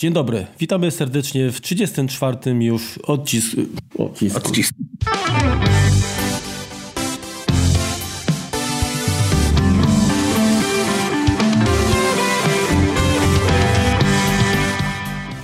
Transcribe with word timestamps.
Dzień 0.00 0.12
dobry, 0.12 0.46
witamy 0.58 0.90
serdecznie 0.90 1.50
w 1.50 1.60
34. 1.60 2.36
już 2.60 2.98
odcisku. 2.98 3.60
Odcisku. 3.98 4.38
Odcisk. 4.38 4.74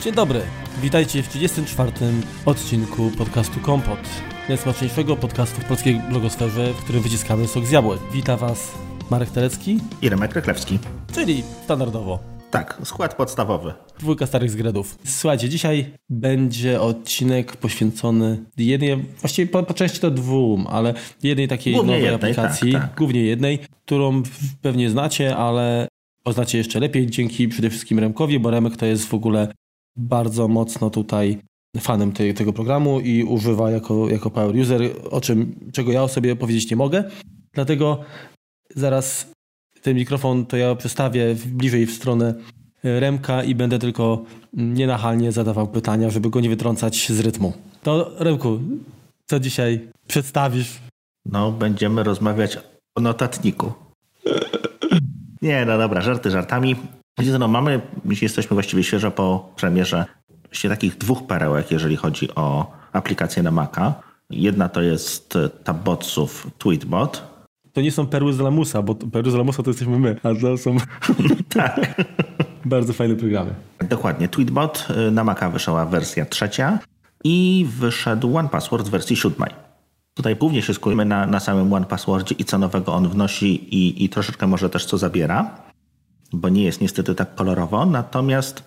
Dzień 0.02 0.14
dobry, 0.14 0.40
witajcie 0.82 1.22
w 1.22 1.28
34. 1.28 1.92
odcinku 2.46 3.10
podcastu 3.18 3.60
Kompot, 3.60 3.98
najsmaczniejszego 4.48 5.16
podcastu 5.16 5.60
w 5.60 5.64
polskiej 5.64 6.00
blogosferze, 6.10 6.72
w 6.72 6.76
którym 6.76 7.02
wyciskamy 7.02 7.48
sok 7.48 7.66
z 7.66 7.70
jabłek. 7.70 8.00
Wita 8.12 8.36
Was 8.36 8.72
Marek 9.10 9.30
Telecki 9.30 9.80
i 10.02 10.08
Remek 10.08 10.34
Rychlewski. 10.34 10.78
Czyli 11.12 11.42
standardowo. 11.64 12.35
Tak, 12.50 12.80
skład 12.84 13.14
podstawowy. 13.14 13.74
Dwójka 13.98 14.26
starych 14.26 14.50
zgredów. 14.50 14.98
Słuchajcie, 15.04 15.48
dzisiaj 15.48 15.92
będzie 16.08 16.80
odcinek 16.80 17.56
poświęcony 17.56 18.44
jednej, 18.56 18.96
właściwie 18.96 19.52
po, 19.52 19.62
po 19.62 19.74
części 19.74 20.00
to 20.00 20.10
dwóm, 20.10 20.66
ale 20.66 20.94
jednej 21.22 21.48
takiej 21.48 21.74
głównie 21.74 21.92
nowej 21.92 22.12
jednej, 22.12 22.30
aplikacji, 22.30 22.72
tak, 22.72 22.82
tak. 22.82 22.94
głównie 22.98 23.22
jednej, 23.22 23.58
którą 23.84 24.22
pewnie 24.62 24.90
znacie, 24.90 25.36
ale 25.36 25.88
poznacie 26.22 26.58
jeszcze 26.58 26.80
lepiej 26.80 27.06
dzięki 27.06 27.48
przede 27.48 27.70
wszystkim 27.70 27.98
Remkowi, 27.98 28.38
bo 28.38 28.50
Remek 28.50 28.76
to 28.76 28.86
jest 28.86 29.08
w 29.08 29.14
ogóle 29.14 29.52
bardzo 29.96 30.48
mocno 30.48 30.90
tutaj 30.90 31.38
fanem 31.80 32.12
tej, 32.12 32.34
tego 32.34 32.52
programu 32.52 33.00
i 33.00 33.24
używa 33.24 33.70
jako, 33.70 34.10
jako 34.10 34.30
power 34.30 34.56
user, 34.56 34.82
o 35.10 35.20
czym, 35.20 35.54
czego 35.72 35.92
ja 35.92 36.02
o 36.02 36.08
sobie 36.08 36.36
powiedzieć 36.36 36.70
nie 36.70 36.76
mogę. 36.76 37.04
Dlatego 37.54 38.00
zaraz 38.74 39.35
ten 39.86 39.96
mikrofon 39.96 40.46
to 40.46 40.56
ja 40.56 40.74
przestawię 40.74 41.36
bliżej 41.46 41.86
w 41.86 41.92
stronę 41.92 42.34
e, 42.84 43.00
Remka 43.00 43.44
i 43.44 43.54
będę 43.54 43.78
tylko 43.78 44.24
nienachalnie 44.52 45.32
zadawał 45.32 45.68
pytania, 45.68 46.10
żeby 46.10 46.30
go 46.30 46.40
nie 46.40 46.48
wytrącać 46.48 47.12
z 47.12 47.20
rytmu. 47.20 47.52
To 47.82 48.10
Remku, 48.18 48.60
co 49.26 49.40
dzisiaj 49.40 49.88
przedstawisz? 50.06 50.78
No, 51.26 51.52
będziemy 51.52 52.02
rozmawiać 52.02 52.58
o 52.94 53.00
notatniku. 53.00 53.72
Nie, 55.42 55.64
no 55.64 55.78
dobra, 55.78 56.00
żarty 56.00 56.30
żartami. 56.30 56.76
No, 57.38 57.48
mamy, 57.48 57.80
jesteśmy 58.22 58.54
właściwie 58.54 58.84
świeżo 58.84 59.10
po 59.10 59.52
premierze 59.56 60.04
właściwie 60.44 60.74
takich 60.74 60.98
dwóch 60.98 61.26
perełek, 61.26 61.70
jeżeli 61.70 61.96
chodzi 61.96 62.34
o 62.34 62.72
aplikację 62.92 63.42
na 63.42 63.50
Maca. 63.50 63.94
Jedna 64.30 64.68
to 64.68 64.82
jest 64.82 65.38
Tabbotsów 65.64 66.50
Tweetbot, 66.58 67.35
to 67.76 67.80
nie 67.80 67.92
są 67.92 68.06
perły 68.06 68.32
z 68.32 68.38
lamusa, 68.38 68.82
bo 68.82 68.94
perły 68.94 69.30
z 69.30 69.34
lamusa 69.34 69.62
to 69.62 69.70
jesteśmy 69.70 69.98
my, 69.98 70.16
a 70.22 70.28
to 70.40 70.58
są 70.58 70.76
tak. 71.54 72.04
bardzo 72.64 72.92
fajne 72.92 73.16
programy. 73.16 73.54
Dokładnie. 73.88 74.28
Tweetbot 74.28 74.88
y, 75.08 75.10
na 75.10 75.24
Maca 75.24 75.50
wyszła 75.50 75.84
wersja 75.84 76.26
trzecia 76.26 76.78
i 77.24 77.66
wyszedł 77.78 78.36
OnePassword 78.36 78.86
w 78.86 78.90
wersji 78.90 79.16
siódmej. 79.16 79.50
Tutaj 80.14 80.36
głównie 80.36 80.62
się 80.62 80.74
skupimy 80.74 81.04
na, 81.04 81.26
na 81.26 81.40
samym 81.40 81.72
OnePasswordzie 81.72 82.34
i 82.38 82.44
co 82.44 82.58
nowego 82.58 82.94
on 82.94 83.08
wnosi 83.08 83.74
i, 83.74 84.04
i 84.04 84.08
troszeczkę 84.08 84.46
może 84.46 84.70
też 84.70 84.86
co 84.86 84.98
zabiera, 84.98 85.50
bo 86.32 86.48
nie 86.48 86.64
jest 86.64 86.80
niestety 86.80 87.14
tak 87.14 87.34
kolorowo. 87.34 87.86
Natomiast 87.86 88.64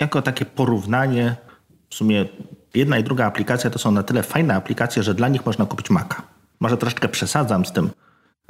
jako 0.00 0.22
takie 0.22 0.44
porównanie, 0.44 1.36
w 1.90 1.94
sumie 1.94 2.24
jedna 2.74 2.98
i 2.98 3.04
druga 3.04 3.26
aplikacja 3.26 3.70
to 3.70 3.78
są 3.78 3.90
na 3.90 4.02
tyle 4.02 4.22
fajne 4.22 4.54
aplikacje, 4.54 5.02
że 5.02 5.14
dla 5.14 5.28
nich 5.28 5.46
można 5.46 5.66
kupić 5.66 5.90
Maca. 5.90 6.22
Może 6.60 6.76
troszeczkę 6.76 7.08
przesadzam 7.08 7.66
z 7.66 7.72
tym 7.72 7.90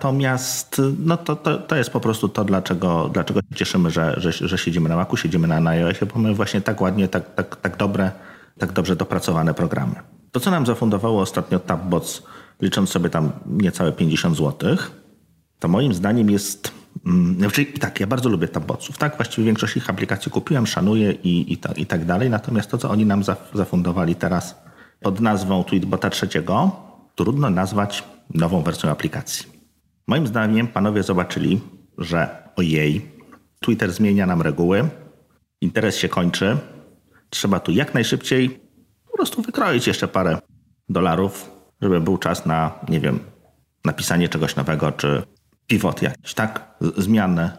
Natomiast 0.01 0.81
no 0.99 1.17
to, 1.17 1.37
to, 1.37 1.59
to 1.59 1.77
jest 1.77 1.91
po 1.91 2.01
prostu 2.01 2.29
to, 2.29 2.45
dlaczego, 2.45 3.11
dlaczego 3.13 3.41
się 3.41 3.55
cieszymy, 3.55 3.91
że, 3.91 4.15
że, 4.17 4.33
że 4.33 4.59
siedzimy 4.59 4.89
na 4.89 4.97
Macu, 4.97 5.17
siedzimy 5.17 5.61
na, 5.61 5.71
iOSie, 5.71 6.07
bo 6.07 6.19
mamy 6.19 6.35
właśnie 6.35 6.61
tak 6.61 6.81
ładnie, 6.81 7.09
tak, 7.09 7.35
tak, 7.35 7.57
tak 7.57 7.77
dobre, 7.77 8.11
tak 8.59 8.73
dobrze 8.73 8.97
dopracowane 8.97 9.55
programy. 9.55 9.95
To, 10.33 10.41
co 10.41 10.51
nam 10.51 10.67
zafundowało 10.67 11.21
ostatnio 11.21 11.59
Tabbots, 11.59 12.23
licząc 12.61 12.91
sobie 12.91 13.11
tam 13.11 13.31
niecałe 13.47 13.93
50 13.93 14.37
zł, 14.37 14.77
to 15.59 15.69
moim 15.69 15.95
zdaniem 15.95 16.31
jest... 16.31 16.73
Mm, 17.07 17.39
znaczy, 17.39 17.65
tak, 17.65 18.01
ja 18.01 18.07
bardzo 18.07 18.29
lubię 18.29 18.49
Tabbotsów. 18.49 18.99
Tak, 18.99 19.17
właściwie 19.17 19.45
większość 19.45 19.77
ich 19.77 19.91
aplikacji 19.91 20.33
kupiłem, 20.33 20.67
szanuję 20.67 21.13
i, 21.13 21.53
i, 21.53 21.57
ta, 21.57 21.73
i 21.73 21.87
tak 21.87 22.05
dalej. 22.05 22.31
Natomiast 22.31 22.71
to, 22.71 22.79
co 22.79 22.91
oni 22.91 23.07
nam 23.07 23.23
zafundowali 23.55 24.15
teraz 24.15 24.63
pod 25.01 25.21
nazwą 25.21 25.65
Tweetbota 25.65 26.11
trzeciego, 26.11 26.71
trudno 27.15 27.51
nazwać 27.51 28.05
nową 28.35 28.63
wersją 28.63 28.91
aplikacji. 28.91 29.60
Moim 30.11 30.27
zdaniem 30.27 30.67
panowie 30.67 31.03
zobaczyli, 31.03 31.61
że 31.99 32.29
ojej, 32.57 33.11
Twitter 33.61 33.93
zmienia 33.93 34.27
nam 34.27 34.43
reguły, 34.43 34.89
interes 35.61 35.97
się 35.97 36.09
kończy, 36.09 36.57
trzeba 37.31 37.61
tu 37.61 37.73
jak 37.73 37.95
najszybciej 37.95 38.61
po 39.11 39.17
prostu 39.17 39.43
wykroić 39.43 39.87
jeszcze 39.87 40.09
parę 40.09 40.39
dolarów, 40.89 41.51
żeby 41.81 42.01
był 42.01 42.19
czas 42.19 42.47
na, 42.47 42.79
nie 42.89 43.01
wiem, 43.01 43.19
napisanie 43.85 44.29
czegoś 44.29 44.57
nowego, 44.57 44.93
czy 44.93 45.23
pivot 45.67 46.03
jakiś, 46.03 46.35
tak? 46.35 46.75
Zmianę 46.97 47.57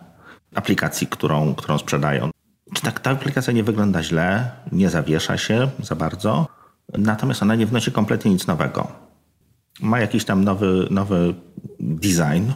aplikacji, 0.56 1.08
którą, 1.08 1.56
którą 1.56 1.78
sprzedają. 1.78 2.30
Czy 2.74 2.82
tak 2.82 3.00
ta 3.00 3.12
aplikacja 3.12 3.54
nie 3.54 3.64
wygląda 3.64 4.04
źle, 4.04 4.52
nie 4.72 4.90
zawiesza 4.90 5.38
się 5.38 5.70
za 5.80 5.96
bardzo, 5.96 6.48
natomiast 6.98 7.42
ona 7.42 7.56
nie 7.56 7.66
wnosi 7.66 7.92
kompletnie 7.92 8.32
nic 8.32 8.48
nowego. 8.48 9.11
Ma 9.82 10.00
jakiś 10.00 10.26
tam 10.26 10.44
nowy, 10.44 10.88
nowy 10.90 11.34
design. 11.80 12.52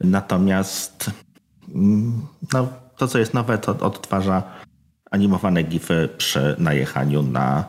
Natomiast 0.00 1.10
mm, 1.74 2.22
no, 2.52 2.68
to, 2.96 3.08
co 3.08 3.18
jest 3.18 3.34
nowe, 3.34 3.58
to 3.58 3.78
odtwarza 3.78 4.42
animowane 5.10 5.62
gify 5.62 6.08
przy 6.18 6.56
najechaniu 6.58 7.22
na, 7.22 7.64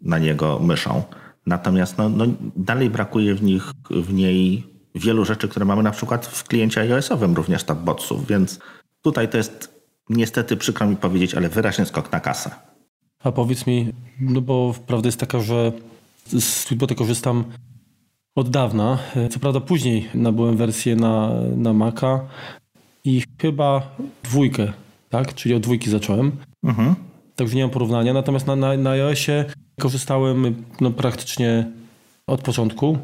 na 0.00 0.18
niego 0.18 0.58
myszą. 0.58 1.02
Natomiast 1.46 1.98
no, 1.98 2.08
no, 2.08 2.24
dalej 2.56 2.90
brakuje 2.90 3.34
w, 3.34 3.42
nich, 3.42 3.72
w 3.90 4.12
niej 4.12 4.66
wielu 4.94 5.24
rzeczy, 5.24 5.48
które 5.48 5.64
mamy 5.64 5.82
na 5.82 5.90
przykład 5.90 6.26
w 6.26 6.44
kliencie 6.44 6.80
iOS-owym, 6.80 7.34
również 7.34 7.64
tabbotsów, 7.64 8.26
więc 8.26 8.58
tutaj 9.02 9.28
to 9.28 9.36
jest 9.36 9.80
niestety 10.08 10.56
przykro 10.56 10.86
mi 10.86 10.96
powiedzieć, 10.96 11.34
ale 11.34 11.48
wyraźny 11.48 11.86
skok 11.86 12.12
na 12.12 12.20
kasę. 12.20 12.50
A 13.24 13.32
powiedz 13.32 13.66
mi, 13.66 13.92
no 14.20 14.40
bo 14.40 14.74
prawda 14.86 15.08
jest 15.08 15.20
taka, 15.20 15.40
że 15.40 15.72
z 16.26 16.64
Tweetbota 16.64 16.94
korzystam 16.94 17.44
od 18.34 18.50
dawna. 18.50 18.98
Co 19.30 19.40
prawda 19.40 19.60
później 19.60 20.08
nabyłem 20.14 20.56
wersję 20.56 20.96
na, 20.96 21.30
na 21.56 21.72
Maca 21.72 22.20
i 23.04 23.22
chyba 23.42 23.96
dwójkę, 24.22 24.72
tak? 25.08 25.34
Czyli 25.34 25.54
od 25.54 25.62
dwójki 25.62 25.90
zacząłem. 25.90 26.32
Mhm. 26.64 26.94
Także 27.36 27.56
nie 27.56 27.62
mam 27.62 27.70
porównania. 27.70 28.12
Natomiast 28.12 28.46
na, 28.46 28.56
na, 28.56 28.76
na 28.76 28.90
iOSie 28.90 29.44
korzystałem 29.80 30.64
no, 30.80 30.90
praktycznie 30.90 31.70
od 32.26 32.42
początku 32.42 32.98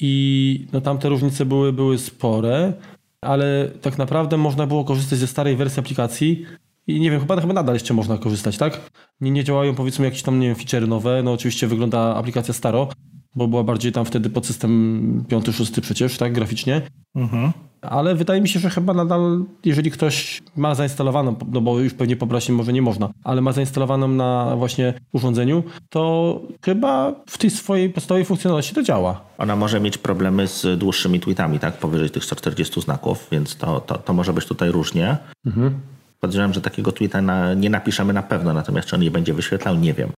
i 0.00 0.66
no, 0.72 0.80
tam 0.80 0.98
te 0.98 1.08
różnice 1.08 1.44
były, 1.44 1.72
były 1.72 1.98
spore, 1.98 2.72
ale 3.20 3.70
tak 3.82 3.98
naprawdę 3.98 4.36
można 4.36 4.66
było 4.66 4.84
korzystać 4.84 5.18
ze 5.18 5.26
starej 5.26 5.56
wersji 5.56 5.80
aplikacji 5.80 6.46
i 6.86 7.00
nie 7.00 7.10
wiem, 7.10 7.20
chyba, 7.20 7.40
chyba 7.40 7.52
nadal 7.52 7.74
jeszcze 7.74 7.94
można 7.94 8.18
korzystać, 8.18 8.58
tak? 8.58 8.90
Nie, 9.20 9.30
nie 9.30 9.44
działają 9.44 9.74
powiedzmy 9.74 10.04
jakieś 10.04 10.22
tam, 10.22 10.40
nie 10.40 10.46
wiem, 10.46 10.56
feature 10.56 10.88
nowe, 10.88 11.22
no 11.22 11.32
oczywiście 11.32 11.66
wygląda 11.66 12.16
aplikacja 12.16 12.54
staro, 12.54 12.88
bo 13.34 13.48
była 13.48 13.64
bardziej 13.64 13.92
tam 13.92 14.04
wtedy 14.04 14.30
pod 14.30 14.46
system 14.46 15.24
5-6 15.28 15.80
przecież, 15.80 16.18
tak, 16.18 16.32
graficznie. 16.32 16.82
Mhm. 17.14 17.52
Ale 17.82 18.14
wydaje 18.14 18.40
mi 18.40 18.48
się, 18.48 18.60
że 18.60 18.70
chyba 18.70 18.94
nadal, 18.94 19.44
jeżeli 19.64 19.90
ktoś 19.90 20.42
ma 20.56 20.74
zainstalowaną, 20.74 21.36
no 21.52 21.60
bo 21.60 21.80
już 21.80 21.94
pewnie 21.94 22.16
pobrać 22.16 22.48
może 22.48 22.72
nie 22.72 22.82
można, 22.82 23.10
ale 23.24 23.40
ma 23.40 23.52
zainstalowaną 23.52 24.08
na 24.08 24.56
właśnie 24.56 24.94
urządzeniu, 25.12 25.62
to 25.90 26.40
chyba 26.64 27.14
w 27.26 27.38
tej 27.38 27.50
swojej 27.50 27.90
podstawowej 27.90 28.24
funkcjonalności 28.24 28.74
to 28.74 28.82
działa. 28.82 29.20
Ona 29.38 29.56
może 29.56 29.80
mieć 29.80 29.98
problemy 29.98 30.46
z 30.46 30.78
dłuższymi 30.78 31.20
tweetami, 31.20 31.58
tak, 31.58 31.78
powyżej 31.78 32.10
tych 32.10 32.24
140 32.24 32.80
znaków, 32.80 33.28
więc 33.32 33.56
to, 33.56 33.80
to, 33.80 33.98
to 33.98 34.12
może 34.12 34.32
być 34.32 34.46
tutaj 34.46 34.70
różnie. 34.70 35.16
Mhm. 35.46 35.80
Podejrzewam, 36.20 36.54
że 36.54 36.60
takiego 36.60 36.92
tweeta 36.92 37.22
na, 37.22 37.54
nie 37.54 37.70
napiszemy 37.70 38.12
na 38.12 38.22
pewno, 38.22 38.52
natomiast 38.52 38.88
czy 38.88 38.96
on 38.96 39.02
je 39.02 39.10
będzie 39.10 39.34
wyświetlał, 39.34 39.76
nie 39.76 39.94
wiem. 39.94 40.10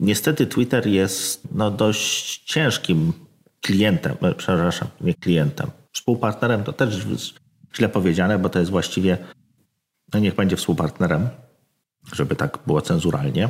Niestety 0.00 0.46
Twitter 0.46 0.86
jest 0.86 1.48
no, 1.54 1.70
dość 1.70 2.38
ciężkim 2.44 3.12
klientem, 3.60 4.16
e, 4.22 4.34
przepraszam, 4.34 4.88
nie 5.00 5.14
klientem. 5.14 5.70
Współpartnerem 5.92 6.64
to 6.64 6.72
też 6.72 7.06
źle 7.76 7.88
powiedziane, 7.88 8.38
bo 8.38 8.48
to 8.48 8.58
jest 8.58 8.70
właściwie, 8.70 9.18
no 10.14 10.20
niech 10.20 10.34
będzie 10.34 10.56
współpartnerem, 10.56 11.28
żeby 12.12 12.36
tak 12.36 12.58
było 12.66 12.80
cenzuralnie, 12.80 13.48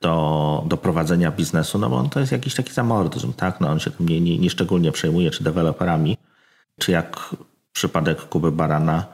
do, 0.00 0.64
do 0.66 0.76
prowadzenia 0.76 1.30
biznesu, 1.30 1.78
no 1.78 1.90
bo 1.90 1.96
on 1.96 2.10
to 2.10 2.20
jest 2.20 2.32
jakiś 2.32 2.54
taki 2.54 2.72
zamordyzm, 2.72 3.32
tak? 3.32 3.60
No 3.60 3.68
on 3.68 3.78
się 3.78 3.90
tym 3.90 4.08
nie, 4.08 4.20
nie, 4.20 4.38
nie 4.38 4.50
szczególnie 4.50 4.92
przejmuje, 4.92 5.30
czy 5.30 5.44
deweloperami, 5.44 6.16
czy 6.78 6.92
jak 6.92 7.34
przypadek 7.72 8.20
Kuby 8.20 8.52
Barana, 8.52 9.06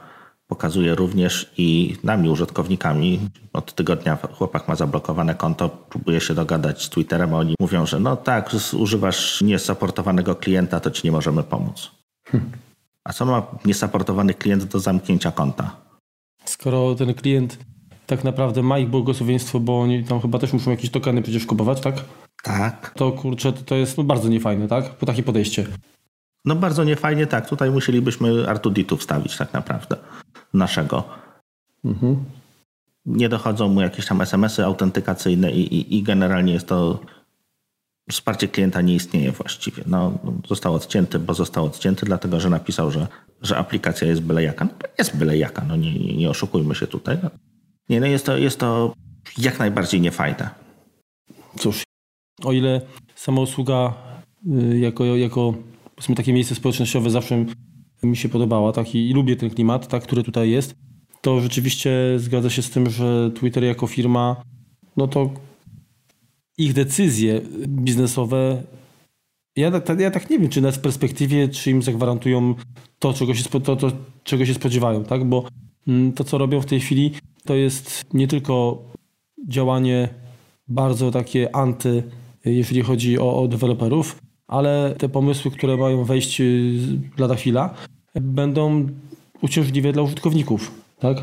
pokazuje 0.47 0.95
również 0.95 1.51
i 1.57 1.97
nami, 2.03 2.29
użytkownikami. 2.29 3.19
Od 3.53 3.73
tygodnia 3.73 4.17
chłopak 4.33 4.67
ma 4.67 4.75
zablokowane 4.75 5.35
konto, 5.35 5.69
próbuje 5.69 6.21
się 6.21 6.33
dogadać 6.33 6.83
z 6.83 6.89
Twitterem, 6.89 7.33
a 7.33 7.37
oni 7.37 7.55
mówią, 7.59 7.85
że 7.85 7.99
no 7.99 8.15
tak, 8.15 8.51
używasz 8.73 9.41
niesaportowanego 9.41 10.35
klienta, 10.35 10.79
to 10.79 10.91
ci 10.91 11.01
nie 11.07 11.11
możemy 11.11 11.43
pomóc. 11.43 11.91
A 13.03 13.13
co 13.13 13.25
ma 13.25 13.47
niesaportowany 13.65 14.33
klient 14.33 14.63
do 14.63 14.79
zamknięcia 14.79 15.31
konta? 15.31 15.75
Skoro 16.45 16.95
ten 16.95 17.13
klient 17.13 17.57
tak 18.05 18.23
naprawdę 18.23 18.63
ma 18.63 18.79
ich 18.79 18.89
błogosławieństwo, 18.89 19.59
bo 19.59 19.81
oni 19.81 20.03
tam 20.03 20.21
chyba 20.21 20.39
też 20.39 20.53
muszą 20.53 20.71
jakieś 20.71 20.89
tokeny 20.89 21.21
przecież 21.21 21.45
kupować, 21.45 21.81
tak? 21.81 21.95
Tak. 22.43 22.93
To 22.95 23.11
kurczę, 23.11 23.53
to, 23.53 23.61
to 23.61 23.75
jest 23.75 23.97
no, 23.97 24.03
bardzo 24.03 24.29
niefajne, 24.29 24.67
tak? 24.67 24.89
Po 24.89 25.05
takie 25.05 25.23
podejście. 25.23 25.65
No 26.45 26.55
bardzo 26.55 26.83
niefajnie, 26.83 27.27
tak. 27.27 27.49
Tutaj 27.49 27.71
musielibyśmy 27.71 28.49
Artuditu 28.49 28.97
wstawić 28.97 29.37
tak 29.37 29.53
naprawdę. 29.53 29.95
Naszego. 30.55 31.03
Mhm. 31.85 32.23
Nie 33.05 33.29
dochodzą 33.29 33.67
mu 33.67 33.81
jakieś 33.81 34.05
tam 34.05 34.21
SMS-y 34.21 34.65
autentykacyjne 34.65 35.51
i, 35.51 35.75
i, 35.75 35.97
i 35.97 36.03
generalnie 36.03 36.53
jest 36.53 36.67
to 36.67 36.99
wsparcie 38.11 38.47
klienta 38.47 38.81
nie 38.81 38.95
istnieje 38.95 39.31
właściwie. 39.31 39.83
No, 39.87 40.17
został 40.47 40.73
odcięty, 40.73 41.19
bo 41.19 41.33
został 41.33 41.65
odcięty, 41.65 42.05
dlatego 42.05 42.39
że 42.39 42.49
napisał, 42.49 42.91
że, 42.91 43.07
że 43.41 43.57
aplikacja 43.57 44.07
jest 44.07 44.21
byle 44.21 44.43
jaka. 44.43 44.65
No, 44.65 44.71
jest 44.97 45.17
byle 45.17 45.37
jaka, 45.37 45.65
no 45.67 45.75
nie, 45.75 45.99
nie, 45.99 46.17
nie 46.17 46.29
oszukujmy 46.29 46.75
się 46.75 46.87
tutaj. 46.87 47.17
No. 47.23 47.29
Nie, 47.89 47.99
no 47.99 48.05
jest 48.05 48.25
to, 48.25 48.37
jest 48.37 48.59
to 48.59 48.93
jak 49.37 49.59
najbardziej 49.59 50.01
niefajne. 50.01 50.49
Cóż, 51.59 51.83
o 52.43 52.53
ile 52.53 52.81
sama 53.15 53.41
usługa 53.41 53.93
y, 54.71 54.79
jako, 54.79 55.05
jako 55.05 55.53
takie 56.15 56.33
miejsce 56.33 56.55
społecznościowe 56.55 57.09
zawsze 57.09 57.45
mi 58.05 58.17
się 58.17 58.29
podobała, 58.29 58.71
tak 58.71 58.95
i, 58.95 59.13
lubię 59.13 59.35
ten 59.35 59.49
klimat, 59.49 59.87
tak, 59.87 60.03
który 60.03 60.23
tutaj 60.23 60.49
jest, 60.49 60.75
to 61.21 61.41
rzeczywiście 61.41 61.91
zgadza 62.17 62.49
się 62.49 62.61
z 62.61 62.69
tym, 62.69 62.89
że 62.89 63.31
Twitter 63.31 63.63
jako 63.63 63.87
firma, 63.87 64.43
no 64.97 65.07
to 65.07 65.29
ich 66.57 66.73
decyzje 66.73 67.41
biznesowe, 67.67 68.63
ja, 69.55 69.81
tak, 69.81 69.99
ja 69.99 70.11
tak 70.11 70.29
nie 70.29 70.39
wiem, 70.39 70.49
czy 70.49 70.61
nawet 70.61 70.75
w 70.75 70.81
perspektywie, 70.81 71.49
czy 71.49 71.71
im 71.71 71.81
zagwarantują 71.81 72.55
to, 72.99 73.13
czego 73.13 73.33
się, 73.33 73.43
to, 73.43 73.75
to, 73.75 73.91
czego 74.23 74.45
się 74.45 74.53
spodziewają, 74.53 75.03
tak? 75.03 75.25
Bo 75.25 75.47
mm, 75.87 76.13
to, 76.13 76.23
co 76.23 76.37
robią 76.37 76.61
w 76.61 76.65
tej 76.65 76.79
chwili, 76.79 77.11
to 77.45 77.55
jest 77.55 78.05
nie 78.13 78.27
tylko 78.27 78.83
działanie 79.47 80.09
bardzo 80.67 81.11
takie 81.11 81.55
anty, 81.55 82.03
jeżeli 82.45 82.81
chodzi 82.81 83.19
o, 83.19 83.41
o 83.41 83.47
deweloperów, 83.47 84.19
ale 84.47 84.95
te 84.97 85.09
pomysły, 85.09 85.51
które 85.51 85.77
mają 85.77 86.03
wejść 86.03 86.41
y, 86.41 86.73
lada 87.17 87.35
chwila, 87.35 87.73
będą 88.21 88.87
uciążliwe 89.41 89.91
dla 89.91 90.01
użytkowników, 90.01 90.71
tak? 90.99 91.17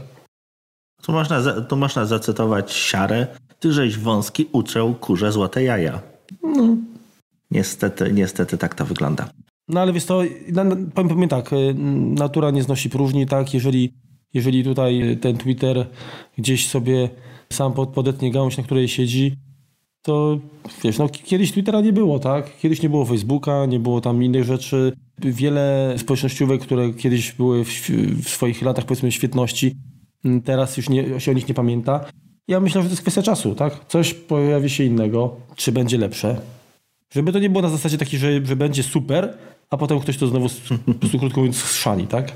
Tu 1.03 1.13
można, 1.13 1.61
tu 1.61 1.77
można 1.77 2.05
zacytować 2.05 2.73
siarę, 2.73 3.27
ty 3.61 3.73
żeś 3.73 3.99
wąski 3.99 4.47
uczę 4.53 4.95
kurze 5.01 5.33
złote 5.33 5.63
jaja. 5.63 6.01
No. 6.43 6.77
Niestety, 7.51 8.13
niestety 8.13 8.59
tak 8.59 8.75
to 8.75 8.85
wygląda. 8.85 9.29
No 9.69 9.81
ale 9.81 9.93
wiesz 9.93 10.05
to, 10.05 10.23
powiem, 10.95 11.09
powiem 11.09 11.29
tak, 11.29 11.53
y, 11.53 11.75
natura 12.15 12.51
nie 12.51 12.63
znosi 12.63 12.91
próżni, 12.91 13.27
tak, 13.27 13.55
jeżeli, 13.55 13.93
jeżeli 14.35 14.65
tutaj 14.65 15.19
ten 15.21 15.37
Twitter 15.37 15.87
gdzieś 16.39 16.69
sobie 16.69 17.09
sam 17.53 17.73
podetnie 17.73 18.33
gałąź, 18.33 18.57
na 18.57 18.63
której 18.63 18.89
siedzi, 18.89 19.37
to 20.03 20.39
wiesz, 20.85 20.99
no 20.99 21.09
kiedyś 21.09 21.53
Twittera 21.53 21.81
nie 21.81 21.93
było, 21.93 22.19
tak? 22.19 22.59
Kiedyś 22.59 22.83
nie 22.83 22.89
było 22.89 23.05
Facebooka, 23.05 23.67
nie 23.67 23.81
było 23.81 24.01
tam 24.01 24.23
innych 24.23 24.45
rzeczy. 24.45 24.93
Wiele 25.19 25.95
społecznościówek, 25.99 26.61
które 26.61 26.93
kiedyś 26.93 27.33
były 27.33 27.65
w, 27.65 27.91
w 28.25 28.29
swoich 28.29 28.63
latach, 28.63 28.85
powiedzmy, 28.85 29.13
świetności, 29.13 29.77
teraz 30.45 30.77
już 30.77 30.89
nie, 30.89 31.21
się 31.21 31.31
o 31.31 31.35
nich 31.35 31.49
nie 31.49 31.55
pamięta. 31.55 32.05
Ja 32.49 32.61
myślę, 32.61 32.83
że 32.83 32.89
to 32.89 32.93
jest 32.93 33.03
kwestia 33.03 33.23
czasu, 33.23 33.55
tak? 33.55 33.87
Coś 33.89 34.15
pojawi 34.15 34.71
się 34.71 34.85
innego, 34.85 35.37
czy 35.57 35.73
będzie 35.73 35.99
lepsze. 35.99 36.41
Żeby 37.11 37.33
to 37.33 37.39
nie 37.39 37.51
było 37.51 37.63
na 37.63 37.69
zasadzie 37.69 37.99
takiej, 37.99 38.19
że, 38.19 38.47
że 38.47 38.57
będzie 38.57 38.83
super, 38.83 39.39
a 39.71 39.77
potem 39.77 40.01
ktoś 40.01 40.19
to 40.19 40.27
znowu, 40.27 40.49
po 40.87 40.95
prostu 40.95 41.19
krótko 41.19 41.41
mówiąc, 41.41 41.57
schrzani, 41.57 42.07
tak? 42.07 42.33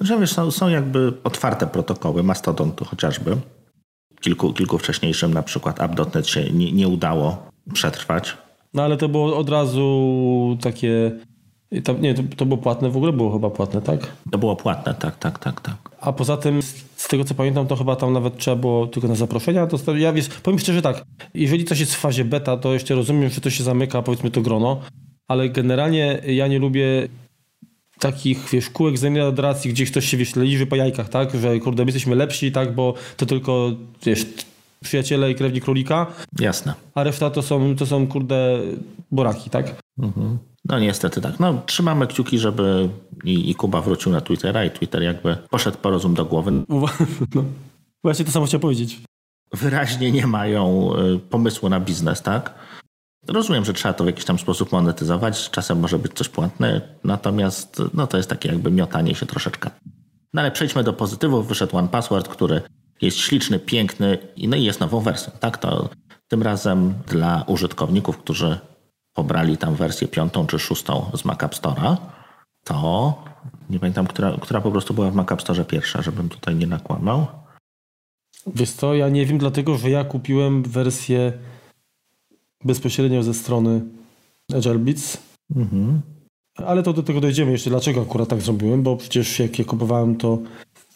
Że 0.00 0.20
wiesz, 0.20 0.32
są, 0.32 0.50
są 0.50 0.68
jakby 0.68 1.12
otwarte 1.24 1.66
protokoły, 1.66 2.22
Mastodontu 2.22 2.84
chociażby. 2.84 3.36
Kilku, 4.20 4.52
kilku 4.52 4.78
wcześniejszym, 4.78 5.34
na 5.34 5.42
przykład 5.42 5.80
App.NET 5.80 6.28
się 6.28 6.50
nie, 6.50 6.72
nie 6.72 6.88
udało 6.88 7.46
przetrwać. 7.72 8.36
No 8.74 8.82
ale 8.82 8.96
to 8.96 9.08
było 9.08 9.36
od 9.36 9.48
razu 9.48 10.58
takie 10.60 11.12
to, 11.84 11.92
nie, 11.92 12.14
to, 12.14 12.22
to, 12.36 12.46
było 12.46 12.58
płatne, 12.58 12.90
w 12.90 12.96
ogóle 12.96 13.12
było 13.12 13.32
chyba 13.32 13.50
płatne, 13.50 13.82
tak? 13.82 14.12
To 14.30 14.38
było 14.38 14.56
płatne, 14.56 14.94
tak, 14.94 15.18
tak, 15.18 15.38
tak, 15.38 15.60
tak. 15.60 15.76
A 16.00 16.12
poza 16.12 16.36
tym, 16.36 16.62
z 16.96 17.08
tego 17.08 17.24
co 17.24 17.34
pamiętam, 17.34 17.66
to 17.66 17.76
chyba 17.76 17.96
tam 17.96 18.12
nawet 18.12 18.38
trzeba 18.38 18.56
było 18.56 18.86
tylko 18.86 19.08
na 19.08 19.14
zaproszenia. 19.14 19.66
To, 19.66 19.96
ja 19.96 20.12
wiesz, 20.12 20.28
powiem 20.28 20.58
szczerze 20.58 20.82
tak, 20.82 21.04
jeżeli 21.34 21.64
coś 21.64 21.80
jest 21.80 21.94
w 21.94 21.98
fazie 21.98 22.24
beta, 22.24 22.56
to 22.56 22.72
jeszcze 22.72 22.94
rozumiem, 22.94 23.30
że 23.30 23.40
to 23.40 23.50
się 23.50 23.64
zamyka, 23.64 24.02
powiedzmy 24.02 24.30
to 24.30 24.40
grono, 24.40 24.80
ale 25.28 25.48
generalnie 25.48 26.20
ja 26.26 26.46
nie 26.46 26.58
lubię 26.58 27.08
takich, 28.06 28.48
wiesz, 28.52 28.70
kółek 28.70 28.98
zamiany 28.98 29.28
adoracji, 29.28 29.70
gdzie 29.70 29.86
ktoś 29.86 30.08
się, 30.08 30.16
wiesz, 30.16 30.36
liży 30.36 30.66
po 30.66 30.76
jajkach, 30.76 31.08
tak? 31.08 31.36
Że 31.40 31.58
kurde, 31.58 31.84
my 31.84 31.88
jesteśmy 31.88 32.14
lepsi, 32.14 32.52
tak? 32.52 32.74
Bo 32.74 32.94
to 33.16 33.26
tylko, 33.26 33.70
wiesz, 34.04 34.26
przyjaciele 34.82 35.30
i 35.30 35.34
krewni 35.34 35.60
królika. 35.60 36.06
Jasne. 36.38 36.74
A 36.94 37.02
reszta 37.02 37.30
to 37.30 37.42
są, 37.42 37.76
to 37.76 37.86
są 37.86 38.06
kurde, 38.06 38.58
boraki, 39.10 39.50
tak? 39.50 39.74
Mhm. 39.98 40.38
No 40.64 40.78
niestety 40.78 41.20
tak. 41.20 41.40
No, 41.40 41.62
trzymamy 41.66 42.06
kciuki, 42.06 42.38
żeby 42.38 42.88
i, 43.24 43.50
i 43.50 43.54
Kuba 43.54 43.80
wrócił 43.80 44.12
na 44.12 44.20
Twittera 44.20 44.64
i 44.64 44.70
Twitter 44.70 45.02
jakby 45.02 45.36
poszedł 45.50 45.78
po 45.78 45.90
rozum 45.90 46.14
do 46.14 46.24
głowy. 46.24 46.52
No, 47.34 47.44
właśnie 48.04 48.24
to 48.24 48.30
samo 48.30 48.46
chciałem 48.46 48.60
powiedzieć. 48.60 49.00
Wyraźnie 49.52 50.12
nie 50.12 50.26
mają 50.26 50.90
y, 50.96 51.18
pomysłu 51.18 51.68
na 51.68 51.80
biznes, 51.80 52.22
tak? 52.22 52.54
Rozumiem, 53.28 53.64
że 53.64 53.72
trzeba 53.72 53.94
to 53.94 54.04
w 54.04 54.06
jakiś 54.06 54.24
tam 54.24 54.38
sposób 54.38 54.72
monetyzować, 54.72 55.50
czasem 55.50 55.80
może 55.80 55.98
być 55.98 56.12
coś 56.12 56.28
płatne, 56.28 56.80
natomiast 57.04 57.82
no, 57.94 58.06
to 58.06 58.16
jest 58.16 58.28
takie 58.28 58.48
jakby 58.48 58.70
miotanie 58.70 59.14
się 59.14 59.26
troszeczkę. 59.26 59.70
No 60.34 60.40
ale 60.40 60.50
przejdźmy 60.50 60.84
do 60.84 60.92
pozytywów. 60.92 61.48
Wyszedł 61.48 61.76
One 61.76 61.88
Password, 61.88 62.28
który 62.28 62.62
jest 63.00 63.16
śliczny, 63.16 63.58
piękny 63.58 64.18
no 64.48 64.56
i 64.56 64.64
jest 64.64 64.80
nową 64.80 65.00
wersją. 65.00 65.32
Tak, 65.40 65.58
to 65.58 65.88
tym 66.28 66.42
razem 66.42 66.94
dla 67.06 67.44
użytkowników, 67.46 68.18
którzy 68.18 68.58
pobrali 69.12 69.56
tam 69.56 69.74
wersję 69.74 70.08
piątą 70.08 70.46
czy 70.46 70.58
szóstą 70.58 71.10
z 71.14 71.24
Mac 71.24 71.42
App 71.42 71.54
Store'a, 71.54 71.96
to 72.64 73.14
nie 73.70 73.80
pamiętam, 73.80 74.06
która, 74.06 74.36
która 74.40 74.60
po 74.60 74.70
prostu 74.70 74.94
była 74.94 75.10
w 75.10 75.14
Mac 75.14 75.32
App 75.32 75.42
Store 75.42 75.64
pierwsza, 75.64 76.02
żebym 76.02 76.28
tutaj 76.28 76.54
nie 76.54 76.66
nakłamał. 76.66 77.26
Wiesz 78.46 78.70
co, 78.70 78.94
ja 78.94 79.08
nie 79.08 79.26
wiem, 79.26 79.38
dlatego 79.38 79.76
że 79.76 79.90
ja 79.90 80.04
kupiłem 80.04 80.62
wersję 80.62 81.32
bezpośrednio 82.64 83.22
ze 83.22 83.34
strony 83.34 83.80
Agile 84.56 84.78
Beats. 84.78 85.18
Mhm. 85.56 86.00
Ale 86.56 86.82
to 86.82 86.92
do 86.92 87.02
tego 87.02 87.20
dojdziemy 87.20 87.52
jeszcze, 87.52 87.70
dlaczego 87.70 88.02
akurat 88.02 88.28
tak 88.28 88.40
zrobiłem, 88.40 88.82
bo 88.82 88.96
przecież 88.96 89.38
jak 89.38 89.58
je 89.58 89.64
kupowałem, 89.64 90.16
to, 90.16 90.38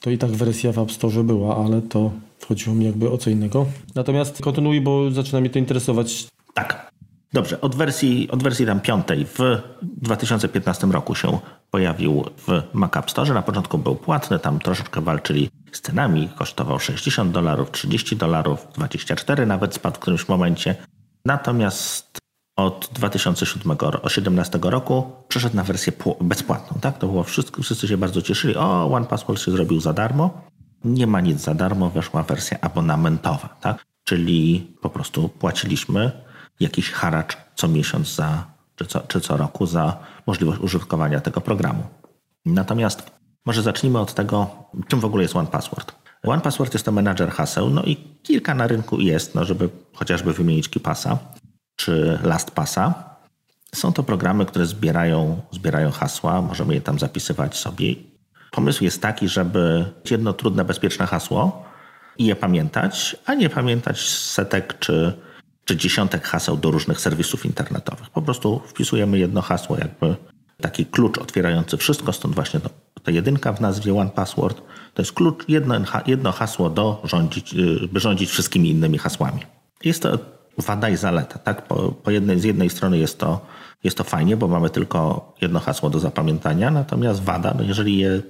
to 0.01 0.11
i 0.11 0.19
tak 0.19 0.31
wersja 0.31 0.73
w 0.73 0.79
App 0.79 0.93
Store 0.93 1.25
była, 1.25 1.65
ale 1.65 1.83
to 1.83 2.11
chodziło 2.49 2.77
mi 2.77 2.85
jakby 2.85 3.11
o 3.11 3.19
co 3.19 3.31
innego. 3.31 3.67
Natomiast 3.95 4.43
kontynuuj, 4.43 4.81
bo 4.81 5.11
zaczyna 5.11 5.41
mnie 5.41 5.51
to 5.51 5.59
interesować. 5.59 6.27
Tak. 6.55 6.91
Dobrze, 7.33 7.61
od 7.61 7.75
wersji, 7.75 8.29
od 8.31 8.43
wersji 8.43 8.67
tam 8.67 8.81
piątej 8.81 9.27
w 9.27 9.39
2015 9.83 10.87
roku 10.87 11.15
się 11.15 11.39
pojawił 11.71 12.25
w 12.37 12.63
Mac 12.73 12.97
App 12.97 13.11
Store. 13.11 13.35
Na 13.35 13.43
początku 13.43 13.79
był 13.79 13.97
płatny, 13.97 14.39
tam 14.39 14.59
troszeczkę 14.59 15.01
walczyli 15.01 15.51
z 15.73 15.81
cenami, 15.81 16.29
kosztował 16.37 16.79
60 16.79 17.33
dolarów, 17.33 17.71
30 17.71 18.17
dolarów, 18.17 18.67
24 18.75 19.47
nawet 19.47 19.75
spadł 19.75 19.97
w 19.97 19.99
którymś 19.99 20.29
momencie. 20.29 20.75
Natomiast 21.25 22.19
od 22.57 22.91
2017 22.93 24.59
roku 24.63 25.13
przeszedł 25.29 25.57
na 25.57 25.65
wersję 25.65 25.93
bezpłatną. 26.21 26.81
Tak? 26.81 26.99
To 26.99 27.07
było 27.07 27.25
wszystko, 27.25 27.63
wszyscy 27.63 27.89
się 27.89 27.97
bardzo 27.97 28.23
cieszyli. 28.23 28.57
O, 28.57 28.93
One 28.93 29.07
Password 29.07 29.41
się 29.41 29.51
zrobił 29.51 29.81
za 29.81 29.93
darmo. 29.93 30.41
Nie 30.85 31.07
ma 31.07 31.21
nic 31.21 31.41
za 31.41 31.55
darmo, 31.55 31.91
weszła 31.91 32.23
wersja 32.23 32.59
abonamentowa. 32.61 33.57
Tak? 33.61 33.85
Czyli 34.05 34.73
po 34.81 34.91
prostu 34.91 35.29
płaciliśmy 35.29 36.13
jakiś 36.61 36.91
haracz 36.91 37.37
co 37.55 37.69
miesiąc 37.69 38.15
za, 38.15 38.45
czy, 38.77 38.87
co, 38.87 39.01
czy 39.01 39.21
co 39.21 39.37
roku 39.37 39.67
za 39.67 39.97
możliwość 40.27 40.61
użytkowania 40.61 41.21
tego 41.21 41.41
programu. 41.41 41.83
Natomiast 42.47 43.11
może 43.47 43.63
zacznijmy 43.63 43.99
od 43.99 44.15
tego, 44.15 44.51
czym 44.89 45.01
w 45.01 45.05
ogóle 45.05 45.23
jest 45.23 45.37
One 45.37 45.49
Password. 46.21 46.35
One 46.35 46.41
Password 46.41 46.75
jest 46.75 46.85
to 46.85 46.93
menadżer 46.93 47.31
haseł, 47.31 47.71
no 47.71 47.83
i 47.83 47.97
kilka 48.23 48.55
na 48.55 48.67
rynku 48.67 49.01
jest, 49.01 49.35
no 49.35 49.45
żeby 49.45 49.69
chociażby 49.95 50.33
wymienić 50.33 50.69
KeePassa 50.69 51.19
czy 51.77 52.19
LastPassa. 52.23 53.11
Są 53.75 53.93
to 53.93 54.03
programy, 54.03 54.47
które 54.47 54.67
zbierają, 54.67 55.43
zbierają 55.53 55.91
hasła, 55.91 56.43
możemy 56.43 56.75
je 56.75 56.81
tam 56.81 56.99
zapisywać 56.99 57.57
sobie. 57.57 57.95
Pomysł 58.51 58.85
jest 58.85 59.03
taki, 59.03 59.29
żeby 59.29 59.85
jedno 60.11 60.33
trudne, 60.33 60.65
bezpieczne 60.65 61.07
hasło 61.07 61.65
i 62.19 62.27
je 62.27 62.37
pamiętać, 62.37 63.17
a 63.27 63.35
nie 63.35 63.49
pamiętać 63.49 64.01
setek 64.11 64.79
czy 64.79 65.13
czy 65.65 65.77
dziesiątek 65.77 66.27
haseł 66.27 66.57
do 66.57 66.71
różnych 66.71 67.01
serwisów 67.01 67.47
internetowych. 67.47 68.11
Po 68.11 68.23
prostu 68.23 68.63
wpisujemy 68.67 69.19
jedno 69.19 69.43
hasło, 69.43 69.79
jakby 69.79 70.17
taki 70.61 70.87
klucz 70.87 71.19
otwierający 71.19 71.77
wszystko, 71.77 72.13
stąd 72.13 72.35
właśnie 72.35 72.61
to, 72.61 72.71
ta 73.03 73.11
jedynka 73.11 73.53
w 73.53 73.61
nazwie 73.61 73.95
One 73.95 74.11
Password. 74.11 74.63
To 74.95 75.03
jest 75.03 75.13
klucz, 75.13 75.49
jedno, 75.49 75.75
jedno 76.07 76.33
hasło 76.33 76.71
do 76.71 77.03
rządzić, 77.05 77.55
y, 77.55 77.89
by 77.93 78.01
rządzić 78.01 78.31
wszystkimi 78.31 78.71
innymi 78.71 78.99
hasłami. 78.99 79.41
Jest 79.85 80.03
to 80.03 80.19
wada 80.59 80.89
i 80.89 80.97
zaleta. 80.97 81.39
Tak? 81.39 81.69
Po, 81.69 81.93
po 81.93 82.11
jednej, 82.11 82.41
z 82.41 82.45
jednej 82.45 82.71
strony 82.71 82.99
jest 82.99 83.19
to, 83.19 83.47
jest 83.85 83.97
to 83.97 84.05
fajnie, 84.05 84.37
bo 84.37 84.49
mamy 84.49 84.71
tylko 84.71 85.33
jedno 85.41 85.61
hasło 85.61 85.91
do 85.91 85.99
zapamiętania, 85.99 86.71
natomiast 86.71 87.23
wada, 87.23 87.55
no 87.59 87.63
jeżeli 87.63 87.99
je 87.99 88.23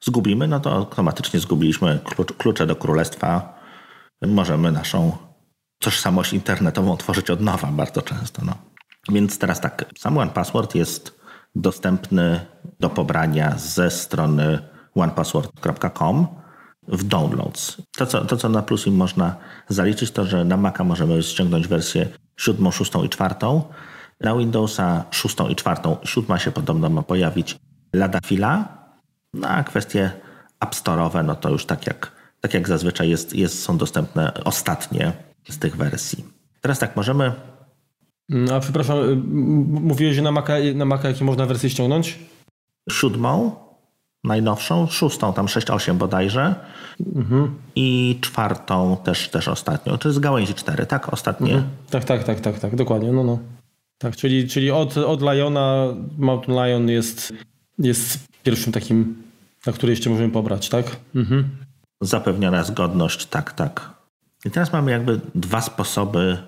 zgubimy, 0.00 0.48
no 0.48 0.60
to 0.60 0.72
automatycznie 0.72 1.40
zgubiliśmy 1.40 2.00
klucz, 2.04 2.32
klucze 2.32 2.66
do 2.66 2.76
królestwa 2.76 3.56
możemy 4.22 4.72
naszą 4.72 5.16
tożsamość 5.78 6.32
internetową 6.32 6.96
tworzyć 6.96 7.30
od 7.30 7.40
nowa 7.40 7.68
bardzo 7.68 8.02
często. 8.02 8.42
No. 8.44 8.54
Więc 9.08 9.38
teraz 9.38 9.60
tak, 9.60 9.84
sam 9.98 10.18
OnePassword 10.18 10.74
jest 10.74 11.20
dostępny 11.54 12.40
do 12.80 12.90
pobrania 12.90 13.58
ze 13.58 13.90
strony 13.90 14.58
onepassword.com 14.96 16.26
w 16.88 17.04
downloads. 17.04 17.76
To 17.96 18.06
co, 18.06 18.24
to, 18.24 18.36
co 18.36 18.48
na 18.48 18.62
plus 18.62 18.86
im 18.86 18.96
można 18.96 19.36
zaliczyć, 19.68 20.10
to 20.10 20.24
że 20.24 20.44
na 20.44 20.56
Maca 20.56 20.84
możemy 20.84 21.22
ściągnąć 21.22 21.68
wersję 21.68 22.08
7, 22.36 22.72
6 22.72 22.92
i 23.04 23.08
4. 23.08 23.34
Na 24.20 24.36
Windowsa 24.36 25.04
6 25.10 25.36
i 25.50 25.56
4, 25.56 25.80
7 26.04 26.38
się 26.38 26.50
podobno 26.50 26.90
ma 26.90 27.02
pojawić 27.02 27.56
lada 27.92 28.18
chwila. 28.24 28.68
No 29.34 29.48
a 29.48 29.64
kwestie 29.64 30.10
App 30.60 30.74
Store'owe, 30.74 31.24
no 31.24 31.34
to 31.34 31.50
już 31.50 31.66
tak 31.66 31.86
jak, 31.86 32.12
tak 32.40 32.54
jak 32.54 32.68
zazwyczaj 32.68 33.10
jest, 33.10 33.34
jest, 33.34 33.62
są 33.62 33.78
dostępne 33.78 34.32
ostatnie 34.44 35.12
z 35.48 35.58
tych 35.58 35.76
wersji. 35.76 36.24
Teraz 36.60 36.78
tak, 36.78 36.96
możemy... 36.96 37.32
Mm, 38.30 38.54
a 38.54 38.60
przepraszam, 38.60 38.98
mówiłeś, 39.66 40.16
że 40.16 40.22
na 40.22 40.32
Maca, 40.32 40.52
na 40.74 40.84
Maca 40.84 41.08
jakie 41.08 41.24
można 41.24 41.46
wersję 41.46 41.70
ściągnąć? 41.70 42.18
Siódmą, 42.90 43.56
najnowszą, 44.26 44.86
szóstą, 44.86 45.32
tam 45.32 45.46
6.8 45.46 45.94
bodajże 45.94 46.54
mhm. 47.16 47.54
i 47.76 48.18
czwartą 48.20 48.96
też, 49.04 49.28
też 49.28 49.48
ostatnią, 49.48 49.98
czy 49.98 50.12
z 50.12 50.18
gałęzi 50.18 50.54
4, 50.54 50.86
tak? 50.86 51.12
Ostatnie. 51.12 51.52
Mhm. 51.52 51.70
Tak, 51.90 52.04
tak, 52.04 52.24
tak, 52.24 52.40
tak, 52.40 52.58
tak, 52.58 52.76
dokładnie, 52.76 53.12
no, 53.12 53.24
no. 53.24 53.38
Tak, 53.98 54.16
czyli, 54.16 54.48
czyli 54.48 54.70
od, 54.70 54.96
od 54.96 55.20
Liona 55.22 55.86
Mountain 56.18 56.66
Lion 56.66 56.88
jest, 56.88 57.32
jest 57.78 58.28
pierwszym 58.42 58.72
takim, 58.72 59.22
na 59.66 59.72
który 59.72 59.92
jeszcze 59.92 60.10
możemy 60.10 60.30
pobrać, 60.30 60.68
tak? 60.68 60.96
Mhm. 61.14 61.48
Zapewniona 62.00 62.64
zgodność, 62.64 63.26
tak, 63.26 63.52
tak. 63.52 63.90
I 64.44 64.50
teraz 64.50 64.72
mamy 64.72 64.90
jakby 64.90 65.20
dwa 65.34 65.60
sposoby 65.60 66.38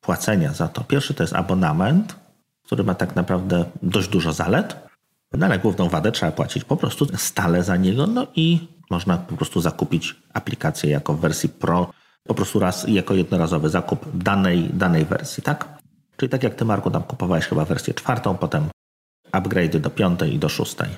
płacenia 0.00 0.52
za 0.52 0.68
to. 0.68 0.84
Pierwszy 0.84 1.14
to 1.14 1.22
jest 1.22 1.34
abonament, 1.34 2.16
który 2.64 2.84
ma 2.84 2.94
tak 2.94 3.16
naprawdę 3.16 3.64
dość 3.82 4.08
dużo 4.08 4.32
zalet, 4.32 4.85
no 5.32 5.46
ale 5.46 5.58
główną 5.58 5.88
wadę 5.88 6.12
trzeba 6.12 6.32
płacić 6.32 6.64
po 6.64 6.76
prostu 6.76 7.06
stale 7.16 7.62
za 7.62 7.76
niego, 7.76 8.06
no 8.06 8.26
i 8.36 8.58
można 8.90 9.16
po 9.18 9.36
prostu 9.36 9.60
zakupić 9.60 10.16
aplikację 10.34 10.90
jako 10.90 11.14
w 11.14 11.20
wersji 11.20 11.48
Pro, 11.48 11.90
po 12.26 12.34
prostu 12.34 12.58
raz 12.58 12.88
jako 12.88 13.14
jednorazowy 13.14 13.68
zakup 13.68 14.06
danej, 14.14 14.70
danej 14.72 15.04
wersji, 15.04 15.42
tak? 15.42 15.78
Czyli 16.16 16.30
tak 16.30 16.42
jak 16.42 16.54
ty, 16.54 16.64
Marku, 16.64 16.90
tam 16.90 17.02
kupowałeś 17.02 17.44
chyba 17.44 17.64
wersję 17.64 17.94
czwartą, 17.94 18.36
potem 18.36 18.68
upgrade 19.32 19.76
do 19.76 19.90
piątej 19.90 20.34
i 20.34 20.38
do 20.38 20.48
szóstej. 20.48 20.88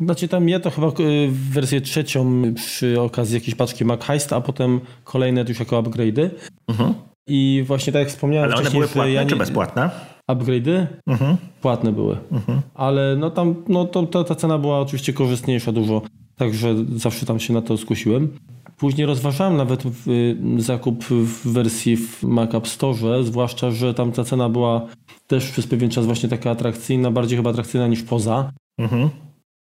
Znaczy 0.00 0.28
tam 0.28 0.48
ja 0.48 0.60
to 0.60 0.70
chyba 0.70 0.88
y, 0.88 1.28
wersję 1.30 1.80
trzecią 1.80 2.42
przy 2.54 3.00
okazji 3.00 3.34
jakiejś 3.34 3.54
paczki 3.54 3.84
Mac 3.84 4.04
Heist, 4.04 4.32
a 4.32 4.40
potem 4.40 4.80
kolejne 5.04 5.44
już 5.48 5.58
jako 5.58 5.82
upgrade'y. 5.82 6.30
Mhm. 6.68 6.94
I 7.26 7.64
właśnie 7.66 7.92
tak 7.92 8.00
jak 8.00 8.08
wspomniałem 8.08 8.50
Ale 8.50 8.60
one 8.60 8.70
były 8.70 8.88
płatne 8.88 9.12
ja 9.12 9.22
nie... 9.22 9.30
czy 9.30 9.36
bezpłatne? 9.36 9.90
Upgrade'y 10.34 10.86
mhm. 11.06 11.36
płatne 11.62 11.92
były. 11.92 12.16
Mhm. 12.32 12.60
Ale 12.74 13.16
no 13.18 13.30
tam 13.30 13.54
no 13.68 13.84
to, 13.84 14.02
to, 14.06 14.24
ta 14.24 14.34
cena 14.34 14.58
była 14.58 14.80
oczywiście 14.80 15.12
korzystniejsza 15.12 15.72
dużo, 15.72 16.02
także 16.36 16.74
zawsze 16.96 17.26
tam 17.26 17.40
się 17.40 17.52
na 17.52 17.62
to 17.62 17.76
skusiłem. 17.76 18.28
Później 18.76 19.06
rozważałem 19.06 19.56
nawet 19.56 19.82
w, 19.84 20.34
zakup 20.58 21.04
w 21.04 21.52
wersji 21.52 21.96
w 21.96 22.22
Mac 22.22 22.54
App 22.54 22.68
Store, 22.68 23.24
zwłaszcza, 23.24 23.70
że 23.70 23.94
tam 23.94 24.12
ta 24.12 24.24
cena 24.24 24.48
była 24.48 24.86
też 25.26 25.50
przez 25.50 25.66
pewien 25.66 25.90
czas 25.90 26.06
właśnie 26.06 26.28
taka 26.28 26.50
atrakcyjna, 26.50 27.10
bardziej 27.10 27.36
chyba 27.36 27.50
atrakcyjna 27.50 27.86
niż 27.86 28.02
poza. 28.02 28.52
Mhm. 28.78 29.10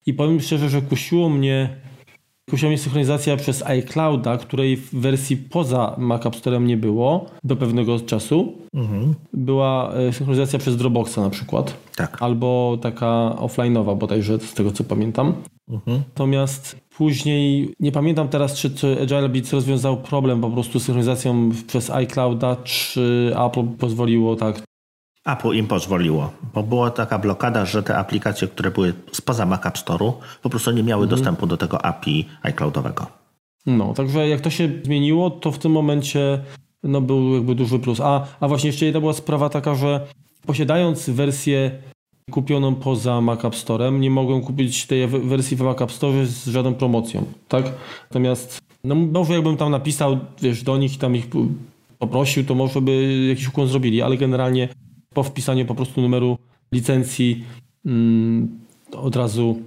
I 0.05 0.13
powiem 0.13 0.41
szczerze, 0.41 0.69
że 0.69 0.81
kusiło 0.81 1.29
mnie, 1.29 1.75
mnie 2.53 2.77
synchronizacja 2.77 3.37
przez 3.37 3.63
iClouda, 3.63 4.37
której 4.37 4.77
w 4.77 4.95
wersji 4.95 5.37
poza 5.37 5.95
Mac 5.97 6.25
App 6.25 6.35
Store'em 6.35 6.65
nie 6.65 6.77
było 6.77 7.25
do 7.43 7.55
pewnego 7.55 7.99
czasu. 7.99 8.53
Mhm. 8.73 9.13
Była 9.33 9.93
e, 9.93 10.13
synchronizacja 10.13 10.59
przez 10.59 10.77
Dropboxa 10.77 11.17
na 11.17 11.29
przykład. 11.29 11.77
Tak. 11.95 12.21
Albo 12.21 12.77
taka 12.81 13.35
offline'owa 13.37 13.97
bodajże, 13.97 14.39
z 14.39 14.53
tego 14.53 14.71
co 14.71 14.83
pamiętam. 14.83 15.33
Mhm. 15.69 16.01
Natomiast 16.07 16.79
później, 16.97 17.73
nie 17.79 17.91
pamiętam 17.91 18.27
teraz, 18.27 18.53
czy, 18.53 18.71
czy 18.71 19.01
Agile 19.01 19.29
Beats 19.29 19.53
rozwiązał 19.53 19.97
problem 19.97 20.41
po 20.41 20.49
prostu 20.49 20.79
z 20.79 20.83
synchronizacją 20.83 21.49
przez 21.67 21.89
iClouda, 21.89 22.55
czy 22.55 23.33
Apple 23.45 23.67
pozwoliło 23.67 24.35
tak 24.35 24.61
Apple 25.27 25.53
im 25.53 25.67
pozwoliło, 25.67 26.31
bo 26.53 26.63
była 26.63 26.91
taka 26.91 27.19
blokada, 27.19 27.65
że 27.65 27.83
te 27.83 27.97
aplikacje, 27.97 28.47
które 28.47 28.71
były 28.71 28.93
spoza 29.11 29.45
Mac 29.45 29.65
App 29.65 29.77
Store'u, 29.77 30.13
po 30.41 30.49
prostu 30.49 30.71
nie 30.71 30.83
miały 30.83 31.03
mhm. 31.03 31.19
dostępu 31.19 31.47
do 31.47 31.57
tego 31.57 31.85
API 31.85 32.25
iCloudowego. 32.43 33.05
No, 33.65 33.93
także 33.93 34.29
jak 34.29 34.41
to 34.41 34.49
się 34.49 34.69
zmieniło, 34.83 35.29
to 35.29 35.51
w 35.51 35.57
tym 35.57 35.71
momencie 35.71 36.39
no, 36.83 37.01
był 37.01 37.35
jakby 37.35 37.55
duży 37.55 37.79
plus. 37.79 37.99
A, 38.01 38.25
a 38.39 38.47
właśnie 38.47 38.67
jeszcze 38.69 38.85
jedna 38.85 38.99
była 38.99 39.13
sprawa 39.13 39.49
taka, 39.49 39.75
że 39.75 40.07
posiadając 40.45 41.09
wersję 41.09 41.71
kupioną 42.31 42.75
poza 42.75 43.21
Mac 43.21 43.45
App 43.45 43.53
Store'em, 43.53 43.99
nie 43.99 44.09
mogłem 44.09 44.41
kupić 44.41 44.85
tej 44.85 45.07
wersji 45.07 45.57
w 45.57 45.61
Mac 45.61 45.81
App 45.81 45.91
Store 45.91 46.25
z 46.25 46.47
żadną 46.47 46.73
promocją, 46.73 47.25
tak? 47.47 47.65
Natomiast 48.09 48.61
no 48.83 48.95
może 48.95 49.33
jakbym 49.33 49.57
tam 49.57 49.71
napisał, 49.71 50.17
wiesz, 50.41 50.63
do 50.63 50.77
nich 50.77 50.95
i 50.95 50.97
tam 50.97 51.15
ich 51.15 51.27
poprosił, 51.99 52.45
to 52.45 52.55
może 52.55 52.81
by 52.81 53.25
jakiś 53.29 53.47
ukłon 53.47 53.67
zrobili, 53.67 54.01
ale 54.01 54.17
generalnie 54.17 54.69
po 55.17 55.23
wpisaniu 55.23 55.65
po 55.65 55.75
prostu 55.75 56.01
numeru 56.01 56.37
licencji 56.71 57.43
mm, 57.85 58.59
od 58.91 59.15
razu 59.15 59.61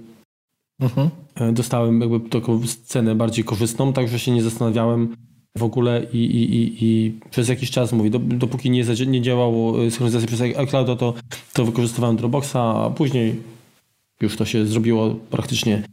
mhm. 0.79 1.09
E, 1.35 1.53
dostałem 1.53 2.01
jakby 2.01 2.19
taką 2.19 2.61
cenę 2.85 3.15
bardziej 3.15 3.43
korzystną, 3.45 3.93
także 3.93 4.19
się 4.19 4.31
nie 4.31 4.43
zastanawiałem 4.43 5.15
w 5.57 5.63
ogóle 5.63 6.05
i, 6.13 6.17
i, 6.17 6.55
i, 6.55 6.85
i 6.85 7.19
przez 7.31 7.49
jakiś 7.49 7.71
czas, 7.71 7.93
mówię, 7.93 8.09
dopóki 8.19 8.69
nie, 8.69 8.83
nie 9.07 9.21
działało 9.21 9.83
e, 9.83 9.91
synchronizacja 9.91 10.27
przez 10.27 10.41
iCloud, 10.41 10.99
to, 10.99 11.13
to 11.53 11.65
wykorzystywałem 11.65 12.15
Dropboxa, 12.15 12.55
a 12.55 12.89
później 12.89 13.35
już 14.21 14.35
to 14.35 14.45
się 14.45 14.65
zrobiło 14.65 15.15
praktycznie 15.29 15.83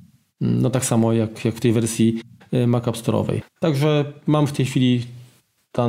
mm, 0.40 0.62
no 0.62 0.70
tak 0.70 0.84
samo 0.84 1.12
jak, 1.12 1.44
jak 1.44 1.54
w 1.54 1.60
tej 1.60 1.72
wersji 1.72 2.20
e, 2.52 2.66
Mac 2.66 2.88
App 2.88 2.96
Store'owej. 2.96 3.40
Także 3.60 4.12
mam 4.26 4.46
w 4.46 4.52
tej 4.52 4.66
chwili 4.66 5.06
ta 5.72 5.88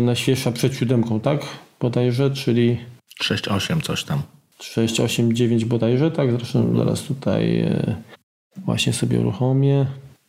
najświeższa 0.00 0.52
przed 0.52 0.74
siódemką, 0.74 1.20
tak? 1.20 1.40
Bodajże, 1.80 2.30
czyli 2.30 2.76
6-8 3.20 3.82
coś 3.82 4.04
tam. 4.04 4.22
6-8-9 4.60 5.64
bodajże, 5.64 6.10
tak? 6.10 6.32
Zresztą 6.32 6.76
zaraz 6.76 7.02
tutaj 7.02 7.60
e, 7.60 7.96
właśnie 8.56 8.92
sobie 8.92 9.20
uruchomię. 9.20 9.86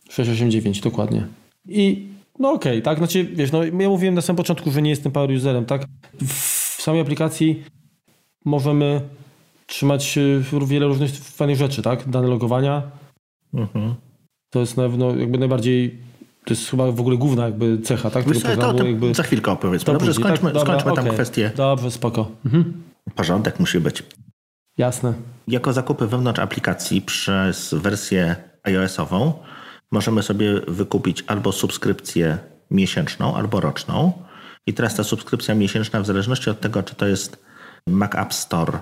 6-8-9 0.10 0.84
dokładnie. 0.84 1.28
I 1.68 2.08
no 2.40 2.52
okej, 2.52 2.72
okay, 2.72 2.82
tak? 2.82 2.98
Znaczy, 2.98 3.24
wiesz, 3.24 3.52
no 3.52 3.64
ja 3.64 3.90
mówiłem 3.90 4.16
na 4.16 4.22
samym 4.22 4.38
początku, 4.38 4.72
że 4.72 4.82
nie 4.82 4.90
jestem 4.90 5.12
power 5.12 5.38
userem, 5.38 5.66
tak? 5.66 5.86
W 6.28 6.82
samej 6.82 7.02
aplikacji 7.02 7.64
możemy 8.46 9.02
trzymać 9.66 10.20
wiele 10.68 10.88
różnych 10.88 11.12
fajnych 11.12 11.58
rzeczy, 11.58 11.82
tak? 11.82 12.10
Dane 12.10 12.28
logowania. 12.28 12.92
Mhm. 13.54 13.96
To 14.50 14.60
jest 14.60 14.78
na 14.78 14.84
pewno 14.84 15.16
jakby 15.16 15.38
najbardziej 15.38 15.98
to 16.46 16.54
jest 16.54 16.70
chyba 16.70 16.92
w 16.92 17.00
ogóle 17.00 17.18
główna 17.18 17.46
jakby 17.46 17.78
cecha, 17.82 18.10
tak? 18.10 18.26
Tego 18.26 18.40
programu, 18.40 18.74
to, 18.74 18.78
to 18.78 18.88
jakby... 18.88 19.14
Za 19.14 19.24
chwilkę 19.24 19.52
opowiedzmy. 19.52 19.94
Dobrze, 19.94 20.14
skończmy, 20.14 20.52
tak? 20.52 20.62
skończmy 20.62 20.92
tam 20.92 21.04
okay. 21.04 21.14
kwestię. 21.14 21.52
Dobrze, 21.56 21.92
spoko. 21.92 22.32
Mhm. 22.46 22.84
Porządek 23.16 23.60
musi 23.60 23.80
być. 23.80 24.04
Jasne. 24.78 25.14
Jako 25.48 25.74
zakupy 25.74 26.08
wewnątrz 26.08 26.40
aplikacji 26.40 27.02
przez 27.02 27.74
wersję 27.74 28.36
iOS-ową 28.64 29.34
możemy 29.92 30.24
sobie 30.24 30.62
wykupić 30.68 31.24
albo 31.28 31.52
subskrypcję 31.52 32.38
miesięczną, 32.72 33.36
albo 33.36 33.60
roczną. 33.60 34.14
I 34.68 34.74
teraz 34.74 34.96
ta 34.96 35.04
subskrypcja 35.04 35.56
miesięczna, 35.56 36.02
w 36.02 36.06
zależności 36.06 36.50
od 36.50 36.60
tego, 36.60 36.84
czy 36.84 36.96
to 36.96 37.08
jest 37.08 37.44
Mac 37.88 38.16
App 38.16 38.34
Store 38.34 38.80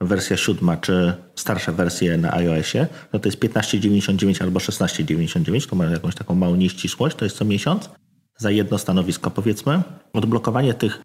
wersja 0.00 0.36
siódma, 0.36 0.76
czy 0.76 1.14
starsze 1.34 1.72
wersje 1.72 2.16
na 2.16 2.32
iOSie, 2.32 2.86
no 3.12 3.18
to 3.18 3.28
jest 3.28 3.38
15,99 3.38 4.42
albo 4.42 4.60
16,99, 4.60 5.70
to 5.70 5.76
ma 5.76 5.84
jakąś 5.84 6.14
taką 6.14 6.34
małą 6.34 6.56
nieścisłość, 6.56 7.16
to 7.16 7.24
jest 7.24 7.36
co 7.36 7.44
miesiąc 7.44 7.90
za 8.36 8.50
jedno 8.50 8.78
stanowisko 8.78 9.30
powiedzmy. 9.30 9.82
Odblokowanie 10.12 10.74
tych 10.74 11.02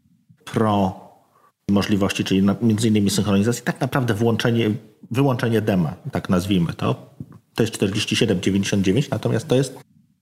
pro 0.53 1.05
możliwości, 1.69 2.23
czyli 2.23 2.41
między 2.61 2.87
innymi 2.87 3.09
synchronizacji, 3.09 3.63
tak 3.63 3.81
naprawdę 3.81 4.13
włączenie, 4.13 4.71
wyłączenie 5.11 5.61
dema, 5.61 5.95
tak 6.11 6.29
nazwijmy 6.29 6.73
to, 6.73 7.15
to 7.55 7.63
jest 7.63 7.77
47,99, 7.77 9.07
natomiast 9.11 9.47
to 9.47 9.55
jest 9.55 9.79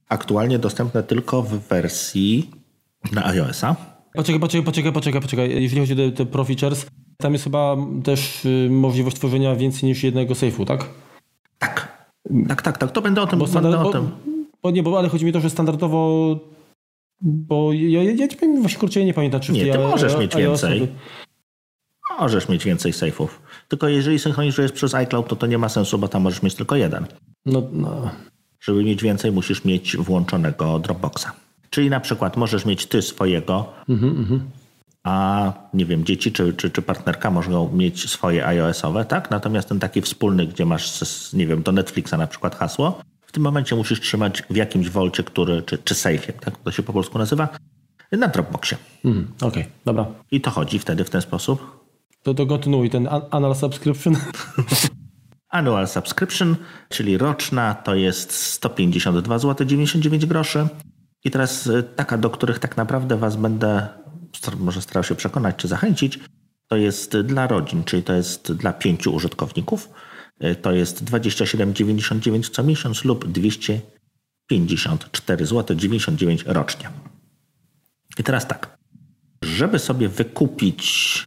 aktualnie 0.10 0.60
dostępne 0.60 1.04
tylko 1.04 1.44
w 1.44 1.60
wersji 1.60 2.52
na 3.12 3.26
iOS-a. 3.26 3.76
Poczekaj, 4.14 4.40
poczekaj, 4.40 4.66
poczekaj, 4.66 4.92
poczekaj, 4.94 5.22
poczekaj. 5.22 5.64
Jeżeli 5.64 5.82
chodzi 5.82 6.04
o 6.04 6.12
te 6.12 6.26
Pro 6.26 6.44
Features, 6.44 6.86
tam 7.18 7.34
jest 7.34 7.44
chyba 7.44 7.78
też 8.04 8.46
y, 8.46 8.68
możliwość 8.72 9.16
tworzenia 9.16 9.56
więcej 9.56 9.90
niż 9.90 10.04
jednego 10.04 10.36
sejfu, 10.36 10.66
tak? 10.66 10.90
Tak. 11.60 12.08
Tak, 12.48 12.62
tak, 12.62 12.78
tak. 12.78 12.92
To 12.92 13.02
będę 13.02 13.22
o 13.22 13.28
tym. 13.28 13.40
Bo, 13.40 13.48
standard, 13.48 13.76
będę 13.76 13.90
o 13.90 13.92
tym. 13.92 14.02
Bo, 14.04 14.38
bo, 14.64 14.72
nie, 14.72 14.84
bo 14.84 15.00
ale 15.00 15.10
chodzi 15.10 15.26
mi 15.26 15.32
o 15.32 15.34
to, 15.34 15.40
że 15.40 15.50
standardowo. 15.50 16.40
Bo 17.22 17.74
ja, 17.74 18.04
ja, 18.04 18.12
ja 18.12 18.28
właśnie 18.62 18.80
kurczę 18.80 19.06
nie 19.06 19.14
pamiętam, 19.14 19.42
czy 19.42 19.52
Nie, 19.52 19.72
ty 19.72 19.80
możesz 19.80 20.18
mieć 20.18 20.36
więcej. 20.36 20.88
Możesz 22.20 22.50
mieć 22.50 22.66
więcej 22.66 22.94
sejfów. 22.94 23.42
Tylko 23.68 23.88
jeżeli 23.88 24.20
synchronizujesz 24.20 24.72
przez 24.72 24.96
iCloud, 24.96 25.28
to 25.28 25.36
to 25.36 25.48
nie 25.48 25.58
ma 25.58 25.70
sensu, 25.70 25.98
bo 25.98 26.08
tam 26.08 26.22
możesz 26.22 26.44
mieć 26.44 26.56
tylko 26.56 26.76
jeden. 26.76 27.06
No, 27.46 27.64
no. 27.72 28.10
Żeby 28.60 28.84
mieć 28.84 29.04
więcej, 29.04 29.32
musisz 29.32 29.66
mieć 29.66 29.98
włączonego 29.98 30.80
Dropboxa. 30.80 31.26
Czyli 31.70 31.90
na 31.90 32.00
przykład 32.00 32.38
możesz 32.38 32.66
mieć 32.66 32.86
ty 32.86 33.02
swojego, 33.02 33.74
a 35.04 35.54
nie 35.74 35.86
wiem, 35.86 36.06
dzieci 36.06 36.32
czy, 36.32 36.54
czy, 36.54 36.70
czy 36.70 36.82
partnerka 36.82 37.32
mogą 37.32 37.72
mieć 37.74 38.10
swoje 38.10 38.48
iOS-owe, 38.48 39.06
tak? 39.06 39.32
Natomiast 39.32 39.70
ten 39.70 39.80
taki 39.80 40.02
wspólny, 40.02 40.48
gdzie 40.48 40.66
masz, 40.66 41.02
nie 41.34 41.48
wiem, 41.48 41.64
do 41.64 41.72
Netflixa 41.72 42.14
na 42.18 42.28
przykład 42.28 42.56
hasło, 42.56 43.02
w 43.22 43.32
tym 43.32 43.44
momencie 43.44 43.76
musisz 43.76 44.02
trzymać 44.02 44.44
w 44.50 44.56
jakimś 44.56 44.90
wolcie, 44.90 45.24
który, 45.24 45.62
czy, 45.62 45.78
czy 45.78 45.96
sejfie, 45.96 46.34
tak 46.34 46.58
to 46.58 46.72
się 46.72 46.84
po 46.84 46.94
polsku 46.94 47.18
nazywa, 47.18 47.50
na 48.12 48.28
Dropboxie. 48.28 48.78
Mhm, 49.06 49.28
Okej, 49.36 49.48
okay, 49.48 49.66
dobra. 49.86 50.06
I 50.32 50.42
to 50.42 50.52
chodzi 50.52 50.80
wtedy 50.80 51.04
w 51.04 51.10
ten 51.10 51.22
sposób. 51.22 51.86
To, 52.24 52.34
to 52.34 52.46
kontynuuj 52.46 52.90
ten 52.90 53.10
annual 53.32 53.56
subscription. 53.56 54.16
Annual 55.50 55.88
subscription, 55.88 56.56
czyli 56.90 57.18
roczna, 57.18 57.76
to 57.76 57.96
jest 57.96 58.32
152 58.32 59.40
zł 59.40 59.68
99 59.68 60.26
groszy. 60.26 60.68
I 61.24 61.32
teraz 61.32 61.68
y, 61.68 61.84
taka, 61.84 62.18
do 62.18 62.30
których 62.30 62.60
tak 62.60 62.78
naprawdę 62.78 63.18
Was 63.18 63.36
będę 63.36 63.88
może 64.60 64.82
starał 64.82 65.04
się 65.04 65.16
przekonać 65.16 65.56
czy 65.56 65.68
zachęcić, 65.68 66.20
to 66.68 66.78
jest 66.78 67.18
dla 67.18 67.48
rodzin, 67.48 67.84
czyli 67.84 68.04
to 68.04 68.14
jest 68.14 68.54
dla 68.54 68.74
pięciu 68.74 69.14
użytkowników. 69.14 69.90
Y, 70.44 70.56
to 70.56 70.72
jest 70.72 71.04
27,99 71.04 72.50
co 72.50 72.64
miesiąc 72.64 73.06
lub 73.06 73.32
254 73.32 75.46
zł 75.46 75.78
99 75.78 76.44
rocznie. 76.48 76.90
I 78.20 78.24
teraz 78.24 78.48
tak, 78.48 78.78
żeby 79.44 79.80
sobie 79.80 80.10
wykupić 80.10 81.26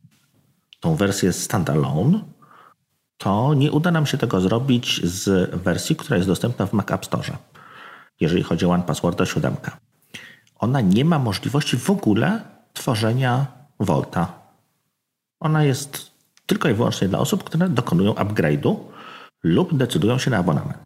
tą 0.80 0.96
wersję 0.96 1.32
standalone, 1.32 2.25
to 3.16 3.54
nie 3.54 3.73
uda 3.73 3.90
nam 3.90 4.06
się 4.06 4.18
tego 4.18 4.40
zrobić 4.40 5.00
z 5.04 5.50
wersji, 5.62 5.96
która 5.96 6.16
jest 6.16 6.28
dostępna 6.28 6.66
w 6.66 6.73
Mac 6.73 6.90
App 6.90 7.06
Store, 7.06 7.37
jeżeli 8.20 8.42
chodzi 8.42 8.66
o 8.66 8.70
One 8.70 8.82
Password 8.82 9.28
7. 9.28 9.56
Ona 10.58 10.80
nie 10.80 11.04
ma 11.04 11.18
możliwości 11.18 11.76
w 11.76 11.90
ogóle 11.90 12.55
tworzenia 12.76 13.47
Volta. 13.80 14.33
Ona 15.40 15.64
jest 15.64 16.11
tylko 16.47 16.68
i 16.68 16.75
wyłącznie 16.75 17.09
dla 17.09 17.18
osób, 17.18 17.45
które 17.45 17.68
dokonują 17.68 18.12
upgrade'u 18.12 18.76
lub 19.42 19.76
decydują 19.76 20.18
się 20.18 20.30
na 20.30 20.38
abonament. 20.38 20.78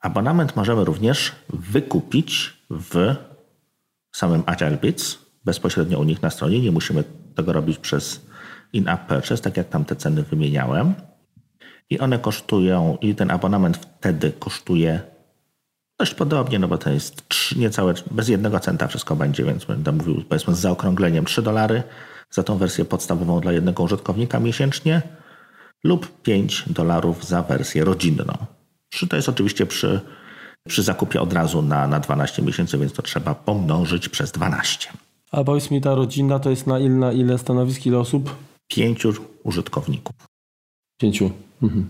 Abonament 0.00 0.56
możemy 0.56 0.84
również 0.84 1.32
wykupić 1.48 2.56
w 2.70 3.14
samym 4.14 4.42
Agile 4.46 4.76
Bits, 4.76 5.18
bezpośrednio 5.44 5.98
u 5.98 6.04
nich 6.04 6.22
na 6.22 6.30
stronie. 6.30 6.60
Nie 6.60 6.72
musimy 6.72 7.04
tego 7.34 7.52
robić 7.52 7.78
przez 7.78 8.26
in-app 8.72 9.06
purchase, 9.06 9.42
tak 9.42 9.56
jak 9.56 9.68
tam 9.68 9.84
te 9.84 9.96
ceny 9.96 10.22
wymieniałem. 10.22 10.94
I 11.90 11.98
one 11.98 12.18
kosztują, 12.18 12.98
i 13.00 13.14
ten 13.14 13.30
abonament 13.30 13.76
wtedy 13.76 14.32
kosztuje 14.32 15.15
dość 15.98 16.14
podobnie, 16.14 16.58
no 16.58 16.68
bo 16.68 16.78
to 16.78 16.90
jest 16.90 17.28
3, 17.28 17.58
niecałe, 17.58 17.94
bez 18.10 18.28
jednego 18.28 18.60
centa 18.60 18.86
wszystko 18.86 19.16
będzie, 19.16 19.44
więc 19.44 19.64
będę 19.64 19.92
mówił 19.92 20.24
powiedzmy 20.28 20.54
z 20.54 20.58
zaokrągleniem 20.58 21.24
3 21.24 21.42
dolary 21.42 21.82
za 22.30 22.42
tą 22.42 22.58
wersję 22.58 22.84
podstawową 22.84 23.40
dla 23.40 23.52
jednego 23.52 23.82
użytkownika 23.82 24.40
miesięcznie 24.40 25.02
lub 25.84 26.22
5 26.22 26.64
dolarów 26.66 27.24
za 27.24 27.42
wersję 27.42 27.84
rodzinną. 27.84 28.34
To 29.08 29.16
jest 29.16 29.28
oczywiście 29.28 29.66
przy, 29.66 30.00
przy 30.68 30.82
zakupie 30.82 31.20
od 31.20 31.32
razu 31.32 31.62
na, 31.62 31.86
na 31.86 32.00
12 32.00 32.42
miesięcy, 32.42 32.78
więc 32.78 32.92
to 32.92 33.02
trzeba 33.02 33.34
pomnożyć 33.34 34.08
przez 34.08 34.32
12. 34.32 34.88
A 35.30 35.44
powiedz 35.44 35.70
mi, 35.70 35.80
ta 35.80 35.94
rodzina 35.94 36.38
to 36.38 36.50
jest 36.50 36.66
na 36.66 36.78
ile, 36.78 36.94
na 36.94 37.12
ile 37.12 37.38
stanowisk, 37.38 37.86
ile 37.86 37.98
osób? 37.98 38.36
Pięciu 38.68 39.12
użytkowników. 39.42 40.16
Pięciu. 41.00 41.30
Mhm. 41.62 41.88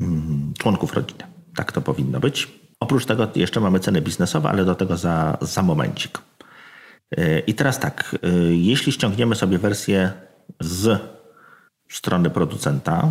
Mm, 0.00 0.54
członków 0.58 0.94
rodziny. 0.94 1.24
Tak 1.56 1.72
to 1.72 1.80
powinno 1.80 2.20
być. 2.20 2.63
Oprócz 2.84 3.06
tego 3.06 3.28
jeszcze 3.34 3.60
mamy 3.60 3.80
ceny 3.80 4.00
biznesowe, 4.00 4.48
ale 4.48 4.64
do 4.64 4.74
tego 4.74 4.96
za, 4.96 5.38
za 5.40 5.62
momencik. 5.62 6.18
Y, 7.18 7.42
I 7.46 7.54
teraz 7.54 7.78
tak, 7.78 8.16
y, 8.24 8.56
jeśli 8.56 8.92
ściągniemy 8.92 9.34
sobie 9.34 9.58
wersję 9.58 10.12
z 10.60 11.00
strony 11.88 12.30
producenta, 12.30 13.08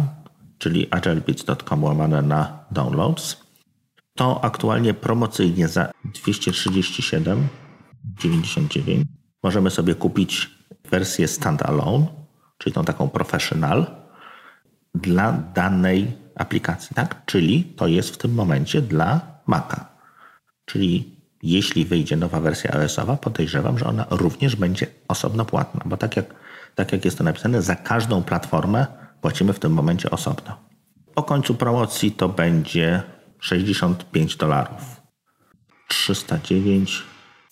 czyli 0.57 0.87
agilebits.com 0.91 1.83
łamane 1.83 2.21
na 2.21 2.65
downloads, 2.71 3.37
to 4.15 4.43
aktualnie 4.43 4.93
promocyjnie 4.93 5.67
za 5.67 5.91
237,99 6.25 9.03
możemy 9.43 9.69
sobie 9.69 9.95
kupić 9.95 10.49
wersję 10.91 11.27
standalone, 11.27 12.05
czyli 12.57 12.73
tą 12.73 12.85
taką 12.85 13.09
professional, 13.09 13.85
dla 14.95 15.31
danej 15.31 16.11
aplikacji, 16.35 16.95
tak? 16.95 17.25
Czyli 17.25 17.63
to 17.63 17.87
jest 17.87 18.09
w 18.09 18.17
tym 18.17 18.33
momencie 18.33 18.81
dla 18.81 19.32
Maca. 19.47 19.85
Czyli 20.65 21.15
jeśli 21.43 21.85
wyjdzie 21.85 22.17
nowa 22.17 22.39
wersja 22.39 22.71
iOS-owa, 22.71 23.17
podejrzewam, 23.17 23.77
że 23.79 23.85
ona 23.85 24.05
również 24.09 24.55
będzie 24.55 24.87
osobno 25.07 25.45
płatna, 25.45 25.81
bo 25.85 25.97
tak 25.97 26.17
jak, 26.17 26.25
tak 26.75 26.91
jak 26.91 27.05
jest 27.05 27.17
to 27.17 27.23
napisane, 27.23 27.61
za 27.61 27.75
każdą 27.75 28.23
platformę 28.23 28.87
płacimy 29.21 29.53
w 29.53 29.59
tym 29.59 29.73
momencie 29.73 30.11
osobno. 30.11 30.57
Po 31.15 31.23
końcu 31.23 31.55
promocji 31.55 32.11
to 32.11 32.29
będzie 32.29 33.03
65 33.39 34.35
dolarów. 34.35 35.01
309. 35.87 37.03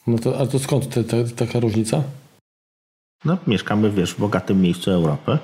No 0.08 0.18
to, 0.18 0.40
a 0.40 0.48
to 0.48 0.60
skąd 0.60 0.90
te, 0.90 1.04
te, 1.04 1.24
taka 1.24 1.60
różnica? 1.60 2.04
No, 3.26 3.38
mieszkamy, 3.48 3.92
wiesz, 3.92 4.14
w 4.14 4.20
bogatym 4.20 4.62
miejscu 4.62 4.92
Europy 4.92 5.38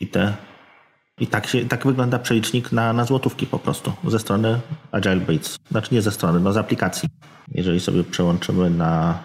i 0.00 0.08
te 0.08 0.34
i 1.20 1.26
tak, 1.26 1.46
się, 1.46 1.64
tak 1.64 1.86
wygląda 1.86 2.18
przelicznik 2.18 2.72
na, 2.72 2.92
na 2.92 3.04
złotówki 3.04 3.46
po 3.46 3.58
prostu 3.58 3.92
ze 4.04 4.18
strony 4.18 4.60
Agile 4.92 5.16
Baits. 5.16 5.58
Znaczy 5.70 5.94
nie 5.94 6.02
ze 6.02 6.10
strony, 6.10 6.40
no 6.40 6.52
z 6.52 6.56
aplikacji. 6.56 7.08
Jeżeli 7.48 7.80
sobie 7.80 8.04
przełączymy 8.04 8.70
na, 8.70 9.18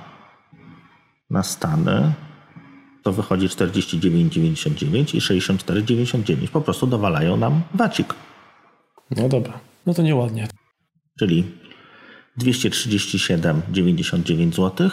na 1.29 1.43
Stany, 1.43 2.13
to 3.03 3.11
wychodzi 3.11 3.47
49,99 3.47 5.15
i 5.15 5.19
64,99. 5.19 6.47
Po 6.47 6.61
prostu 6.61 6.87
dowalają 6.87 7.37
nam 7.37 7.61
wacik. 7.73 8.13
No 9.11 9.29
dobra, 9.29 9.59
no 9.85 9.93
to 9.93 10.01
nieładnie. 10.01 10.47
Czyli 11.19 11.43
237,99 12.39 14.53
zł, 14.53 14.89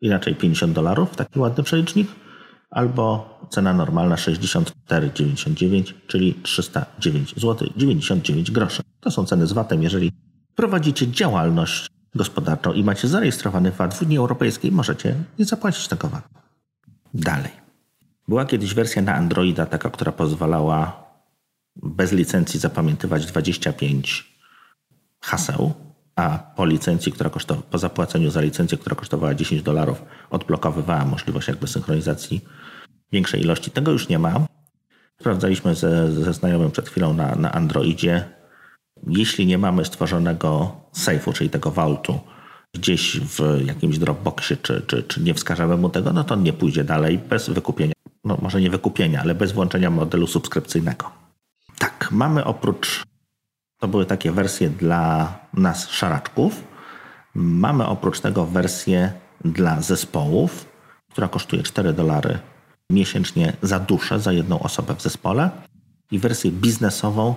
inaczej 0.00 0.34
50 0.34 0.72
dolarów, 0.72 1.16
taki 1.16 1.38
ładny 1.38 1.64
przelicznik 1.64 2.08
albo 2.72 3.38
cena 3.50 3.72
normalna 3.72 4.16
64,99, 4.16 5.94
czyli 6.06 6.34
309 6.34 7.34
zł 7.36 7.68
99 7.76 8.50
groszy. 8.50 8.82
To 9.00 9.10
są 9.10 9.26
ceny 9.26 9.46
z 9.46 9.52
VAT-em. 9.52 9.82
Jeżeli 9.82 10.12
prowadzicie 10.54 11.08
działalność 11.08 11.90
gospodarczą 12.14 12.72
i 12.72 12.84
macie 12.84 13.08
zarejestrowany 13.08 13.70
VAT 13.70 13.94
w 13.94 14.02
Unii 14.02 14.18
Europejskiej, 14.18 14.72
możecie 14.72 15.14
nie 15.38 15.44
zapłacić 15.44 15.88
tego 15.88 16.08
VAT. 16.08 16.28
Dalej. 17.14 17.52
Była 18.28 18.44
kiedyś 18.44 18.74
wersja 18.74 19.02
na 19.02 19.14
Androida, 19.14 19.66
taka, 19.66 19.90
która 19.90 20.12
pozwalała 20.12 21.04
bez 21.76 22.12
licencji 22.12 22.60
zapamiętywać 22.60 23.26
25 23.26 24.32
haseł, 25.20 25.72
a 26.16 26.38
po 26.56 26.66
licencji, 26.66 27.12
która 27.12 27.30
kosztowała, 27.30 27.66
po 27.70 27.78
zapłaceniu 27.78 28.30
za 28.30 28.40
licencję, 28.40 28.78
która 28.78 28.96
kosztowała 28.96 29.34
10 29.34 29.62
dolarów, 29.62 30.02
odblokowywała 30.30 31.04
możliwość 31.04 31.48
jakby 31.48 31.68
synchronizacji 31.68 32.44
większej 33.12 33.40
ilości. 33.40 33.70
Tego 33.70 33.92
już 33.92 34.08
nie 34.08 34.18
ma. 34.18 34.46
Sprawdzaliśmy 35.20 35.74
ze, 35.74 36.12
ze 36.12 36.32
znajomym 36.32 36.70
przed 36.70 36.88
chwilą 36.88 37.14
na, 37.14 37.34
na 37.34 37.52
Androidzie. 37.52 38.24
Jeśli 39.06 39.46
nie 39.46 39.58
mamy 39.58 39.84
stworzonego 39.84 40.76
safe'u, 40.94 41.32
czyli 41.32 41.50
tego 41.50 41.70
vaultu, 41.70 42.20
gdzieś 42.74 43.20
w 43.20 43.62
jakimś 43.66 43.98
Dropboxie, 43.98 44.56
czy, 44.56 44.82
czy, 44.86 45.02
czy 45.02 45.22
nie 45.22 45.34
wskażemy 45.34 45.76
mu 45.76 45.88
tego, 45.88 46.12
no 46.12 46.24
to 46.24 46.34
on 46.34 46.42
nie 46.42 46.52
pójdzie 46.52 46.84
dalej 46.84 47.18
bez 47.18 47.48
wykupienia. 47.48 47.92
No 48.24 48.38
może 48.42 48.60
nie 48.60 48.70
wykupienia, 48.70 49.20
ale 49.20 49.34
bez 49.34 49.52
włączenia 49.52 49.90
modelu 49.90 50.26
subskrypcyjnego. 50.26 51.10
Tak, 51.78 52.08
mamy 52.10 52.44
oprócz, 52.44 53.02
to 53.78 53.88
były 53.88 54.06
takie 54.06 54.32
wersje 54.32 54.68
dla 54.70 55.38
nas 55.54 55.88
szaraczków, 55.88 56.64
mamy 57.34 57.86
oprócz 57.86 58.20
tego 58.20 58.46
wersję 58.46 59.12
dla 59.44 59.80
zespołów, 59.80 60.68
która 61.10 61.28
kosztuje 61.28 61.62
4 61.62 61.92
dolary 61.92 62.38
miesięcznie 62.92 63.52
za 63.62 63.78
duszę, 63.78 64.20
za 64.20 64.32
jedną 64.32 64.58
osobę 64.58 64.94
w 64.96 65.02
zespole 65.02 65.50
i 66.10 66.18
wersję 66.18 66.50
biznesową, 66.50 67.34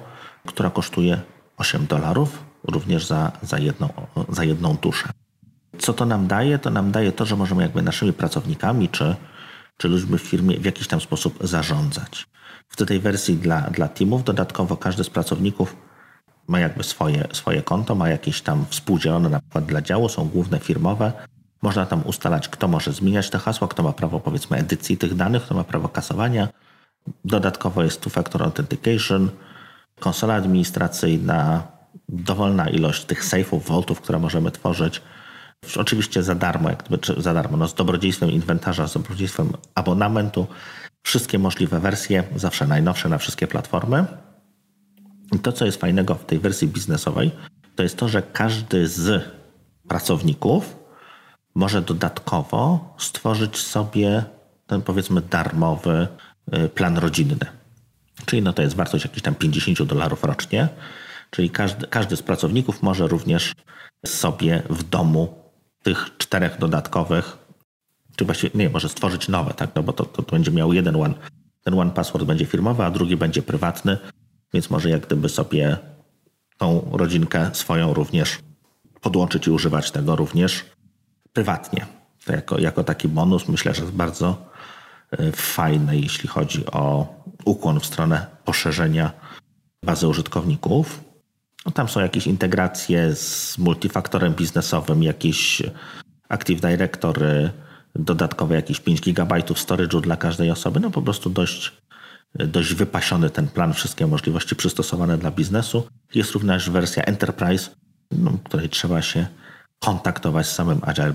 która 0.47 0.69
kosztuje 0.69 1.21
8 1.57 1.85
dolarów, 1.85 2.43
również 2.63 3.05
za, 3.05 3.31
za, 3.41 3.59
jedną, 3.59 3.89
za 4.29 4.43
jedną 4.43 4.75
duszę. 4.75 5.09
Co 5.79 5.93
to 5.93 6.05
nam 6.05 6.27
daje? 6.27 6.59
To 6.59 6.69
nam 6.69 6.91
daje 6.91 7.11
to, 7.11 7.25
że 7.25 7.35
możemy 7.35 7.63
jakby 7.63 7.81
naszymi 7.81 8.13
pracownikami 8.13 8.89
czy, 8.89 9.15
czy 9.77 9.87
ludźmi 9.87 10.17
w 10.17 10.21
firmie 10.21 10.59
w 10.59 10.65
jakiś 10.65 10.87
tam 10.87 11.01
sposób 11.01 11.37
zarządzać. 11.41 12.27
W 12.69 12.85
tej 12.85 12.99
wersji 12.99 13.37
dla, 13.37 13.61
dla 13.61 13.87
teamów 13.87 14.23
dodatkowo 14.23 14.77
każdy 14.77 15.03
z 15.03 15.09
pracowników 15.09 15.75
ma 16.47 16.59
jakby 16.59 16.83
swoje, 16.83 17.27
swoje 17.33 17.61
konto, 17.61 17.95
ma 17.95 18.09
jakieś 18.09 18.41
tam 18.41 18.65
współdzielone 18.69 19.29
na 19.29 19.39
przykład 19.39 19.65
dla 19.65 19.81
działu, 19.81 20.09
są 20.09 20.25
główne 20.25 20.59
firmowe, 20.59 21.13
można 21.65 21.85
tam 21.85 22.01
ustalać, 22.05 22.49
kto 22.49 22.67
może 22.67 22.93
zmieniać 22.93 23.29
te 23.29 23.39
hasła, 23.39 23.67
kto 23.67 23.83
ma 23.83 23.93
prawo 23.93 24.19
powiedzmy 24.19 24.57
edycji 24.57 24.97
tych 24.97 25.15
danych, 25.15 25.43
kto 25.43 25.55
ma 25.55 25.63
prawo 25.63 25.89
kasowania. 25.89 26.47
Dodatkowo 27.25 27.83
jest 27.83 28.01
two-factor 28.01 28.43
authentication, 28.43 29.29
konsola 29.99 30.33
administracyjna, 30.33 31.67
dowolna 32.09 32.69
ilość 32.69 33.05
tych 33.05 33.23
safe'ów, 33.25 33.61
voltów, 33.61 34.01
które 34.01 34.19
możemy 34.19 34.51
tworzyć. 34.51 35.01
Oczywiście 35.77 36.23
za 36.23 36.35
darmo, 36.35 36.69
jak 36.69 36.83
gdyby, 36.83 37.21
za 37.21 37.33
darmo, 37.33 37.57
no 37.57 37.67
z 37.67 37.73
dobrodziejstwem 37.73 38.31
inwentarza, 38.31 38.87
z 38.87 38.93
dobrodziejstwem 38.93 39.51
abonamentu, 39.75 40.47
wszystkie 41.03 41.39
możliwe 41.39 41.79
wersje, 41.79 42.23
zawsze 42.35 42.67
najnowsze 42.67 43.09
na 43.09 43.17
wszystkie 43.17 43.47
platformy. 43.47 44.05
I 45.35 45.39
to, 45.39 45.51
co 45.51 45.65
jest 45.65 45.81
fajnego 45.81 46.15
w 46.15 46.25
tej 46.25 46.39
wersji 46.39 46.67
biznesowej, 46.67 47.31
to 47.75 47.83
jest 47.83 47.97
to, 47.97 48.07
że 48.09 48.21
każdy 48.21 48.87
z 48.87 49.23
pracowników 49.87 50.84
może 51.55 51.81
dodatkowo 51.81 52.93
stworzyć 52.97 53.57
sobie 53.57 54.23
ten 54.67 54.81
powiedzmy 54.81 55.21
darmowy 55.21 56.07
y, 56.53 56.69
plan 56.69 56.97
rodzinny. 56.97 57.45
Czyli 58.25 58.41
no 58.41 58.53
to 58.53 58.61
jest 58.61 58.75
wartość 58.75 59.05
jakieś 59.05 59.23
tam 59.23 59.35
50 59.35 59.83
dolarów 59.83 60.23
rocznie. 60.23 60.69
Czyli 61.29 61.49
każdy, 61.49 61.87
każdy 61.87 62.15
z 62.15 62.21
pracowników 62.21 62.83
może 62.83 63.07
również 63.07 63.53
sobie 64.05 64.63
w 64.69 64.83
domu 64.83 65.45
tych 65.83 66.17
czterech 66.17 66.57
dodatkowych, 66.59 67.37
czy 68.15 68.25
właściwie 68.25 68.59
nie, 68.59 68.69
może 68.69 68.89
stworzyć 68.89 69.27
nowe, 69.27 69.53
tak? 69.53 69.75
No 69.75 69.83
bo 69.83 69.93
to, 69.93 70.05
to, 70.05 70.23
to 70.23 70.31
będzie 70.31 70.51
miał 70.51 70.73
jeden 70.73 70.95
one, 70.95 71.13
ten 71.63 71.79
one 71.79 71.91
password 71.91 72.25
będzie 72.25 72.45
firmowy, 72.45 72.83
a 72.83 72.91
drugi 72.91 73.17
będzie 73.17 73.41
prywatny, 73.41 73.97
więc 74.53 74.69
może 74.69 74.89
jak 74.89 75.05
gdyby 75.05 75.29
sobie 75.29 75.77
tą 76.57 76.89
rodzinkę 76.91 77.49
swoją 77.53 77.93
również 77.93 78.39
podłączyć 79.01 79.47
i 79.47 79.51
używać 79.51 79.91
tego 79.91 80.15
również 80.15 80.65
prywatnie. 81.35 81.85
To 82.25 82.33
jako, 82.33 82.59
jako 82.59 82.83
taki 82.83 83.07
bonus 83.07 83.47
myślę, 83.47 83.73
że 83.73 83.81
jest 83.81 83.93
bardzo 83.95 84.51
e, 85.11 85.31
fajne, 85.31 85.97
jeśli 85.97 86.29
chodzi 86.29 86.65
o 86.65 87.07
ukłon 87.45 87.79
w 87.79 87.85
stronę 87.85 88.25
poszerzenia 88.45 89.11
bazy 89.83 90.07
użytkowników. 90.07 91.03
No 91.65 91.71
tam 91.71 91.87
są 91.89 91.99
jakieś 91.99 92.27
integracje 92.27 93.15
z 93.15 93.57
multifaktorem 93.57 94.33
biznesowym, 94.33 95.03
jakieś 95.03 95.63
Active 96.29 96.61
Directory, 96.61 97.49
dodatkowe 97.95 98.55
jakieś 98.55 98.79
5 98.79 99.01
GB 99.01 99.35
storage'u 99.35 100.01
dla 100.01 100.17
każdej 100.17 100.51
osoby. 100.51 100.79
No 100.79 100.91
po 100.91 101.01
prostu 101.01 101.29
dość, 101.29 101.73
dość 102.35 102.73
wypasiony 102.73 103.29
ten 103.29 103.47
plan, 103.47 103.73
wszystkie 103.73 104.07
możliwości 104.07 104.55
przystosowane 104.55 105.17
dla 105.17 105.31
biznesu. 105.31 105.87
Jest 106.15 106.31
również 106.31 106.69
wersja 106.69 107.03
Enterprise, 107.03 107.69
no, 108.11 108.31
której 108.43 108.69
trzeba 108.69 109.01
się 109.01 109.27
kontaktować 109.85 110.47
z 110.47 110.55
samym 110.55 110.79
Agile 110.81 111.13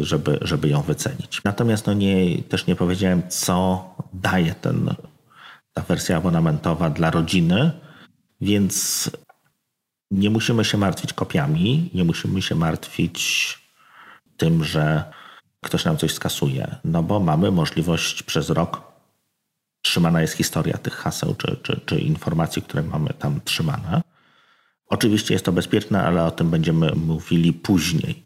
żeby, 0.00 0.38
żeby 0.42 0.68
ją 0.68 0.82
wycenić. 0.82 1.40
Natomiast 1.44 1.86
no 1.86 1.92
nie, 1.92 2.42
też 2.42 2.66
nie 2.66 2.76
powiedziałem, 2.76 3.28
co 3.28 3.84
daje 4.12 4.54
ten, 4.54 4.94
ta 5.72 5.82
wersja 5.82 6.16
abonamentowa 6.16 6.90
dla 6.90 7.10
rodziny, 7.10 7.70
więc 8.40 9.10
nie 10.10 10.30
musimy 10.30 10.64
się 10.64 10.78
martwić 10.78 11.12
kopiami, 11.12 11.90
nie 11.94 12.04
musimy 12.04 12.42
się 12.42 12.54
martwić 12.54 13.58
tym, 14.36 14.64
że 14.64 15.12
ktoś 15.60 15.84
nam 15.84 15.96
coś 15.96 16.14
skasuje, 16.14 16.76
no 16.84 17.02
bo 17.02 17.20
mamy 17.20 17.50
możliwość 17.50 18.22
przez 18.22 18.50
rok, 18.50 18.82
trzymana 19.82 20.22
jest 20.22 20.34
historia 20.34 20.78
tych 20.78 20.94
haseł 20.94 21.34
czy, 21.34 21.56
czy, 21.62 21.80
czy 21.86 21.98
informacji, 21.98 22.62
które 22.62 22.82
mamy 22.82 23.10
tam 23.18 23.40
trzymane. 23.44 24.02
Oczywiście 24.94 25.34
jest 25.34 25.44
to 25.44 25.52
bezpieczne, 25.52 26.02
ale 26.02 26.24
o 26.24 26.30
tym 26.30 26.50
będziemy 26.50 26.92
mówili 26.94 27.52
później. 27.52 28.24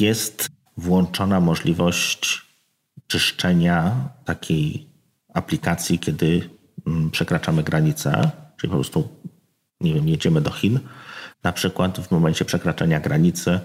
Jest 0.00 0.48
włączona 0.76 1.40
możliwość 1.40 2.46
czyszczenia 3.06 4.08
takiej 4.24 4.86
aplikacji, 5.34 5.98
kiedy 5.98 6.50
mm, 6.86 7.10
przekraczamy 7.10 7.62
granicę, 7.62 8.30
czyli 8.56 8.70
po 8.70 8.76
prostu 8.76 9.08
nie 9.80 9.94
wiem, 9.94 10.08
jedziemy 10.08 10.40
do 10.40 10.50
Chin, 10.50 10.80
na 11.42 11.52
przykład 11.52 11.98
w 11.98 12.10
momencie 12.10 12.44
przekraczania 12.44 13.00
granicy, 13.00 13.60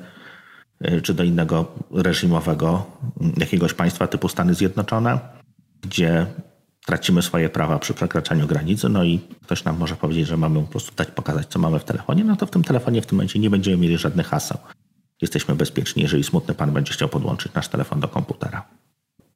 y, 0.88 1.01
czy 1.01 1.13
do 1.13 1.23
innego 1.23 1.71
reżimowego 1.91 2.86
mm, 3.21 3.34
jakiegoś 3.38 3.73
państwa 3.73 4.07
typu 4.07 4.29
Stany 4.29 4.53
Zjednoczone, 4.53 5.19
gdzie 5.81 6.25
tracimy 6.86 7.22
swoje 7.22 7.50
prawa 7.50 7.80
przy 7.80 7.94
przekraczaniu 7.94 8.48
granicy, 8.48 8.89
no 8.89 9.04
i 9.04 9.20
ktoś 9.44 9.63
nam 9.63 9.78
może 9.78 9.96
powiedzieć, 9.96 10.28
że 10.28 10.38
mamy 10.38 10.62
po 10.62 10.67
prostu 10.67 10.96
dać 10.96 11.08
pokazać, 11.12 11.48
co 11.48 11.60
mamy 11.60 11.80
w 11.80 11.84
telefonie, 11.84 12.24
no 12.24 12.36
to 12.36 12.46
w 12.46 12.52
tym 12.52 12.63
telefonie 12.63 13.02
w 13.02 13.06
tym 13.06 13.15
momencie 13.17 13.39
nie 13.39 13.50
będziemy 13.50 13.78
mieli 13.78 13.98
żadnych 13.98 14.28
haseł. 14.28 14.58
Jesteśmy 15.22 15.56
bezpieczni, 15.56 16.04
jeżeli 16.04 16.24
smutny 16.24 16.54
pan 16.54 16.72
będzie 16.74 16.94
chciał 16.94 17.10
podłączyć 17.10 17.54
nasz 17.54 17.67
telefon 17.67 18.00
do 18.00 18.08
komputera. 18.08 18.65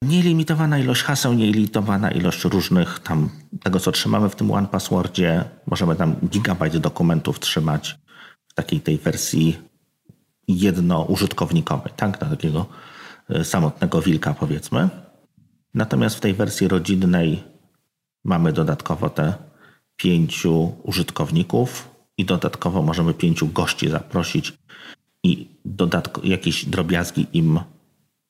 Nielimitowana 0.01 0.79
ilość 0.79 1.03
haseł, 1.03 1.33
nielimitowana 1.33 2.11
ilość 2.11 2.43
różnych 2.43 2.99
tam 2.99 3.29
tego, 3.63 3.79
co 3.79 3.91
trzymamy 3.91 4.29
w 4.29 4.35
tym 4.35 4.51
One 4.51 4.67
Passwordzie. 4.67 5.43
Możemy 5.65 5.95
tam 5.95 6.15
gigabajt 6.29 6.77
dokumentów 6.77 7.39
trzymać 7.39 7.97
w 8.47 8.53
takiej 8.53 8.81
tej 8.81 8.97
wersji 8.97 9.57
jednoużytkownikowej, 10.47 11.93
tak? 11.95 12.21
Na 12.21 12.29
takiego 12.29 12.65
e, 13.29 13.43
samotnego 13.43 14.01
wilka 14.01 14.33
powiedzmy. 14.33 14.89
Natomiast 15.75 16.15
w 16.15 16.19
tej 16.19 16.33
wersji 16.33 16.67
rodzinnej 16.67 17.43
mamy 18.23 18.53
dodatkowo 18.53 19.09
te 19.09 19.33
pięciu 19.97 20.75
użytkowników 20.83 21.89
i 22.17 22.25
dodatkowo 22.25 22.81
możemy 22.81 23.13
pięciu 23.13 23.47
gości 23.47 23.89
zaprosić 23.89 24.53
i 25.23 25.47
dodatko, 25.65 26.21
jakieś 26.23 26.65
drobiazgi 26.65 27.27
im 27.33 27.59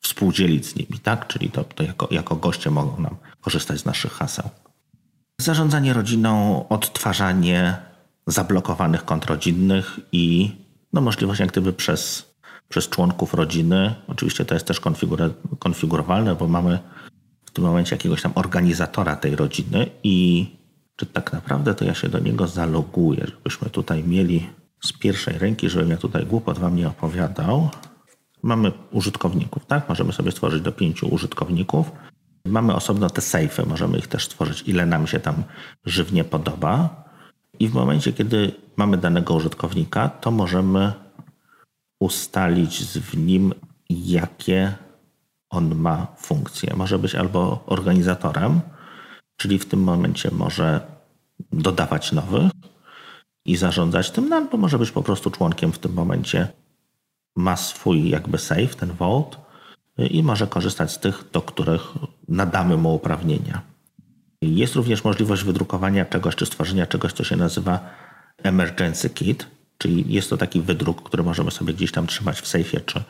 współdzielić 0.02 0.66
z 0.66 0.76
nimi, 0.76 1.00
tak? 1.04 1.28
Czyli 1.28 1.50
to, 1.52 1.64
to 1.64 1.84
jako, 1.84 2.08
jako 2.12 2.36
goście 2.36 2.72
mogą 2.72 3.02
nam 3.02 3.16
korzystać 3.42 3.80
z 3.80 3.86
naszych 3.86 4.12
haseł. 4.12 4.50
Zarządzanie 5.42 5.94
rodziną, 5.94 6.66
odtwarzanie 6.70 7.78
zablokowanych 8.28 9.06
kont 9.06 9.26
rodzinnych 9.26 10.00
i 10.12 10.52
no, 10.94 11.02
możliwość 11.02 11.40
jak 11.40 11.52
gdyby 11.52 11.74
przez, 11.74 12.34
przez 12.70 12.90
członków 12.90 13.34
rodziny. 13.34 13.96
Oczywiście 14.08 14.46
to 14.46 14.54
jest 14.54 14.66
też 14.66 14.82
konfigurowalne, 15.60 16.36
bo 16.36 16.48
mamy 16.48 16.80
tym 17.56 17.64
momencie 17.64 17.96
jakiegoś 17.96 18.22
tam 18.22 18.32
organizatora 18.36 19.16
tej 19.16 19.36
rodziny 19.36 19.90
i 20.04 20.48
czy 20.96 21.06
tak 21.06 21.34
naprawdę 21.34 21.76
to 21.76 21.86
ja 21.86 21.94
się 21.94 22.10
do 22.10 22.20
niego 22.20 22.48
zaloguję, 22.48 23.26
żebyśmy 23.28 23.70
tutaj 23.70 24.04
mieli 24.04 24.50
z 24.84 24.94
pierwszej 24.94 25.38
ręki, 25.38 25.70
żebym 25.70 25.90
ja 25.90 25.98
tutaj 25.98 26.26
głupot 26.26 26.60
wam 26.60 26.76
nie 26.76 26.88
opowiadał. 26.88 27.70
Mamy 28.44 28.72
użytkowników, 28.92 29.66
tak? 29.66 29.90
Możemy 29.90 30.14
sobie 30.14 30.32
stworzyć 30.32 30.62
do 30.62 30.72
pięciu 30.72 31.08
użytkowników. 31.08 31.92
Mamy 32.46 32.76
osobno 32.76 33.10
te 33.10 33.22
sejfy, 33.22 33.66
możemy 33.66 33.98
ich 33.98 34.08
też 34.08 34.26
stworzyć, 34.26 34.64
ile 34.68 34.86
nam 34.86 35.08
się 35.08 35.20
tam 35.20 35.44
żywnie 35.86 36.24
podoba. 36.24 37.04
I 37.60 37.68
w 37.68 37.74
momencie, 37.74 38.14
kiedy 38.14 38.52
mamy 38.78 38.98
danego 38.98 39.34
użytkownika, 39.34 40.10
to 40.10 40.32
możemy 40.32 40.94
ustalić 42.00 42.84
w 42.84 43.18
nim, 43.18 43.54
jakie 43.90 44.85
on 45.56 45.76
ma 45.76 46.08
funkcje. 46.18 46.74
Może 46.76 47.00
być 47.00 47.16
albo 47.16 47.64
organizatorem, 47.66 48.62
czyli 49.38 49.60
w 49.60 49.66
tym 49.66 49.84
momencie 49.84 50.32
może 50.32 50.82
dodawać 51.52 52.12
nowych 52.12 52.52
i 53.46 53.56
zarządzać 53.56 54.12
tym, 54.12 54.30
no, 54.30 54.36
albo 54.36 54.58
może 54.58 54.80
być 54.80 54.92
po 54.92 55.04
prostu 55.04 55.32
członkiem 55.32 55.72
w 55.72 55.80
tym 55.80 55.94
momencie 55.94 56.48
ma 57.36 57.58
swój 57.58 58.10
jakby 58.10 58.38
safe, 58.38 58.68
ten 58.68 58.92
vault 58.92 59.38
i 59.98 60.24
może 60.24 60.48
korzystać 60.48 60.92
z 60.92 61.00
tych, 61.00 61.24
do 61.32 61.42
których 61.42 61.82
nadamy 62.28 62.78
mu 62.78 62.96
uprawnienia. 62.96 63.62
Jest 64.42 64.76
również 64.76 65.04
możliwość 65.04 65.44
wydrukowania 65.44 66.06
czegoś 66.06 66.36
czy 66.36 66.46
stworzenia 66.46 66.86
czegoś, 66.86 67.14
co 67.14 67.24
się 67.24 67.36
nazywa 67.36 67.80
emergency 68.44 69.10
kit, 69.10 69.48
czyli 69.78 70.14
jest 70.14 70.30
to 70.30 70.38
taki 70.38 70.62
wydruk, 70.62 71.04
który 71.04 71.24
możemy 71.24 71.52
sobie 71.52 71.74
gdzieś 71.74 71.92
tam 71.92 72.08
trzymać 72.08 72.42
w 72.42 72.48
sejfie 72.48 72.82
czy, 72.82 73.04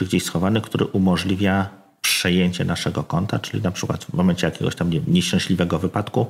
czy 0.00 0.04
gdzieś 0.06 0.24
schowany, 0.24 0.60
który 0.60 0.84
umożliwia 0.86 1.68
przejęcie 2.00 2.64
naszego 2.64 3.02
konta, 3.02 3.38
czyli 3.38 3.62
na 3.62 3.70
przykład 3.70 4.04
w 4.04 4.12
momencie 4.12 4.46
jakiegoś 4.46 4.74
tam 4.74 4.90
nie, 4.90 5.00
nieszczęśliwego 5.06 5.78
wypadku, 5.78 6.26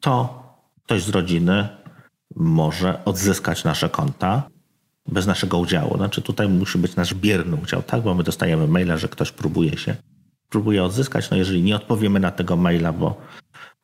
to 0.00 0.42
ktoś 0.84 1.02
z 1.02 1.08
rodziny 1.08 1.68
może 2.36 3.04
odzyskać 3.04 3.64
nasze 3.64 3.88
konta 3.88 4.42
bez 5.08 5.26
naszego 5.26 5.58
udziału. 5.58 5.96
Znaczy 5.96 6.22
tutaj 6.22 6.48
musi 6.48 6.78
być 6.78 6.96
nasz 6.96 7.14
bierny 7.14 7.56
udział, 7.56 7.82
tak? 7.82 8.02
Bo 8.02 8.14
my 8.14 8.22
dostajemy 8.22 8.66
maila, 8.66 8.96
że 8.96 9.08
ktoś 9.08 9.32
próbuje 9.32 9.76
się, 9.78 9.96
próbuje 10.48 10.84
odzyskać. 10.84 11.30
No 11.30 11.36
jeżeli 11.36 11.62
nie 11.62 11.76
odpowiemy 11.76 12.20
na 12.20 12.30
tego 12.30 12.56
maila, 12.56 12.92
bo, 12.92 13.20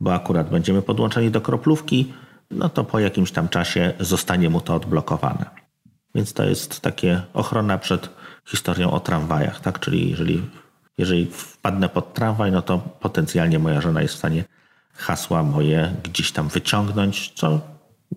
bo 0.01 0.15
akurat 0.15 0.51
będziemy 0.51 0.83
podłączeni 0.83 1.31
do 1.31 1.41
kroplówki, 1.41 2.13
no 2.51 2.69
to 2.69 2.85
po 2.85 2.99
jakimś 2.99 3.33
tam 3.33 3.49
czasie 3.49 3.93
zostanie 4.01 4.51
mu 4.51 4.61
to 4.61 4.75
odblokowane. 4.75 5.51
Więc 6.15 6.33
to 6.33 6.45
jest 6.45 6.81
takie 6.81 7.23
ochrona 7.33 7.79
przed 7.79 8.22
historią 8.47 8.91
o 8.91 9.01
tramwajach, 9.01 9.61
tak? 9.61 9.81
Czyli 9.81 10.11
jeżeli, 10.11 10.43
jeżeli 10.99 11.27
wpadnę 11.27 11.89
pod 11.89 12.15
tramwaj, 12.15 12.53
no 12.53 12.63
to 12.63 12.79
potencjalnie 12.79 13.59
moja 13.59 13.81
żona 13.81 14.03
jest 14.03 14.15
w 14.15 14.19
stanie 14.19 14.45
hasła 14.95 15.43
moje 15.43 15.95
gdzieś 16.05 16.33
tam 16.33 16.49
wyciągnąć, 16.49 17.33
co 17.35 17.61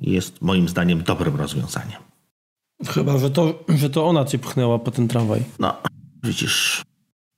jest 0.02 0.42
moim 0.42 0.70
zdaniem 0.70 1.04
dobrym 1.04 1.36
rozwiązaniem. 1.36 2.02
Chyba, 2.88 3.18
że 3.18 3.32
to, 3.32 3.64
że 3.70 3.90
to 3.90 4.08
ona 4.08 4.26
cię 4.26 4.40
pchnęła 4.40 4.80
po 4.80 4.92
ten 4.92 5.08
tramwaj. 5.08 5.44
No, 5.60 5.78
widzisz, 6.24 6.84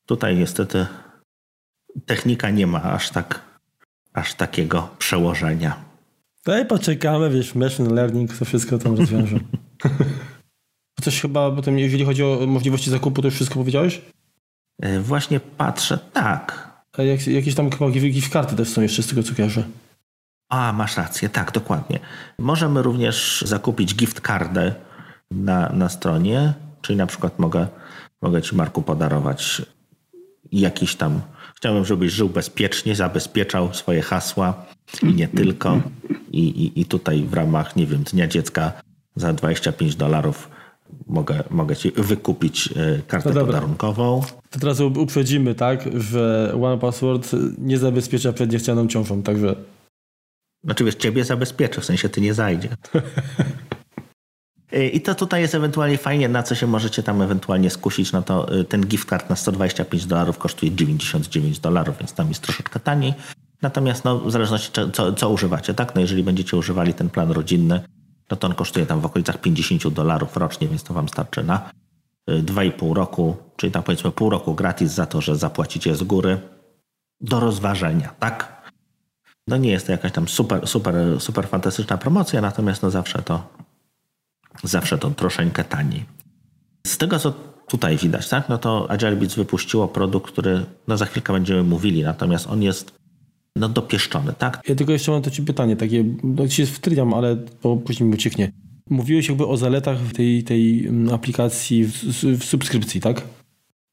tutaj 0.05 0.37
niestety 0.37 0.87
technika 2.05 2.49
nie 2.49 2.67
ma 2.67 2.83
aż 2.83 3.09
tak, 3.09 3.41
aż 4.13 4.33
takiego 4.33 4.89
przełożenia. 4.99 5.85
Daj 6.45 6.65
poczekamy, 6.65 7.29
wiesz, 7.29 7.55
machine 7.55 7.93
learning 7.93 8.37
to 8.37 8.45
wszystko 8.45 8.77
tam 8.77 8.95
rozwiąże. 8.95 9.39
Coś 11.01 11.21
chyba, 11.21 11.51
potem 11.51 11.79
jeżeli 11.79 12.05
chodzi 12.05 12.23
o 12.23 12.39
możliwości 12.47 12.89
zakupu, 12.89 13.21
to 13.21 13.27
już 13.27 13.35
wszystko 13.35 13.55
powiedziałeś? 13.55 14.01
E, 14.81 14.99
właśnie 14.99 15.39
patrzę, 15.39 15.99
tak. 16.13 16.67
A 16.97 17.03
jak, 17.03 17.27
jakieś 17.27 17.55
tam 17.55 17.71
chyba 17.71 17.91
gift 17.91 18.33
karty 18.33 18.55
też 18.55 18.69
są 18.69 18.81
jeszcze 18.81 19.03
z 19.03 19.07
tego 19.07 19.23
co 19.23 19.35
kojarzę. 19.35 19.63
A, 20.49 20.73
masz 20.73 20.97
rację, 20.97 21.29
tak, 21.29 21.51
dokładnie. 21.51 21.99
Możemy 22.39 22.81
również 22.81 23.43
zakupić 23.47 23.95
gift 23.95 24.27
cardę 24.27 24.75
na, 25.31 25.69
na 25.69 25.89
stronie, 25.89 26.53
czyli 26.81 26.97
na 26.97 27.07
przykład 27.07 27.39
mogę, 27.39 27.67
mogę 28.21 28.41
Ci, 28.41 28.55
Marku, 28.55 28.81
podarować 28.81 29.61
jakiś 30.51 30.95
tam. 30.95 31.21
Chciałbym, 31.55 31.85
żebyś 31.85 32.11
żył 32.11 32.29
bezpiecznie, 32.29 32.95
zabezpieczał 32.95 33.73
swoje 33.73 34.01
hasła 34.01 34.65
i 35.03 35.13
nie 35.13 35.27
tylko. 35.27 35.81
I, 36.31 36.47
i, 36.47 36.81
i 36.81 36.85
tutaj 36.85 37.23
w 37.23 37.33
ramach, 37.33 37.75
nie 37.75 37.87
wiem, 37.87 38.03
Dnia 38.03 38.27
Dziecka 38.27 38.71
za 39.15 39.33
25 39.33 39.95
dolarów 39.95 40.49
mogę, 41.07 41.43
mogę 41.49 41.75
Ci 41.75 41.91
wykupić 41.91 42.69
e, 42.75 43.01
kartę 43.07 43.33
no 43.33 43.45
podarunkową. 43.45 44.21
To 44.49 44.59
teraz 44.59 44.79
uprzedzimy, 44.79 45.55
tak, 45.55 45.89
że 45.99 46.53
One 46.63 46.77
Password 46.77 47.31
nie 47.57 47.77
zabezpiecza 47.77 48.33
przed 48.33 48.51
niechcianą 48.51 48.87
ciążą, 48.87 49.23
także 49.23 49.55
znaczy 50.63 50.83
wiesz, 50.83 50.95
ciebie 50.95 51.25
zabezpieczę, 51.25 51.81
w 51.81 51.85
sensie 51.85 52.09
ty 52.09 52.21
nie 52.21 52.33
zajdzie. 52.33 52.69
Y, 54.73 54.87
I 54.97 55.01
to 55.01 55.15
tutaj 55.15 55.41
jest 55.41 55.55
ewentualnie 55.55 55.97
fajnie, 55.97 56.29
na 56.29 56.43
co 56.43 56.55
się 56.55 56.67
możecie 56.67 57.03
tam 57.03 57.21
ewentualnie 57.21 57.69
skusić, 57.69 58.11
no 58.11 58.21
to 58.21 58.57
y, 58.59 58.63
ten 58.63 58.85
gift 58.85 59.09
card 59.09 59.29
na 59.29 59.35
125 59.35 60.05
dolarów 60.05 60.37
kosztuje 60.37 60.71
99 60.71 61.59
dolarów, 61.59 61.97
więc 61.99 62.13
tam 62.13 62.29
jest 62.29 62.41
troszeczkę 62.41 62.79
taniej. 62.79 63.13
Natomiast 63.61 64.05
no, 64.05 64.19
w 64.19 64.31
zależności 64.31 64.71
co, 64.93 65.13
co 65.13 65.29
używacie, 65.29 65.73
tak? 65.73 65.95
No 65.95 66.01
jeżeli 66.01 66.23
będziecie 66.23 66.57
używali 66.57 66.93
ten 66.93 67.09
plan 67.09 67.31
rodzinny, 67.31 67.81
no 68.31 68.37
to 68.37 68.47
on 68.47 68.55
kosztuje 68.55 68.85
tam 68.85 69.01
w 69.01 69.05
okolicach 69.05 69.41
50 69.41 69.87
dolarów 69.87 70.37
rocznie, 70.37 70.67
więc 70.67 70.83
to 70.83 70.93
wam 70.93 71.09
starczy 71.09 71.43
na 71.43 71.69
2,5 72.29 72.91
y, 72.91 72.93
roku, 72.93 73.37
czyli 73.55 73.71
tam 73.71 73.83
powiedzmy 73.83 74.11
pół 74.11 74.29
roku 74.29 74.55
gratis 74.55 74.91
za 74.91 75.05
to, 75.05 75.21
że 75.21 75.35
zapłacicie 75.35 75.95
z 75.95 76.03
góry 76.03 76.39
do 77.21 77.39
rozważenia, 77.39 78.13
tak? 78.19 78.57
No 79.47 79.57
nie 79.57 79.71
jest 79.71 79.85
to 79.85 79.91
jakaś 79.91 80.11
tam 80.11 80.27
super, 80.27 80.67
super, 80.67 80.95
super 81.19 81.47
fantastyczna 81.47 81.97
promocja, 81.97 82.41
natomiast 82.41 82.83
no 82.83 82.91
zawsze 82.91 83.21
to 83.21 83.43
zawsze 84.63 84.97
to 84.97 85.09
troszeczkę 85.09 85.63
taniej. 85.63 86.05
Z 86.87 86.97
tego, 86.97 87.19
co 87.19 87.33
tutaj 87.67 87.97
widać, 87.97 88.29
tak, 88.29 88.49
no 88.49 88.57
to 88.57 88.91
Agile 88.91 89.15
Beats 89.15 89.35
wypuściło 89.35 89.87
produkt, 89.87 90.31
który 90.31 90.65
no 90.87 90.97
za 90.97 91.05
chwilkę 91.05 91.33
będziemy 91.33 91.63
mówili, 91.63 92.03
natomiast 92.03 92.47
on 92.47 92.61
jest 92.63 92.96
no 93.57 93.69
dopieszczony, 93.69 94.33
tak? 94.37 94.61
Ja 94.67 94.75
tylko 94.75 94.93
jeszcze 94.93 95.11
mam 95.11 95.21
do 95.21 95.31
Ciebie 95.31 95.47
pytanie, 95.47 95.75
takie, 95.75 96.03
no 96.23 96.47
się 96.49 96.65
wtryniam, 96.65 97.13
ale 97.13 97.37
bo 97.63 97.77
później 97.77 98.09
mi 98.09 98.15
ucieknie. 98.15 98.51
Mówiłeś 98.89 99.27
jakby 99.27 99.47
o 99.47 99.57
zaletach 99.57 99.97
tej, 100.13 100.43
tej 100.43 100.87
mm, 100.87 101.13
aplikacji 101.13 101.85
w, 101.85 102.03
w 102.39 102.43
subskrypcji, 102.43 103.01
tak? 103.01 103.21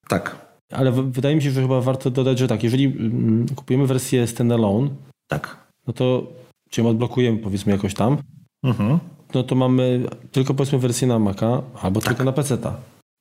Tak. 0.08 0.46
Ale 0.72 0.92
w, 0.92 1.12
wydaje 1.12 1.36
mi 1.36 1.42
się, 1.42 1.50
że 1.50 1.62
chyba 1.62 1.80
warto 1.80 2.10
dodać, 2.10 2.38
że 2.38 2.48
tak, 2.48 2.62
jeżeli 2.62 2.84
mm, 2.84 3.46
kupujemy 3.54 3.86
wersję 3.86 4.26
standalone, 4.26 4.88
tak. 5.28 5.56
No 5.86 5.92
to 5.92 6.26
cię 6.70 6.88
odblokujemy 6.88 7.38
powiedzmy 7.38 7.72
jakoś 7.72 7.94
tam. 7.94 8.18
Mhm. 8.62 8.98
No 9.34 9.42
to 9.42 9.54
mamy 9.54 10.06
tylko 10.32 10.54
powiedzmy 10.54 10.78
wersję 10.78 11.08
na 11.08 11.18
Maca 11.18 11.62
albo 11.82 12.00
tak. 12.00 12.08
tylko 12.08 12.24
na 12.24 12.32
PC-ta. 12.32 12.76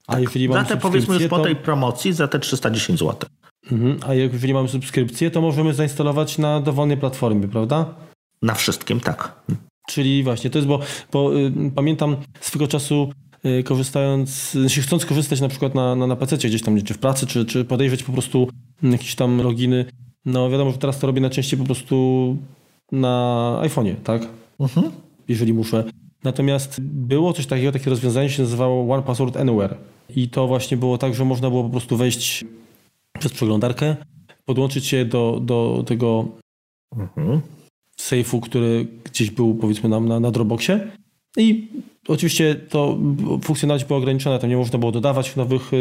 A 0.08 0.14
tak. 0.14 0.22
jeżeli 0.22 0.50
mamy 0.50 0.62
za 0.62 0.76
te 0.76 0.78
powiedzmy 0.78 1.16
już 1.16 1.28
po 1.28 1.40
tej 1.40 1.56
promocji 1.56 2.14
za 2.14 2.28
te 2.28 2.40
310 2.40 3.00
zł. 3.00 3.30
Mhm. 3.72 4.00
A 4.08 4.14
jeżeli 4.14 4.54
mamy 4.54 4.70
subskrypcję, 4.70 5.32
to 5.32 5.42
możemy 5.42 5.74
zainstalować 5.74 6.38
na 6.38 6.60
dowolnej 6.60 6.98
platformie, 6.98 7.48
prawda? 7.48 7.86
Na 8.42 8.54
wszystkim, 8.54 9.00
tak. 9.00 9.44
Czyli 9.88 10.24
właśnie, 10.24 10.50
to 10.50 10.58
jest, 10.58 10.68
bo, 10.68 10.80
bo 11.12 11.40
y, 11.40 11.52
pamiętam 11.76 12.16
swego 12.40 12.68
czasu 12.68 13.12
y, 13.46 13.64
korzystając, 13.64 14.52
znaczy 14.52 14.82
chcąc 14.82 15.06
korzystać 15.06 15.42
na 15.42 15.50
przykład 15.50 15.76
na, 15.76 15.96
na, 15.96 16.08
na 16.08 16.16
PC 16.16 16.38
gdzieś 16.38 16.62
tam, 16.62 16.82
czy 16.82 16.94
w 16.94 16.98
pracy, 16.98 17.28
czy, 17.28 17.46
czy 17.46 17.66
podejrzeć 17.66 18.04
po 18.04 18.12
prostu 18.12 18.48
jakieś 18.84 19.16
tam 19.16 19.42
loginy 19.42 19.86
no 20.26 20.50
wiadomo, 20.50 20.72
że 20.72 20.78
teraz 20.78 21.00
to 21.00 21.08
robię 21.08 21.22
najczęściej 21.22 21.60
po 21.60 21.66
prostu 21.66 22.38
na 22.92 23.60
iPhone'ie, 23.64 23.96
tak? 23.96 24.28
Mhm. 24.60 24.92
Jeżeli 25.28 25.54
muszę. 25.54 25.84
Natomiast 26.24 26.82
było 26.82 27.34
coś 27.34 27.46
takiego, 27.46 27.72
takie 27.72 27.90
rozwiązanie 27.90 28.30
się 28.30 28.44
nazywało 28.44 28.94
One 28.94 29.04
Password 29.04 29.38
Anywhere. 29.38 29.76
I 30.16 30.30
to 30.30 30.48
właśnie 30.48 30.78
było 30.78 30.98
tak, 30.98 31.16
że 31.16 31.26
można 31.26 31.50
było 31.50 31.64
po 31.64 31.70
prostu 31.70 31.98
wejść 31.98 32.46
przez 33.20 33.34
przeglądarkę, 33.34 33.96
podłączyć 34.46 34.86
się 34.86 35.06
do, 35.06 35.40
do 35.42 35.84
tego 35.88 36.26
mhm. 36.98 37.42
sejfu, 37.98 38.42
który 38.42 38.88
gdzieś 39.04 39.32
był 39.32 39.56
powiedzmy 39.56 39.90
na, 39.90 40.00
na, 40.00 40.20
na 40.20 40.32
Dropboxie 40.32 40.92
i 41.38 41.68
oczywiście 42.08 42.56
to 42.56 42.98
funkcjonalność 43.44 43.86
była 43.86 44.00
ograniczona, 44.00 44.40
tam 44.40 44.50
nie 44.50 44.58
można 44.58 44.80
było 44.80 44.92
dodawać 44.92 45.36
nowych 45.36 45.72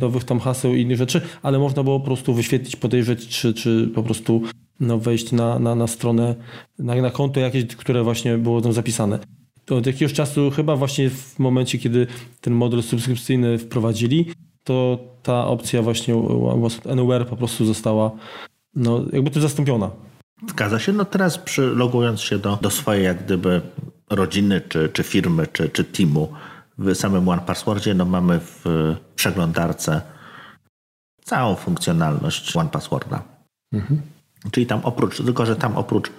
nowych 0.00 0.24
tam 0.24 0.40
haseł 0.40 0.74
i 0.74 0.80
innych 0.80 0.96
rzeczy, 0.96 1.20
ale 1.42 1.58
można 1.58 1.82
było 1.82 2.00
po 2.00 2.06
prostu 2.06 2.34
wyświetlić, 2.34 2.76
podejrzeć, 2.76 3.28
czy, 3.28 3.54
czy 3.54 3.90
po 3.94 4.02
prostu 4.02 4.42
no, 4.80 4.98
wejść 4.98 5.32
na, 5.32 5.58
na, 5.58 5.74
na 5.74 5.86
stronę, 5.86 6.34
na, 6.78 6.94
na 6.94 7.10
konto 7.10 7.40
jakieś, 7.40 7.66
które 7.66 8.02
właśnie 8.02 8.38
było 8.38 8.60
tam 8.60 8.72
zapisane. 8.72 9.18
Od 9.70 9.86
jakiegoś 9.86 10.12
czasu, 10.12 10.50
chyba 10.50 10.76
właśnie 10.76 11.10
w 11.10 11.38
momencie, 11.38 11.78
kiedy 11.78 12.06
ten 12.40 12.54
model 12.54 12.82
subskrypcyjny 12.82 13.58
wprowadzili, 13.58 14.26
to 14.64 14.98
ta 15.22 15.46
opcja 15.46 15.82
właśnie 15.82 16.14
Anywhere 16.90 17.24
po 17.24 17.36
prostu 17.36 17.66
została 17.66 18.10
no, 18.74 19.04
jakby 19.12 19.30
tym 19.30 19.42
zastąpiona. 19.42 19.90
Zgadza 20.48 20.78
się. 20.78 20.92
No 20.92 21.04
teraz 21.04 21.38
przylogując 21.38 22.20
się 22.20 22.38
do, 22.38 22.58
do 22.62 22.70
swojej 22.70 23.04
jak 23.04 23.24
gdyby 23.24 23.60
rodziny, 24.10 24.60
czy, 24.68 24.88
czy 24.88 25.02
firmy, 25.02 25.46
czy, 25.46 25.68
czy 25.68 25.84
teamu, 25.84 26.32
w 26.78 26.94
samym 26.94 27.28
One 27.28 27.42
Passwordzie 27.42 27.94
no 27.94 28.04
mamy 28.04 28.40
w 28.40 28.64
przeglądarce 29.14 30.02
całą 31.24 31.54
funkcjonalność 31.54 32.56
One 32.56 32.70
Passworda. 32.70 33.22
Mhm. 33.72 34.02
Czyli 34.50 34.66
tam 34.66 34.80
oprócz, 34.82 35.16
tylko 35.16 35.46
że 35.46 35.56
tam 35.56 35.76
oprócz 35.76 36.10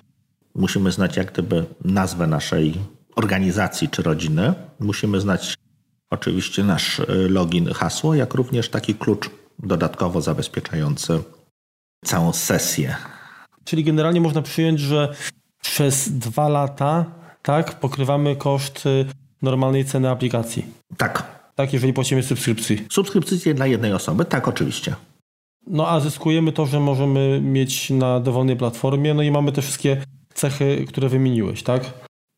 musimy 0.56 0.92
znać 0.92 1.18
jak 1.18 1.32
gdyby 1.32 1.66
nazwę 1.86 2.28
naszej 2.28 2.74
organizacji 3.16 3.90
czy 3.90 4.04
rodziny, 4.04 4.54
musimy 4.80 5.20
znać 5.20 5.58
oczywiście 6.12 6.64
nasz 6.64 7.00
y, 7.00 7.06
login, 7.30 7.74
hasło, 7.74 8.16
jak 8.16 8.34
również 8.34 8.70
taki 8.70 8.96
klucz 8.96 9.30
dodatkowo 9.60 10.22
zabezpieczający 10.22 11.20
całą 12.06 12.34
sesję. 12.34 12.96
Czyli 13.64 13.84
generalnie 13.84 14.22
można 14.22 14.42
przyjąć, 14.42 14.80
że 14.80 15.16
przez 15.62 16.12
dwa 16.12 16.50
lata 16.50 17.06
tak, 17.42 17.80
pokrywamy 17.80 18.36
koszt 18.36 18.84
normalnej 19.42 19.86
ceny 19.86 20.10
aplikacji. 20.10 20.66
Tak. 20.98 21.42
Tak, 21.56 21.74
jeżeli 21.74 21.94
płacimy 21.94 22.24
subskrypcji. 22.24 22.86
Subskrypcję 22.92 23.54
dla 23.54 23.68
jednej 23.68 23.94
osoby, 23.94 24.26
tak, 24.26 24.48
oczywiście. 24.48 24.96
No 25.68 25.90
a 25.90 26.00
zyskujemy 26.00 26.52
to, 26.52 26.66
że 26.66 26.80
możemy 26.80 27.42
mieć 27.42 27.90
na 27.90 28.20
dowolnej 28.20 28.56
platformie, 28.56 29.14
no 29.14 29.22
i 29.22 29.32
mamy 29.32 29.52
te 29.52 29.62
wszystkie 29.62 30.04
cechy, 30.34 30.86
które 30.88 31.10
wymieniłeś, 31.10 31.64
tak? 31.64 31.94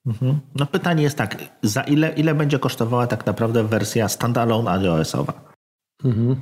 Mhm. 0.05 0.39
No 0.55 0.65
pytanie 0.65 1.03
jest 1.03 1.17
tak, 1.17 1.37
za 1.61 1.81
ile, 1.81 2.13
ile 2.13 2.35
będzie 2.35 2.59
kosztowała 2.59 3.07
tak 3.07 3.25
naprawdę 3.25 3.63
wersja 3.63 4.09
standalone 4.09 4.71
iOS-owa? 4.71 5.33
Mhm. 6.03 6.35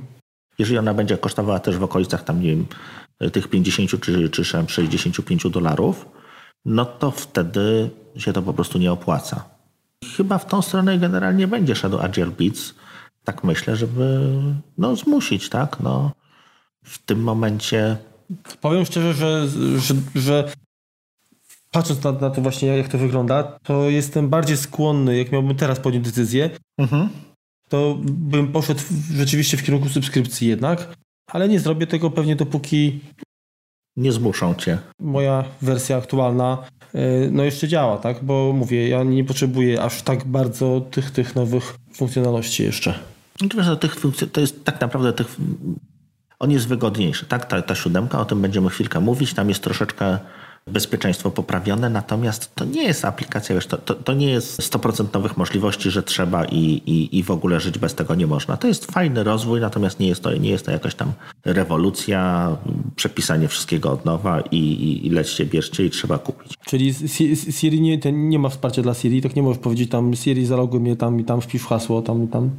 Jeżeli 0.58 0.78
ona 0.78 0.94
będzie 0.94 1.18
kosztowała 1.18 1.58
też 1.58 1.76
w 1.76 1.82
okolicach 1.82 2.24
tam, 2.24 2.40
nie 2.40 2.48
wiem, 2.48 2.66
tych 3.32 3.48
50 3.48 4.00
czy, 4.00 4.30
czy 4.30 4.44
65 4.44 5.50
dolarów, 5.50 6.08
no 6.64 6.84
to 6.84 7.10
wtedy 7.10 7.90
się 8.16 8.32
to 8.32 8.42
po 8.42 8.52
prostu 8.52 8.78
nie 8.78 8.92
opłaca. 8.92 9.44
Chyba 10.16 10.38
w 10.38 10.46
tą 10.46 10.62
stronę 10.62 10.98
generalnie 10.98 11.48
będzie 11.48 11.74
szedł 11.74 11.98
Agile 11.98 12.30
Beats. 12.30 12.74
Tak 13.24 13.44
myślę, 13.44 13.76
żeby 13.76 14.30
no, 14.78 14.96
zmusić, 14.96 15.48
tak? 15.48 15.80
No, 15.80 16.12
w 16.84 16.98
tym 16.98 17.22
momencie. 17.22 17.96
Powiem 18.60 18.84
szczerze, 18.84 19.14
że, 19.14 19.48
że, 19.78 19.94
że 20.14 20.52
patrząc 21.72 22.04
na, 22.04 22.12
na, 22.12 22.30
to 22.30 22.42
właśnie, 22.42 22.68
jak 22.68 22.88
to 22.88 22.98
wygląda, 22.98 23.42
to 23.42 23.90
jestem 23.90 24.28
bardziej 24.28 24.56
skłonny, 24.56 25.18
jak 25.18 25.32
miałbym 25.32 25.56
teraz 25.56 25.80
podjąć 25.80 26.06
decyzję, 26.06 26.50
mhm. 26.78 27.08
to 27.68 27.98
bym 28.04 28.52
poszedł 28.52 28.80
rzeczywiście 29.14 29.56
w 29.56 29.62
kierunku 29.62 29.88
subskrypcji 29.88 30.48
jednak, 30.48 30.96
ale 31.30 31.48
nie 31.48 31.60
zrobię 31.60 31.86
tego 31.86 32.10
pewnie 32.10 32.36
dopóki 32.36 33.00
nie 33.96 34.12
zmuszą 34.12 34.54
cię. 34.54 34.78
Moja 35.00 35.44
wersja 35.62 35.96
aktualna 35.96 36.58
e, 36.94 37.30
no 37.30 37.42
jeszcze 37.42 37.68
działa, 37.68 37.98
tak? 37.98 38.24
Bo 38.24 38.52
mówię, 38.52 38.88
ja 38.88 39.02
nie 39.02 39.24
potrzebuję 39.24 39.82
aż 39.82 40.02
tak 40.02 40.24
bardzo 40.24 40.80
tych, 40.80 41.10
tych 41.10 41.34
nowych 41.34 41.74
funkcjonalności 41.94 42.62
jeszcze. 42.62 42.94
Natomiast 43.40 43.68
no 43.68 43.76
tych 43.76 43.94
funkcji, 43.94 44.30
to 44.30 44.40
jest 44.40 44.64
tak 44.64 44.80
naprawdę 44.80 45.12
tych, 45.12 45.36
on 46.38 46.50
jest 46.50 46.68
wygodniejszy, 46.68 47.26
tak? 47.26 47.46
Ta, 47.46 47.62
ta 47.62 47.74
siódemka, 47.74 48.20
o 48.20 48.24
tym 48.24 48.42
będziemy 48.42 48.70
chwilkę 48.70 49.00
mówić. 49.00 49.34
Tam 49.34 49.48
jest 49.48 49.62
troszeczkę 49.62 50.18
bezpieczeństwo 50.66 51.30
poprawione, 51.30 51.90
natomiast 51.90 52.54
to 52.54 52.64
nie 52.64 52.84
jest 52.84 53.04
aplikacja, 53.04 53.54
wiesz, 53.54 53.66
to, 53.66 53.78
to, 53.78 53.94
to 53.94 54.12
nie 54.12 54.30
jest 54.30 54.60
100% 54.60 55.14
nowych 55.14 55.36
możliwości, 55.36 55.90
że 55.90 56.02
trzeba 56.02 56.44
i, 56.44 56.58
i, 56.86 57.18
i 57.18 57.22
w 57.22 57.30
ogóle 57.30 57.60
żyć 57.60 57.78
bez 57.78 57.94
tego 57.94 58.14
nie 58.14 58.26
można. 58.26 58.56
To 58.56 58.68
jest 58.68 58.92
fajny 58.92 59.24
rozwój, 59.24 59.60
natomiast 59.60 60.00
nie 60.00 60.08
jest 60.08 60.22
to, 60.22 60.36
nie 60.36 60.50
jest 60.50 60.64
to 60.64 60.70
jakaś 60.70 60.94
tam 60.94 61.12
rewolucja, 61.44 62.56
przepisanie 62.96 63.48
wszystkiego 63.48 63.92
od 63.92 64.04
nowa 64.04 64.40
i, 64.40 64.56
i, 64.56 65.06
i 65.06 65.10
lećcie, 65.10 65.46
bierzcie 65.46 65.84
i 65.84 65.90
trzeba 65.90 66.18
kupić. 66.18 66.54
Czyli 66.66 66.94
Siri 67.50 67.80
nie, 67.80 67.98
nie 68.12 68.38
ma 68.38 68.48
wsparcia 68.48 68.82
dla 68.82 68.94
Siri, 68.94 69.22
tak 69.22 69.36
nie 69.36 69.42
możesz 69.42 69.62
powiedzieć 69.62 69.90
tam 69.90 70.14
Siri 70.14 70.46
zaloguj 70.46 70.80
mnie 70.80 70.96
tam 70.96 71.20
i 71.20 71.24
tam 71.24 71.40
wpisz 71.40 71.64
hasło, 71.64 72.02
tam 72.02 72.24
i 72.24 72.28
tam. 72.28 72.50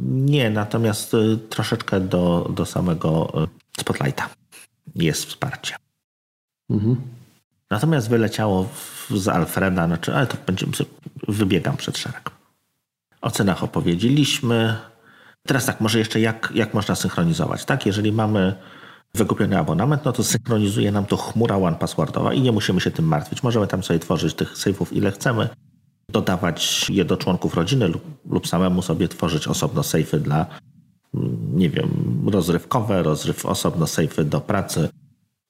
Nie, 0.00 0.50
natomiast 0.50 1.14
y, 1.14 1.38
troszeczkę 1.48 2.00
do, 2.00 2.50
do 2.56 2.66
samego 2.66 3.32
y, 3.44 3.80
Spotlighta 3.80 4.28
jest 4.94 5.24
wsparcie. 5.24 5.76
Mhm. 6.70 6.96
Natomiast 7.70 8.08
wyleciało 8.08 8.68
z 9.10 9.28
Alfreda, 9.28 9.86
znaczy, 9.86 10.14
ale 10.14 10.26
to 10.26 10.36
będziemy, 10.46 10.72
wybiegam 11.28 11.76
przed 11.76 11.98
szereg. 11.98 12.30
O 13.20 13.30
cenach 13.30 13.64
opowiedzieliśmy. 13.64 14.76
Teraz 15.46 15.66
tak, 15.66 15.80
może 15.80 15.98
jeszcze 15.98 16.20
jak, 16.20 16.52
jak 16.54 16.74
można 16.74 16.94
synchronizować. 16.94 17.64
Tak, 17.64 17.86
jeżeli 17.86 18.12
mamy 18.12 18.54
wykupiony 19.14 19.58
abonament, 19.58 20.04
no 20.04 20.12
to 20.12 20.24
synchronizuje 20.24 20.92
nam 20.92 21.06
to 21.06 21.16
chmura 21.16 21.56
one-passwordowa 21.56 22.32
i 22.32 22.40
nie 22.40 22.52
musimy 22.52 22.80
się 22.80 22.90
tym 22.90 23.04
martwić. 23.04 23.42
Możemy 23.42 23.66
tam 23.66 23.82
sobie 23.82 23.98
tworzyć 23.98 24.34
tych 24.34 24.58
sejfów 24.58 24.92
ile 24.92 25.10
chcemy, 25.10 25.48
dodawać 26.08 26.90
je 26.90 27.04
do 27.04 27.16
członków 27.16 27.54
rodziny 27.54 27.88
lub, 27.88 28.02
lub 28.30 28.48
samemu 28.48 28.82
sobie 28.82 29.08
tworzyć 29.08 29.48
osobno 29.48 29.82
sejfy 29.82 30.20
dla, 30.20 30.46
nie 31.54 31.70
wiem, 31.70 31.90
rozrywkowe, 32.32 33.02
rozryw 33.02 33.46
osobno 33.46 33.86
sejfy 33.86 34.24
do 34.24 34.40
pracy, 34.40 34.88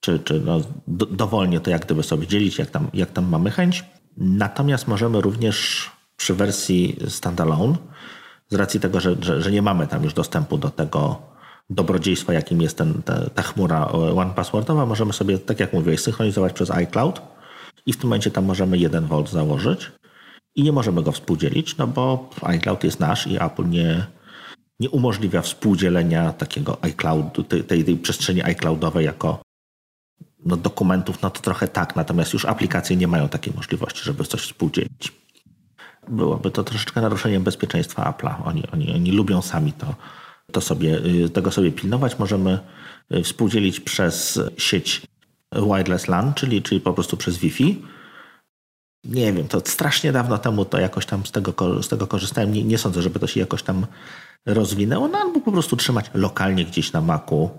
czy, 0.01 0.19
czy 0.19 0.41
no, 0.41 0.61
do, 0.87 1.07
dowolnie 1.07 1.61
to 1.61 1.71
jak 1.71 1.85
gdyby 1.85 2.03
sobie 2.03 2.27
dzielić, 2.27 2.59
jak 2.59 2.71
tam, 2.71 2.91
jak 2.95 3.11
tam 3.11 3.29
mamy 3.29 3.51
chęć. 3.51 3.85
Natomiast 4.17 4.89
możemy 4.89 5.21
również 5.21 5.91
przy 6.17 6.35
wersji 6.35 6.97
standalone, 7.09 7.77
z 8.49 8.55
racji 8.55 8.81
tego, 8.81 9.01
że, 9.01 9.17
że, 9.21 9.43
że 9.43 9.51
nie 9.51 9.63
mamy 9.63 9.87
tam 9.87 10.05
już 10.05 10.15
dostępu 10.15 10.59
do 10.59 10.71
tego 10.71 11.23
dobrodziejstwa, 11.71 12.33
jakim 12.33 12.63
jest 12.63 12.79
ten, 12.79 13.03
ta, 13.03 13.31
ta 13.31 13.43
chmura 13.43 13.89
one 13.89 14.35
passwordowa, 14.35 14.87
możemy 14.87 15.13
sobie, 15.13 15.39
tak 15.39 15.61
jak 15.61 15.73
mówiłeś, 15.73 16.01
synchronizować 16.01 16.53
przez 16.53 16.71
iCloud 16.71 17.23
i 17.87 17.93
w 17.93 17.97
tym 17.97 18.09
momencie 18.09 18.31
tam 18.31 18.45
możemy 18.45 18.79
1 18.79 19.07
V 19.07 19.25
założyć 19.27 19.93
i 20.55 20.63
nie 20.63 20.73
możemy 20.73 21.03
go 21.03 21.13
współdzielić, 21.13 21.77
no 21.77 21.87
bo 21.87 22.31
iCloud 22.43 22.85
jest 22.85 23.01
nasz 23.01 23.27
i 23.27 23.43
Apple 23.43 23.69
nie, 23.69 24.07
nie 24.81 24.91
umożliwia 24.91 25.43
współdzielenia 25.43 26.33
takiego 26.33 26.79
iCloud, 26.81 27.49
tej, 27.49 27.65
tej, 27.65 27.85
tej 27.85 27.97
przestrzeni 27.97 28.43
iCloudowej 28.43 29.07
jako 29.07 29.43
no, 30.45 30.57
dokumentów, 30.57 31.23
no 31.23 31.31
to 31.31 31.41
trochę 31.41 31.69
tak, 31.69 31.97
natomiast 31.97 32.33
już 32.33 32.45
aplikacje 32.45 32.97
nie 32.97 33.09
mają 33.09 33.29
takiej 33.29 33.55
możliwości, 33.55 34.05
żeby 34.05 34.25
coś 34.25 34.41
współdzielić. 34.41 35.13
Byłoby 36.09 36.51
to 36.51 36.65
troszeczkę 36.65 37.01
naruszeniem 37.01 37.43
bezpieczeństwa 37.43 38.13
Apple'a. 38.13 38.35
Oni, 38.45 38.65
oni, 38.73 38.95
oni 38.95 39.13
lubią 39.13 39.43
sami 39.43 39.73
to, 39.73 39.95
to 40.53 40.61
sobie, 40.61 40.99
y, 41.25 41.31
tego 41.31 41.51
sobie 41.51 41.73
pilnować. 41.73 42.19
Możemy 42.19 42.59
y, 43.15 43.23
współdzielić 43.23 43.81
przez 43.81 44.41
sieć 44.59 45.03
wireless 45.53 46.09
LAN, 46.09 46.35
czyli, 46.35 46.63
czyli 46.63 46.81
po 46.81 46.93
prostu 46.93 47.17
przez 47.17 47.39
Wi-Fi. 47.39 47.83
Nie 49.05 49.33
wiem, 49.33 49.49
to 49.49 49.61
strasznie 49.65 50.13
dawno 50.13 50.39
temu 50.39 50.65
to 50.65 50.79
jakoś 50.79 51.07
tam 51.07 51.27
z 51.27 51.33
tego, 51.33 51.83
z 51.83 51.89
tego 51.89 52.07
korzystałem. 52.07 52.53
Nie, 52.53 52.65
nie 52.65 52.79
sądzę, 52.79 53.03
żeby 53.03 53.19
to 53.19 53.27
się 53.27 53.41
jakoś 53.41 53.63
tam 53.63 53.87
rozwinęło, 54.47 55.09
no 55.09 55.19
albo 55.19 55.41
po 55.41 55.53
prostu 55.53 55.77
trzymać 55.77 56.11
lokalnie 56.15 56.65
gdzieś 56.65 56.93
na 56.93 57.01
Macu 57.01 57.51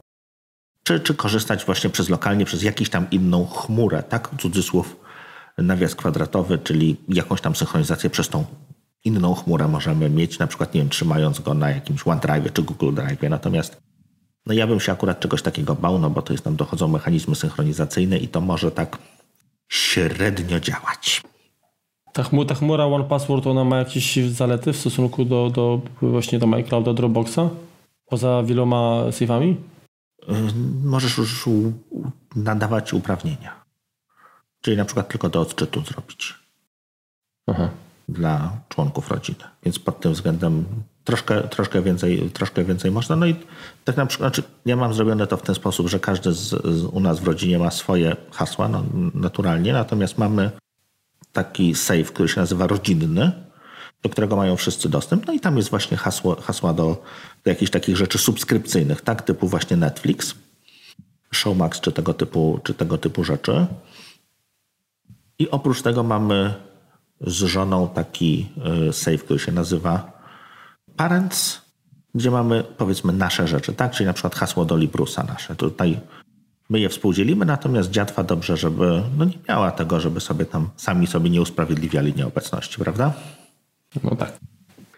czy, 0.90 1.00
czy 1.00 1.14
korzystać 1.14 1.66
właśnie 1.66 1.90
przez 1.90 2.10
lokalnie, 2.10 2.46
przez 2.46 2.64
jakąś 2.64 2.90
tam 2.90 3.10
inną 3.12 3.46
chmurę, 3.46 4.04
tak? 4.04 4.30
Cudzysłów, 4.42 4.96
nawias 5.58 5.96
kwadratowy, 5.96 6.58
czyli 6.58 6.96
jakąś 7.10 7.42
tam 7.42 7.56
synchronizację 7.56 8.10
przez 8.10 8.30
tą 8.30 8.46
inną 9.06 9.36
chmurę 9.36 9.68
możemy 9.68 10.10
mieć, 10.10 10.40
na 10.40 10.48
przykład, 10.48 10.74
nie 10.74 10.82
wiem, 10.82 10.90
trzymając 10.90 11.40
go 11.40 11.54
na 11.54 11.70
jakimś 11.70 12.08
OneDrive 12.08 12.54
czy 12.54 12.62
Google 12.64 12.94
Drive. 12.94 13.30
Natomiast 13.30 13.82
no 14.46 14.54
ja 14.54 14.68
bym 14.68 14.80
się 14.80 14.92
akurat 14.92 15.20
czegoś 15.20 15.42
takiego 15.42 15.76
bał, 15.76 16.00
no 16.00 16.10
bo 16.10 16.22
to 16.22 16.34
jest 16.34 16.44
tam 16.44 16.56
dochodzą 16.56 16.88
mechanizmy 16.88 17.36
synchronizacyjne 17.36 18.18
i 18.18 18.28
to 18.28 18.42
może 18.42 18.72
tak 18.72 18.98
średnio 19.68 20.60
działać. 20.60 21.22
Ta, 22.14 22.24
chmura, 22.24 22.50
ta 22.50 22.56
chmura 22.56 22.86
One 22.86 23.04
Password, 23.04 23.48
ona 23.48 23.64
ma 23.64 23.78
jakieś 23.78 24.16
zalety 24.16 24.74
w 24.74 24.78
stosunku 24.78 25.26
do, 25.26 25.50
do 25.50 25.82
właśnie 26.02 26.40
do 26.40 26.48
MyClouda, 26.48 26.94
Dropboxa? 26.94 27.50
Poza 28.06 28.44
wieloma 28.44 29.04
safe'ami? 29.10 29.56
Możesz 30.84 31.18
już 31.18 31.50
nadawać 32.36 32.94
uprawnienia. 32.94 33.66
Czyli 34.62 34.78
na 34.78 34.86
przykład 34.86 35.10
tylko 35.10 35.30
do 35.30 35.42
odczytu 35.42 35.82
zrobić. 35.86 36.36
Aha. 37.48 37.70
Dla 38.10 38.52
członków 38.70 39.12
rodziny. 39.12 39.44
Więc 39.64 39.80
pod 39.80 40.00
tym 40.00 40.14
względem 40.14 40.66
troszkę, 41.04 41.42
troszkę, 41.42 41.82
więcej, 41.82 42.30
troszkę 42.30 42.64
więcej 42.64 42.92
można. 42.92 43.16
No 43.16 43.26
i 43.26 43.36
tak 43.86 43.98
na 43.98 44.06
przykład, 44.06 44.36
znaczy 44.36 44.50
ja 44.66 44.76
mam 44.76 44.94
zrobione 44.94 45.28
to 45.28 45.38
w 45.38 45.42
ten 45.42 45.56
sposób, 45.56 45.88
że 45.88 46.00
każdy 46.00 46.34
z, 46.34 46.50
z 46.50 46.84
u 46.84 47.00
nas 47.00 47.20
w 47.20 47.24
rodzinie 47.24 47.60
ma 47.60 47.72
swoje 47.72 48.16
hasła, 48.32 48.68
no, 48.68 48.84
naturalnie, 49.14 49.74
natomiast 49.74 50.18
mamy 50.18 50.52
taki 51.34 51.76
safe, 51.76 52.04
który 52.04 52.30
się 52.30 52.42
nazywa 52.42 52.68
rodzinny, 52.68 53.49
do 54.04 54.10
którego 54.10 54.36
mają 54.36 54.56
wszyscy 54.56 54.90
dostęp. 54.90 55.28
No 55.28 55.34
i 55.34 55.40
tam 55.40 55.58
jest 55.58 55.70
właśnie 55.70 55.98
hasło, 55.98 56.36
hasła 56.42 56.74
do, 56.74 57.04
do 57.44 57.50
jakichś 57.50 57.72
takich 57.72 57.98
rzeczy 57.98 58.18
subskrypcyjnych, 58.18 59.02
tak, 59.02 59.22
typu 59.22 59.48
właśnie 59.48 59.78
Netflix, 59.78 60.36
Showmax 61.34 61.80
czy 61.80 61.92
tego 61.92 62.14
typu, 62.14 62.60
czy 62.64 62.74
tego 62.74 62.98
typu 62.98 63.24
rzeczy. 63.24 63.66
I 65.40 65.50
oprócz 65.50 65.82
tego 65.82 66.04
mamy 66.04 66.54
z 67.22 67.34
żoną 67.34 67.90
taki 67.90 68.50
y, 68.90 68.94
save, 68.94 69.24
który 69.24 69.40
się 69.40 69.52
nazywa 69.52 70.20
Parents, 70.96 71.62
gdzie 72.16 72.32
mamy 72.32 72.64
powiedzmy 72.64 73.14
nasze 73.14 73.48
rzeczy, 73.48 73.74
tak? 73.74 73.92
Czyli 73.92 74.08
na 74.08 74.14
przykład 74.14 74.36
hasło 74.36 74.66
do 74.66 74.78
Librusa 74.78 75.24
nasze. 75.24 75.56
Tutaj 75.56 76.00
my 76.70 76.80
je 76.80 76.90
współdzielimy, 76.90 77.46
natomiast 77.46 77.90
dziatwa 77.90 78.24
dobrze, 78.24 78.58
żeby 78.58 79.04
no 79.18 79.26
nie 79.26 79.38
miała 79.50 79.72
tego, 79.72 80.00
żeby 80.00 80.20
sobie 80.20 80.46
tam 80.46 80.70
sami 80.76 81.08
sobie 81.08 81.30
nie 81.30 81.42
usprawiedliwiali 81.42 82.14
nieobecności, 82.14 82.80
prawda? 82.80 83.14
No 84.04 84.16
tak. 84.16 84.40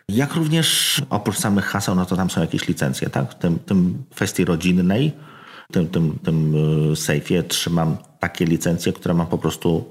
Jak 0.09 0.35
również 0.35 1.01
oprócz 1.09 1.37
samych 1.37 1.65
haseł, 1.65 1.95
no 1.95 2.05
to 2.05 2.15
tam 2.15 2.29
są 2.29 2.41
jakieś 2.41 2.67
licencje, 2.67 3.09
tak? 3.09 3.31
W 3.31 3.35
tym, 3.35 3.59
tym 3.59 4.03
kwestii 4.15 4.45
rodzinnej, 4.45 5.11
tym, 5.71 5.87
tym, 5.87 6.19
tym 6.23 6.55
y, 6.91 6.95
sejfie 6.95 7.43
trzymam 7.43 7.97
takie 8.19 8.45
licencje, 8.45 8.93
które 8.93 9.13
mam 9.13 9.27
po 9.27 9.37
prostu 9.37 9.85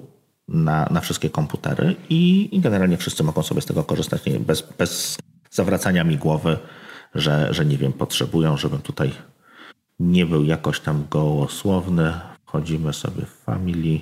na, 0.49 0.89
na 0.91 1.01
wszystkie 1.01 1.31
komputery 1.31 1.97
i, 2.09 2.49
i 2.53 2.61
generalnie 2.61 2.97
wszyscy 2.97 3.25
mogą 3.25 3.43
sobie 3.43 3.61
z 3.61 3.67
tego 3.67 3.85
korzystać 3.85 4.25
nie, 4.25 4.41
bez, 4.41 4.63
bez 4.79 5.19
zawracania 5.51 6.05
mi 6.05 6.17
głowy, 6.17 6.59
że, 7.15 7.55
że 7.55 7.65
nie 7.65 7.77
wiem, 7.77 7.93
potrzebują, 7.93 8.57
żebym 8.57 8.81
tutaj 8.81 9.13
nie 10.01 10.27
był 10.27 10.45
jakoś 10.45 10.81
tam 10.81 11.05
gołosłowny. 11.11 12.13
Wchodzimy 12.47 12.93
sobie 12.93 13.27
w 13.27 13.45
Family, 13.45 14.01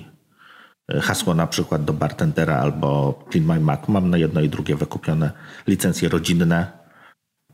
hasło 1.01 1.33
na 1.33 1.47
przykład 1.47 1.85
do 1.85 1.93
bartendera 1.93 2.57
albo 2.57 3.19
Clean 3.31 3.47
My 3.47 3.59
Mac. 3.59 3.87
Mam 3.87 4.09
na 4.09 4.17
jedno 4.17 4.41
i 4.41 4.49
drugie 4.49 4.75
wykupione 4.75 5.31
licencje 5.67 6.09
rodzinne 6.09 6.79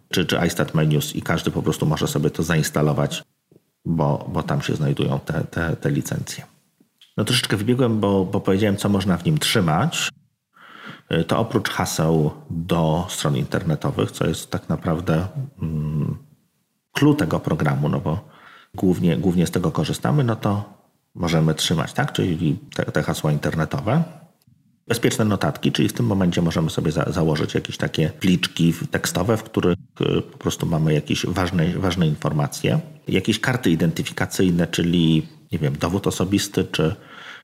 czy, 0.09 0.25
czy 0.25 0.39
iStat 0.47 0.71
i 1.15 1.21
każdy 1.21 1.51
po 1.51 1.61
prostu 1.61 1.85
może 1.85 2.07
sobie 2.07 2.29
to 2.29 2.43
zainstalować, 2.43 3.23
bo, 3.85 4.29
bo 4.33 4.43
tam 4.43 4.61
się 4.61 4.75
znajdują 4.75 5.19
te, 5.19 5.43
te, 5.43 5.75
te 5.75 5.91
licencje. 5.91 6.43
No 7.17 7.23
troszeczkę 7.23 7.57
wybiegłem, 7.57 7.99
bo, 7.99 8.25
bo 8.25 8.41
powiedziałem, 8.41 8.77
co 8.77 8.89
można 8.89 9.17
w 9.17 9.25
nim 9.25 9.37
trzymać. 9.37 10.09
To 11.27 11.39
oprócz 11.39 11.69
haseł 11.69 12.31
do 12.49 13.07
stron 13.09 13.37
internetowych, 13.37 14.11
co 14.11 14.27
jest 14.27 14.51
tak 14.51 14.69
naprawdę 14.69 15.27
mm, 15.61 16.17
tego 17.17 17.39
programu, 17.39 17.89
no 17.89 17.99
bo 17.99 18.29
głównie, 18.75 19.17
głównie 19.17 19.47
z 19.47 19.51
tego 19.51 19.71
korzystamy, 19.71 20.23
no 20.23 20.35
to 20.35 20.73
możemy 21.15 21.55
trzymać, 21.55 21.93
tak? 21.93 22.13
Czyli 22.13 22.59
te, 22.75 22.85
te 22.85 23.03
hasła 23.03 23.31
internetowe. 23.31 24.03
Bezpieczne 24.87 25.25
notatki, 25.25 25.71
czyli 25.71 25.89
w 25.89 25.93
tym 25.93 26.05
momencie 26.05 26.41
możemy 26.41 26.69
sobie 26.69 26.91
za, 26.91 27.11
założyć 27.11 27.53
jakieś 27.53 27.77
takie 27.77 28.09
pliczki 28.09 28.73
tekstowe, 28.91 29.37
w 29.37 29.43
których 29.43 29.77
y, 30.01 30.21
po 30.21 30.37
prostu 30.37 30.65
mamy 30.65 30.93
jakieś 30.93 31.25
ważne, 31.25 31.67
ważne 31.67 32.07
informacje. 32.07 32.79
Jakieś 33.07 33.39
karty 33.39 33.69
identyfikacyjne, 33.69 34.67
czyli 34.67 35.27
nie 35.51 35.59
wiem, 35.59 35.77
dowód 35.77 36.07
osobisty, 36.07 36.63
czy, 36.71 36.95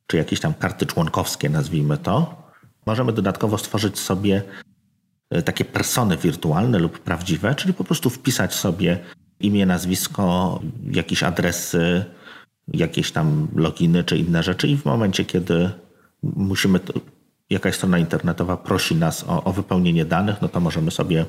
czy 0.07 0.17
jakieś 0.17 0.39
tam 0.39 0.53
karty 0.53 0.85
członkowskie, 0.85 1.49
nazwijmy 1.49 1.97
to. 1.97 2.43
Możemy 2.85 3.13
dodatkowo 3.13 3.57
stworzyć 3.57 3.99
sobie 3.99 4.43
y, 5.35 5.41
takie 5.41 5.65
persony 5.65 6.17
wirtualne 6.17 6.79
lub 6.79 6.99
prawdziwe, 6.99 7.55
czyli 7.55 7.73
po 7.73 7.83
prostu 7.83 8.09
wpisać 8.09 8.53
sobie 8.53 8.99
imię, 9.39 9.65
nazwisko, 9.65 10.59
jakieś 10.91 11.23
adresy, 11.23 12.05
jakieś 12.73 13.11
tam 13.11 13.47
loginy 13.55 14.03
czy 14.03 14.17
inne 14.17 14.43
rzeczy 14.43 14.67
i 14.67 14.77
w 14.77 14.85
momencie, 14.85 15.25
kiedy 15.25 15.69
musimy, 16.23 16.79
jakaś 17.49 17.75
strona 17.75 17.97
internetowa 17.97 18.57
prosi 18.57 18.95
nas 18.95 19.25
o, 19.27 19.43
o 19.43 19.53
wypełnienie 19.53 20.05
danych, 20.05 20.41
no 20.41 20.49
to 20.49 20.59
możemy 20.59 20.91
sobie 20.91 21.25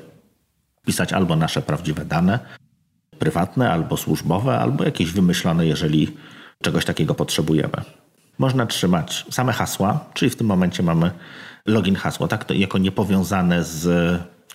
pisać 0.85 1.13
albo 1.13 1.35
nasze 1.35 1.61
prawdziwe 1.61 2.05
dane, 2.05 2.39
prywatne, 3.19 3.71
albo 3.71 3.97
służbowe, 3.97 4.59
albo 4.59 4.83
jakieś 4.83 5.11
wymyślone, 5.11 5.65
jeżeli 5.65 6.17
czegoś 6.61 6.85
takiego 6.85 7.15
potrzebujemy. 7.15 7.77
można 8.37 8.65
trzymać 8.65 9.25
same 9.31 9.53
hasła, 9.53 10.05
czyli 10.13 10.31
w 10.31 10.35
tym 10.35 10.47
momencie 10.47 10.83
mamy 10.83 11.11
login 11.65 11.95
hasło, 11.95 12.27
tak, 12.27 12.45
to 12.45 12.53
jako 12.53 12.77
niepowiązane 12.77 13.63
z 13.63 13.87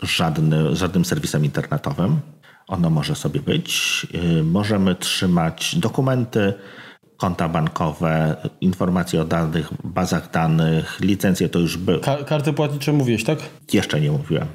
żadny, 0.03 0.77
żadnym 0.77 1.05
serwisem 1.05 1.45
internetowym. 1.45 2.21
Ono 2.69 2.91
może 2.91 3.15
sobie 3.15 3.41
być. 3.41 4.07
Y, 4.15 4.45
możemy 4.45 4.95
trzymać 4.95 5.77
dokumenty, 5.77 6.55
konta 7.17 7.49
bankowe, 7.49 8.37
informacje 8.61 9.23
o 9.23 9.25
danych, 9.25 9.71
bazach 9.85 10.31
danych, 10.31 11.01
licencje 11.01 11.49
to 11.49 11.59
już 11.59 11.77
były. 11.77 12.01
Ka 12.01 12.25
karty 12.25 12.53
płatnicze 12.53 12.93
mówiłeś, 12.93 13.25
tak? 13.25 13.39
Jeszcze 13.73 14.01
nie 14.01 14.11
mówiłem. 14.11 14.47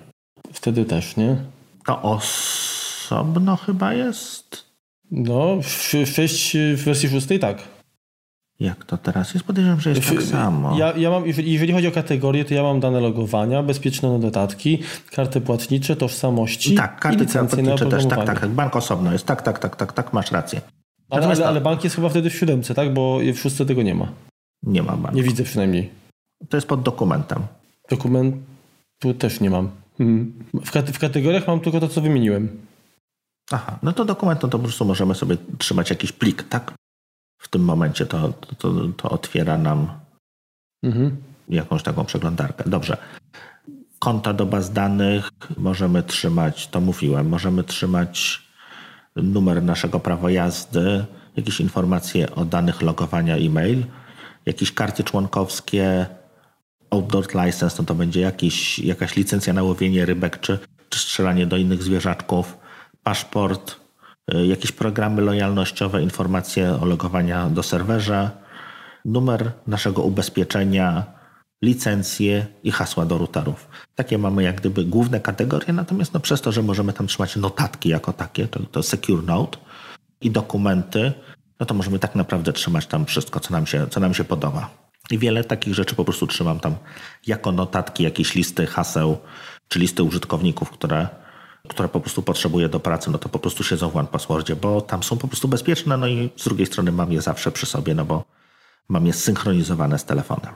Wtedy 0.54 0.86
też, 0.86 1.18
nie? 1.18 1.38
To 1.86 2.02
osobno 2.02 3.56
chyba 3.56 3.94
jest. 3.94 4.74
No, 5.12 5.58
w, 5.62 5.94
w, 5.94 6.16
w 6.78 6.84
wersji 6.84 7.10
szóstej 7.10 7.40
tak. 7.40 7.73
Jak 8.60 8.86
to 8.86 8.98
teraz 8.98 9.34
jest? 9.34 9.46
Podejrzewam, 9.46 9.80
że 9.82 9.90
jest 9.90 10.10
tak 10.10 10.24
samo. 10.24 10.78
Ja, 10.78 10.94
ja 10.98 11.10
mam, 11.10 11.28
jeżeli, 11.28 11.74
chodzi 11.74 11.88
o 11.88 11.92
kategorie, 11.92 12.46
to 12.46 12.54
ja 12.54 12.64
mam 12.64 12.80
dane 12.80 13.00
logowania, 13.00 13.64
bezpieczne 13.64 14.20
dodatki, 14.20 14.80
karty 15.12 15.42
płatnicze, 15.42 15.96
tożsamości. 15.96 16.76
Tak, 16.76 17.00
karty 17.00 17.26
płatnicze 17.26 17.86
też, 17.86 18.06
tak, 18.06 18.26
tak, 18.26 18.40
tak. 18.40 18.50
Bank 18.50 18.76
osobno 18.76 19.14
jest. 19.14 19.26
Tak, 19.26 19.42
tak, 19.42 19.60
tak, 19.60 19.76
tak, 19.76 19.94
tak, 19.94 20.14
masz 20.14 20.32
rację. 20.32 20.62
Ale, 21.10 21.28
ale, 21.28 21.46
ale, 21.46 21.62
bank 21.62 21.84
jest 21.84 21.96
chyba 21.96 22.10
wtedy 22.10 22.30
w 22.30 22.36
siódemce, 22.36 22.74
tak? 22.74 22.94
Bo 22.94 23.20
w 23.34 23.40
szóstce 23.40 23.66
tego 23.66 23.82
nie 23.82 23.96
ma. 23.96 24.08
Nie 24.64 24.84
ma 24.84 24.98
banku. 24.98 25.18
Nie 25.18 25.24
widzę 25.24 25.44
przynajmniej. 25.44 25.90
To 26.50 26.58
jest 26.58 26.68
pod 26.68 26.82
dokumentem. 26.82 27.40
Dokumentu 27.90 29.14
też 29.20 29.40
nie 29.40 29.50
mam. 29.50 29.70
Hmm. 29.98 30.34
W, 30.54 30.72
w 30.94 31.00
kategoriach 31.00 31.48
mam 31.48 31.60
tylko 31.60 31.80
to, 31.80 31.88
co 31.88 32.02
wymieniłem. 32.02 32.50
Aha, 33.52 33.80
no 33.84 33.94
to 33.94 34.06
dokument, 34.06 34.44
no 34.44 34.50
to 34.50 34.58
po 34.58 34.64
prostu 34.64 34.86
możemy 34.86 35.16
sobie 35.16 35.38
trzymać 35.58 35.90
jakiś 35.90 36.12
plik, 36.12 36.44
tak? 36.44 36.74
W 37.44 37.50
tym 37.50 37.64
momencie 37.64 38.06
to, 38.06 38.34
to, 38.58 38.74
to 38.98 39.10
otwiera 39.10 39.58
nam 39.58 39.88
mhm. 40.84 41.18
jakąś 41.50 41.84
taką 41.84 42.06
przeglądarkę. 42.06 42.64
Dobrze. 42.70 42.98
Konta 44.00 44.34
do 44.34 44.46
baz 44.46 44.74
danych 44.74 45.30
możemy 45.58 46.04
trzymać, 46.04 46.68
to 46.68 46.82
mówiłem, 46.82 47.30
możemy 47.30 47.64
trzymać 47.64 48.42
numer 49.16 49.64
naszego 49.64 50.00
prawa 50.00 50.32
jazdy, 50.32 51.06
jakieś 51.36 51.60
informacje 51.60 52.36
o 52.36 52.46
danych 52.46 52.82
logowania 52.82 53.36
e-mail, 53.38 53.86
jakieś 54.46 54.72
karty 54.72 55.04
członkowskie, 55.04 56.06
outdoor 56.90 57.26
license, 57.46 57.76
no 57.80 57.86
to 57.86 57.96
będzie 57.96 58.22
jakiś, 58.22 58.80
jakaś 58.80 59.16
licencja 59.16 59.54
na 59.54 59.64
łowienie 59.64 60.06
rybek 60.06 60.40
czy, 60.40 60.60
czy 60.90 61.00
strzelanie 61.00 61.46
do 61.48 61.58
innych 61.58 61.84
zwierzaczków, 61.84 62.58
paszport, 63.04 63.83
jakieś 64.32 64.72
programy 64.72 65.22
lojalnościowe, 65.22 66.04
informacje 66.04 66.72
o 66.82 66.86
logowania 66.86 67.50
do 67.50 67.64
serwerza, 67.64 68.32
numer 69.06 69.52
naszego 69.68 70.02
ubezpieczenia, 70.02 71.04
licencje 71.64 72.46
i 72.64 72.72
hasła 72.72 73.06
do 73.06 73.18
routerów. 73.18 73.68
Takie 73.96 74.18
mamy 74.18 74.44
jak 74.44 74.56
gdyby 74.56 74.86
główne 74.86 75.20
kategorie, 75.20 75.74
natomiast 75.74 76.14
no 76.14 76.20
przez 76.20 76.42
to, 76.42 76.52
że 76.52 76.64
możemy 76.64 76.94
tam 76.94 77.08
trzymać 77.08 77.36
notatki 77.36 77.90
jako 77.90 78.14
takie, 78.14 78.48
to, 78.48 78.60
to 78.60 78.84
Secure 78.84 79.24
Note 79.24 79.58
i 80.22 80.32
dokumenty, 80.32 81.14
no 81.60 81.66
to 81.66 81.74
możemy 81.74 82.00
tak 82.00 82.16
naprawdę 82.16 82.54
trzymać 82.54 82.86
tam 82.86 83.06
wszystko, 83.06 83.40
co 83.40 83.52
nam 83.52 83.66
się, 83.66 83.88
co 83.88 84.00
nam 84.00 84.14
się 84.14 84.24
podoba. 84.24 84.70
I 85.12 85.18
wiele 85.18 85.44
takich 85.44 85.74
rzeczy 85.74 85.96
po 85.96 86.06
prostu 86.06 86.28
trzymam 86.28 86.60
tam 86.60 86.76
jako 87.28 87.52
notatki, 87.52 88.04
jakieś 88.04 88.36
listy 88.36 88.66
haseł, 88.66 89.18
czy 89.68 89.80
listy 89.80 90.04
użytkowników, 90.04 90.70
które, 90.70 91.08
które 91.70 91.90
po 91.90 92.00
prostu 92.00 92.22
potrzebuję 92.22 92.70
do 92.70 92.80
pracy, 92.80 93.12
no 93.12 93.18
to 93.18 93.30
po 93.30 93.40
prostu 93.40 93.64
siedzą 93.64 93.90
w 93.90 93.98
OnePasswordzie, 93.98 94.56
bo 94.56 94.82
tam 94.82 95.04
są 95.04 95.18
po 95.18 95.28
prostu 95.28 95.48
bezpieczne, 95.48 95.98
no 95.98 96.08
i 96.08 96.30
z 96.36 96.44
drugiej 96.44 96.68
strony 96.68 96.92
mam 96.92 97.12
je 97.12 97.22
zawsze 97.22 97.52
przy 97.52 97.66
sobie, 97.66 97.96
no 97.96 98.06
bo 98.06 98.24
mam 98.90 99.06
je 99.06 99.14
synchronizowane 99.14 100.00
z 100.00 100.06
telefonem. 100.06 100.54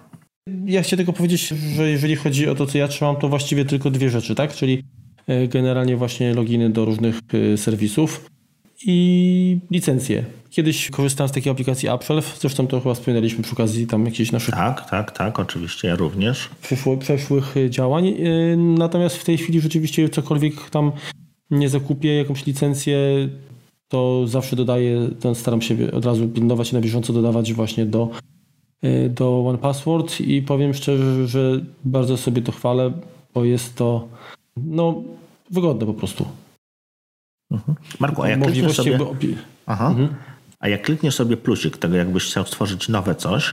Ja 0.65 0.83
chcę 0.83 0.97
tylko 0.97 1.13
powiedzieć, 1.13 1.47
że 1.47 1.89
jeżeli 1.89 2.15
chodzi 2.15 2.49
o 2.49 2.55
to, 2.55 2.65
co 2.65 2.77
ja 2.77 2.87
trzymam, 2.87 3.15
to 3.15 3.29
właściwie 3.29 3.65
tylko 3.65 3.91
dwie 3.91 4.09
rzeczy, 4.09 4.35
tak? 4.35 4.53
Czyli 4.53 4.83
e, 5.27 5.47
generalnie 5.47 5.97
właśnie 5.97 6.33
loginy 6.33 6.69
do 6.69 6.85
różnych 6.85 7.19
e, 7.53 7.57
serwisów 7.57 8.29
i 8.85 9.59
licencje. 9.71 10.25
Kiedyś 10.49 10.89
korzystałem 10.89 11.29
z 11.29 11.31
takiej 11.31 11.51
aplikacji 11.51 11.89
AppShelf, 11.89 12.37
zresztą 12.39 12.67
to 12.67 12.81
chyba 12.81 12.93
wspominaliśmy 12.93 13.43
przy 13.43 13.53
okazji 13.53 13.87
tam 13.87 14.05
jakichś 14.05 14.31
naszych... 14.31 14.55
Tak, 14.55 14.89
tak, 14.89 15.11
tak, 15.11 15.39
oczywiście, 15.39 15.87
ja 15.87 15.95
również. 15.95 16.49
Przeszły, 16.61 16.97
przeszłych 16.97 17.55
działań. 17.69 18.07
Y, 18.07 18.57
natomiast 18.57 19.17
w 19.17 19.23
tej 19.23 19.37
chwili 19.37 19.61
rzeczywiście 19.61 20.09
cokolwiek 20.09 20.69
tam 20.69 20.91
nie 21.51 21.69
zakupię, 21.69 22.15
jakąś 22.15 22.45
licencję, 22.45 22.97
to 23.87 24.27
zawsze 24.27 24.55
dodaję, 24.55 25.09
to 25.19 25.35
staram 25.35 25.61
się 25.61 25.91
od 25.91 26.05
razu 26.05 26.27
pilnować 26.27 26.71
i 26.71 26.75
na 26.75 26.81
bieżąco 26.81 27.13
dodawać 27.13 27.53
właśnie 27.53 27.85
do, 27.85 28.09
y, 28.83 29.09
do 29.09 29.47
OnePassword 29.47 30.21
i 30.21 30.41
powiem 30.41 30.73
szczerze, 30.73 31.27
że 31.27 31.61
bardzo 31.85 32.17
sobie 32.17 32.41
to 32.41 32.51
chwalę, 32.51 32.91
bo 33.33 33.45
jest 33.45 33.75
to 33.75 34.07
no, 34.57 35.03
wygodne 35.51 35.85
po 35.85 35.93
prostu. 35.93 36.25
Mhm. 37.51 37.75
Marku, 37.99 38.23
a 38.23 38.29
jak 38.29 38.41
klikniesz 38.41 38.75
sobie... 38.75 38.99
Aha. 39.65 39.87
Mhm. 39.87 40.15
A 40.59 40.67
jak 40.67 40.81
klikniesz 40.81 41.15
sobie 41.15 41.37
plusik 41.37 41.77
tego, 41.77 41.95
jakbyś 41.95 42.25
chciał 42.25 42.45
stworzyć 42.45 42.89
nowe 42.89 43.15
coś, 43.15 43.51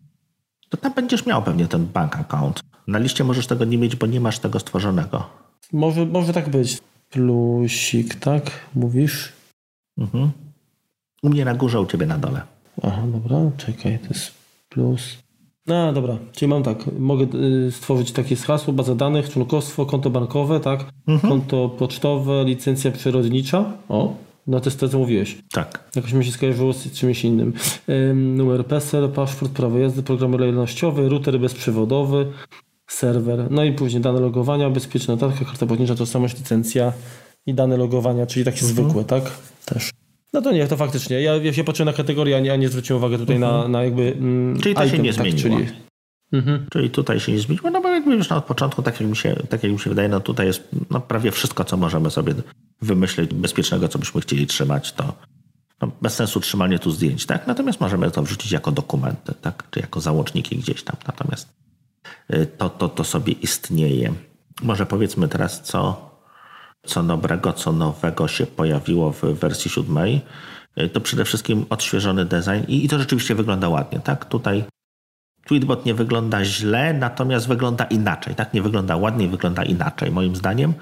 to 0.68 0.76
tam 0.76 0.92
będziesz 0.94 1.26
miał 1.26 1.42
pewnie 1.42 1.66
ten 1.66 1.86
bank 1.86 2.16
account. 2.16 2.60
Na 2.86 2.98
liście 2.98 3.24
możesz 3.24 3.46
tego 3.46 3.64
nie 3.64 3.78
mieć, 3.78 3.96
bo 3.96 4.06
nie 4.06 4.20
masz 4.20 4.38
tego 4.38 4.60
stworzonego. 4.60 5.30
Może, 5.72 6.06
może 6.06 6.32
tak 6.32 6.48
być. 6.48 6.78
Plusik, 7.10 8.14
tak? 8.14 8.50
Mówisz? 8.74 9.32
Mhm. 9.98 10.30
U 11.22 11.28
mnie 11.28 11.44
na 11.44 11.54
górze, 11.54 11.80
u 11.80 11.86
ciebie 11.86 12.06
na 12.06 12.18
dole. 12.18 12.42
Aha, 12.82 13.02
dobra, 13.06 13.36
czekaj, 13.56 13.98
to 13.98 14.08
jest 14.08 14.32
plus. 14.68 15.23
No 15.66 15.92
dobra, 15.92 16.18
czyli 16.32 16.48
mam 16.48 16.62
tak, 16.62 16.78
mogę 16.98 17.26
y, 17.66 17.72
stworzyć 17.72 18.12
takie 18.12 18.36
hasło, 18.36 18.72
baza 18.72 18.94
danych, 18.94 19.30
członkostwo, 19.30 19.86
konto 19.86 20.10
bankowe, 20.10 20.60
tak? 20.60 20.84
Mhm. 21.06 21.30
Konto 21.32 21.68
pocztowe, 21.68 22.44
licencja 22.44 22.90
przyrodnicza. 22.90 23.72
O, 23.88 24.14
no 24.46 24.60
to 24.60 24.70
jest 24.70 24.80
to, 24.80 24.88
co 24.88 24.98
mówiłeś. 24.98 25.38
Tak. 25.52 25.90
Jakoś 25.96 26.12
mi 26.12 26.24
się 26.24 26.32
skojarzyło 26.32 26.72
z 26.72 26.92
czymś 26.92 27.24
innym. 27.24 27.52
numer 28.14 28.66
PESEL, 28.66 29.08
paszport, 29.08 29.52
prawo 29.52 29.78
jazdy, 29.78 30.02
program 30.02 30.32
lojalnościowy, 30.32 31.08
router 31.08 31.40
bezprzewodowy, 31.40 32.26
serwer, 32.86 33.50
no 33.50 33.64
i 33.64 33.72
później 33.72 34.02
dane 34.02 34.20
logowania, 34.20 34.70
bezpieczna 34.70 35.14
notatka, 35.14 35.44
karta 35.44 35.66
płatnicza, 35.66 35.94
tożsamość, 35.94 36.38
licencja 36.38 36.92
i 37.46 37.54
dane 37.54 37.76
logowania, 37.76 38.26
czyli 38.26 38.44
takie 38.44 38.66
mhm. 38.66 38.74
zwykłe, 38.74 39.04
tak? 39.04 39.38
Też. 39.64 39.90
No 40.34 40.42
to 40.42 40.52
nie, 40.52 40.66
to 40.66 40.76
faktycznie. 40.76 41.20
Ja, 41.20 41.36
ja 41.36 41.52
się 41.52 41.64
patrzę 41.64 41.84
na 41.84 41.92
kategorię, 41.92 42.36
a 42.36 42.40
nie, 42.40 42.52
a 42.52 42.56
nie 42.56 42.68
zwróciłem 42.68 43.02
uwagę 43.02 43.18
tutaj 43.18 43.36
mhm. 43.36 43.52
na, 43.52 43.68
na 43.68 43.84
jakby. 43.84 44.02
Mm, 44.02 44.60
czyli 44.60 44.74
to 44.74 44.84
item, 44.84 44.96
się 44.96 45.02
nie 45.02 45.14
tak, 45.14 45.22
zmieniło. 45.22 45.58
Czyli, 45.58 45.72
mhm. 46.32 46.66
czyli 46.70 46.90
tutaj 46.90 47.20
się 47.20 47.32
nie 47.32 47.38
zmieniło, 47.38 47.70
no 47.70 47.80
bo 47.80 47.88
jakby 47.88 48.14
już 48.14 48.28
na 48.28 48.40
początku, 48.40 48.82
tak 48.82 49.00
jak 49.00 49.10
mi 49.10 49.16
się, 49.16 49.36
tak 49.48 49.62
jak 49.62 49.72
mi 49.72 49.78
się 49.78 49.90
wydaje, 49.90 50.08
no 50.08 50.20
tutaj 50.20 50.46
jest 50.46 50.68
no, 50.90 51.00
prawie 51.00 51.30
wszystko, 51.30 51.64
co 51.64 51.76
możemy 51.76 52.10
sobie 52.10 52.34
wymyśleć 52.82 53.34
bezpiecznego, 53.34 53.88
co 53.88 53.98
byśmy 53.98 54.20
chcieli 54.20 54.46
trzymać, 54.46 54.92
to 54.92 55.14
no, 55.82 55.90
bez 56.02 56.14
sensu 56.14 56.40
trzymanie 56.40 56.78
tu 56.78 56.90
zdjęć, 56.90 57.26
tak? 57.26 57.46
Natomiast 57.46 57.80
możemy 57.80 58.10
to 58.10 58.22
wrzucić 58.22 58.52
jako 58.52 58.72
dokumenty, 58.72 59.34
tak? 59.40 59.70
Czy 59.70 59.80
jako 59.80 60.00
załączniki 60.00 60.56
gdzieś 60.56 60.82
tam. 60.82 60.96
Natomiast 61.06 61.48
y, 62.34 62.46
to, 62.58 62.70
to, 62.70 62.88
to 62.88 63.04
sobie 63.04 63.32
istnieje. 63.32 64.12
Może 64.62 64.86
powiedzmy 64.86 65.28
teraz, 65.28 65.62
co, 65.62 66.10
co 66.84 67.02
dobrego, 67.02 67.52
co 67.52 67.72
nowego 67.72 68.28
się 68.28 68.46
pojawiło 68.46 69.12
w 69.12 69.20
wersji 69.22 69.70
siódmej. 69.70 70.20
Y, 70.78 70.88
to 70.88 71.00
przede 71.00 71.24
wszystkim 71.24 71.66
odświeżony 71.70 72.24
design 72.24 72.64
i, 72.68 72.84
i 72.84 72.88
to 72.88 72.98
rzeczywiście 72.98 73.34
wygląda 73.34 73.68
ładnie, 73.68 74.00
tak? 74.00 74.24
Tutaj 74.24 74.64
Tweetbot 75.44 75.86
nie 75.86 75.94
wygląda 75.94 76.44
źle, 76.44 76.94
natomiast 76.94 77.48
wygląda 77.48 77.84
inaczej, 77.84 78.34
tak? 78.34 78.54
Nie 78.54 78.62
wygląda 78.62 78.96
ładnie, 78.96 79.28
wygląda 79.28 79.62
inaczej, 79.62 80.10
moim 80.10 80.36
zdaniem. 80.36 80.74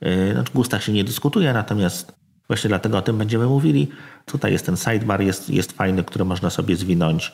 E, 0.00 0.32
znaczy, 0.32 0.52
gustach 0.52 0.82
się 0.82 0.92
nie 0.92 1.04
dyskutuje, 1.04 1.52
natomiast 1.52 2.12
właśnie 2.48 2.68
dlatego 2.68 2.98
o 2.98 3.02
tym 3.02 3.18
będziemy 3.18 3.46
mówili. 3.46 3.88
Tutaj 4.26 4.52
jest 4.52 4.66
ten 4.66 4.76
sidebar, 4.76 5.22
jest, 5.22 5.50
jest 5.50 5.72
fajny, 5.72 6.04
który 6.04 6.24
można 6.24 6.50
sobie 6.50 6.76
zwinąć. 6.76 7.32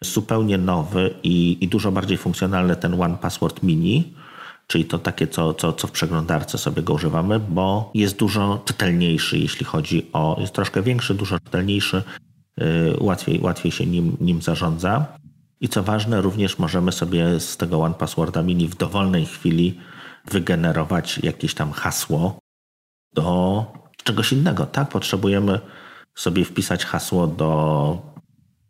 Zupełnie 0.00 0.58
nowy 0.58 1.14
i, 1.22 1.58
i 1.60 1.68
dużo 1.68 1.92
bardziej 1.92 2.18
funkcjonalny 2.18 2.76
ten 2.76 3.02
One 3.02 3.16
Password 3.16 3.62
Mini, 3.62 4.14
czyli 4.68 4.84
to 4.84 4.98
takie, 4.98 5.26
co, 5.26 5.54
co, 5.54 5.72
co 5.72 5.86
w 5.86 5.90
przeglądarce 5.90 6.58
sobie 6.58 6.82
go 6.82 6.94
używamy, 6.94 7.40
bo 7.40 7.90
jest 7.94 8.16
dużo 8.18 8.62
czytelniejszy, 8.64 9.38
jeśli 9.38 9.66
chodzi 9.66 10.06
o, 10.12 10.36
jest 10.40 10.52
troszkę 10.52 10.82
większy, 10.82 11.14
dużo 11.14 11.40
czytelniejszy, 11.40 12.02
yy, 12.56 12.96
łatwiej, 13.00 13.40
łatwiej 13.40 13.72
się 13.72 13.86
nim, 13.86 14.16
nim 14.20 14.42
zarządza. 14.42 15.06
I 15.60 15.68
co 15.68 15.82
ważne, 15.82 16.20
również 16.20 16.58
możemy 16.58 16.92
sobie 16.92 17.40
z 17.40 17.56
tego 17.56 17.80
One 17.80 17.94
Passworda 17.94 18.42
Mini 18.42 18.68
w 18.68 18.76
dowolnej 18.76 19.26
chwili 19.26 19.80
wygenerować 20.30 21.18
jakieś 21.18 21.54
tam 21.54 21.72
hasło 21.72 22.38
do 23.14 23.66
czegoś 24.04 24.32
innego, 24.32 24.66
tak? 24.66 24.88
Potrzebujemy 24.88 25.60
sobie 26.14 26.44
wpisać 26.44 26.84
hasło 26.84 27.26
do, 27.26 28.02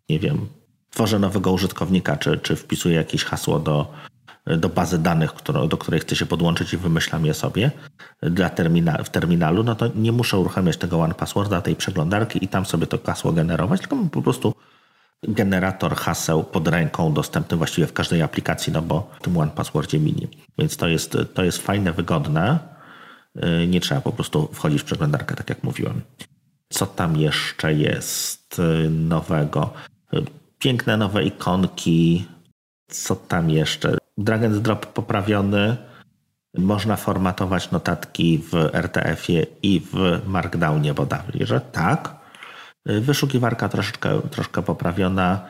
nie 0.09 0.19
wiem, 0.19 0.49
tworzę 0.91 1.19
nowego 1.19 1.53
użytkownika, 1.53 2.17
czy, 2.17 2.39
czy 2.39 2.57
wpisuję 2.57 2.95
jakieś 2.95 3.25
hasło 3.25 3.59
do, 3.59 3.93
do 4.57 4.69
bazy 4.69 4.99
danych, 4.99 5.31
do 5.69 5.77
której 5.77 6.01
chcę 6.01 6.17
się 6.17 6.27
podłączyć 6.27 6.73
i 6.73 6.77
wymyślam 6.77 7.27
je 7.27 7.35
sobie 7.35 7.71
dla 8.23 8.51
termina, 8.51 9.05
w 9.05 9.11
terminalu, 9.11 9.65
no 9.65 9.75
to 9.75 9.89
nie 9.95 10.13
muszę 10.13 10.39
uruchamiać 10.39 10.77
tego 10.77 11.01
One 11.01 11.15
Passworda, 11.15 11.61
tej 11.61 11.77
przeglądarki 11.77 12.45
i 12.45 12.49
tam 12.49 12.67
sobie 12.67 12.87
to 12.87 12.99
hasło 13.07 13.33
generować, 13.33 13.81
tylko 13.81 13.97
po 14.13 14.23
prostu 14.23 14.55
generator 15.23 15.97
haseł 15.97 16.45
pod 16.45 16.69
ręką, 16.69 17.13
dostępny 17.13 17.57
właściwie 17.57 17.87
w 17.87 17.93
każdej 17.93 18.23
aplikacji, 18.23 18.73
no 18.73 18.83
bo 18.83 19.11
w 19.21 19.23
tym 19.23 19.37
One 19.37 19.51
Passwordzie 19.51 19.99
Mini. 19.99 20.29
Więc 20.59 20.77
to 20.77 20.89
jest, 20.89 21.17
to 21.35 21.45
jest 21.45 21.59
fajne, 21.59 21.93
wygodne. 21.93 22.59
Y, 23.63 23.67
nie 23.67 23.81
trzeba 23.81 24.01
po 24.01 24.13
prostu 24.13 24.49
wchodzić 24.53 24.83
w 24.83 24.85
przeglądarkę, 24.85 25.35
tak 25.35 25.49
jak 25.49 25.65
mówiłem. 25.65 26.01
Co 26.69 26.87
tam 26.87 27.17
jeszcze 27.17 27.75
jest 27.75 28.59
y, 28.59 28.91
nowego? 28.91 29.73
Y, 30.15 30.25
piękne 30.59 30.97
nowe 30.97 31.25
ikonki. 31.25 32.25
Co 32.91 33.17
tam 33.17 33.51
jeszcze? 33.51 33.99
Drag 34.19 34.45
and 34.45 34.59
drop 34.59 34.87
poprawiony. 34.87 35.77
Można 36.59 36.97
formatować 36.97 37.71
notatki 37.71 38.39
w 38.39 38.55
RTF-ie 38.73 39.47
i 39.63 39.81
w 39.81 40.21
Markdownie 40.27 40.95
bodajże, 40.95 41.47
że 41.47 41.61
tak. 41.61 42.17
Wyszukiwarka 42.87 43.69
troszeczkę, 43.69 44.21
troszkę 44.31 44.63
poprawiona, 44.63 45.41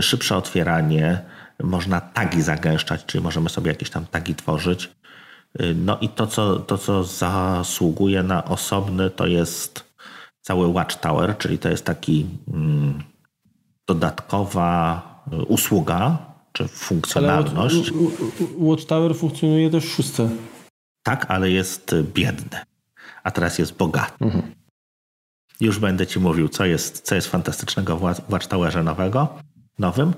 szybsze 0.00 0.36
otwieranie, 0.36 1.20
można 1.62 2.00
tagi 2.00 2.42
zagęszczać, 2.42 3.06
czyli 3.06 3.24
możemy 3.24 3.48
sobie 3.48 3.70
jakieś 3.70 3.90
tam 3.90 4.06
tagi 4.06 4.34
tworzyć. 4.34 4.90
No 5.74 5.98
i 5.98 6.08
to, 6.08 6.26
co, 6.26 6.58
to, 6.58 6.78
co 6.78 7.04
zasługuje 7.04 8.22
na 8.22 8.44
osobny, 8.44 9.10
to 9.10 9.26
jest 9.26 9.84
cały 10.40 10.66
Watchtower, 10.66 11.38
czyli 11.38 11.58
to 11.58 11.68
jest 11.68 11.84
taki 11.86 12.26
mm, 12.48 13.02
dodatkowa 13.86 15.02
usługa, 15.48 16.31
czy 16.52 16.68
funkcjonalność. 16.68 17.92
Watchtower 18.58 19.16
funkcjonuje 19.16 19.70
też 19.70 19.84
w 19.84 19.92
szóstce. 19.92 20.30
Tak, 21.02 21.26
ale 21.28 21.50
jest 21.50 21.94
biedny, 22.14 22.58
a 23.22 23.30
teraz 23.30 23.58
jest 23.58 23.76
bogaty. 23.76 24.24
Mhm. 24.24 24.54
Już 25.60 25.78
będę 25.78 26.06
Ci 26.06 26.20
mówił, 26.20 26.48
co 26.48 26.64
jest, 26.64 27.00
co 27.00 27.14
jest 27.14 27.28
fantastycznego 27.28 27.96
w 27.96 28.02
Watchtowerze 28.28 28.82
nowego, 28.82 29.28
nowym. 29.78 30.14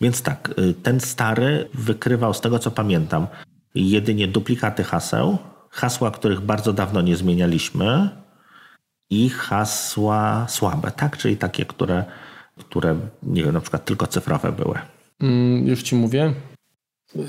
Więc 0.00 0.22
tak, 0.22 0.50
y, 0.58 0.74
ten 0.74 1.00
stary 1.00 1.68
wykrywał, 1.74 2.34
z 2.34 2.40
tego 2.40 2.58
co 2.58 2.70
pamiętam, 2.70 3.26
jedynie 3.74 4.28
duplikaty 4.28 4.84
haseł, 4.84 5.38
hasła, 5.70 6.10
których 6.10 6.40
bardzo 6.40 6.72
dawno 6.72 7.00
nie 7.00 7.16
zmienialiśmy 7.16 8.08
i 9.10 9.28
hasła 9.28 10.46
słabe, 10.48 10.90
tak? 10.90 11.16
Czyli 11.16 11.36
takie, 11.36 11.66
które, 11.66 12.04
które 12.58 12.96
nie 13.22 13.44
wiem, 13.44 13.54
na 13.54 13.60
przykład 13.60 13.84
tylko 13.84 14.06
cyfrowe 14.06 14.52
były. 14.52 14.78
Mm, 15.24 15.66
już 15.66 15.82
Ci 15.82 15.94
mówię. 15.96 16.32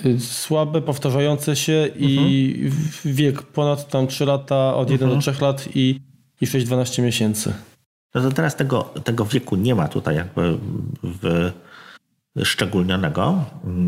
Y, 0.05 0.19
słabe, 0.19 0.81
powtarzające 0.81 1.55
się 1.55 1.87
i 1.95 2.53
mhm. 2.65 3.15
wiek 3.15 3.43
ponad 3.43 3.89
tam 3.89 4.07
3 4.07 4.25
lata, 4.25 4.75
od 4.75 4.89
1 4.89 5.09
mhm. 5.09 5.21
do 5.21 5.31
3 5.31 5.43
lat 5.43 5.67
i 5.75 5.99
i 6.41 6.47
6-12 6.47 7.03
miesięcy. 7.03 7.53
No 8.15 8.21
to 8.21 8.31
teraz 8.31 8.55
tego, 8.55 8.83
tego 9.03 9.25
wieku 9.25 9.55
nie 9.55 9.75
ma 9.75 9.87
tutaj 9.87 10.15
jakby 10.15 10.57
szczególnionego. 12.43 13.45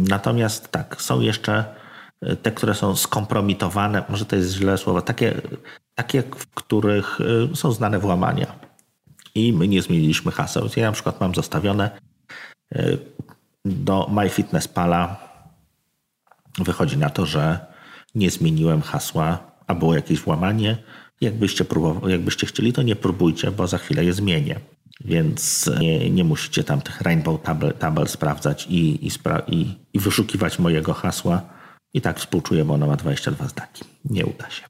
Natomiast 0.09 0.71
tak, 0.71 1.01
są 1.01 1.21
jeszcze 1.21 1.65
te, 2.41 2.51
które 2.51 2.75
są 2.75 2.95
skompromitowane, 2.95 4.03
może 4.09 4.25
to 4.25 4.35
jest 4.35 4.53
źle 4.53 4.77
słowo, 4.77 5.01
takie, 5.01 5.41
takie 5.95 6.21
w 6.21 6.47
których 6.47 7.21
y, 7.21 7.55
są 7.55 7.71
znane 7.71 7.99
włamania. 7.99 8.59
I 9.35 9.53
my 9.53 9.67
nie 9.67 9.81
zmieniliśmy 9.81 10.31
haseł. 10.31 10.69
Ja 10.75 10.85
na 10.85 10.91
przykład 10.91 11.21
mam 11.21 11.35
zostawione 11.35 11.99
y, 12.75 12.97
do 13.67 14.07
MyFitnessPala 14.11 15.27
wychodzi 16.59 16.97
na 16.97 17.09
to, 17.09 17.25
że 17.25 17.65
nie 18.15 18.29
zmieniłem 18.31 18.81
hasła, 18.81 19.39
a 19.67 19.75
było 19.75 19.95
jakieś 19.95 20.19
włamanie 20.19 20.77
Jakbyście, 21.21 21.65
próbował, 21.65 22.09
jakbyście 22.09 22.47
chcieli, 22.47 22.73
to 22.73 22.81
nie 22.81 22.95
próbujcie, 22.95 23.51
bo 23.51 23.67
za 23.67 23.77
chwilę 23.77 24.05
je 24.05 24.13
zmienię. 24.13 24.59
Więc 25.05 25.69
nie, 25.79 26.09
nie 26.09 26.23
musicie 26.23 26.63
tam 26.63 26.81
tych 26.81 27.01
rainbow 27.01 27.41
table, 27.41 27.73
table 27.73 28.07
sprawdzać 28.07 28.67
i, 28.69 29.05
i, 29.05 29.09
spra 29.09 29.39
i, 29.47 29.75
i 29.93 29.99
wyszukiwać 29.99 30.59
mojego 30.59 30.93
hasła. 30.93 31.41
I 31.93 32.01
tak 32.01 32.19
współczuję, 32.19 32.65
bo 32.65 32.73
ona 32.73 32.87
ma 32.87 32.95
22 32.95 33.47
znaki. 33.47 33.83
Nie 34.05 34.25
uda 34.25 34.49
się. 34.49 34.63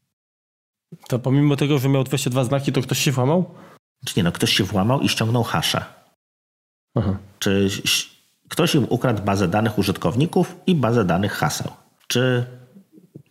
To 1.08 1.20
pomimo 1.20 1.56
tego, 1.56 1.80
że 1.80 1.90
miał 1.90 2.04
22 2.04 2.44
znaki, 2.44 2.72
to 2.72 2.82
ktoś 2.82 3.00
się 3.00 3.12
włamał? 3.12 3.56
Czy 4.06 4.14
nie, 4.18 4.24
no 4.24 4.32
ktoś 4.32 4.54
się 4.54 4.64
włamał 4.64 5.02
i 5.02 5.10
ściągnął 5.10 5.44
haszę. 5.44 5.86
Aha. 6.96 7.18
Czy 7.40 7.70
ktoś 8.50 8.76
im 8.76 8.86
ukradł 8.90 9.24
bazę 9.24 9.48
danych 9.48 9.78
użytkowników 9.78 10.56
i 10.68 10.76
bazę 10.76 11.06
danych 11.06 11.32
haseł? 11.34 11.72
Czy 12.08 12.46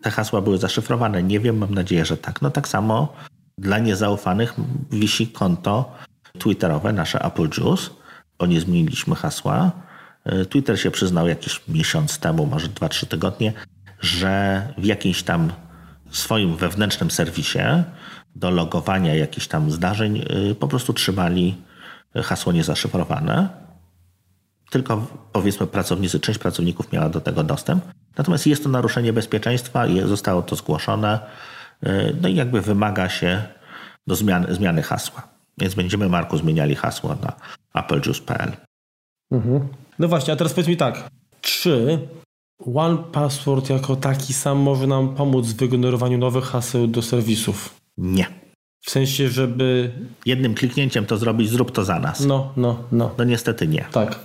te 0.02 0.10
hasła 0.10 0.40
były 0.40 0.58
zaszyfrowane. 0.58 1.22
Nie 1.22 1.40
wiem, 1.40 1.58
mam 1.58 1.74
nadzieję, 1.74 2.04
że 2.04 2.16
tak. 2.16 2.42
No 2.42 2.50
tak 2.50 2.68
samo 2.68 3.12
dla 3.58 3.78
niezaufanych 3.78 4.54
wisi 4.90 5.28
konto 5.28 5.92
twitterowe, 6.38 6.92
nasze 6.92 7.24
Apple 7.24 7.48
Juice, 7.58 7.90
bo 8.38 8.46
nie 8.46 8.60
zmieniliśmy 8.60 9.14
hasła. 9.14 9.72
E, 10.24 10.44
Twitter 10.44 10.80
się 10.80 10.90
przyznał 10.90 11.28
jakiś 11.28 11.62
miesiąc 11.68 12.18
temu, 12.18 12.46
może 12.46 12.68
2-3 12.68 13.06
tygodnie, 13.06 13.52
że 14.00 14.62
w 14.78 14.84
jakimś 14.84 15.22
tam 15.22 15.52
swoim 16.10 16.56
wewnętrznym 16.56 17.10
serwisie 17.10 17.84
do 18.36 18.50
logowania 18.50 19.14
jakichś 19.14 19.46
tam 19.46 19.70
zdarzeń 19.70 20.18
e, 20.18 20.54
po 20.54 20.68
prostu 20.68 20.92
trzymali 20.92 21.56
hasło 22.14 22.52
niezaszyfrowane. 22.52 23.65
Tylko 24.70 25.06
powiedzmy 25.32 25.66
pracownicy, 25.66 26.20
część 26.20 26.38
pracowników 26.38 26.92
miała 26.92 27.08
do 27.08 27.20
tego 27.20 27.44
dostęp. 27.44 27.84
Natomiast 28.18 28.46
jest 28.46 28.62
to 28.62 28.68
naruszenie 28.68 29.12
bezpieczeństwa 29.12 29.86
i 29.86 30.00
zostało 30.00 30.42
to 30.42 30.56
zgłoszone. 30.56 31.20
Y, 31.86 32.16
no 32.22 32.28
i 32.28 32.34
jakby 32.34 32.60
wymaga 32.60 33.08
się 33.08 33.42
do 34.06 34.14
zmiany, 34.14 34.54
zmiany 34.54 34.82
hasła. 34.82 35.28
Więc 35.58 35.74
będziemy, 35.74 36.08
Marku, 36.08 36.38
zmieniali 36.38 36.74
hasło 36.74 37.16
na 37.22 37.32
applejuice.pl. 37.72 38.52
Mhm. 39.30 39.68
No 39.98 40.08
właśnie, 40.08 40.32
a 40.32 40.36
teraz 40.36 40.52
powiedz 40.52 40.68
mi 40.68 40.76
tak. 40.76 41.08
Czy 41.40 41.98
One 42.74 42.98
Password 43.12 43.70
jako 43.70 43.96
taki 43.96 44.32
sam 44.32 44.58
może 44.58 44.86
nam 44.86 45.14
pomóc 45.14 45.46
w 45.46 45.56
wygenerowaniu 45.56 46.18
nowych 46.18 46.44
haseł 46.44 46.86
do 46.86 47.02
serwisów? 47.02 47.74
Nie. 47.98 48.26
W 48.80 48.90
sensie, 48.90 49.28
żeby... 49.28 49.92
Jednym 50.26 50.54
kliknięciem 50.54 51.06
to 51.06 51.16
zrobić, 51.16 51.50
zrób 51.50 51.72
to 51.72 51.84
za 51.84 52.00
nas. 52.00 52.20
No, 52.20 52.52
no, 52.56 52.84
no. 52.92 53.14
No 53.18 53.24
niestety 53.24 53.68
nie. 53.68 53.84
Tak. 53.92 54.18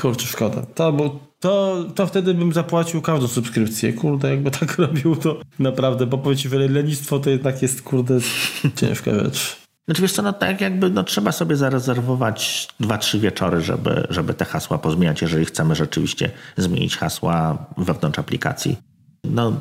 Kurczę, 0.00 0.26
szkoda. 0.26 0.62
To, 0.74 0.92
bo 0.92 1.20
to, 1.40 1.84
to 1.94 2.06
wtedy 2.06 2.34
bym 2.34 2.52
zapłacił 2.52 3.02
każdą 3.02 3.28
subskrypcję. 3.28 3.92
Kurde, 3.92 4.30
jakby 4.30 4.50
tak 4.50 4.78
robił, 4.78 5.16
to 5.16 5.40
naprawdę, 5.58 6.06
bo 6.06 6.18
powiem 6.18 6.72
lenistwo 6.72 7.18
to 7.18 7.30
jednak 7.30 7.62
jest, 7.62 7.82
kurde, 7.82 8.18
ciężka 8.80 9.14
rzecz. 9.14 9.64
Znaczy 9.84 10.02
wiesz 10.02 10.12
co, 10.12 10.22
no 10.22 10.32
tak 10.32 10.60
jakby 10.60 10.90
no, 10.90 11.04
trzeba 11.04 11.32
sobie 11.32 11.56
zarezerwować 11.56 12.68
dwa, 12.80 12.98
trzy 12.98 13.18
wieczory, 13.18 13.60
żeby, 13.60 14.06
żeby 14.10 14.34
te 14.34 14.44
hasła 14.44 14.78
pozmieniać, 14.78 15.22
jeżeli 15.22 15.44
chcemy 15.44 15.74
rzeczywiście 15.74 16.30
zmienić 16.56 16.96
hasła 16.96 17.66
wewnątrz 17.76 18.18
aplikacji. 18.18 18.76
No 19.24 19.60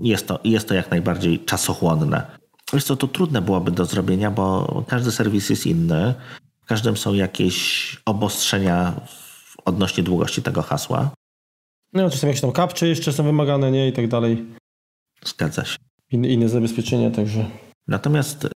jest 0.00 0.26
to, 0.26 0.40
jest 0.44 0.68
to 0.68 0.74
jak 0.74 0.90
najbardziej 0.90 1.38
czasochłonne. 1.38 2.26
Wiesz 2.72 2.84
co, 2.84 2.96
to 2.96 3.08
trudne 3.08 3.42
byłoby 3.42 3.70
do 3.70 3.84
zrobienia, 3.84 4.30
bo 4.30 4.84
każdy 4.88 5.12
serwis 5.12 5.50
jest 5.50 5.66
inny. 5.66 6.14
W 6.62 6.66
każdym 6.66 6.96
są 6.96 7.14
jakieś 7.14 7.96
obostrzenia 8.06 8.92
odnośnie 9.70 10.02
długości 10.02 10.42
tego 10.42 10.62
hasła. 10.62 11.10
No, 11.92 12.10
czasem 12.10 12.28
jakieś 12.28 12.40
tam 12.40 12.52
kapcze 12.52 12.88
jeszcze 12.88 13.12
są 13.12 13.24
wymagane, 13.24 13.70
nie? 13.70 13.88
I 13.88 13.92
tak 13.92 14.08
dalej. 14.08 14.46
Zgadza 15.24 15.64
się. 15.64 15.76
Inne, 16.10 16.28
inne 16.28 16.48
zabezpieczenia 16.48 17.10
także. 17.10 17.44
Natomiast 17.88 18.48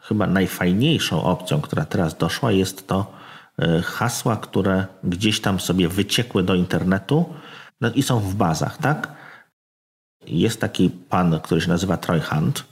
chyba 0.00 0.26
najfajniejszą 0.26 1.22
opcją, 1.22 1.60
która 1.60 1.84
teraz 1.84 2.16
doszła, 2.16 2.52
jest 2.52 2.86
to 2.86 3.12
e, 3.58 3.82
hasła, 3.82 4.36
które 4.36 4.86
gdzieś 5.04 5.40
tam 5.40 5.60
sobie 5.60 5.88
wyciekły 5.88 6.42
do 6.42 6.54
internetu 6.54 7.24
no 7.80 7.90
i 7.90 8.02
są 8.02 8.20
w 8.20 8.34
bazach, 8.34 8.78
tak? 8.78 9.12
Jest 10.26 10.60
taki 10.60 10.90
pan, 10.90 11.40
który 11.40 11.60
się 11.60 11.68
nazywa 11.68 11.96
Troy 11.96 12.20
Hunt 12.20 12.64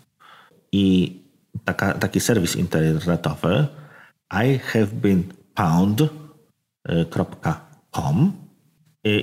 i 0.72 1.16
taka, 1.64 1.92
taki 1.92 2.20
serwis 2.20 2.56
internetowy 2.56 3.66
I 4.30 4.58
have 4.58 4.86
been 4.86 5.24
pound.com 5.54 7.26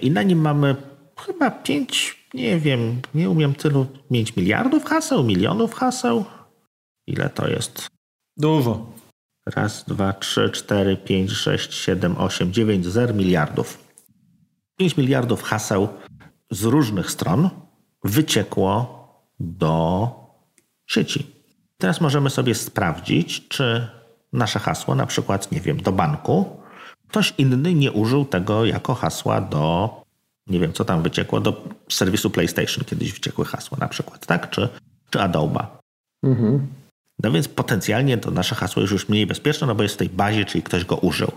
i 0.01 0.11
na 0.11 0.23
nim 0.23 0.41
mamy 0.41 0.75
chyba 1.25 1.51
5, 1.51 2.25
nie 2.33 2.59
wiem, 2.59 3.01
nie 3.15 3.29
umiem 3.29 3.55
tylu, 3.55 3.85
5 4.11 4.35
miliardów 4.35 4.85
haseł, 4.85 5.23
milionów 5.23 5.73
haseł. 5.73 6.25
Ile 7.07 7.29
to 7.29 7.47
jest? 7.47 7.87
Dużo. 8.37 8.93
Raz, 9.45 9.85
dwa, 9.85 10.13
trzy, 10.13 10.49
cztery, 10.49 10.97
pięć, 10.97 11.31
sześć, 11.31 11.73
siedem, 11.73 12.17
osiem, 12.17 12.53
dziewięć, 12.53 12.85
zer 12.85 13.15
miliardów. 13.15 13.87
5 14.77 14.97
miliardów 14.97 15.43
haseł 15.43 15.87
z 16.51 16.63
różnych 16.63 17.11
stron 17.11 17.49
wyciekło 18.03 19.03
do 19.39 20.09
sieci. 20.85 21.27
Teraz 21.77 22.01
możemy 22.01 22.29
sobie 22.29 22.55
sprawdzić, 22.55 23.47
czy 23.47 23.87
nasze 24.33 24.59
hasło, 24.59 24.95
na 24.95 25.05
przykład, 25.05 25.51
nie 25.51 25.59
wiem, 25.59 25.77
do 25.77 25.91
banku, 25.91 26.62
Ktoś 27.13 27.33
inny 27.37 27.73
nie 27.73 27.91
użył 27.91 28.25
tego 28.25 28.65
jako 28.65 28.93
hasła 28.95 29.41
do, 29.41 29.89
nie 30.47 30.59
wiem 30.59 30.73
co 30.73 30.85
tam 30.85 31.01
wyciekło, 31.03 31.39
do 31.39 31.63
serwisu 31.89 32.29
PlayStation 32.29 32.85
kiedyś 32.85 33.13
wyciekły 33.13 33.45
hasła 33.45 33.77
na 33.81 33.87
przykład, 33.87 34.25
tak? 34.25 34.49
Czy, 34.49 34.69
czy 35.09 35.21
Adobe. 35.21 35.65
Mhm. 36.23 36.67
No 37.23 37.31
więc 37.31 37.47
potencjalnie 37.47 38.17
to 38.17 38.31
nasze 38.31 38.55
hasło 38.55 38.81
jest 38.81 38.93
już 38.93 39.09
mniej 39.09 39.27
bezpieczne, 39.27 39.67
no 39.67 39.75
bo 39.75 39.83
jest 39.83 39.95
w 39.95 39.97
tej 39.97 40.09
bazie, 40.09 40.45
czyli 40.45 40.63
ktoś 40.63 40.85
go 40.85 40.95
użył. 40.95 41.31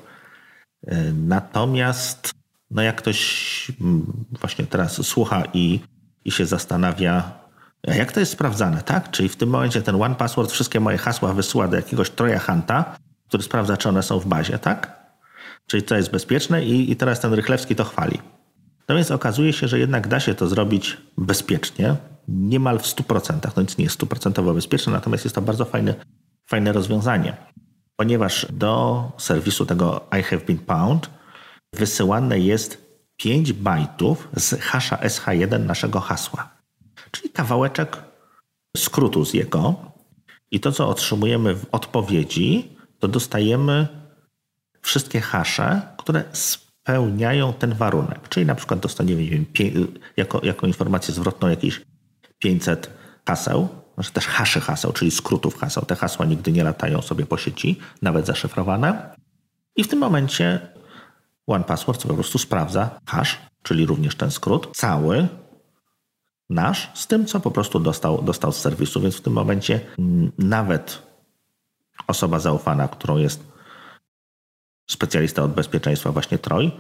Natomiast 1.15 2.31
no 2.71 2.83
jak 2.83 2.97
ktoś 2.97 3.73
mm, 3.81 4.25
właśnie 4.41 4.67
teraz 4.67 5.07
słucha 5.07 5.43
i, 5.55 5.81
i 6.25 6.31
się 6.31 6.47
zastanawia, 6.47 7.33
jak 7.83 8.13
to 8.13 8.21
jest 8.21 8.33
sprawdzane, 8.33 8.83
tak? 8.83 9.11
Czyli 9.11 9.29
w 9.29 9.37
tym 9.37 9.49
momencie 9.49 9.83
ten 9.83 10.03
One 10.03 10.15
Password 10.15 10.53
wszystkie 10.53 10.81
moje 10.81 10.99
hasła 10.99 11.35
wysyła 11.35 11.69
do 11.69 11.77
jakiegoś 11.77 12.11
Troja 12.11 12.39
Hunta, 12.39 12.97
który 13.29 13.43
sprawdza, 13.43 13.77
czy 13.77 13.89
one 13.89 14.03
są 14.03 14.19
w 14.19 14.27
bazie, 14.27 14.59
tak? 14.59 15.06
Czyli 15.67 15.83
to 15.83 15.97
jest 15.97 16.11
bezpieczne 16.11 16.65
i, 16.65 16.91
i 16.91 16.97
teraz 16.97 17.21
ten 17.21 17.33
Rychlewski 17.33 17.77
to 17.77 17.85
chwali. 17.85 18.19
No 18.89 18.95
więc 18.95 19.11
okazuje 19.11 19.53
się, 19.53 19.69
że 19.69 19.79
jednak 19.79 20.09
da 20.09 20.21
się 20.21 20.35
to 20.35 20.49
zrobić 20.49 20.97
bezpiecznie, 21.19 21.97
niemal 22.29 22.79
w 22.79 22.83
100%. 22.83 23.51
No 23.57 23.63
nic 23.63 23.79
nie 23.79 23.85
jest 23.85 23.95
stuprocentowo 23.95 24.55
bezpieczne, 24.55 24.93
natomiast 24.93 25.25
jest 25.25 25.35
to 25.35 25.43
bardzo 25.43 25.65
fajne, 25.65 25.95
fajne 26.47 26.73
rozwiązanie, 26.73 27.37
ponieważ 27.97 28.47
do 28.53 29.05
serwisu 29.19 29.67
tego 29.67 30.01
I 30.21 30.23
have 30.23 30.45
been 30.47 30.59
pound 30.59 31.11
wysyłane 31.73 32.39
jest 32.39 32.87
5 33.17 33.53
bajtów 33.53 34.29
z 34.37 34.61
hasza 34.61 34.97
SH1 34.97 35.61
naszego 35.61 36.01
hasła, 36.01 36.51
czyli 37.11 37.31
kawałeczek 37.31 37.97
skrótu 38.77 39.25
z 39.25 39.35
jego. 39.35 39.75
I 40.51 40.61
to, 40.61 40.73
co 40.73 40.89
otrzymujemy 40.89 41.55
w 41.55 41.67
odpowiedzi, 41.73 42.77
to 42.99 43.09
dostajemy 43.09 43.89
wszystkie 44.87 45.21
hasze, 45.21 45.83
które 45.99 46.25
spełniają 46.33 47.53
ten 47.53 47.75
warunek. 47.75 48.29
Czyli 48.29 48.47
na 48.47 48.55
przykład 48.55 48.81
dostaniemy 48.81 49.25
wiem, 49.25 49.47
jako, 50.17 50.41
jako 50.45 50.67
informację 50.67 51.15
zwrotną 51.15 51.49
jakieś 51.49 51.81
500 52.39 52.91
haseł, 53.29 53.69
znaczy 53.95 54.13
też 54.13 54.27
haszy 54.27 54.61
haseł, 54.61 54.93
czyli 54.93 55.11
skrótów 55.11 55.59
haseł. 55.59 55.85
Te 55.85 55.97
hasła 55.97 56.27
nigdy 56.27 56.53
nie 56.53 56.65
latają 56.65 57.03
sobie 57.03 57.27
po 57.27 57.37
sieci, 57.37 57.79
nawet 58.03 58.27
zaszyfrowane. 58.27 59.17
I 59.77 59.85
w 59.85 59.89
tym 59.89 59.99
momencie 59.99 60.61
OnePassword 61.47 62.07
po 62.07 62.15
prostu 62.15 62.39
sprawdza 62.39 63.01
hash, 63.07 63.39
czyli 63.63 63.87
również 63.87 64.15
ten 64.15 64.31
skrót, 64.31 64.77
cały 64.77 65.29
nasz, 66.51 66.91
z 66.95 67.07
tym, 67.07 67.27
co 67.27 67.41
po 67.41 67.51
prostu 67.51 67.81
dostał, 67.81 68.23
dostał 68.23 68.53
z 68.53 68.57
serwisu. 68.57 69.01
Więc 69.01 69.17
w 69.17 69.21
tym 69.21 69.33
momencie 69.33 69.81
nawet 70.39 71.03
osoba 72.07 72.39
zaufana, 72.39 72.89
którą 72.89 73.17
jest 73.17 73.56
specjalista 74.87 75.43
od 75.43 75.55
bezpieczeństwa, 75.55 76.13
właśnie 76.13 76.39
Troj, 76.39 76.73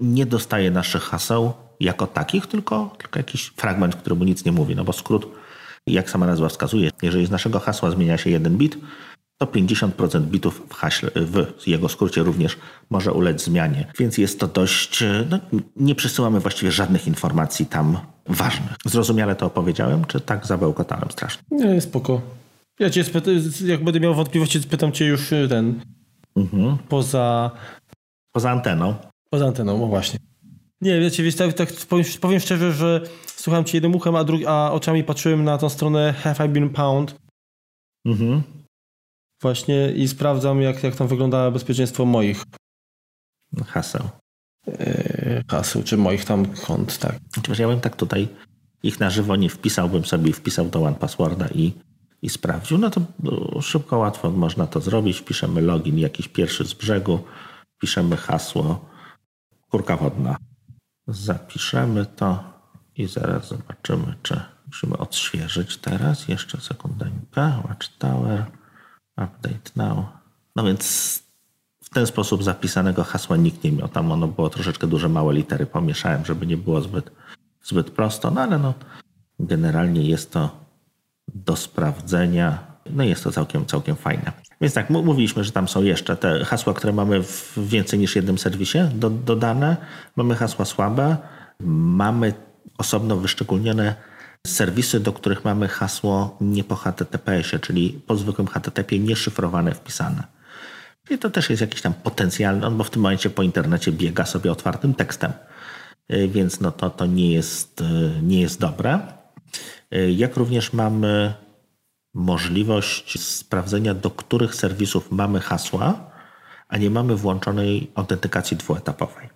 nie 0.00 0.26
dostaje 0.26 0.70
naszych 0.70 1.02
haseł 1.02 1.52
jako 1.80 2.06
takich, 2.06 2.46
tylko, 2.46 2.94
tylko 2.98 3.18
jakiś 3.18 3.46
fragment, 3.46 3.96
który 3.96 4.16
mu 4.16 4.24
nic 4.24 4.44
nie 4.44 4.52
mówi. 4.52 4.76
No 4.76 4.84
bo 4.84 4.92
skrót, 4.92 5.26
jak 5.86 6.10
sama 6.10 6.26
nazwa 6.26 6.48
wskazuje, 6.48 6.90
jeżeli 7.02 7.26
z 7.26 7.30
naszego 7.30 7.60
hasła 7.60 7.90
zmienia 7.90 8.18
się 8.18 8.30
jeden 8.30 8.56
bit, 8.56 8.78
to 9.38 9.46
50% 9.46 10.20
bitów 10.20 10.62
w, 10.68 10.74
haśle, 10.74 11.10
w 11.14 11.68
jego 11.68 11.88
skrócie 11.88 12.22
również 12.22 12.56
może 12.90 13.12
ulec 13.12 13.44
zmianie. 13.44 13.86
Więc 13.98 14.18
jest 14.18 14.40
to 14.40 14.46
dość. 14.46 15.04
No, 15.30 15.38
nie 15.76 15.94
przesyłamy 15.94 16.40
właściwie 16.40 16.72
żadnych 16.72 17.06
informacji 17.06 17.66
tam 17.66 17.98
ważnych. 18.26 18.76
Zrozumiale 18.84 19.36
to 19.36 19.46
opowiedziałem, 19.46 20.04
czy 20.04 20.20
tak 20.20 20.46
zabełkotałem 20.46 21.10
strasznie? 21.10 21.42
Nie, 21.50 21.80
spoko. 21.80 22.20
Ja 22.78 22.90
cię 22.90 23.04
spytam, 23.04 23.34
jak 23.64 23.84
będę 23.84 24.00
miał 24.00 24.14
wątpliwości, 24.14 24.62
spytam 24.62 24.92
cię 24.92 25.06
już 25.06 25.32
y, 25.32 25.46
ten. 25.48 25.80
Mhm. 26.36 26.78
Poza. 26.88 27.50
Poza 28.32 28.50
anteną. 28.50 28.94
Poza 29.30 29.46
anteną, 29.46 29.78
no 29.78 29.86
właśnie. 29.86 30.18
Nie, 30.80 31.00
wiecie, 31.00 31.22
wiesz, 31.22 31.36
tak, 31.36 31.52
tak 31.52 31.72
powiem, 31.88 32.04
powiem, 32.20 32.40
szczerze, 32.40 32.72
że 32.72 33.00
słucham 33.26 33.64
cię 33.64 33.76
jednym 33.76 33.94
uchem, 33.94 34.16
a, 34.16 34.24
drugi, 34.24 34.46
a 34.46 34.70
oczami 34.72 35.04
patrzyłem 35.04 35.44
na 35.44 35.58
tą 35.58 35.68
stronę 35.68 36.12
Have 36.12 36.46
I 36.46 36.48
Been 36.48 36.70
Pound. 36.70 37.16
Mhm 38.06 38.42
właśnie 39.42 39.92
i 39.92 40.08
sprawdzam, 40.08 40.62
jak, 40.62 40.82
jak 40.82 40.96
tam 40.96 41.08
wygląda 41.08 41.50
bezpieczeństwo 41.50 42.04
moich 42.04 42.44
haseł. 43.66 44.08
Yy, 44.66 45.44
haseł, 45.50 45.82
czy 45.82 45.96
moich 45.96 46.24
tam 46.24 46.46
kont, 46.46 46.98
tak. 46.98 47.18
Chociaż 47.34 47.58
ja 47.58 47.68
bym 47.68 47.80
tak 47.80 47.96
tutaj 47.96 48.28
ich 48.82 49.00
na 49.00 49.10
żywo 49.10 49.36
nie 49.36 49.48
wpisałbym 49.48 50.04
sobie, 50.04 50.32
wpisał 50.32 50.68
do 50.68 50.82
One 50.82 50.96
Passworda 50.96 51.48
i, 51.48 51.72
i 52.26 52.30
sprawdził. 52.30 52.78
No 52.78 52.90
to 52.90 53.00
no, 53.20 53.60
szybko, 53.60 53.98
łatwo 53.98 54.30
można 54.30 54.66
to 54.66 54.80
zrobić. 54.80 55.18
Wpiszemy 55.18 55.60
login 55.60 55.98
jakiś 55.98 56.28
pierwszy 56.28 56.64
z 56.64 56.74
brzegu, 56.74 57.24
piszemy 57.80 58.16
hasło 58.16 58.88
kurka 59.70 59.96
wodna. 59.96 60.36
Zapiszemy 61.06 62.06
to 62.06 62.44
i 62.96 63.06
zaraz 63.06 63.48
zobaczymy, 63.48 64.14
czy 64.22 64.40
musimy 64.66 64.98
odświeżyć 64.98 65.76
teraz. 65.76 66.28
Jeszcze 66.28 66.60
sekundkę. 66.60 67.62
Watchtower. 67.68 68.44
Update 69.16 69.70
now. 69.76 70.04
No 70.56 70.64
więc 70.64 70.82
w 71.82 71.90
ten 71.90 72.06
sposób 72.06 72.42
zapisanego 72.42 73.04
hasła 73.04 73.36
nikt 73.36 73.64
nie 73.64 73.72
miał. 73.72 73.88
Tam 73.88 74.12
ono 74.12 74.28
było 74.28 74.50
troszeczkę 74.50 74.86
duże, 74.86 75.08
małe 75.08 75.34
litery 75.34 75.66
pomieszałem, 75.66 76.24
żeby 76.24 76.46
nie 76.46 76.56
było 76.56 76.80
zbyt, 76.80 77.10
zbyt 77.62 77.90
prosto, 77.90 78.30
no 78.30 78.40
ale 78.40 78.58
no 78.58 78.74
generalnie 79.38 80.02
jest 80.02 80.32
to 80.32 80.65
do 81.34 81.56
sprawdzenia. 81.56 82.58
No 82.90 83.04
jest 83.04 83.24
to 83.24 83.32
całkiem, 83.32 83.66
całkiem 83.66 83.96
fajne. 83.96 84.32
Więc 84.60 84.74
tak, 84.74 84.90
mówiliśmy, 84.90 85.44
że 85.44 85.52
tam 85.52 85.68
są 85.68 85.82
jeszcze 85.82 86.16
te 86.16 86.44
hasła, 86.44 86.74
które 86.74 86.92
mamy 86.92 87.22
w 87.22 87.58
więcej 87.68 87.98
niż 87.98 88.16
jednym 88.16 88.38
serwisie 88.38 88.78
do, 88.94 89.10
dodane. 89.10 89.76
Mamy 90.16 90.34
hasła 90.34 90.64
słabe, 90.64 91.16
mamy 91.60 92.34
osobno 92.78 93.16
wyszczególnione 93.16 93.94
serwisy, 94.46 95.00
do 95.00 95.12
których 95.12 95.44
mamy 95.44 95.68
hasło 95.68 96.36
nie 96.40 96.64
po 96.64 96.76
HTTPS-ie, 96.76 97.60
czyli 97.60 98.00
po 98.06 98.16
zwykłym 98.16 98.46
HTTP 98.46 98.98
nieszyfrowane 98.98 99.74
wpisane. 99.74 100.22
I 101.10 101.18
to 101.18 101.30
też 101.30 101.50
jest 101.50 101.60
jakiś 101.60 101.82
tam 101.82 101.94
potencjalny, 101.94 102.66
on 102.66 102.76
bo 102.76 102.84
w 102.84 102.90
tym 102.90 103.02
momencie 103.02 103.30
po 103.30 103.42
internecie 103.42 103.92
biega 103.92 104.26
sobie 104.26 104.52
otwartym 104.52 104.94
tekstem, 104.94 105.32
y, 106.12 106.28
więc 106.28 106.60
no 106.60 106.72
to, 106.72 106.90
to 106.90 107.06
nie, 107.06 107.32
jest, 107.32 107.80
y, 107.80 108.22
nie 108.22 108.40
jest 108.40 108.60
dobre. 108.60 109.00
Y, 109.94 110.12
jak 110.12 110.36
również 110.36 110.72
mamy 110.72 111.34
możliwość 112.14 113.20
sprawdzenia, 113.20 113.94
do 113.94 114.10
których 114.10 114.54
serwisów 114.54 115.10
mamy 115.10 115.40
hasła, 115.40 116.10
a 116.68 116.76
nie 116.76 116.90
mamy 116.90 117.16
włączonej 117.16 117.90
autentykacji 117.94 118.56
dwuetapowej. 118.56 119.28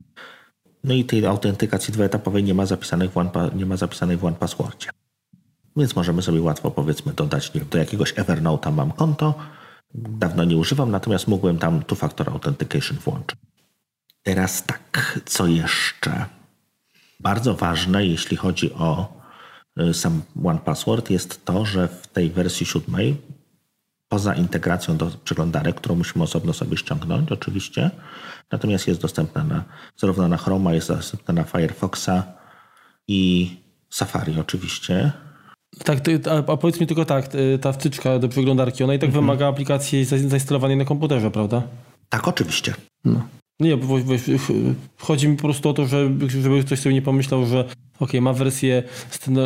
No 0.84 0.94
i 0.94 1.04
tej 1.04 1.26
autentykacji 1.26 1.92
dwuetapowej 1.92 2.44
nie 2.44 2.54
ma 2.54 2.66
zapisanej 2.66 3.08
w 3.08 3.16
One, 3.16 3.30
nie 3.54 3.66
ma 3.66 3.76
zapisanej 3.76 4.16
w 4.16 4.24
OnePasswordzie. 4.24 4.90
Więc 5.76 5.96
możemy 5.96 6.22
sobie 6.22 6.42
łatwo 6.42 6.70
powiedzmy 6.70 7.12
dodać, 7.12 7.54
nie 7.54 7.60
do 7.60 7.78
jakiegoś 7.78 8.14
Evernote'a 8.14 8.72
mam 8.72 8.92
konto, 8.92 9.34
dawno 9.94 10.44
nie 10.44 10.56
używam, 10.56 10.90
natomiast 10.90 11.28
mógłbym 11.28 11.58
tam 11.58 11.80
two-factor 11.80 12.30
authentication 12.30 12.98
włączyć. 12.98 13.38
Teraz 14.22 14.64
tak, 14.66 15.20
co 15.24 15.46
jeszcze? 15.46 16.26
Bardzo 17.20 17.54
ważne, 17.54 18.06
jeśli 18.06 18.36
chodzi 18.36 18.72
o 18.72 19.19
y, 19.80 19.94
sam 19.94 20.22
OnePassword, 20.44 21.10
jest 21.10 21.44
to, 21.44 21.64
że 21.64 21.88
w 21.88 22.06
tej 22.06 22.30
wersji 22.30 22.66
siódmej, 22.66 23.16
poza 24.08 24.34
integracją 24.34 24.96
do 24.96 25.10
przeglądarek, 25.24 25.76
którą 25.76 25.94
musimy 25.94 26.24
osobno 26.24 26.52
sobie 26.52 26.76
ściągnąć, 26.76 27.32
oczywiście, 27.32 27.90
natomiast 28.52 28.88
jest 28.88 29.00
dostępna 29.00 29.44
na, 29.44 29.64
zarówno 29.96 30.28
na 30.28 30.36
Chroma, 30.36 30.74
jest 30.74 30.88
dostępna 30.88 31.34
na 31.34 31.44
Firefoxa 31.44 32.22
i 33.08 33.50
Safari 33.90 34.40
oczywiście, 34.40 35.12
tak, 35.84 35.98
a, 36.30 36.52
a 36.52 36.56
powiedz 36.56 36.80
mi 36.80 36.86
tylko 36.86 37.04
tak, 37.04 37.28
ta 37.60 37.72
wtyczka 37.72 38.18
do 38.18 38.28
przeglądarki, 38.28 38.84
ona 38.84 38.94
i 38.94 38.98
tak 38.98 39.08
mhm. 39.08 39.24
wymaga 39.24 39.48
aplikacji 39.48 40.04
zainstalowanej 40.04 40.76
na 40.76 40.84
komputerze, 40.84 41.30
prawda? 41.30 41.62
Tak, 42.08 42.28
oczywiście. 42.28 42.74
No. 43.04 43.28
Nie, 43.60 43.76
bo, 43.76 43.98
chodzi 44.98 45.28
mi 45.28 45.36
po 45.36 45.42
prostu 45.42 45.68
o 45.68 45.72
to, 45.72 45.86
żeby, 45.86 46.30
żeby 46.30 46.64
ktoś 46.64 46.78
sobie 46.78 46.94
nie 46.94 47.02
pomyślał, 47.02 47.46
że 47.46 47.64
ok, 48.00 48.12
ma 48.20 48.32
wersję 48.32 48.82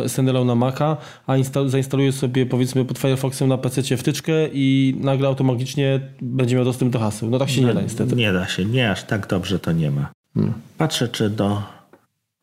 standalone 0.07 0.47
na 0.47 0.55
Maca, 0.55 0.97
a 1.27 1.37
instal, 1.37 1.69
zainstaluje 1.69 2.11
sobie 2.11 2.45
powiedzmy 2.45 2.85
pod 2.85 2.97
Firefoxem 2.97 3.47
na 3.47 3.57
PC 3.57 3.97
wtyczkę 3.97 4.31
i 4.53 4.95
nagle 4.99 5.27
automatycznie 5.27 5.99
będzie 6.21 6.55
miał 6.55 6.65
dostęp 6.65 6.93
do 6.93 6.99
haseł. 6.99 7.29
No 7.29 7.39
tak 7.39 7.49
się 7.49 7.61
no, 7.61 7.67
nie 7.67 7.73
da 7.73 7.81
niestety. 7.81 8.15
Nie 8.15 8.33
da 8.33 8.47
się, 8.47 8.65
nie 8.65 8.91
aż 8.91 9.03
tak 9.03 9.27
dobrze 9.27 9.59
to 9.59 9.71
nie 9.71 9.91
ma. 9.91 10.11
Hmm. 10.33 10.53
Patrzę, 10.77 11.07
czy 11.07 11.29
do, 11.29 11.63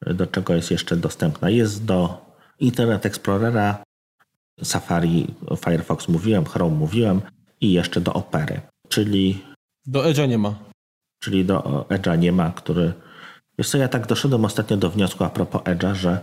do 0.06 0.26
czego 0.26 0.54
jest 0.54 0.70
jeszcze 0.70 0.96
dostępna. 0.96 1.50
Jest 1.50 1.84
do 1.84 2.26
Internet 2.60 3.06
Explorera, 3.06 3.82
Safari, 4.62 5.26
Firefox 5.64 6.08
mówiłem, 6.08 6.44
Chrome 6.44 6.76
mówiłem 6.76 7.20
i 7.60 7.72
jeszcze 7.72 8.00
do 8.00 8.12
Opery, 8.12 8.60
czyli... 8.88 9.42
Do 9.86 10.02
Edge'a 10.02 10.28
nie 10.28 10.38
ma. 10.38 10.71
Czyli 11.22 11.44
do 11.44 11.86
Edge'a 11.88 12.18
nie 12.18 12.32
ma, 12.32 12.50
który... 12.50 12.92
Wiesz 13.58 13.68
co, 13.68 13.78
ja 13.78 13.88
tak 13.88 14.06
doszedłem 14.06 14.44
ostatnio 14.44 14.76
do 14.76 14.90
wniosku 14.90 15.24
a 15.24 15.30
propos 15.30 15.62
Edge'a, 15.62 15.94
że 15.94 16.18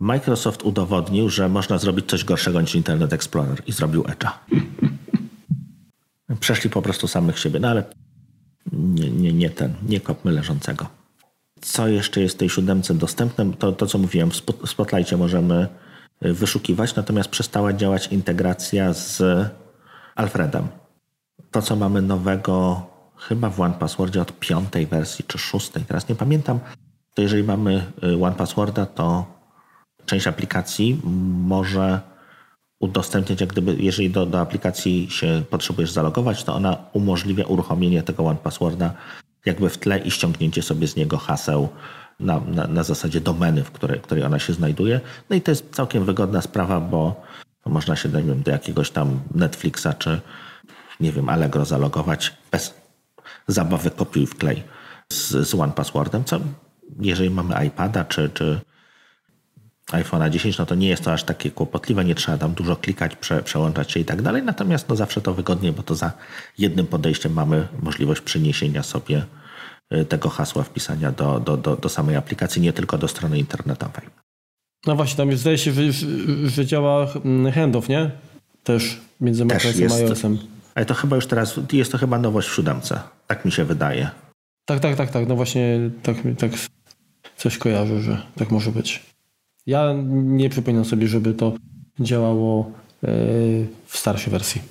Microsoft 0.00 0.62
udowodnił, 0.62 1.28
że 1.28 1.48
można 1.48 1.78
zrobić 1.78 2.06
coś 2.06 2.24
gorszego 2.24 2.60
niż 2.60 2.74
Internet 2.74 3.12
Explorer 3.12 3.62
i 3.66 3.72
zrobił 3.72 4.02
Edge'a. 4.02 4.30
Przeszli 6.40 6.70
po 6.70 6.82
prostu 6.82 7.08
samych 7.08 7.38
siebie, 7.38 7.60
no 7.60 7.68
ale 7.68 7.84
nie, 8.72 9.10
nie, 9.10 9.32
nie 9.32 9.50
ten, 9.50 9.74
nie 9.88 10.00
kopmy 10.00 10.32
leżącego 10.32 11.04
co 11.64 11.88
jeszcze 11.88 12.20
jest 12.20 12.34
w 12.34 12.38
tej 12.38 12.50
siódemce 12.50 12.94
dostępne, 12.94 13.52
to, 13.58 13.72
to 13.72 13.86
co 13.86 13.98
mówiłem, 13.98 14.30
w 14.30 14.70
Spotlightie 14.70 15.16
możemy 15.16 15.68
y, 16.24 16.32
wyszukiwać, 16.32 16.94
natomiast 16.94 17.28
przestała 17.28 17.72
działać 17.72 18.06
integracja 18.06 18.92
z 18.92 19.22
Alfredem. 20.14 20.68
To, 21.50 21.62
co 21.62 21.76
mamy 21.76 22.02
nowego 22.02 22.82
chyba 23.16 23.50
w 23.50 23.60
One 23.60 23.74
Passwordzie 23.74 24.22
od 24.22 24.38
piątej 24.38 24.86
wersji 24.86 25.24
czy 25.28 25.38
szóstej, 25.38 25.84
teraz 25.84 26.08
nie 26.08 26.14
pamiętam, 26.14 26.60
to 27.14 27.22
jeżeli 27.22 27.44
mamy 27.44 27.86
y, 28.04 28.24
One 28.24 28.36
Passworda, 28.36 28.86
to 28.86 29.26
część 30.06 30.26
aplikacji 30.26 31.00
może 31.44 32.00
udostępniać, 32.80 33.40
jak 33.40 33.50
gdyby, 33.50 33.76
jeżeli 33.78 34.10
do, 34.10 34.26
do 34.26 34.40
aplikacji 34.40 35.10
się 35.10 35.42
potrzebujesz 35.50 35.90
zalogować, 35.90 36.44
to 36.44 36.54
ona 36.54 36.76
umożliwia 36.92 37.44
uruchomienie 37.44 38.02
tego 38.02 38.24
One 38.24 38.38
Passworda 38.38 38.94
jakby 39.44 39.68
w 39.68 39.78
tle 39.78 39.98
i 39.98 40.10
ściągnięcie 40.10 40.62
sobie 40.62 40.86
z 40.86 40.96
niego 40.96 41.18
haseł 41.18 41.68
na, 42.20 42.40
na, 42.40 42.66
na 42.66 42.82
zasadzie 42.82 43.20
domeny, 43.20 43.64
w 43.64 43.70
której, 43.70 44.00
której 44.00 44.24
ona 44.24 44.38
się 44.38 44.52
znajduje. 44.52 45.00
No 45.30 45.36
i 45.36 45.40
to 45.40 45.50
jest 45.50 45.70
całkiem 45.74 46.04
wygodna 46.04 46.42
sprawa, 46.42 46.80
bo 46.80 47.22
można 47.66 47.96
się 47.96 48.08
do 48.08 48.50
jakiegoś 48.50 48.90
tam 48.90 49.20
Netflixa 49.34 49.88
czy 49.98 50.20
nie 51.00 51.12
wiem, 51.12 51.28
Allegro 51.28 51.64
zalogować 51.64 52.34
bez 52.52 52.74
zabawy 53.48 53.90
kopiuj 53.90 54.26
w 54.26 54.34
klej 54.34 54.62
z, 55.08 55.48
z 55.48 55.54
One 55.54 55.72
Passwordem, 55.72 56.24
co 56.24 56.40
jeżeli 57.00 57.30
mamy 57.30 57.66
iPada 57.66 58.04
czy, 58.04 58.30
czy 58.34 58.60
iPhone'a 59.92 60.30
10, 60.30 60.58
no 60.58 60.66
to 60.66 60.74
nie 60.74 60.88
jest 60.88 61.04
to 61.04 61.12
aż 61.12 61.24
takie 61.24 61.50
kłopotliwe, 61.50 62.04
nie 62.04 62.14
trzeba 62.14 62.38
tam 62.38 62.54
dużo 62.54 62.76
klikać, 62.76 63.16
prze, 63.16 63.42
przełączać 63.42 63.92
się 63.92 64.00
i 64.00 64.04
tak 64.04 64.22
dalej, 64.22 64.42
natomiast 64.42 64.88
no 64.88 64.96
zawsze 64.96 65.20
to 65.20 65.34
wygodnie, 65.34 65.72
bo 65.72 65.82
to 65.82 65.94
za 65.94 66.12
jednym 66.58 66.86
podejściem 66.86 67.32
mamy 67.32 67.68
możliwość 67.82 68.20
przeniesienia 68.20 68.82
sobie 68.82 69.26
y, 69.94 70.04
tego 70.04 70.28
hasła, 70.28 70.62
wpisania 70.62 71.12
do, 71.12 71.40
do, 71.40 71.56
do, 71.56 71.76
do 71.76 71.88
samej 71.88 72.16
aplikacji, 72.16 72.62
nie 72.62 72.72
tylko 72.72 72.98
do 72.98 73.08
strony 73.08 73.38
internetowej. 73.38 74.06
No 74.86 74.96
właśnie, 74.96 75.16
tam 75.16 75.36
zdaje 75.36 75.58
się, 75.58 75.72
że, 75.72 75.82
że 76.46 76.66
działa 76.66 77.06
mm, 77.24 77.52
handoff, 77.52 77.88
nie? 77.88 78.10
Też 78.64 79.00
między 79.20 79.44
macOSem 79.44 79.92
a 79.92 79.94
iOSem. 79.94 80.38
Ale 80.74 80.86
to 80.86 80.94
chyba 80.94 81.16
już 81.16 81.26
teraz, 81.26 81.60
jest 81.72 81.92
to 81.92 81.98
chyba 81.98 82.18
nowość 82.18 82.48
w 82.48 82.54
siódemce. 82.54 83.00
Tak 83.26 83.44
mi 83.44 83.52
się 83.52 83.64
wydaje. 83.64 84.10
Tak, 84.64 84.80
tak, 84.80 84.96
tak, 84.96 85.10
tak. 85.10 85.28
No 85.28 85.36
właśnie 85.36 85.90
tak, 86.02 86.16
tak 86.38 86.50
coś 87.36 87.58
kojarzę, 87.58 88.00
że 88.00 88.22
tak 88.36 88.50
może 88.50 88.72
być. 88.72 89.02
Ja 89.66 89.94
nie 90.12 90.50
przypominam 90.50 90.84
sobie, 90.84 91.08
żeby 91.08 91.34
to 91.34 91.52
działało 92.00 92.70
e, 93.02 93.08
w 93.86 93.96
starszej 93.96 94.30
wersji. 94.30 94.62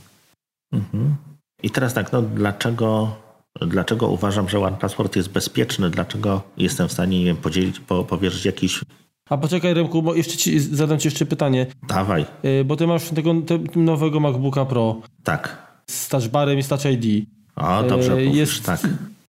Mhm. 0.72 1.16
I 1.64 1.70
teraz 1.70 1.93
tak, 1.93 2.12
no 2.12 2.22
dlaczego, 2.22 3.16
dlaczego 3.62 4.08
uważam, 4.08 4.49
że 4.49 4.60
One 4.60 4.78
Password 4.78 5.16
jest 5.16 5.30
bezpieczny? 5.30 5.89
Dlaczego 5.89 6.41
jestem 6.58 6.88
w 6.88 6.91
stanie 6.91 7.20
nie 7.20 7.26
wiem, 7.26 7.38
podzielić, 7.38 7.80
po, 7.80 8.04
powierzyć 8.04 8.45
jakiś 8.45 8.82
a 9.30 9.38
poczekaj, 9.38 9.74
Remku, 9.74 10.01
bo 10.01 10.16
jeszcze 10.16 10.38
ci, 10.38 10.60
zadam 10.60 10.99
ci 10.99 11.08
jeszcze 11.08 11.26
pytanie. 11.26 11.68
Dawaj. 11.88 12.26
E, 12.43 12.64
bo 12.64 12.76
ty 12.76 12.88
masz 12.88 13.10
tego 13.10 13.34
te, 13.41 13.60
nowego 13.76 14.20
MacBooka 14.20 14.66
Pro. 14.66 15.01
Tak. 15.24 15.62
Z 15.88 16.09
touchbarem 16.09 16.59
i 16.59 16.63
z 16.63 16.67
Touch 16.67 16.86
ID. 16.86 17.25
O, 17.55 17.84
dobrze 17.84 18.13
e, 18.13 18.23
jest, 18.23 18.65
tak. 18.65 18.79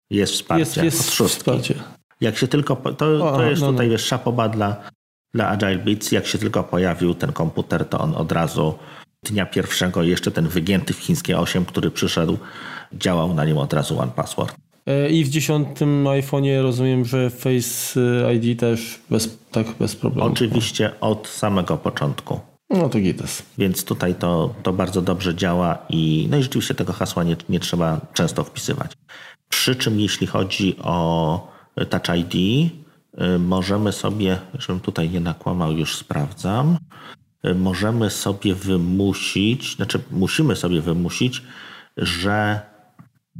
Jest 0.09 0.33
wsparcie 0.33 0.59
jest, 0.59 0.77
jest 0.77 0.99
od 0.99 1.13
szóstki. 1.13 1.39
Wsparcie. 1.39 1.75
Jak 2.21 2.37
się 2.37 2.47
tylko, 2.47 2.75
to, 2.75 2.93
to 2.93 3.33
o, 3.35 3.43
jest 3.43 3.61
no, 3.61 3.71
tutaj 3.71 3.87
no. 3.87 3.91
wiesz, 3.91 4.05
szapoba 4.05 4.49
dla, 4.49 4.75
dla 5.33 5.47
Agile 5.47 5.77
Beats. 5.77 6.11
Jak 6.11 6.27
się 6.27 6.37
tylko 6.37 6.63
pojawił 6.63 7.13
ten 7.13 7.33
komputer, 7.33 7.85
to 7.85 7.99
on 7.99 8.15
od 8.15 8.31
razu 8.31 8.73
dnia 9.23 9.45
pierwszego, 9.45 10.03
jeszcze 10.03 10.31
ten 10.31 10.47
wygięty 10.47 10.93
w 10.93 10.97
chińskie 10.97 11.39
8, 11.39 11.65
który 11.65 11.91
przyszedł, 11.91 12.37
działał 12.93 13.33
na 13.33 13.45
nim 13.45 13.57
od 13.57 13.73
razu 13.73 13.99
One 13.99 14.11
Password. 14.11 14.55
E, 14.85 15.09
I 15.09 15.23
w 15.23 15.29
dziesiątym 15.29 16.03
iPhone'ie 16.03 16.61
rozumiem, 16.61 17.05
że 17.05 17.29
Face 17.29 17.99
ID 18.35 18.59
też 18.59 18.99
bez, 19.09 19.37
tak 19.51 19.67
bez 19.79 19.95
problemu. 19.95 20.31
Oczywiście 20.31 20.99
od 21.01 21.27
samego 21.27 21.77
początku. 21.77 22.52
No 22.69 22.89
to 22.89 22.99
gites. 22.99 23.43
Więc 23.57 23.85
tutaj 23.85 24.15
to, 24.15 24.55
to 24.63 24.73
bardzo 24.73 25.01
dobrze 25.01 25.35
działa 25.35 25.85
i, 25.89 26.27
no 26.31 26.37
i 26.37 26.43
rzeczywiście 26.43 26.75
tego 26.75 26.93
hasła 26.93 27.23
nie, 27.23 27.35
nie 27.49 27.59
trzeba 27.59 28.01
często 28.13 28.43
wpisywać. 28.43 28.91
Przy 29.49 29.75
czym 29.75 29.99
jeśli 29.99 30.27
chodzi 30.27 30.75
o 30.79 31.47
Touch 31.89 32.17
ID, 32.17 32.35
y, 32.35 33.39
możemy 33.39 33.91
sobie, 33.91 34.39
żebym 34.59 34.79
tutaj 34.79 35.09
nie 35.09 35.19
nakłamał, 35.19 35.71
już 35.71 35.95
sprawdzam, 35.95 36.77
y, 37.45 37.55
możemy 37.55 38.09
sobie 38.09 38.55
wymusić, 38.55 39.75
znaczy 39.75 39.99
musimy 40.11 40.55
sobie 40.55 40.81
wymusić, 40.81 41.43
że 41.97 42.61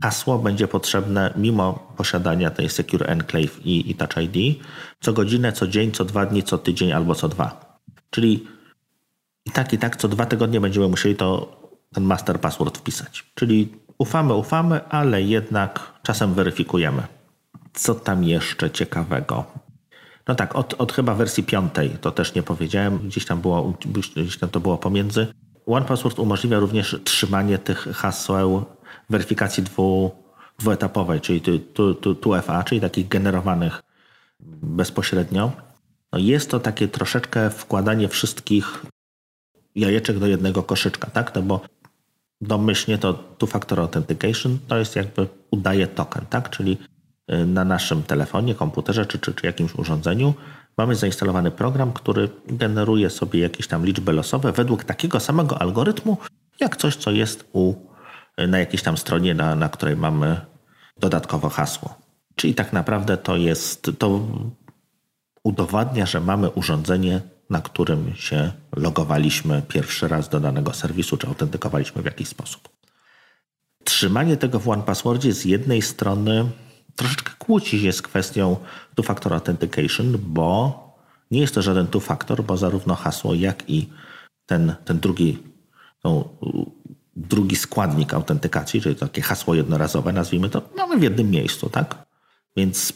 hasło 0.02 0.40
będzie 0.40 0.68
potrzebne 0.68 1.34
mimo 1.38 1.94
posiadania 1.98 2.52
tej 2.52 2.70
Secure 2.70 3.06
Enclave 3.06 3.66
i, 3.66 3.92
i 3.92 3.96
Touch 3.96 4.18
ID 4.18 4.64
co 5.00 5.14
godzinę, 5.14 5.54
co 5.54 5.68
dzień, 5.68 5.92
co 5.92 6.06
dwa 6.06 6.26
dni, 6.26 6.44
co 6.44 6.58
tydzień 6.58 6.92
albo 6.92 7.16
co 7.16 7.30
dwa. 7.30 7.80
Czyli 8.10 8.48
i 9.46 9.52
tak, 9.52 9.74
i 9.74 9.78
tak 9.78 9.96
co 9.96 10.08
dwa 10.08 10.26
tygodnie 10.26 10.62
będziemy 10.62 10.88
musieli 10.88 11.16
to, 11.16 11.58
ten 11.94 12.04
master 12.04 12.40
password 12.40 12.78
wpisać. 12.78 13.26
Czyli 13.36 13.74
ufamy, 13.98 14.34
ufamy, 14.34 14.90
ale 14.90 15.22
jednak 15.22 15.94
czasem 16.04 16.34
weryfikujemy. 16.34 17.04
Co 17.74 17.96
tam 17.96 18.24
jeszcze 18.24 18.72
ciekawego? 18.72 19.46
No 20.28 20.36
tak, 20.36 20.56
od, 20.56 20.74
od 20.74 20.94
chyba 20.94 21.16
wersji 21.16 21.44
piątej, 21.44 21.90
to 22.02 22.12
też 22.12 22.36
nie 22.36 22.44
powiedziałem, 22.44 22.98
gdzieś 22.98 23.26
tam, 23.26 23.42
było, 23.42 23.74
gdzieś 24.16 24.38
tam 24.38 24.50
to 24.50 24.60
było 24.60 24.78
pomiędzy. 24.78 25.28
One 25.66 25.86
Password 25.86 26.20
umożliwia 26.20 26.60
również 26.60 26.96
trzymanie 27.04 27.58
tych 27.58 27.78
haseł 27.78 28.66
weryfikacji 29.10 29.64
dwu, 29.64 30.12
dwuetapowej, 30.60 31.22
czyli 31.22 31.42
2FA, 31.42 32.64
czyli 32.64 32.82
takich 32.82 33.08
generowanych 33.08 33.84
bezpośrednio. 34.62 35.52
No 36.12 36.20
jest 36.20 36.50
to 36.50 36.60
takie 36.60 36.88
troszeczkę 36.88 37.50
wkładanie 37.50 38.08
wszystkich 38.08 38.86
jajeczek 39.76 40.20
do 40.20 40.28
jednego 40.28 40.64
koszyczka, 40.64 41.10
tak? 41.10 41.36
No 41.36 41.42
bo 41.42 41.62
domyślnie 42.42 42.98
to 42.98 43.14
two-factor 43.14 43.80
authentication 43.80 44.60
to 44.68 44.78
jest 44.78 44.96
jakby 44.96 45.28
udaje 45.52 45.88
token, 45.88 46.26
tak? 46.30 46.50
Czyli 46.50 46.78
y, 47.32 47.46
na 47.46 47.66
naszym 47.66 48.04
telefonie, 48.04 48.56
komputerze 48.56 49.06
czy, 49.06 49.20
czy, 49.20 49.34
czy 49.34 49.46
jakimś 49.46 49.76
urządzeniu 49.76 50.34
mamy 50.78 50.96
zainstalowany 50.96 51.52
program, 51.52 51.94
który 51.94 52.30
generuje 52.48 53.10
sobie 53.10 53.40
jakieś 53.40 53.68
tam 53.68 53.86
liczby 53.86 54.14
losowe 54.14 54.52
według 54.52 54.84
takiego 54.84 55.20
samego 55.20 55.62
algorytmu, 55.62 56.18
jak 56.60 56.78
coś, 56.78 56.96
co 56.96 57.12
jest 57.12 57.50
u, 57.54 57.74
y, 58.40 58.48
na 58.48 58.60
jakiejś 58.60 58.84
tam 58.84 58.98
stronie, 58.98 59.34
na, 59.34 59.56
na 59.56 59.70
której 59.70 59.96
mamy 59.98 60.42
dodatkowo 61.00 61.50
hasło. 61.50 61.96
Czyli 62.36 62.56
tak 62.56 62.74
naprawdę 62.74 63.18
to 63.18 63.38
jest, 63.38 63.92
to 64.00 64.20
udowadnia, 65.44 66.06
że 66.06 66.22
mamy 66.22 66.50
urządzenie 66.50 67.22
na 67.50 67.62
którym 67.62 68.16
się 68.16 68.52
logowaliśmy 68.76 69.62
pierwszy 69.68 70.08
raz 70.08 70.30
do 70.30 70.40
danego 70.40 70.74
serwisu, 70.74 71.18
czy 71.18 71.28
autentykowaliśmy 71.28 72.02
w 72.02 72.06
jakiś 72.06 72.28
sposób. 72.28 72.70
Trzymanie 73.84 74.38
tego 74.38 74.60
w 74.60 74.70
One 74.70 74.84
Passwordzie 74.84 75.34
z 75.34 75.46
jednej 75.46 75.82
strony 75.82 76.50
troszeczkę 76.96 77.32
kłóci 77.40 77.80
się 77.82 77.92
z 77.92 78.02
kwestią 78.02 78.58
two-factor 78.96 79.34
authentication, 79.34 80.18
bo 80.20 80.80
nie 81.32 81.42
jest 81.42 81.56
to 81.56 81.62
żaden 81.62 81.88
two-factor, 81.88 82.44
bo 82.44 82.58
zarówno 82.58 82.96
hasło, 82.96 83.34
jak 83.34 83.70
i 83.70 83.90
ten, 84.46 84.76
ten 84.86 85.00
drugi, 85.00 85.38
tą, 86.02 86.30
drugi 87.16 87.56
składnik 87.56 88.14
autentykacji, 88.14 88.82
czyli 88.82 88.96
takie 88.96 89.22
hasło 89.22 89.56
jednorazowe, 89.56 90.14
nazwijmy 90.14 90.50
to, 90.50 90.62
mamy 90.78 90.98
w 90.98 91.04
jednym 91.04 91.32
miejscu, 91.32 91.70
tak? 91.70 92.06
Więc 92.58 92.94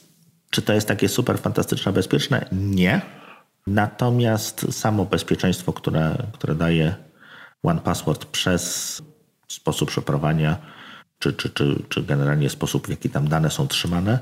czy 0.50 0.62
to 0.62 0.74
jest 0.74 0.88
takie 0.88 1.10
super 1.10 1.40
fantastyczne, 1.40 1.94
bezpieczne? 1.94 2.50
Nie. 2.52 3.02
Natomiast 3.68 4.74
samo 4.74 5.06
bezpieczeństwo, 5.06 5.74
które, 5.74 6.28
które 6.34 6.56
daje 6.56 6.96
One 7.64 7.82
Password 7.82 8.26
przez 8.26 9.02
sposób 9.48 9.90
przeprowadzania, 9.90 10.58
czy, 11.20 11.34
czy, 11.34 11.50
czy, 11.50 11.84
czy 11.90 12.04
generalnie 12.04 12.50
sposób, 12.50 12.88
w 12.88 12.90
jaki 12.90 13.10
tam 13.10 13.28
dane 13.28 13.50
są 13.50 13.68
trzymane, 13.68 14.20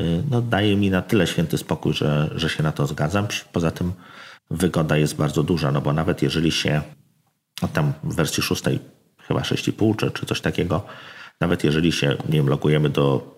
y, 0.00 0.22
no 0.30 0.42
daje 0.42 0.76
mi 0.76 0.90
na 0.90 1.02
tyle 1.02 1.26
święty 1.26 1.58
spokój, 1.58 1.92
że, 1.92 2.30
że 2.34 2.48
się 2.48 2.62
na 2.62 2.72
to 2.72 2.86
zgadzam. 2.86 3.26
Poza 3.52 3.70
tym 3.70 3.92
wygoda 4.50 4.96
jest 4.96 5.16
bardzo 5.16 5.42
duża, 5.42 5.72
no 5.72 5.80
bo 5.80 5.92
nawet 5.92 6.22
jeżeli 6.22 6.52
się 6.52 6.82
no 7.62 7.68
tam 7.68 7.92
w 8.04 8.14
wersji 8.14 8.42
szóstej, 8.42 8.78
chyba 9.22 9.40
6,5 9.40 9.96
czy, 9.96 10.10
czy 10.10 10.26
coś 10.26 10.40
takiego, 10.40 10.86
nawet 11.40 11.64
jeżeli 11.64 11.92
się, 11.92 12.16
nie 12.28 12.38
wiem, 12.38 12.48
logujemy 12.48 12.90
do 12.90 13.36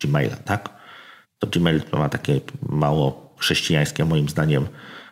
Gmaila, 0.00 0.36
tak? 0.36 0.68
To 1.38 1.46
Gmail 1.46 1.82
ma 1.92 2.08
takie 2.08 2.40
mało 2.68 3.25
chrześcijańskie, 3.38 4.04
moim 4.04 4.28
zdaniem, 4.28 4.68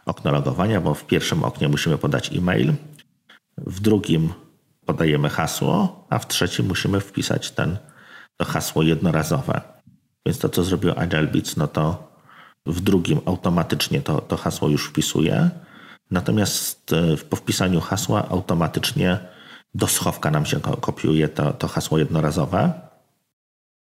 okno 0.06 0.32
logowania, 0.32 0.80
bo 0.80 0.94
w 0.94 1.06
pierwszym 1.06 1.44
oknie 1.44 1.68
musimy 1.68 1.98
podać 1.98 2.32
e-mail, 2.32 2.74
w 3.58 3.80
drugim 3.80 4.32
podajemy 4.86 5.28
hasło, 5.28 6.06
a 6.10 6.18
w 6.18 6.28
trzecim 6.28 6.66
musimy 6.66 7.00
wpisać 7.00 7.50
ten, 7.50 7.76
to 8.36 8.44
hasło 8.44 8.82
jednorazowe. 8.82 9.60
Więc 10.26 10.38
to, 10.38 10.48
co 10.48 10.64
zrobił 10.64 10.92
Agile 10.96 11.26
Beats, 11.26 11.56
no 11.56 11.68
to 11.68 12.14
w 12.66 12.80
drugim 12.80 13.20
automatycznie 13.26 14.00
to, 14.00 14.20
to 14.20 14.36
hasło 14.36 14.68
już 14.68 14.88
wpisuje. 14.88 15.50
Natomiast 16.10 16.92
e, 16.92 17.16
po 17.16 17.36
wpisaniu 17.36 17.80
hasła 17.80 18.28
automatycznie 18.28 19.18
do 19.74 19.86
schowka 19.86 20.30
nam 20.30 20.46
się 20.46 20.60
kopiuje 20.60 21.28
to, 21.28 21.52
to 21.52 21.68
hasło 21.68 21.98
jednorazowe 21.98 22.72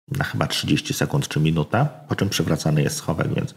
na 0.08 0.24
chyba 0.24 0.48
30 0.48 0.94
sekund 0.94 1.28
czy 1.28 1.40
minuta, 1.40 1.86
po 1.86 2.16
czym 2.16 2.30
przywracany 2.30 2.82
jest 2.82 2.98
schowek, 2.98 3.34
więc 3.34 3.56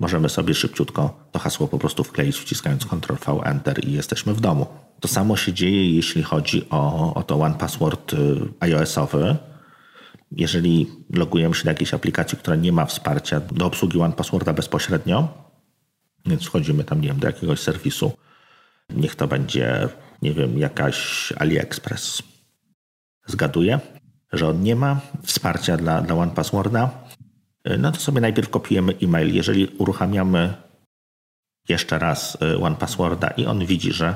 Możemy 0.00 0.28
sobie 0.28 0.54
szybciutko 0.54 1.28
to 1.32 1.38
hasło 1.38 1.68
po 1.68 1.78
prostu 1.78 2.04
wkleić, 2.04 2.36
wciskając 2.36 2.86
Ctrl-V, 2.86 3.40
Enter 3.44 3.84
i 3.84 3.92
jesteśmy 3.92 4.34
w 4.34 4.40
domu. 4.40 4.66
To 5.00 5.08
samo 5.08 5.36
się 5.36 5.52
dzieje, 5.52 5.96
jeśli 5.96 6.22
chodzi 6.22 6.66
o, 6.70 7.14
o 7.14 7.22
to 7.22 7.40
One 7.40 7.54
Password 7.54 8.12
y, 8.12 8.16
iOS-owy. 8.60 9.36
jeżeli 10.30 10.86
logujemy 11.10 11.54
się 11.54 11.64
do 11.64 11.70
jakiejś 11.70 11.94
aplikacji, 11.94 12.38
która 12.38 12.56
nie 12.56 12.72
ma 12.72 12.86
wsparcia 12.86 13.40
do 13.40 13.66
obsługi 13.66 14.00
One 14.00 14.14
Passworda 14.14 14.52
bezpośrednio, 14.52 15.28
więc 16.26 16.44
wchodzimy 16.44 16.84
tam, 16.84 17.00
nie 17.00 17.08
wiem, 17.08 17.18
do 17.18 17.26
jakiegoś 17.26 17.60
serwisu, 17.60 18.12
niech 18.90 19.14
to 19.14 19.28
będzie, 19.28 19.88
nie 20.22 20.32
wiem, 20.32 20.58
jakaś 20.58 21.32
AliExpress. 21.38 22.22
Zgaduję, 23.26 23.80
że 24.32 24.48
on 24.48 24.62
nie 24.62 24.76
ma 24.76 25.00
wsparcia 25.22 25.76
dla, 25.76 26.02
dla 26.02 26.14
One 26.14 26.30
Passworda, 26.30 27.03
no 27.78 27.92
to 27.92 28.00
sobie 28.00 28.20
najpierw 28.20 28.48
kopiujemy 28.50 28.94
e-mail. 29.02 29.34
Jeżeli 29.34 29.66
uruchamiamy 29.78 30.54
jeszcze 31.68 31.98
raz 31.98 32.38
y, 32.42 32.58
One 32.58 32.76
Passworda 32.76 33.28
i 33.28 33.46
on 33.46 33.66
widzi, 33.66 33.92
że 33.92 34.14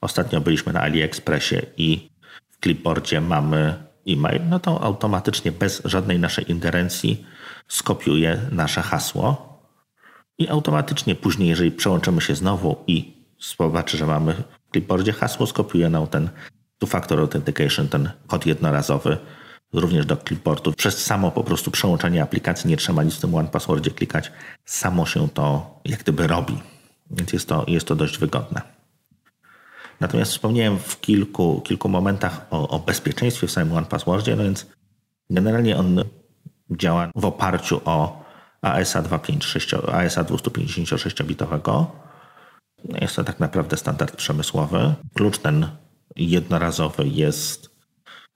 ostatnio 0.00 0.40
byliśmy 0.40 0.72
na 0.72 0.80
AliExpressie 0.80 1.56
i 1.76 2.10
w 2.50 2.60
clipboardzie 2.60 3.20
mamy 3.20 3.74
e-mail, 4.08 4.40
no 4.48 4.60
to 4.60 4.82
automatycznie 4.82 5.52
bez 5.52 5.82
żadnej 5.84 6.18
naszej 6.18 6.50
ingerencji 6.50 7.26
skopiuje 7.68 8.40
nasze 8.50 8.82
hasło 8.82 9.58
i 10.38 10.48
automatycznie 10.48 11.14
później, 11.14 11.48
jeżeli 11.48 11.70
przełączymy 11.70 12.20
się 12.20 12.34
znowu 12.34 12.76
i 12.86 13.16
zobaczy, 13.58 13.96
że 13.96 14.06
mamy 14.06 14.34
w 14.34 14.72
clipboardzie 14.72 15.12
hasło, 15.12 15.46
skopiuje 15.46 15.90
nam 15.90 16.06
ten 16.06 16.28
two-factor 16.78 17.20
authentication, 17.20 17.88
ten 17.88 18.10
kod 18.26 18.46
jednorazowy 18.46 19.18
również 19.72 20.06
do 20.06 20.16
clipboardu. 20.16 20.72
Przez 20.72 21.04
samo 21.04 21.30
po 21.30 21.44
prostu 21.44 21.70
przełączenie 21.70 22.22
aplikacji 22.22 22.70
nie 22.70 22.76
trzeba 22.76 23.02
nic 23.02 23.14
w 23.14 23.20
tym 23.20 23.34
One 23.34 23.48
Passwordzie 23.48 23.90
klikać. 23.90 24.32
Samo 24.64 25.06
się 25.06 25.28
to 25.28 25.80
jak 25.84 26.00
gdyby 26.00 26.26
robi. 26.26 26.58
Więc 27.10 27.32
jest 27.32 27.48
to, 27.48 27.64
jest 27.68 27.86
to 27.86 27.96
dość 27.96 28.18
wygodne. 28.18 28.62
Natomiast 30.00 30.32
wspomniałem 30.32 30.78
w 30.78 31.00
kilku, 31.00 31.60
kilku 31.60 31.88
momentach 31.88 32.46
o, 32.50 32.68
o 32.68 32.78
bezpieczeństwie 32.78 33.46
w 33.46 33.50
samym 33.50 33.76
One 33.76 33.86
Passwordzie, 33.86 34.36
no 34.36 34.42
więc 34.42 34.66
generalnie 35.30 35.76
on 35.76 36.04
działa 36.70 37.10
w 37.14 37.24
oparciu 37.24 37.80
o 37.84 38.24
ASA 38.62 39.02
256, 39.02 39.74
ASA 39.74 40.24
256-bitowego. 40.24 41.86
Jest 43.00 43.16
to 43.16 43.24
tak 43.24 43.40
naprawdę 43.40 43.76
standard 43.76 44.16
przemysłowy. 44.16 44.94
Klucz 45.14 45.38
ten 45.38 45.68
jednorazowy 46.16 47.08
jest 47.08 47.67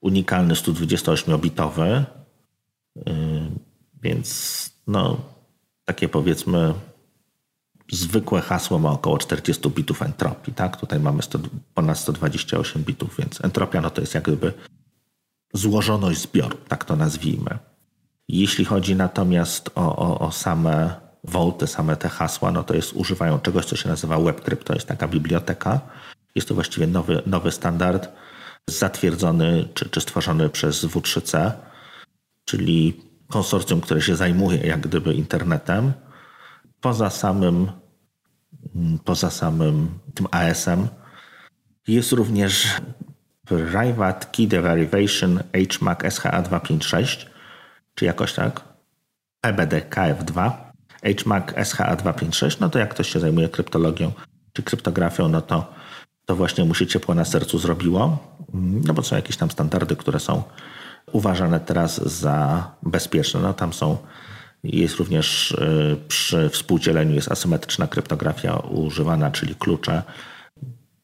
unikalny 0.03 0.53
128-bitowy, 0.53 2.03
yy, 2.95 3.03
więc 4.01 4.69
no, 4.87 5.17
takie 5.85 6.09
powiedzmy 6.09 6.73
zwykłe 7.91 8.41
hasło 8.41 8.79
ma 8.79 8.91
około 8.91 9.17
40 9.17 9.69
bitów 9.69 10.01
entropii, 10.01 10.53
tak? 10.53 10.77
Tutaj 10.77 10.99
mamy 10.99 11.21
100, 11.23 11.39
ponad 11.73 11.97
128 11.97 12.83
bitów, 12.83 13.15
więc 13.19 13.45
entropia 13.45 13.81
no 13.81 13.89
to 13.89 14.01
jest 14.01 14.13
jak 14.13 14.23
gdyby 14.23 14.53
złożoność 15.53 16.21
zbioru, 16.21 16.57
tak 16.67 16.85
to 16.85 16.95
nazwijmy. 16.95 17.57
Jeśli 18.27 18.65
chodzi 18.65 18.95
natomiast 18.95 19.69
o, 19.75 19.95
o, 19.95 20.19
o 20.19 20.31
same 20.31 20.95
wolty, 21.23 21.67
same 21.67 21.95
te 21.95 22.09
hasła, 22.09 22.51
no 22.51 22.63
to 22.63 22.73
jest 22.73 22.93
używają 22.93 23.39
czegoś, 23.39 23.65
co 23.65 23.75
się 23.75 23.89
nazywa 23.89 24.19
WebCrypt, 24.19 24.67
to 24.67 24.73
jest 24.73 24.87
taka 24.87 25.07
biblioteka. 25.07 25.79
Jest 26.35 26.47
to 26.47 26.53
właściwie 26.53 26.87
nowy, 26.87 27.21
nowy 27.25 27.51
standard 27.51 28.09
zatwierdzony 28.69 29.69
czy, 29.73 29.89
czy 29.89 30.01
stworzony 30.01 30.49
przez 30.49 30.85
W3C, 30.85 31.51
czyli 32.45 33.01
konsorcjum, 33.29 33.81
które 33.81 34.01
się 34.01 34.15
zajmuje 34.15 34.57
jak 34.57 34.79
gdyby 34.79 35.13
internetem. 35.13 35.93
Poza 36.81 37.09
samym, 37.09 37.71
poza 39.05 39.29
samym 39.29 39.99
tym 40.13 40.27
ASM 40.31 40.87
jest 41.87 42.11
również 42.11 42.67
Private 43.45 44.27
Key 44.31 44.47
Derivation 44.47 45.39
HMAC 45.53 45.99
SHA-256, 45.99 47.25
czy 47.95 48.05
jakoś 48.05 48.33
tak, 48.33 48.61
PBD 49.41 49.81
KF2, 49.81 50.51
HMAC 51.03 51.45
SHA-256, 51.45 52.57
no 52.59 52.69
to 52.69 52.79
jak 52.79 52.89
ktoś 52.89 53.09
się 53.09 53.19
zajmuje 53.19 53.49
kryptologią 53.49 54.11
czy 54.53 54.63
kryptografią, 54.63 55.29
no 55.29 55.41
to, 55.41 55.73
to 56.25 56.35
właśnie 56.35 56.65
mu 56.65 56.75
się 56.75 56.87
ciepło 56.87 57.15
na 57.15 57.25
sercu 57.25 57.59
zrobiło, 57.59 58.17
no 58.53 58.93
bo 58.93 59.03
są 59.03 59.15
jakieś 59.15 59.37
tam 59.37 59.51
standardy, 59.51 59.95
które 59.95 60.19
są 60.19 60.43
uważane 61.11 61.59
teraz 61.59 62.19
za 62.19 62.71
bezpieczne. 62.83 63.39
No 63.39 63.53
tam 63.53 63.73
są 63.73 63.97
jest 64.63 64.95
również 64.95 65.51
y, 65.51 65.97
przy 66.07 66.49
współdzieleniu 66.49 67.15
jest 67.15 67.31
asymetryczna 67.31 67.87
kryptografia 67.87 68.55
używana, 68.55 69.31
czyli 69.31 69.55
klucze 69.55 70.03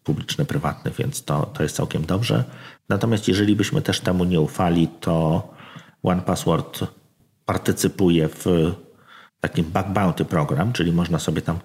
publiczne, 0.03 0.45
prywatne, 0.45 0.91
więc 0.91 1.23
to, 1.23 1.45
to 1.45 1.63
jest 1.63 1.75
całkiem 1.75 2.05
dobrze. 2.05 2.43
Natomiast 2.89 3.27
jeżeli 3.27 3.55
byśmy 3.55 3.81
też 3.81 3.99
temu 3.99 4.23
nie 4.23 4.41
ufali, 4.41 4.87
to 4.99 5.47
One 6.03 6.21
Password 6.21 6.79
partycypuje 7.45 8.27
w 8.27 8.45
takim 9.41 9.65
bug 9.65 9.87
bounty 9.87 10.25
program, 10.25 10.73
czyli 10.73 10.91
można 10.91 11.19
sobie 11.19 11.41
tam 11.41 11.59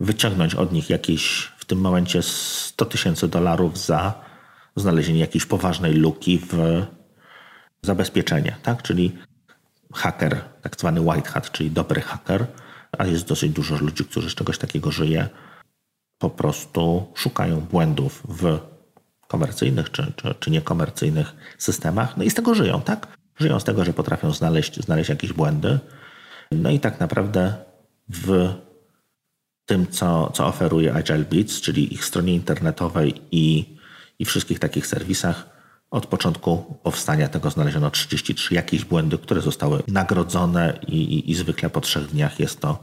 wyciągnąć 0.00 0.54
od 0.54 0.72
nich 0.72 0.90
jakieś 0.90 1.52
tym 1.72 1.80
momencie 1.80 2.22
100 2.22 2.84
tysięcy 2.84 3.28
dolarów 3.28 3.78
za 3.78 4.14
znalezienie 4.76 5.20
jakiejś 5.20 5.46
poważnej 5.46 5.94
luki 5.94 6.38
w 6.38 6.82
zabezpieczenie, 7.82 8.56
tak? 8.62 8.82
Czyli 8.82 9.18
haker, 9.94 10.40
tak 10.62 10.76
zwany 10.76 11.00
white 11.00 11.30
hat, 11.30 11.50
czyli 11.50 11.70
dobry 11.70 12.00
haker, 12.00 12.46
a 12.98 13.06
jest 13.06 13.26
dosyć 13.26 13.52
dużo 13.52 13.76
ludzi, 13.76 14.04
którzy 14.04 14.30
z 14.30 14.34
czegoś 14.34 14.58
takiego 14.58 14.90
żyje, 14.90 15.28
po 16.18 16.30
prostu 16.30 17.12
szukają 17.14 17.60
błędów 17.60 18.22
w 18.28 18.58
komercyjnych 19.28 19.90
czy, 19.90 20.12
czy, 20.16 20.34
czy 20.34 20.50
niekomercyjnych 20.50 21.34
systemach, 21.58 22.16
no 22.16 22.24
i 22.24 22.30
z 22.30 22.34
tego 22.34 22.54
żyją, 22.54 22.82
tak? 22.82 23.06
Żyją 23.36 23.60
z 23.60 23.64
tego, 23.64 23.84
że 23.84 23.92
potrafią 23.92 24.32
znaleźć, 24.32 24.80
znaleźć 24.80 25.10
jakieś 25.10 25.32
błędy. 25.32 25.78
No 26.50 26.70
i 26.70 26.80
tak 26.80 27.00
naprawdę 27.00 27.54
w 28.08 28.54
tym, 29.72 29.86
co, 29.86 30.30
co 30.34 30.46
oferuje 30.46 30.94
Agile 30.94 31.24
Beats, 31.24 31.60
czyli 31.60 31.94
ich 31.94 32.04
stronie 32.04 32.34
internetowej 32.34 33.14
i, 33.30 33.64
i 34.18 34.24
wszystkich 34.24 34.58
takich 34.58 34.86
serwisach, 34.86 35.48
od 35.90 36.06
początku 36.06 36.78
powstania 36.82 37.28
tego 37.28 37.50
znaleziono 37.50 37.90
33 37.90 38.54
jakieś 38.54 38.84
błędy, 38.84 39.18
które 39.18 39.40
zostały 39.40 39.82
nagrodzone 39.88 40.78
i, 40.88 40.96
i, 40.96 41.30
i 41.30 41.34
zwykle 41.34 41.70
po 41.70 41.80
trzech 41.80 42.06
dniach 42.06 42.40
jest 42.40 42.60
to, 42.60 42.78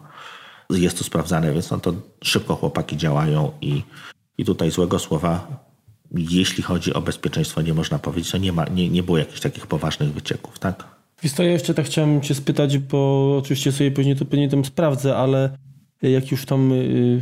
jest 0.70 0.98
to 0.98 1.04
sprawdzane, 1.04 1.54
więc 1.54 1.72
no 1.72 1.80
to 1.80 1.94
szybko 2.24 2.56
chłopaki 2.56 2.98
działają 2.98 3.52
i, 3.62 3.82
i 4.38 4.46
tutaj 4.46 4.72
złego 4.72 5.00
słowa, 5.00 5.48
jeśli 6.12 6.64
chodzi 6.64 6.94
o 6.94 7.02
bezpieczeństwo, 7.02 7.62
nie 7.62 7.74
można 7.74 8.00
powiedzieć, 8.00 8.32
że 8.32 8.40
nie, 8.40 8.54
ma, 8.54 8.66
nie, 8.66 8.90
nie 8.90 9.04
było 9.04 9.18
jakichś 9.18 9.40
takich 9.40 9.68
poważnych 9.68 10.14
wycieków, 10.14 10.60
tak? 10.60 10.88
Wiesz 11.24 11.40
ja 11.40 11.46
jeszcze 11.46 11.74
tak 11.74 11.86
chciałem 11.86 12.22
cię 12.22 12.36
spytać, 12.36 12.78
bo 12.78 13.38
oczywiście 13.38 13.72
sobie 13.72 13.92
później 13.92 14.16
to 14.16 14.26
pewnie 14.26 14.50
tam 14.50 14.66
sprawdzę, 14.66 15.18
ale 15.18 15.58
jak 16.02 16.32
już 16.32 16.46
tam 16.46 16.72
yy, 16.72 17.22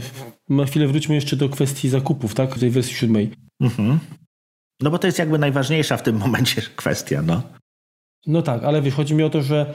na 0.50 0.66
chwilę 0.66 0.88
wróćmy 0.88 1.16
jeszcze 1.16 1.36
do 1.36 1.50
kwestii 1.50 1.90
zakupów, 1.90 2.36
tak? 2.36 2.56
W 2.56 2.60
tej 2.60 2.70
wersji 2.70 2.96
siódmej. 2.96 3.32
Mhm. 3.62 4.00
No 4.82 4.92
bo 4.92 5.00
to 5.00 5.08
jest 5.08 5.20
jakby 5.20 5.40
najważniejsza 5.40 5.98
w 5.98 6.04
tym 6.04 6.18
momencie 6.18 6.62
kwestia, 6.76 7.22
no. 7.22 7.42
No 8.28 8.42
tak, 8.42 8.64
ale 8.64 8.82
wiesz, 8.82 8.94
chodzi 8.94 9.16
mi 9.16 9.24
o 9.24 9.30
to, 9.30 9.42
że 9.42 9.74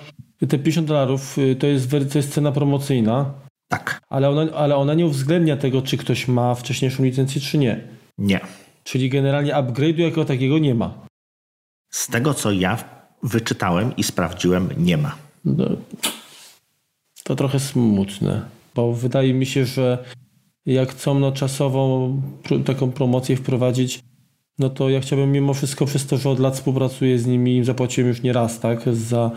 te 0.49 0.59
50 0.59 0.89
dolarów 0.89 1.39
y, 1.39 1.57
to 1.57 1.67
jest, 1.67 1.91
to 1.91 2.19
jest 2.19 2.33
cena 2.33 2.53
promocyjna. 2.53 3.35
Tak. 3.69 4.01
Ale 4.09 4.29
ona, 4.29 4.53
ale 4.53 4.77
ona 4.77 4.95
nie 4.95 5.07
uwzględnia 5.07 5.57
tego, 5.57 5.83
czy 5.83 5.97
ktoś 5.97 6.29
ma 6.29 6.55
wcześniejszą 6.55 7.05
licencję, 7.05 7.41
czy 7.41 7.59
nie. 7.59 7.81
Nie. 8.19 8.41
Czyli 8.85 9.11
generalnie 9.11 9.53
upgrade'u 9.53 10.01
jako 10.01 10.25
takiego 10.25 10.59
nie 10.59 10.75
ma. 10.75 11.07
Z 11.91 12.09
tego, 12.09 12.35
co 12.35 12.53
ja 12.53 12.85
wyczytałem 13.23 13.97
i 13.97 14.03
sprawdziłem, 14.03 14.69
nie 14.77 14.97
ma. 14.97 15.17
No, 15.45 15.65
to 17.25 17.37
trochę 17.37 17.61
smutne, 17.61 18.43
bo 18.75 18.93
wydaje 18.93 19.35
mi 19.35 19.47
się, 19.47 19.65
że 19.65 20.05
jak 20.67 20.91
chcą 20.91 21.33
czasową 21.33 22.23
taką 22.65 22.93
promocję 22.93 23.37
wprowadzić, 23.37 24.01
no 24.59 24.71
to 24.71 24.91
ja 24.91 25.01
chciałbym 25.01 25.33
mimo 25.33 25.55
wszystko 25.55 25.87
przez 25.87 26.07
to, 26.07 26.17
że 26.17 26.31
od 26.31 26.39
lat 26.39 26.55
współpracuję 26.55 27.19
z 27.19 27.27
nimi, 27.27 27.65
zapłaciłem 27.65 28.09
już 28.09 28.23
nie 28.23 28.33
raz, 28.33 28.61
tak, 28.61 28.95
za, 28.95 29.31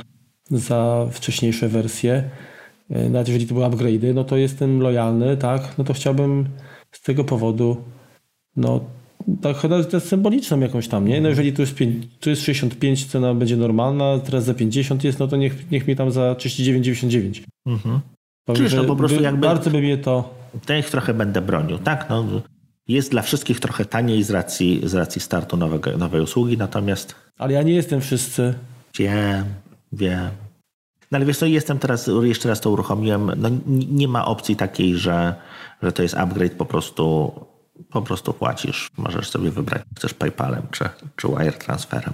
za 0.52 1.08
wcześniejsze 1.12 1.68
wersje, 1.68 2.30
e, 2.90 3.10
nawet 3.10 3.28
jeżeli 3.28 3.48
to 3.48 3.54
były 3.54 3.66
upgrade'y, 3.66 4.14
no 4.14 4.24
to 4.24 4.38
jestem 4.38 4.82
lojalny, 4.82 5.38
tak, 5.38 5.78
no 5.78 5.84
to 5.84 5.94
chciałbym 5.94 6.48
z 6.92 7.02
tego 7.02 7.24
powodu, 7.24 7.78
no 8.56 8.80
tak 9.42 9.58
chyba 9.58 10.00
symboliczną 10.00 10.60
jakąś 10.60 10.88
tam, 10.88 11.08
nie? 11.08 11.22
No 11.22 11.30
jeżeli 11.30 11.54
tu 11.54 11.62
jest, 11.62 11.76
5, 11.76 12.06
tu 12.20 12.30
jest 12.30 12.42
65, 12.42 13.06
cena 13.06 13.34
będzie 13.34 13.58
normalna, 13.58 14.20
teraz 14.20 14.44
za 14.44 14.54
50 14.54 15.04
jest, 15.04 15.20
no 15.20 15.28
to 15.28 15.38
niech, 15.38 15.72
niech 15.72 15.88
mi 15.88 15.96
tam 15.96 16.12
za 16.12 16.34
39,99. 16.34 17.42
Mhm. 17.66 18.00
Czyż, 18.54 18.74
no 18.74 18.84
po 18.84 18.96
prostu 18.96 19.18
by, 19.18 19.24
jakby... 19.24 19.48
Bardzo 19.48 19.70
by 19.70 19.82
mnie 19.82 19.98
to... 19.98 20.34
Ich 20.80 20.90
trochę 20.90 21.14
będę 21.14 21.42
bronił, 21.42 21.78
tak? 21.78 22.10
No, 22.10 22.26
jest 22.88 23.12
dla 23.12 23.22
wszystkich 23.22 23.60
trochę 23.60 23.86
taniej 23.86 24.24
z 24.24 24.32
racji, 24.32 24.82
z 24.84 24.94
racji 24.94 25.22
startu 25.22 25.58
nowego, 25.58 25.98
nowej 25.98 26.22
usługi, 26.22 26.58
natomiast... 26.58 27.16
Ale 27.38 27.54
ja 27.54 27.64
nie 27.64 27.74
jestem 27.74 28.02
wszyscy. 28.02 28.54
Wiem, 29.00 29.46
wiem. 29.92 30.30
No 31.12 31.16
ale 31.16 31.26
wiesz 31.26 31.38
co, 31.38 31.46
jestem 31.46 31.80
teraz, 31.80 32.10
jeszcze 32.24 32.50
raz 32.50 32.62
to 32.62 32.72
uruchomiłem, 32.72 33.32
no 33.38 33.50
nie 33.92 34.08
ma 34.08 34.26
opcji 34.26 34.56
takiej, 34.56 34.98
że, 34.98 35.36
że 35.84 35.92
to 35.92 36.04
jest 36.04 36.16
upgrade, 36.16 36.54
po 36.54 36.66
prostu, 36.66 37.32
po 37.92 38.02
prostu 38.02 38.34
płacisz. 38.34 38.92
Możesz 38.98 39.30
sobie 39.30 39.52
wybrać, 39.52 39.82
chcesz 39.98 40.14
PayPalem 40.14 40.62
czy, 40.72 40.90
czy 41.16 41.28
wire 41.28 41.52
transferem, 41.52 42.14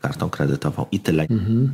kartą 0.00 0.30
kredytową 0.30 0.86
i 0.92 1.00
tyle. 1.00 1.22
Mhm. 1.22 1.72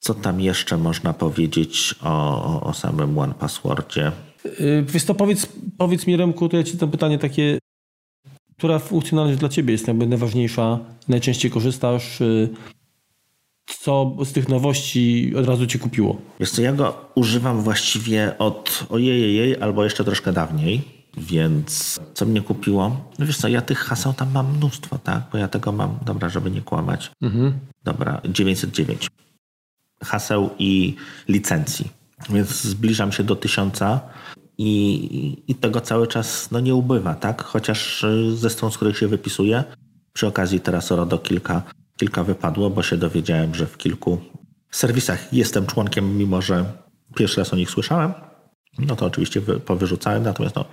Co 0.00 0.14
tam 0.14 0.40
jeszcze 0.40 0.76
można 0.78 1.12
powiedzieć 1.12 1.94
o, 2.02 2.44
o, 2.44 2.60
o 2.60 2.74
samym 2.74 3.18
One 3.18 3.34
Passwordzie? 3.34 4.12
Yy, 4.44 4.84
wiesz 4.88 5.04
to 5.04 5.14
powiedz, 5.14 5.48
powiedz 5.78 6.06
mi 6.06 6.16
Remku, 6.16 6.48
to 6.48 6.56
ja 6.56 6.64
ci 6.64 6.78
to 6.78 6.88
pytanie 6.88 7.18
takie, 7.18 7.58
która 8.58 8.78
funkcjonalność 8.78 9.38
dla 9.38 9.48
ciebie 9.48 9.72
jest 9.72 9.88
jakby 9.88 10.06
najważniejsza, 10.06 10.78
najczęściej 11.08 11.50
korzystasz, 11.50 12.20
yy, 12.20 12.48
co 13.80 14.16
z 14.24 14.32
tych 14.32 14.48
nowości 14.48 15.32
od 15.36 15.46
razu 15.46 15.66
cię 15.66 15.78
kupiło? 15.78 16.16
Wiesz 16.40 16.50
co, 16.50 16.62
ja 16.62 16.72
go 16.72 17.10
używam 17.14 17.62
właściwie 17.62 18.38
od 18.38 18.86
ojej, 18.90 19.60
albo 19.60 19.84
jeszcze 19.84 20.04
troszkę 20.04 20.32
dawniej, 20.32 20.82
więc 21.16 22.00
co 22.14 22.26
mnie 22.26 22.40
kupiło? 22.40 23.10
No 23.18 23.26
wiesz 23.26 23.36
co, 23.36 23.48
ja 23.48 23.60
tych 23.60 23.78
haseł 23.78 24.12
tam 24.12 24.32
mam 24.32 24.56
mnóstwo, 24.56 24.98
tak? 24.98 25.22
Bo 25.32 25.38
ja 25.38 25.48
tego 25.48 25.72
mam, 25.72 25.98
dobra, 26.06 26.28
żeby 26.28 26.50
nie 26.50 26.62
kłamać. 26.62 27.10
Mhm. 27.22 27.52
Dobra, 27.84 28.20
909 28.28 29.10
haseł 30.04 30.50
i 30.58 30.96
licencji. 31.28 31.90
Więc 32.30 32.62
zbliżam 32.62 33.12
się 33.12 33.24
do 33.24 33.36
tysiąca 33.36 34.00
i, 34.58 35.42
i 35.48 35.54
tego 35.54 35.80
cały 35.80 36.06
czas 36.06 36.50
no, 36.50 36.60
nie 36.60 36.74
ubywa, 36.74 37.14
tak? 37.14 37.42
Chociaż 37.42 38.04
y, 38.04 38.36
ze 38.36 38.50
stron, 38.50 38.72
z 38.72 38.76
których 38.76 38.98
się 38.98 39.08
wypisuje, 39.08 39.64
przy 40.12 40.26
okazji 40.26 40.60
teraz 40.60 40.90
RODO 40.90 41.18
kilka, 41.18 41.62
kilka 41.96 42.24
wypadło, 42.24 42.70
bo 42.70 42.82
się 42.82 42.96
dowiedziałem, 42.96 43.54
że 43.54 43.66
w 43.66 43.76
kilku 43.76 44.20
serwisach 44.70 45.32
jestem 45.32 45.66
członkiem, 45.66 46.16
mimo 46.18 46.42
że 46.42 46.64
pierwszy 47.16 47.40
raz 47.40 47.52
o 47.52 47.56
nich 47.56 47.70
słyszałem. 47.70 48.12
No 48.78 48.96
to 48.96 49.06
oczywiście 49.06 49.40
powyrzucałem, 49.40 50.22
natomiast 50.22 50.56
no, 50.56 50.64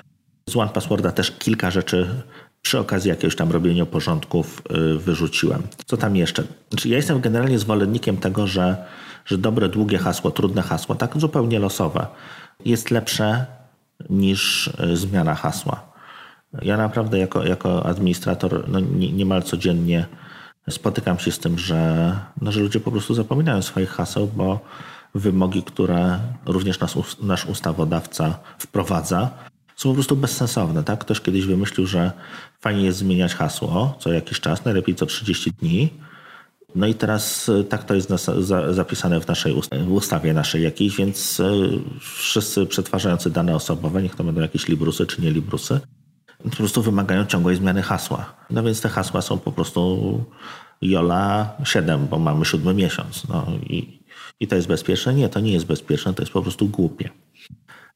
z 0.49 0.55
One 0.55 0.71
Passworda 0.71 1.11
też 1.11 1.31
kilka 1.31 1.71
rzeczy 1.71 2.23
przy 2.61 2.79
okazji 2.79 3.09
jakiegoś 3.09 3.35
tam 3.35 3.51
robienia 3.51 3.85
porządków 3.85 4.61
y, 4.71 4.97
wyrzuciłem. 4.97 5.61
Co 5.85 5.97
tam 5.97 6.15
jeszcze? 6.15 6.43
Znaczy, 6.69 6.89
ja 6.89 6.97
jestem 6.97 7.21
generalnie 7.21 7.59
zwolennikiem 7.59 8.17
tego, 8.17 8.47
że 8.47 8.85
że 9.27 9.37
dobre, 9.37 9.69
długie 9.69 9.97
hasło, 9.97 10.31
trudne 10.31 10.61
hasło, 10.61 10.95
tak 10.95 11.17
zupełnie 11.17 11.59
losowe, 11.59 12.07
jest 12.65 12.91
lepsze 12.91 13.45
niż 14.09 14.67
e, 14.77 14.97
zmiana 14.97 15.35
hasła. 15.35 15.83
Ja 16.61 16.77
naprawdę 16.77 17.19
jako, 17.19 17.43
jako 17.43 17.85
administrator 17.85 18.69
no, 18.69 18.79
nie, 18.79 19.11
niemal 19.11 19.43
codziennie 19.43 20.05
spotykam 20.69 21.19
się 21.19 21.31
z 21.31 21.39
tym, 21.39 21.59
że, 21.59 22.13
no, 22.41 22.51
że 22.51 22.59
ludzie 22.59 22.79
po 22.79 22.91
prostu 22.91 23.13
zapominają 23.13 23.61
swoich 23.61 23.89
haseł, 23.89 24.27
bo 24.35 24.59
wymogi, 25.15 25.63
które 25.63 26.19
również 26.45 26.79
nas, 26.79 26.95
nasz 27.21 27.45
ustawodawca 27.45 28.39
wprowadza, 28.59 29.29
są 29.75 29.89
po 29.89 29.93
prostu 29.93 30.15
bezsensowne. 30.15 30.83
Tak? 30.83 30.99
Ktoś 30.99 31.21
kiedyś 31.21 31.45
wymyślił, 31.45 31.87
że 31.87 32.11
fajnie 32.61 32.83
jest 32.83 32.97
zmieniać 32.97 33.35
hasło 33.35 33.95
co 33.99 34.13
jakiś 34.13 34.39
czas, 34.39 34.65
najlepiej 34.65 34.95
co 34.95 35.05
30 35.05 35.51
dni, 35.51 35.89
no 36.75 36.87
i 36.87 36.95
teraz 36.95 37.49
e, 37.49 37.63
tak 37.63 37.83
to 37.83 37.93
jest 37.93 38.09
zapisane 38.69 39.21
w 39.21 39.27
naszej 39.27 39.55
w 39.85 39.91
ustawie 39.91 40.33
naszej 40.33 40.63
jakiejś, 40.63 40.95
więc 40.97 41.39
e, 41.39 41.51
wszyscy 41.99 42.65
przetwarzający 42.65 43.29
dane 43.29 43.55
osobowe, 43.55 44.03
niech 44.03 44.15
to 44.15 44.23
będą 44.23 44.41
jakieś 44.41 44.67
librusy 44.67 45.05
czy 45.05 45.21
nie 45.21 45.31
librusy, 45.31 45.79
po 46.43 46.49
prostu 46.49 46.81
wymagają 46.81 47.25
ciągłej 47.25 47.55
zmiany 47.55 47.81
hasła. 47.81 48.33
No 48.49 48.63
więc 48.63 48.81
te 48.81 48.89
hasła 48.89 49.21
są 49.21 49.39
po 49.39 49.51
prostu 49.51 50.23
Jola 50.81 51.55
7, 51.63 52.07
bo 52.07 52.19
mamy 52.19 52.45
siódmy 52.45 52.73
miesiąc. 52.73 53.27
No 53.27 53.45
i, 53.63 54.03
i 54.39 54.47
to 54.47 54.55
jest 54.55 54.67
bezpieczne? 54.67 55.13
Nie, 55.13 55.29
to 55.29 55.39
nie 55.39 55.51
jest 55.51 55.65
bezpieczne, 55.65 56.13
to 56.13 56.21
jest 56.21 56.33
po 56.33 56.41
prostu 56.41 56.67
głupie. 56.67 57.09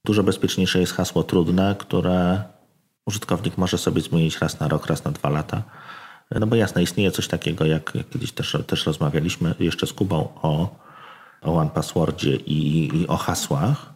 Dużo 0.05 0.23
bezpieczniejsze 0.23 0.79
jest 0.79 0.93
hasło 0.93 1.23
trudne, 1.23 1.75
które 1.79 2.43
użytkownik 3.05 3.57
może 3.57 3.77
sobie 3.77 4.01
zmienić 4.01 4.39
raz 4.39 4.59
na 4.59 4.67
rok, 4.67 4.87
raz 4.87 5.03
na 5.03 5.11
dwa 5.11 5.29
lata 5.29 5.63
no 6.39 6.47
bo 6.47 6.55
jasne, 6.55 6.83
istnieje 6.83 7.11
coś 7.11 7.27
takiego, 7.27 7.65
jak, 7.65 7.93
kiedyś 8.13 8.31
też, 8.31 8.57
też 8.67 8.85
rozmawialiśmy 8.85 9.55
jeszcze 9.59 9.87
z 9.87 9.93
Kubą 9.93 10.29
o, 10.41 10.75
o 11.41 11.55
One 11.55 11.69
Passwordzie 11.69 12.35
i, 12.35 12.89
i 13.01 13.07
o 13.07 13.17
hasłach. 13.17 13.93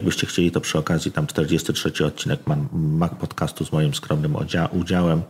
Jakbyście 0.00 0.26
chcieli, 0.26 0.50
to 0.50 0.60
przy 0.60 0.78
okazji 0.78 1.12
tam 1.12 1.26
43 1.26 2.06
odcinek 2.06 2.40
Mac 2.72 3.12
Podcastu 3.14 3.64
z 3.64 3.72
moim 3.72 3.94
skromnym 3.94 4.36
udziałem. 4.72 5.22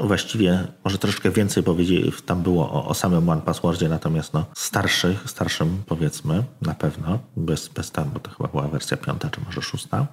Właściwie 0.00 0.66
może 0.84 0.98
troszkę 0.98 1.30
więcej 1.30 1.62
powiedzieć, 1.62 2.22
tam 2.22 2.42
było 2.42 2.70
o, 2.70 2.86
o 2.86 2.94
samym 2.94 3.28
One 3.28 3.42
Passwordzie, 3.42 3.88
natomiast 3.88 4.34
no, 4.34 4.46
starszych, 4.56 5.30
starszym 5.30 5.82
powiedzmy, 5.86 6.44
na 6.62 6.74
pewno, 6.74 7.18
bez, 7.36 7.68
bez 7.68 7.90
tam, 7.90 8.10
bo 8.10 8.20
to 8.20 8.30
chyba 8.30 8.48
była 8.48 8.68
wersja 8.68 8.96
piąta, 8.96 9.30
czy 9.30 9.40
może 9.40 9.62
szósta. 9.62 10.06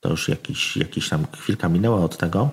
To 0.00 0.08
już 0.08 0.28
jakiś, 0.28 0.76
jakiś 0.76 1.08
tam 1.08 1.26
chwilka 1.36 1.68
minęła 1.68 2.00
od 2.00 2.16
tego. 2.16 2.50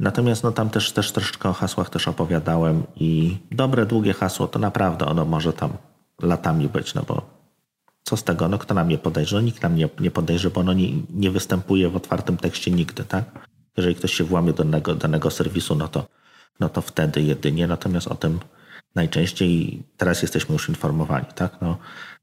Natomiast 0.00 0.42
no, 0.42 0.52
tam 0.52 0.70
też, 0.70 0.92
też 0.92 1.12
troszeczkę 1.12 1.48
o 1.48 1.52
hasłach 1.52 1.90
też 1.90 2.08
opowiadałem 2.08 2.82
i 2.96 3.36
dobre, 3.50 3.86
długie 3.86 4.12
hasło 4.12 4.48
to 4.48 4.58
naprawdę 4.58 5.06
ono 5.06 5.24
może 5.24 5.52
tam 5.52 5.72
latami 6.22 6.68
być, 6.68 6.94
no 6.94 7.02
bo 7.02 7.40
co 8.02 8.16
z 8.16 8.24
tego, 8.24 8.48
no 8.48 8.58
kto 8.58 8.74
nam 8.74 8.88
nie 8.88 8.98
podejrzy? 8.98 9.34
No 9.34 9.40
nikt 9.40 9.62
nam 9.62 9.76
nie, 9.76 9.88
nie 10.00 10.10
podejrzy, 10.10 10.50
bo 10.50 10.60
ono 10.60 10.72
nie, 10.72 10.88
nie 11.10 11.30
występuje 11.30 11.88
w 11.88 11.96
otwartym 11.96 12.36
tekście 12.36 12.70
nigdy, 12.70 13.04
tak? 13.04 13.24
Jeżeli 13.76 13.94
ktoś 13.94 14.14
się 14.14 14.24
włamie 14.24 14.52
do 14.52 14.64
danego, 14.64 14.94
danego 14.94 15.30
serwisu, 15.30 15.74
no 15.74 15.88
to, 15.88 16.06
no 16.60 16.68
to 16.68 16.80
wtedy 16.80 17.22
jedynie, 17.22 17.66
natomiast 17.66 18.08
o 18.08 18.14
tym 18.14 18.40
najczęściej 18.94 19.82
teraz 19.96 20.22
jesteśmy 20.22 20.52
już 20.52 20.68
informowani, 20.68 21.26
tak? 21.34 21.56
No, 21.60 21.78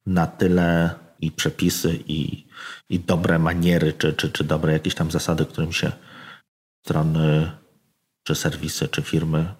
na 0.05 0.27
tyle 0.27 0.89
i 1.21 1.31
przepisy, 1.31 1.99
i, 2.07 2.47
i 2.89 2.99
dobre 2.99 3.39
maniery, 3.39 3.93
czy, 3.93 4.13
czy, 4.13 4.31
czy 4.31 4.43
dobre 4.43 4.73
jakieś 4.73 4.95
tam 4.95 5.11
zasady, 5.11 5.45
którym 5.45 5.71
się 5.71 5.91
strony 6.85 7.51
czy 8.27 8.35
serwisy, 8.35 8.87
czy 8.87 9.01
firmy 9.01 9.53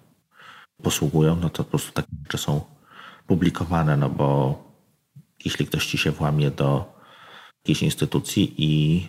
posługują, 0.82 1.36
no 1.36 1.50
to 1.50 1.64
po 1.64 1.70
prostu 1.70 1.92
takie 1.92 2.08
rzeczy 2.22 2.38
są 2.38 2.60
publikowane, 3.26 3.96
no 3.96 4.08
bo 4.08 4.58
jeśli 5.44 5.66
ktoś 5.66 5.86
ci 5.86 5.98
się 5.98 6.10
włamie 6.10 6.50
do 6.50 6.84
jakiejś 7.62 7.82
instytucji 7.82 8.54
i, 8.58 9.02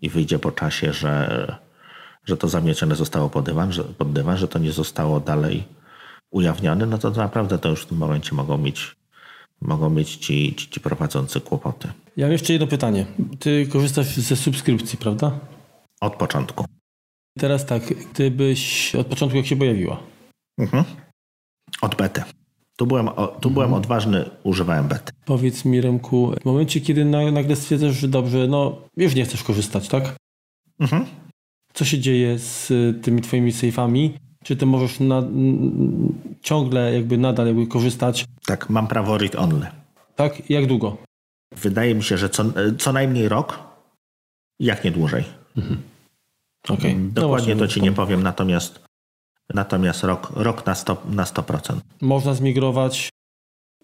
i 0.00 0.08
wyjdzie 0.10 0.38
po 0.38 0.52
czasie, 0.52 0.92
że, 0.92 1.46
że 2.24 2.36
to 2.36 2.48
zamiecione 2.48 2.96
zostało 2.96 3.30
pod 3.30 3.44
dywan, 3.44 3.72
że, 3.72 3.84
pod 3.84 4.12
dywan, 4.12 4.36
że 4.36 4.48
to 4.48 4.58
nie 4.58 4.72
zostało 4.72 5.20
dalej 5.20 5.64
ujawnione, 6.30 6.86
no 6.86 6.98
to 6.98 7.10
naprawdę 7.10 7.58
to 7.58 7.68
już 7.68 7.82
w 7.82 7.86
tym 7.86 7.98
momencie 7.98 8.34
mogą 8.34 8.58
mieć, 8.58 8.96
mogą 9.60 9.90
mieć 9.90 10.16
ci, 10.16 10.54
ci, 10.54 10.68
ci 10.68 10.80
prowadzący 10.80 11.40
kłopoty. 11.40 11.88
Ja 12.16 12.26
mam 12.26 12.32
jeszcze 12.32 12.52
jedno 12.52 12.68
pytanie. 12.68 13.06
Ty 13.38 13.66
korzystasz 13.72 14.06
ze 14.06 14.36
subskrypcji, 14.36 14.98
prawda? 14.98 15.38
Od 16.00 16.16
początku. 16.16 16.64
Teraz 17.38 17.66
tak, 17.66 17.82
gdybyś 18.12 18.94
od 18.94 19.06
początku 19.06 19.36
jak 19.36 19.46
się 19.46 19.56
pojawiła. 19.56 20.00
Mhm. 20.58 20.84
Od 21.82 21.96
bety. 21.96 22.22
Tu 22.76 22.86
byłem, 22.86 23.06
tu 23.06 23.22
mhm. 23.22 23.54
byłem 23.54 23.74
odważny, 23.74 24.30
używałem 24.42 24.88
bety. 24.88 25.12
Powiedz 25.24 25.64
mi, 25.64 25.80
Remku, 25.80 26.34
w 26.40 26.44
momencie, 26.44 26.80
kiedy 26.80 27.04
nagle 27.04 27.56
stwierdzasz, 27.56 27.96
że 27.96 28.08
dobrze, 28.08 28.46
no 28.48 28.80
już 28.96 29.14
nie 29.14 29.24
chcesz 29.24 29.42
korzystać, 29.42 29.88
tak? 29.88 30.16
Mhm. 30.80 31.06
Co 31.72 31.84
się 31.84 31.98
dzieje 31.98 32.38
z 32.38 32.72
tymi 33.04 33.22
twoimi 33.22 33.52
sejfami? 33.52 34.14
Czy 34.44 34.56
ty 34.56 34.66
możesz 34.66 35.00
na, 35.00 35.22
ciągle 36.40 36.94
jakby 36.94 37.18
nadal 37.18 37.46
jakby 37.46 37.66
korzystać? 37.66 38.24
Tak, 38.46 38.70
mam 38.70 38.86
prawo 38.86 39.18
read 39.18 39.34
only. 39.34 39.66
Tak? 40.16 40.50
Jak 40.50 40.66
długo? 40.66 40.96
Wydaje 41.56 41.94
mi 41.94 42.02
się, 42.02 42.18
że 42.18 42.28
co, 42.28 42.44
co 42.78 42.92
najmniej 42.92 43.28
rok, 43.28 43.58
jak 44.60 44.84
nie 44.84 44.90
dłużej. 44.90 45.24
Mhm. 45.56 45.82
Okay. 46.68 46.90
Mm, 46.90 47.12
dokładnie 47.12 47.54
no 47.54 47.60
to 47.60 47.68
ci 47.68 47.82
nie 47.82 47.92
powiem, 47.92 48.22
natomiast, 48.22 48.80
natomiast 49.54 50.04
rok, 50.04 50.32
rok 50.34 50.66
na, 50.66 50.74
100, 50.74 51.02
na 51.10 51.24
100%. 51.24 51.76
Można 52.00 52.34
zmigrować 52.34 53.08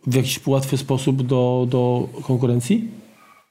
w 0.06 0.14
jakiś 0.14 0.46
łatwy 0.46 0.78
sposób 0.78 1.22
do, 1.22 1.66
do 1.68 2.08
konkurencji? 2.22 2.90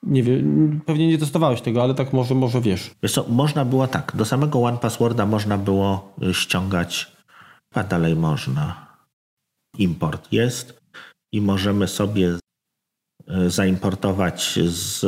Nie 0.03 0.23
wiem, 0.23 0.81
pewnie 0.85 1.07
nie 1.07 1.17
testowałeś 1.17 1.61
tego, 1.61 1.83
ale 1.83 1.95
tak 1.95 2.13
może, 2.13 2.35
może 2.35 2.61
wiesz. 2.61 2.91
Wiesz 3.03 3.11
co, 3.11 3.25
można 3.29 3.65
było 3.65 3.87
tak, 3.87 4.15
do 4.15 4.25
samego 4.25 4.61
One 4.61 4.77
Passworda 4.77 5.25
można 5.25 5.57
było 5.57 6.13
y, 6.23 6.33
ściągać, 6.33 7.11
a 7.73 7.83
dalej 7.83 8.15
można. 8.15 8.87
Import 9.77 10.31
jest 10.31 10.81
i 11.31 11.41
możemy 11.41 11.87
sobie 11.87 12.37
y, 13.29 13.49
zaimportować 13.49 14.59
z 14.65 15.05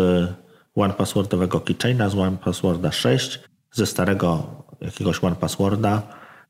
One 0.76 0.93
Passwordowego 0.93 1.61
keychaina, 1.61 2.09
z 2.09 2.15
One 2.15 2.38
Passworda 2.38 2.91
6 2.91 3.49
ze 3.72 3.86
starego 3.86 4.47
jakiegoś 4.82 5.24
One 5.24 5.36
Passworda, 5.36 6.01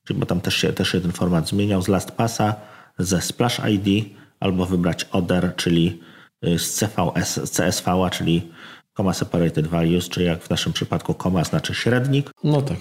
czyli 0.03 0.20
bo 0.20 0.26
tam 0.26 0.41
też 0.41 0.55
się 0.55 0.74
też 0.74 0.93
jeden 0.93 1.11
format 1.11 1.47
zmieniał, 1.47 1.82
z 1.82 1.88
LastPassa, 1.88 2.55
ze 2.97 3.22
Splash 3.22 3.61
ID, 3.70 4.05
albo 4.39 4.65
wybrać 4.65 5.03
ODER, 5.11 5.55
czyli 5.55 6.01
y, 6.45 6.59
z 6.59 6.74
CVS, 6.74 7.39
z 7.43 7.51
CSV, 7.51 8.09
czyli 8.11 8.51
Comma 8.97 9.13
Separated 9.13 9.67
Values, 9.67 10.09
czyli 10.09 10.26
jak 10.26 10.43
w 10.43 10.49
naszym 10.49 10.74
przypadku 10.74 11.13
comma 11.13 11.43
znaczy 11.43 11.76
średnik. 11.76 12.32
No 12.43 12.61
tak. 12.61 12.78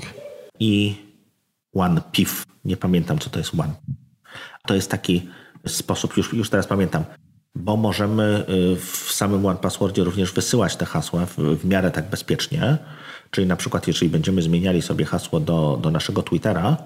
I 0.60 0.96
One 1.74 2.00
PIF. 2.12 2.44
Nie 2.64 2.76
pamiętam, 2.76 3.18
co 3.18 3.30
to 3.30 3.38
jest 3.38 3.54
One. 3.54 3.74
To 4.66 4.74
jest 4.74 4.90
taki 4.90 5.28
sposób, 5.66 6.16
już, 6.16 6.32
już 6.32 6.50
teraz 6.50 6.66
pamiętam, 6.66 7.04
bo 7.54 7.76
możemy 7.76 8.44
y, 8.48 8.76
w 8.76 9.12
samym 9.12 9.46
One 9.46 9.58
Passwordzie 9.58 10.04
również 10.04 10.32
wysyłać 10.32 10.76
te 10.76 10.86
hasła 10.86 11.26
w, 11.26 11.36
w 11.36 11.64
miarę 11.64 11.90
tak 11.90 12.10
bezpiecznie. 12.10 12.78
Czyli 13.30 13.46
na 13.46 13.56
przykład, 13.56 13.86
jeżeli 13.86 14.10
będziemy 14.10 14.42
zmieniali 14.42 14.82
sobie 14.82 15.04
hasło 15.04 15.40
do, 15.40 15.78
do 15.82 15.90
naszego 15.90 16.22
Twittera, 16.22 16.76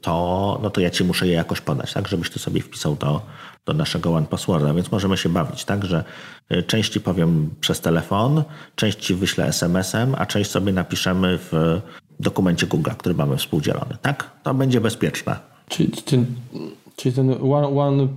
to, 0.00 0.58
no 0.62 0.70
to 0.70 0.80
ja 0.80 0.90
ci 0.90 1.04
muszę 1.04 1.26
je 1.26 1.32
jakoś 1.32 1.60
podać, 1.60 1.92
tak, 1.92 2.08
żebyś 2.08 2.30
ty 2.30 2.38
sobie 2.38 2.60
wpisał 2.60 2.94
do, 2.96 3.20
do 3.66 3.72
naszego 3.72 4.14
one 4.14 4.26
passworda, 4.26 4.74
więc 4.74 4.92
możemy 4.92 5.16
się 5.16 5.28
bawić, 5.28 5.64
tak, 5.64 5.84
że 5.84 6.04
y, 6.52 6.62
część 6.62 6.92
ci 6.92 7.00
powiem 7.00 7.50
przez 7.60 7.80
telefon, 7.80 8.42
część 8.76 8.98
ci 8.98 9.14
wyślę 9.14 9.46
SMS-em, 9.46 10.14
a 10.18 10.26
część 10.26 10.50
sobie 10.50 10.72
napiszemy 10.72 11.38
w 11.38 11.80
dokumencie 12.20 12.66
Google, 12.66 12.90
który 12.98 13.14
mamy 13.14 13.36
współdzielony, 13.36 13.96
tak? 14.02 14.30
To 14.42 14.54
będzie 14.54 14.80
bezpieczne. 14.80 15.36
Czyli 15.68 15.90
ten, 15.90 16.26
czyli 16.96 17.14
ten 17.14 17.30
one, 17.30 17.68
one, 17.80 18.08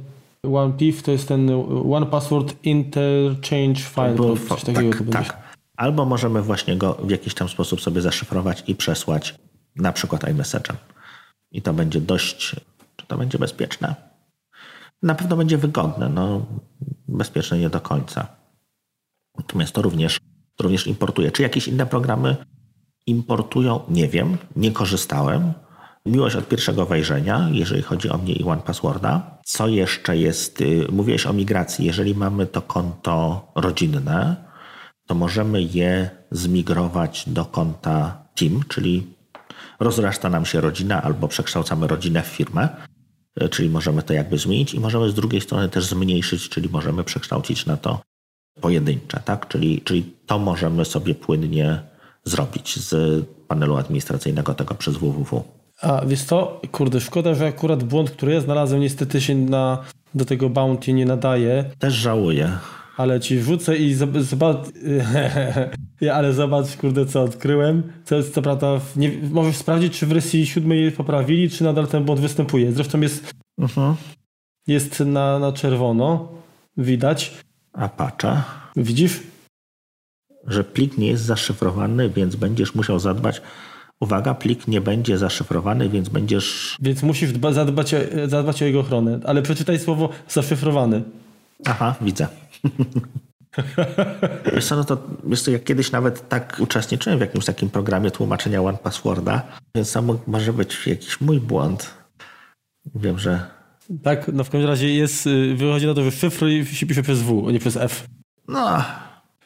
one 0.53 0.74
PIF 0.78 1.03
to 1.03 1.11
jest 1.11 1.28
ten 1.28 1.49
One 1.91 2.05
Password 2.05 2.55
Interchange 2.63 3.82
File, 3.82 4.15
Bo- 4.15 4.38
coś 4.49 4.63
takiego 4.63 4.91
to 4.91 4.97
tak, 4.97 5.03
będzie. 5.03 5.30
tak. 5.30 5.47
Albo 5.78 6.05
możemy 6.05 6.41
właśnie 6.41 6.78
go 6.78 6.93
w 6.93 7.09
jakiś 7.09 7.34
tam 7.34 7.49
sposób 7.49 7.82
sobie 7.82 8.01
zaszyfrować 8.01 8.63
i 8.67 8.75
przesłać 8.75 9.36
na 9.75 9.93
przykład 9.93 10.23
iMessage'em. 10.23 10.75
I 11.51 11.61
to 11.61 11.73
będzie 11.73 12.01
dość, 12.01 12.55
czy 12.95 13.07
to 13.07 13.17
będzie 13.17 13.39
bezpieczne? 13.39 13.95
Na 15.03 15.15
pewno 15.15 15.38
będzie 15.38 15.57
wygodne, 15.57 16.09
no 16.09 16.45
bezpieczne 17.07 17.57
nie 17.57 17.69
do 17.69 17.82
końca. 17.82 18.28
Natomiast 19.38 19.73
to 19.73 19.82
również, 19.82 20.19
również 20.59 20.88
importuje. 20.88 21.32
Czy 21.32 21.41
jakieś 21.43 21.67
inne 21.67 21.86
programy 21.86 22.36
importują? 23.05 23.80
Nie 23.89 24.07
wiem, 24.07 24.38
nie 24.55 24.71
korzystałem. 24.71 25.53
Miłość 26.05 26.36
od 26.36 26.47
pierwszego 26.47 26.86
wejrzenia, 26.86 27.49
jeżeli 27.51 27.82
chodzi 27.82 28.09
o 28.09 28.17
mnie 28.17 28.34
i 28.34 28.43
One 28.43 28.61
Passworda. 28.61 29.39
Co 29.45 29.67
jeszcze 29.67 30.17
jest? 30.17 30.61
y, 30.61 30.88
Mówiłeś 30.91 31.25
o 31.25 31.34
migracji. 31.34 31.86
Jeżeli 31.86 32.15
mamy 32.15 32.45
to 32.45 32.61
konto 32.61 33.47
rodzinne, 33.55 34.47
to 35.08 35.16
możemy 35.16 35.62
je 35.62 36.10
zmigrować 36.32 37.24
do 37.28 37.45
konta 37.45 38.24
Team, 38.36 38.64
czyli 38.68 39.08
rozrasta 39.80 40.30
nam 40.30 40.45
się 40.45 40.62
rodzina 40.62 41.03
albo 41.03 41.28
przekształcamy 41.28 41.88
rodzinę 41.88 42.22
w 42.24 42.28
firmę, 42.28 42.70
y, 43.41 43.49
czyli 43.49 43.70
możemy 43.70 44.03
to 44.03 44.14
jakby 44.14 44.38
zmienić 44.38 44.74
i 44.74 44.80
możemy 44.80 45.10
z 45.10 45.14
drugiej 45.14 45.41
strony 45.41 45.70
też 45.70 45.86
zmniejszyć, 45.86 46.49
czyli 46.49 46.70
możemy 46.70 47.03
przekształcić 47.03 47.66
na 47.66 47.78
to 47.78 48.01
pojedyncze, 48.62 49.20
tak? 49.26 49.47
Czyli, 49.47 49.82
czyli 49.82 50.14
to 50.26 50.39
możemy 50.39 50.86
sobie 50.86 51.16
płynnie 51.16 51.80
zrobić 52.24 52.80
z 52.80 53.26
panelu 53.47 53.78
administracyjnego 53.78 54.53
tego 54.53 54.76
przez 54.76 54.97
www. 54.97 55.43
A 55.82 56.05
wiesz 56.05 56.24
co, 56.24 56.62
kurde, 56.72 57.01
szkoda, 57.01 57.34
że 57.34 57.47
akurat 57.47 57.84
błąd, 57.84 58.12
który 58.12 58.34
ja 58.34 58.41
znalazłem, 58.41 58.82
niestety 58.82 59.22
się 59.22 59.36
na, 59.36 59.84
do 60.16 60.26
tego 60.26 60.49
bounty 60.49 60.93
nie 60.93 61.05
nadaje, 61.05 61.66
Też 61.80 61.93
żałuję. 61.93 62.58
Ale 62.98 63.20
ci 63.20 63.38
wrzucę 63.38 63.78
i 63.78 63.95
zob- 63.95 64.22
zobacz, 64.22 64.58
ja, 66.02 66.14
ale 66.14 66.34
zobacz, 66.34 66.76
kurde, 66.78 67.06
co 67.06 67.24
odkryłem. 67.24 67.84
To 68.06 68.16
jest 68.16 68.34
co 68.34 68.41
prawda, 68.41 68.80
w- 68.80 68.98
nie, 68.98 69.12
możesz 69.32 69.56
sprawdzić, 69.56 70.00
czy 70.00 70.06
w 70.06 70.10
wersji 70.10 70.45
siódmej 70.48 70.91
poprawili, 70.91 71.50
czy 71.50 71.64
nadal 71.64 71.88
ten 71.88 72.04
błąd 72.04 72.22
występuje. 72.22 72.72
Zresztą 72.72 73.02
jest, 73.02 73.32
Mhm. 73.60 73.95
jest 74.68 75.00
na, 75.00 75.39
na 75.39 75.52
czerwono, 75.52 76.28
widać. 76.78 77.34
Apache, 77.74 78.41
Widzisz? 78.76 79.20
że 80.48 80.64
plik 80.64 80.98
nie 80.98 81.08
jest 81.08 81.24
zaszyfrowany, 81.24 82.10
więc 82.10 82.36
będziesz 82.36 82.76
musiał 82.76 83.00
zadbać. 83.00 83.41
Uwaga, 84.00 84.34
plik 84.34 84.68
nie 84.68 84.82
będzie 84.82 85.18
zaszyfrowany, 85.18 85.89
więc 85.89 86.10
będziesz. 86.10 86.78
Więc 86.82 87.04
musisz 87.04 87.32
dba, 87.32 87.54
zadbać, 87.54 87.93
o, 87.93 87.98
zadbać 88.28 88.62
o 88.62 88.66
jego 88.66 88.80
ochronę. 88.80 89.20
Ale 89.26 89.41
przeczytaj 89.41 89.80
słowo 89.80 90.10
zaszyfrowany. 90.30 91.02
Aha, 91.66 91.95
widzę. 92.02 92.28
Wiesz 94.53 94.66
co, 94.66 94.76
no 94.76 94.84
to 94.84 94.97
wiesz 95.24 95.41
co, 95.41 95.51
ja 95.51 95.60
kiedyś 95.60 95.91
nawet 95.91 96.30
tak 96.30 96.58
uczestniczyłem 96.60 97.18
w 97.20 97.22
jakimś 97.22 97.45
takim 97.45 97.70
programie 97.70 98.12
tłumaczenia 98.12 98.62
One 98.62 98.78
Passworda, 98.78 99.41
więc 99.76 99.95
mógł- 99.95 100.24
może 100.32 100.53
być 100.53 100.88
jakiś 100.88 101.22
mój 101.22 101.39
błąd. 101.39 101.93
Wiem, 102.95 103.20
że 103.20 103.45
Tak, 104.03 104.28
no 104.34 104.43
w 104.43 104.49
każdym 104.49 104.70
razie 104.70 104.93
jest, 104.95 105.28
y, 105.28 105.55
wychodzi 105.55 105.86
na 105.88 105.93
to, 105.93 106.03
że 106.03 106.12
szyfr 106.12 106.45
się 106.74 106.86
pisze 106.86 107.03
przez 107.03 107.22
W, 107.22 107.45
a 107.47 107.51
nie 107.51 107.60
przez 107.60 107.78
F. 107.78 108.08
no, 108.47 108.84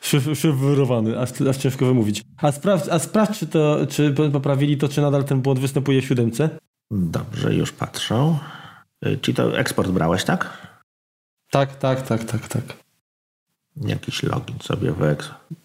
Szyf, 0.02 0.24
szyfrowany, 0.40 1.20
aż, 1.20 1.42
aż 1.42 1.58
ciężko 1.58 1.86
wymówić. 1.86 2.22
A 2.38 2.52
sprawdź, 2.52 2.90
a 2.90 3.00
sprawdź 3.00 3.40
czy, 3.40 3.48
to, 3.48 3.78
czy 3.90 4.16
poprawili 4.34 4.78
to, 4.78 4.88
czy 4.90 5.02
nadal 5.02 5.24
ten 5.24 5.42
błąd 5.42 5.60
występuje 5.60 6.02
w 6.02 6.06
siódemce. 6.06 6.50
dobrze, 6.92 7.56
już 7.56 7.72
patrzę. 7.72 8.38
Y, 9.06 9.18
Czyli 9.18 9.36
to 9.36 9.58
eksport 9.60 9.92
brałeś, 9.92 10.24
tak? 10.24 10.68
Tak, 11.52 11.76
tak, 11.76 12.02
tak, 12.08 12.24
tak, 12.24 12.48
tak. 12.48 12.64
Jakiś 13.78 14.24
login 14.24 14.60
sobie 14.60 14.92
w. 14.92 15.16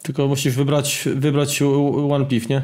Tylko 0.02 0.26
musisz 0.26 0.56
wybrać, 0.56 1.08
wybrać 1.14 1.62
OnePIF, 2.10 2.48
nie? 2.48 2.62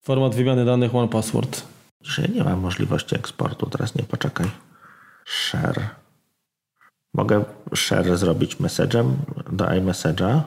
Format 0.00 0.34
wymiany 0.34 0.64
danych 0.64 0.94
OnePassword. 0.94 1.62
Że 2.02 2.22
nie 2.22 2.44
mam 2.44 2.60
możliwości 2.60 3.14
eksportu, 3.16 3.66
teraz 3.66 3.94
nie 3.94 4.02
poczekaj. 4.02 4.46
Share. 5.24 5.88
Mogę 7.14 7.44
share 7.74 8.16
zrobić 8.16 8.56
message'em 8.56 9.12
do 9.52 9.64
iMessage'a. 9.64 10.40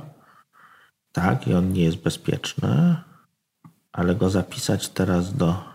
Tak, 1.11 1.47
i 1.47 1.53
on 1.53 1.73
nie 1.73 1.83
jest 1.83 1.97
bezpieczny, 1.97 2.95
ale 3.91 4.15
go 4.15 4.29
zapisać 4.29 4.89
teraz 4.89 5.33
do. 5.33 5.72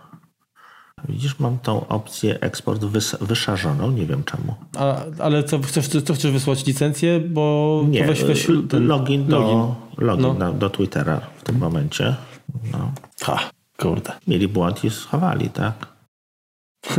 Widzisz, 1.09 1.39
mam 1.39 1.59
tą 1.59 1.87
opcję 1.87 2.39
eksport 2.39 2.81
wys- 2.81 3.23
wyszarzoną, 3.25 3.91
nie 3.91 4.05
wiem 4.05 4.23
czemu. 4.23 4.55
A, 4.77 4.95
ale 5.19 5.43
co 5.43 5.59
chcesz, 5.59 5.87
co 5.87 6.13
chcesz 6.13 6.31
wysłać 6.31 6.65
licencję? 6.65 7.19
Bo 7.19 7.83
Nie, 7.89 8.05
weź, 8.05 8.23
weź 8.23 8.47
ten 8.69 8.87
login 8.87 9.27
do, 9.27 9.39
login. 9.39 9.75
login 9.97 10.23
No. 10.25 10.33
na, 10.33 10.51
do 10.53 10.69
Twittera 10.69 11.21
w 11.37 11.43
tym 11.43 11.57
momencie. 11.57 12.15
No. 12.71 12.91
Ha, 13.21 13.39
kurde. 13.77 14.11
Mieli 14.27 14.47
błąd 14.47 14.83
i 14.83 14.89
schowali, 14.89 15.49
tak? 15.49 15.87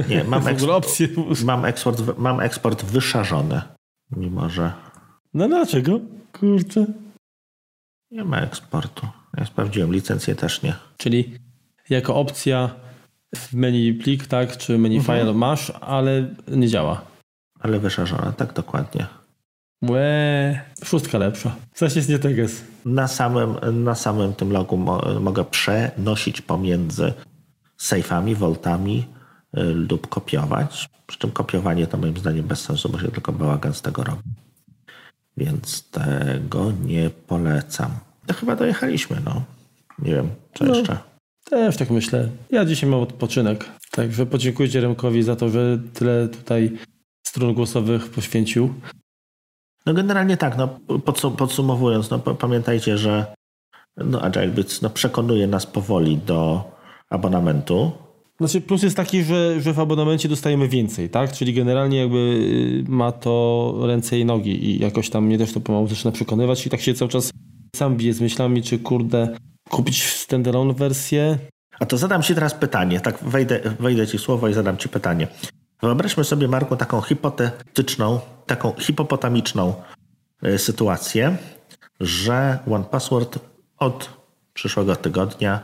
Nie, 0.08 0.24
mam, 0.30 0.48
eksport, 0.48 0.72
opcję. 0.72 1.08
mam, 1.44 1.64
eksport, 1.64 2.02
mam 2.18 2.40
eksport 2.40 2.84
wyszarzony, 2.84 3.62
mimo 4.16 4.48
że 4.50 4.72
No 5.34 5.48
dlaczego? 5.48 6.00
Kurczę. 6.32 6.86
nie 8.10 8.24
ma 8.24 8.40
eksportu. 8.40 9.06
Ja 9.36 9.46
sprawdziłem, 9.46 9.92
licencję 9.92 10.34
też 10.34 10.62
nie. 10.62 10.74
Czyli 10.96 11.34
jako 11.90 12.16
opcja 12.16 12.70
w 13.36 13.52
menu 13.54 13.94
plik, 13.94 14.26
tak, 14.26 14.56
czy 14.56 14.78
menu 14.78 14.96
Mhm. 14.96 15.18
file 15.20 15.34
masz, 15.34 15.70
ale 15.80 16.28
nie 16.48 16.68
działa. 16.68 17.02
Ale 17.60 17.78
wyszarzone, 17.78 18.32
tak 18.36 18.52
dokładnie. 18.52 19.06
Łe, 19.88 20.60
szóstka 20.84 21.18
lepsza. 21.18 21.56
Coś 21.74 21.96
jest 21.96 22.08
nie 22.08 22.18
teges. 22.18 22.64
Na 22.84 23.08
samym, 23.08 23.56
na 23.84 23.94
samym 23.94 24.34
tym 24.34 24.52
logu 24.52 24.76
mo, 24.76 25.02
mogę 25.20 25.44
przenosić 25.44 26.40
pomiędzy 26.40 27.12
sejfami, 27.78 28.34
voltami 28.34 29.06
y, 29.58 29.62
lub 29.62 30.06
kopiować. 30.08 30.88
Przy 31.06 31.18
czym 31.18 31.30
kopiowanie 31.30 31.86
to 31.86 31.98
moim 31.98 32.16
zdaniem 32.16 32.44
bez 32.46 32.60
sensu, 32.60 32.88
bo 32.88 32.98
się 33.00 33.08
tylko 33.08 33.32
bałagan 33.32 33.74
z 33.74 33.82
tego 33.82 34.04
robi. 34.04 34.22
Więc 35.36 35.90
tego 35.90 36.72
nie 36.84 37.10
polecam. 37.10 37.90
To 38.26 38.34
chyba 38.34 38.56
dojechaliśmy, 38.56 39.16
no. 39.24 39.42
Nie 39.98 40.14
wiem, 40.14 40.28
co 40.54 40.64
No. 40.64 40.74
jeszcze. 40.74 40.98
Też 41.50 41.76
tak 41.76 41.90
myślę. 41.90 42.28
Ja 42.50 42.64
dzisiaj 42.64 42.90
mam 42.90 43.00
odpoczynek. 43.00 43.64
Także 43.90 44.26
podziękujcie 44.26 44.80
Remkowi 44.80 45.22
za 45.22 45.36
to, 45.36 45.48
że 45.48 45.78
tyle 45.94 46.28
tutaj 46.28 46.72
stron 47.26 47.54
głosowych 47.54 48.10
poświęcił. 48.10 48.74
No 49.86 49.94
generalnie 49.94 50.36
tak, 50.36 50.56
no 50.58 50.78
podsum- 50.88 51.36
podsumowując, 51.36 52.10
no 52.10 52.18
pamiętajcie, 52.18 52.98
że 52.98 53.26
no 53.96 54.22
Agile 54.22 54.48
Bits 54.48 54.82
no, 54.82 54.90
przekonuje 54.90 55.46
nas 55.46 55.66
powoli 55.66 56.18
do 56.18 56.64
abonamentu. 57.10 57.92
Znaczy 58.38 58.60
plus 58.60 58.82
jest 58.82 58.96
taki, 58.96 59.22
że, 59.22 59.60
że 59.60 59.72
w 59.72 59.80
abonamencie 59.80 60.28
dostajemy 60.28 60.68
więcej, 60.68 61.10
tak? 61.10 61.32
Czyli 61.32 61.54
generalnie 61.54 61.98
jakby 61.98 62.18
y, 62.88 62.90
ma 62.90 63.12
to 63.12 63.74
ręce 63.86 64.18
i 64.18 64.24
nogi 64.24 64.64
i 64.64 64.78
jakoś 64.78 65.10
tam 65.10 65.26
mnie 65.26 65.38
też 65.38 65.52
to 65.52 65.60
pomału 65.60 65.88
zaczyna 65.88 66.12
przekonywać 66.12 66.66
i 66.66 66.70
tak 66.70 66.80
się 66.80 66.94
cały 66.94 67.10
czas 67.10 67.30
sam 67.76 67.96
biję 67.96 68.14
z 68.14 68.20
myślami, 68.20 68.62
czy 68.62 68.78
kurde 68.78 69.36
kupić 69.70 70.04
standalone 70.04 70.74
wersję. 70.74 71.38
A 71.80 71.86
to 71.86 71.96
zadam 71.96 72.22
Ci 72.22 72.34
teraz 72.34 72.54
pytanie, 72.54 73.00
tak 73.00 73.18
wejdę, 73.24 73.60
wejdę 73.80 74.06
Ci 74.06 74.18
słowo 74.18 74.48
i 74.48 74.54
zadam 74.54 74.76
Ci 74.76 74.88
pytanie. 74.88 75.28
Wyobraźmy 75.82 76.24
sobie, 76.24 76.48
Marku, 76.48 76.76
taką 76.76 77.00
hipotetyczną, 77.00 78.20
taką 78.46 78.72
hipopotamiczną 78.78 79.74
y, 80.44 80.58
sytuację, 80.58 81.36
że 82.00 82.58
OnePassword 82.70 83.38
od 83.78 84.10
przyszłego 84.54 84.96
tygodnia 84.96 85.60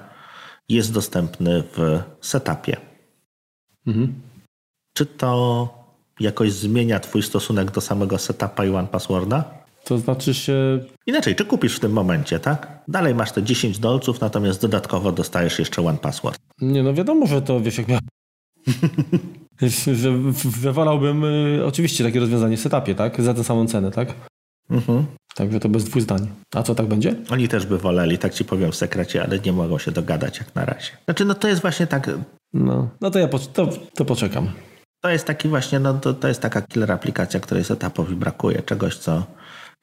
jest 0.69 0.93
dostępny 0.93 1.63
w 1.63 2.03
setupie. 2.21 2.77
Mhm. 3.87 4.15
Czy 4.93 5.07
to 5.07 5.69
jakoś 6.21 6.53
zmienia 6.53 7.01
Twój 7.01 7.23
stosunek 7.23 7.71
do 7.71 7.81
samego 7.81 8.19
setupa 8.19 8.65
i 8.65 8.71
OnePassworda? 8.71 9.66
To 9.87 9.99
znaczy 9.99 10.35
się 10.35 10.81
Inaczej, 11.07 11.35
czy 11.35 11.45
kupisz 11.45 11.77
w 11.77 11.81
tym 11.81 11.93
momencie, 11.93 12.39
tak? 12.39 12.83
Dalej 12.89 13.15
masz 13.15 13.33
te 13.33 13.43
10 13.43 13.79
dolców, 13.79 14.21
natomiast 14.21 14.63
dodatkowo 14.63 15.13
dostajesz 15.13 15.59
jeszcze 15.59 15.83
OnePassword. 15.83 16.41
Nie, 16.61 16.83
no 16.83 16.95
wiadomo, 16.95 17.27
że 17.27 17.43
to 17.43 17.61
wiesz, 17.61 17.79
jak 17.79 17.89
miał. 17.89 17.99
że, 20.63 20.73
wolałbym 20.73 21.25
y, 21.25 21.63
oczywiście 21.67 22.05
takie 22.05 22.21
rozwiązanie 22.21 22.57
w 22.57 22.61
setupie, 22.61 22.95
tak? 22.95 23.23
Za 23.23 23.35
tę 23.35 23.45
samą 23.45 23.67
cenę, 23.67 23.91
tak? 23.91 24.15
Mhm. 24.71 25.07
Także 25.35 25.61
to 25.61 25.69
bez 25.69 25.85
dwóch 25.85 26.03
zdań. 26.03 26.29
A 26.55 26.63
co 26.63 26.75
tak 26.75 26.87
będzie? 26.87 27.15
Oni 27.31 27.49
też 27.49 27.67
by 27.67 27.79
woleli, 27.79 28.19
tak 28.19 28.35
ci 28.35 28.45
powiem 28.45 28.73
w 28.73 28.77
sekrecie, 28.77 29.23
ale 29.23 29.39
nie 29.39 29.53
mogą 29.53 29.79
się 29.79 29.91
dogadać 29.91 30.39
jak 30.39 30.55
na 30.55 30.65
razie. 30.65 30.91
Znaczy, 31.05 31.25
no 31.25 31.35
to 31.35 31.49
jest 31.49 31.63
właśnie 31.63 31.87
tak, 31.87 32.11
No, 32.53 32.89
no 33.01 33.11
to 33.11 33.19
ja 33.19 33.29
po, 33.29 33.39
to, 33.39 33.69
to 33.95 34.05
poczekam. 34.05 34.51
To 35.01 35.11
jest 35.11 35.27
taki 35.27 35.49
właśnie, 35.49 35.81
no 35.81 35.95
to, 35.95 36.15
to 36.15 36.29
jest 36.29 36.41
taka 36.41 36.63
killer 36.63 36.93
aplikacja, 36.93 37.41
której 37.41 37.65
setupowi 37.65 38.17
brakuje. 38.17 38.63
Czegoś, 38.63 38.97
co 38.97 39.27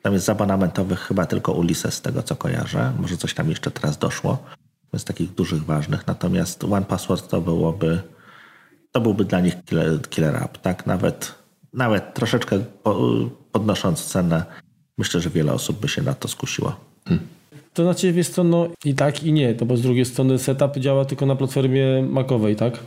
tam 0.03 0.13
jest 0.13 0.25
z 0.25 0.29
abonamentowych 0.29 0.99
chyba 0.99 1.25
tylko 1.25 1.53
Ulysses 1.53 1.93
z 1.93 2.01
tego, 2.01 2.23
co 2.23 2.35
kojarzę. 2.35 2.93
Może 2.99 3.17
coś 3.17 3.33
tam 3.33 3.49
jeszcze 3.49 3.71
teraz 3.71 3.97
doszło. 3.97 4.37
Z 4.95 5.03
takich 5.03 5.33
dużych, 5.33 5.65
ważnych. 5.65 6.07
Natomiast 6.07 6.63
One 6.63 6.85
Password 6.85 7.29
to 7.29 7.41
byłoby 7.41 8.01
to 8.91 9.01
byłby 9.01 9.25
dla 9.25 9.39
nich 9.39 9.65
killer, 9.65 10.01
killer 10.09 10.35
app, 10.35 10.57
tak? 10.57 10.85
Nawet, 10.85 11.35
nawet 11.73 12.13
troszeczkę 12.13 12.59
podnosząc 13.51 14.05
cenę, 14.05 14.45
myślę, 14.97 15.21
że 15.21 15.29
wiele 15.29 15.53
osób 15.53 15.79
by 15.79 15.87
się 15.87 16.01
na 16.01 16.13
to 16.13 16.27
skusiło. 16.27 16.75
Hmm. 17.07 17.27
To 17.73 17.83
znaczy, 17.83 18.13
wiesz 18.13 18.29
co, 18.29 18.43
no 18.43 18.67
i 18.85 18.93
tak 18.93 19.23
i 19.23 19.33
nie, 19.33 19.55
to 19.55 19.65
bo 19.65 19.77
z 19.77 19.81
drugiej 19.81 20.05
strony 20.05 20.39
setup 20.39 20.77
działa 20.77 21.05
tylko 21.05 21.25
na 21.25 21.35
platformie 21.35 22.03
Macowej, 22.09 22.55
tak? 22.55 22.79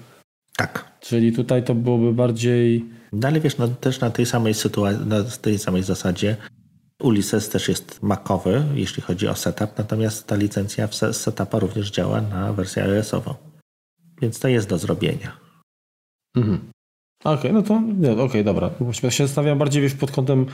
Tak. 0.56 0.84
Czyli 1.00 1.32
tutaj 1.32 1.64
to 1.64 1.74
byłoby 1.74 2.12
bardziej... 2.12 2.84
No 3.12 3.28
ale 3.28 3.40
wiesz, 3.40 3.58
no, 3.58 3.68
też 3.68 4.00
na 4.00 4.10
tej 4.10 4.26
samej 4.26 4.54
sytuacji, 4.54 5.06
na 5.06 5.22
tej 5.22 5.58
samej 5.58 5.82
zasadzie 5.82 6.36
Ulysses 7.02 7.48
też 7.48 7.68
jest 7.68 8.02
makowy, 8.02 8.64
jeśli 8.74 9.02
chodzi 9.02 9.28
o 9.28 9.34
setup, 9.34 9.78
natomiast 9.78 10.26
ta 10.26 10.36
licencja 10.36 10.88
z 10.88 11.16
setupa 11.16 11.58
również 11.58 11.90
działa 11.90 12.20
na 12.20 12.52
wersję 12.52 12.82
iOS-ową. 12.82 13.34
Więc 14.22 14.40
to 14.40 14.48
jest 14.48 14.68
do 14.68 14.78
zrobienia. 14.78 15.36
Mhm. 16.36 16.58
Okej, 17.24 17.38
okay, 17.38 17.52
no 17.52 17.62
to 17.62 17.74
okej, 18.12 18.20
okay, 18.20 18.44
dobra. 18.44 18.70
Właściwie 18.80 19.10
się 19.10 19.26
zastanawiam 19.26 19.58
bardziej 19.58 19.82
wiesz, 19.82 19.94
pod 19.94 20.10
kątem 20.10 20.46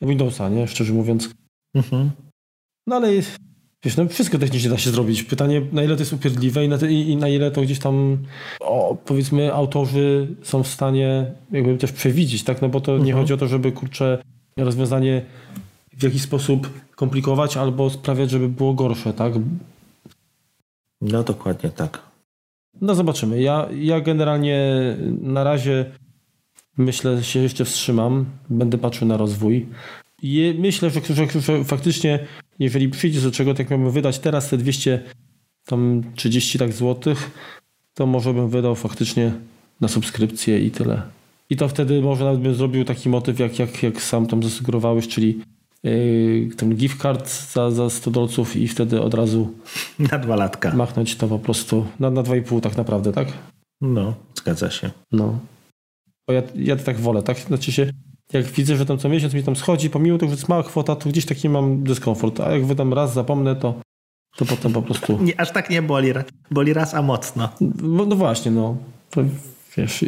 Windowsa, 0.00 0.48
nie? 0.48 0.68
Szczerze 0.68 0.92
mówiąc. 0.92 1.30
Mhm. 1.74 2.10
No 2.86 2.96
ale 2.96 3.12
wiesz, 3.84 3.96
no 3.96 4.08
wszystko 4.08 4.38
technicznie 4.38 4.70
da 4.70 4.78
się 4.78 4.90
zrobić. 4.90 5.22
Pytanie, 5.22 5.62
na 5.72 5.82
ile 5.82 5.94
to 5.94 6.02
jest 6.02 6.12
upierdliwe 6.12 6.64
i 6.64 6.68
na, 6.68 6.78
te, 6.78 6.92
i 6.92 7.16
na 7.16 7.28
ile 7.28 7.50
to 7.50 7.62
gdzieś 7.62 7.78
tam 7.78 8.18
o, 8.60 8.96
powiedzmy 9.04 9.54
autorzy 9.54 10.34
są 10.42 10.62
w 10.62 10.68
stanie 10.68 11.32
jakby 11.50 11.78
też 11.78 11.92
przewidzieć, 11.92 12.42
tak? 12.42 12.62
No 12.62 12.68
bo 12.68 12.80
to 12.80 12.92
mhm. 12.92 13.06
nie 13.06 13.12
chodzi 13.12 13.34
o 13.34 13.36
to, 13.36 13.48
żeby 13.48 13.72
kurczę 13.72 14.22
rozwiązanie 14.58 15.22
w 15.96 16.02
jakiś 16.02 16.22
sposób 16.22 16.70
komplikować 16.94 17.56
albo 17.56 17.90
sprawiać, 17.90 18.30
żeby 18.30 18.48
było 18.48 18.74
gorsze, 18.74 19.12
tak? 19.12 19.32
No 21.00 21.22
dokładnie 21.22 21.70
tak. 21.70 22.02
No 22.80 22.94
zobaczymy. 22.94 23.42
Ja, 23.42 23.68
ja 23.74 24.00
generalnie 24.00 24.70
na 25.20 25.44
razie 25.44 25.92
myślę, 26.78 27.24
się 27.24 27.40
jeszcze 27.40 27.64
wstrzymam. 27.64 28.26
Będę 28.50 28.78
patrzył 28.78 29.08
na 29.08 29.16
rozwój. 29.16 29.66
I 30.22 30.54
myślę, 30.58 30.90
że, 30.90 31.00
że, 31.14 31.40
że 31.40 31.64
faktycznie, 31.64 32.26
jeżeli 32.58 32.88
przyjdzie 32.88 33.20
do 33.20 33.30
czego, 33.30 33.54
tak 33.54 33.70
miałbym 33.70 33.90
wydać 33.90 34.18
teraz 34.18 34.48
te 34.48 34.56
200 34.56 35.02
tam 35.66 36.02
30 36.14 36.58
tak 36.58 36.72
złotych, 36.72 37.30
to 37.94 38.06
może 38.06 38.34
bym 38.34 38.48
wydał 38.48 38.74
faktycznie 38.74 39.32
na 39.80 39.88
subskrypcję 39.88 40.60
i 40.60 40.70
tyle. 40.70 41.02
I 41.50 41.56
to 41.56 41.68
wtedy 41.68 42.02
może 42.02 42.24
nawet 42.24 42.40
bym 42.40 42.54
zrobił 42.54 42.84
taki 42.84 43.08
motyw, 43.08 43.38
jak, 43.38 43.58
jak, 43.58 43.82
jak 43.82 44.02
sam 44.02 44.26
tam 44.26 44.42
zasugerowałeś, 44.42 45.08
czyli 45.08 45.40
ten 46.56 46.76
gift 46.76 47.02
card 47.02 47.30
za, 47.52 47.70
za 47.70 47.90
100 47.90 48.10
dolców 48.10 48.56
i 48.56 48.68
wtedy 48.68 49.02
od 49.02 49.14
razu 49.14 49.52
na 50.10 50.18
dwa 50.18 50.36
latka. 50.36 50.74
Machnąć 50.74 51.16
to 51.16 51.28
po 51.28 51.38
prostu 51.38 51.86
na, 52.00 52.10
na 52.10 52.22
2,5 52.22 52.60
tak 52.60 52.76
naprawdę, 52.76 53.12
tak? 53.12 53.28
No, 53.80 54.14
zgadza 54.34 54.70
się. 54.70 54.90
No. 55.12 55.38
Bo 56.28 56.32
ja, 56.32 56.42
ja 56.54 56.76
tak 56.76 57.00
wolę, 57.00 57.22
tak? 57.22 57.38
Znaczy 57.38 57.72
się, 57.72 57.92
jak 58.32 58.44
widzę, 58.44 58.76
że 58.76 58.86
tam 58.86 58.98
co 58.98 59.08
miesiąc 59.08 59.34
mi 59.34 59.42
tam 59.42 59.56
schodzi, 59.56 59.90
pomimo 59.90 60.18
tego, 60.18 60.30
że 60.30 60.36
jest 60.36 60.48
mała 60.48 60.62
kwota, 60.62 60.96
to 60.96 61.08
gdzieś 61.08 61.26
taki 61.26 61.48
mam 61.48 61.82
dyskomfort. 61.82 62.40
A 62.40 62.50
jak 62.50 62.66
wydam 62.66 62.92
raz, 62.92 63.14
zapomnę, 63.14 63.56
to, 63.56 63.80
to 64.36 64.44
potem 64.44 64.72
po 64.72 64.82
prostu... 64.82 65.18
Nie, 65.22 65.40
aż 65.40 65.52
tak 65.52 65.70
nie 65.70 65.82
boli. 65.82 66.12
Boli 66.50 66.72
raz, 66.72 66.94
a 66.94 67.02
mocno. 67.02 67.48
No, 67.82 68.06
no 68.06 68.16
właśnie, 68.16 68.50
no. 68.50 68.76
To, 69.10 69.24
wiesz, 69.76 70.04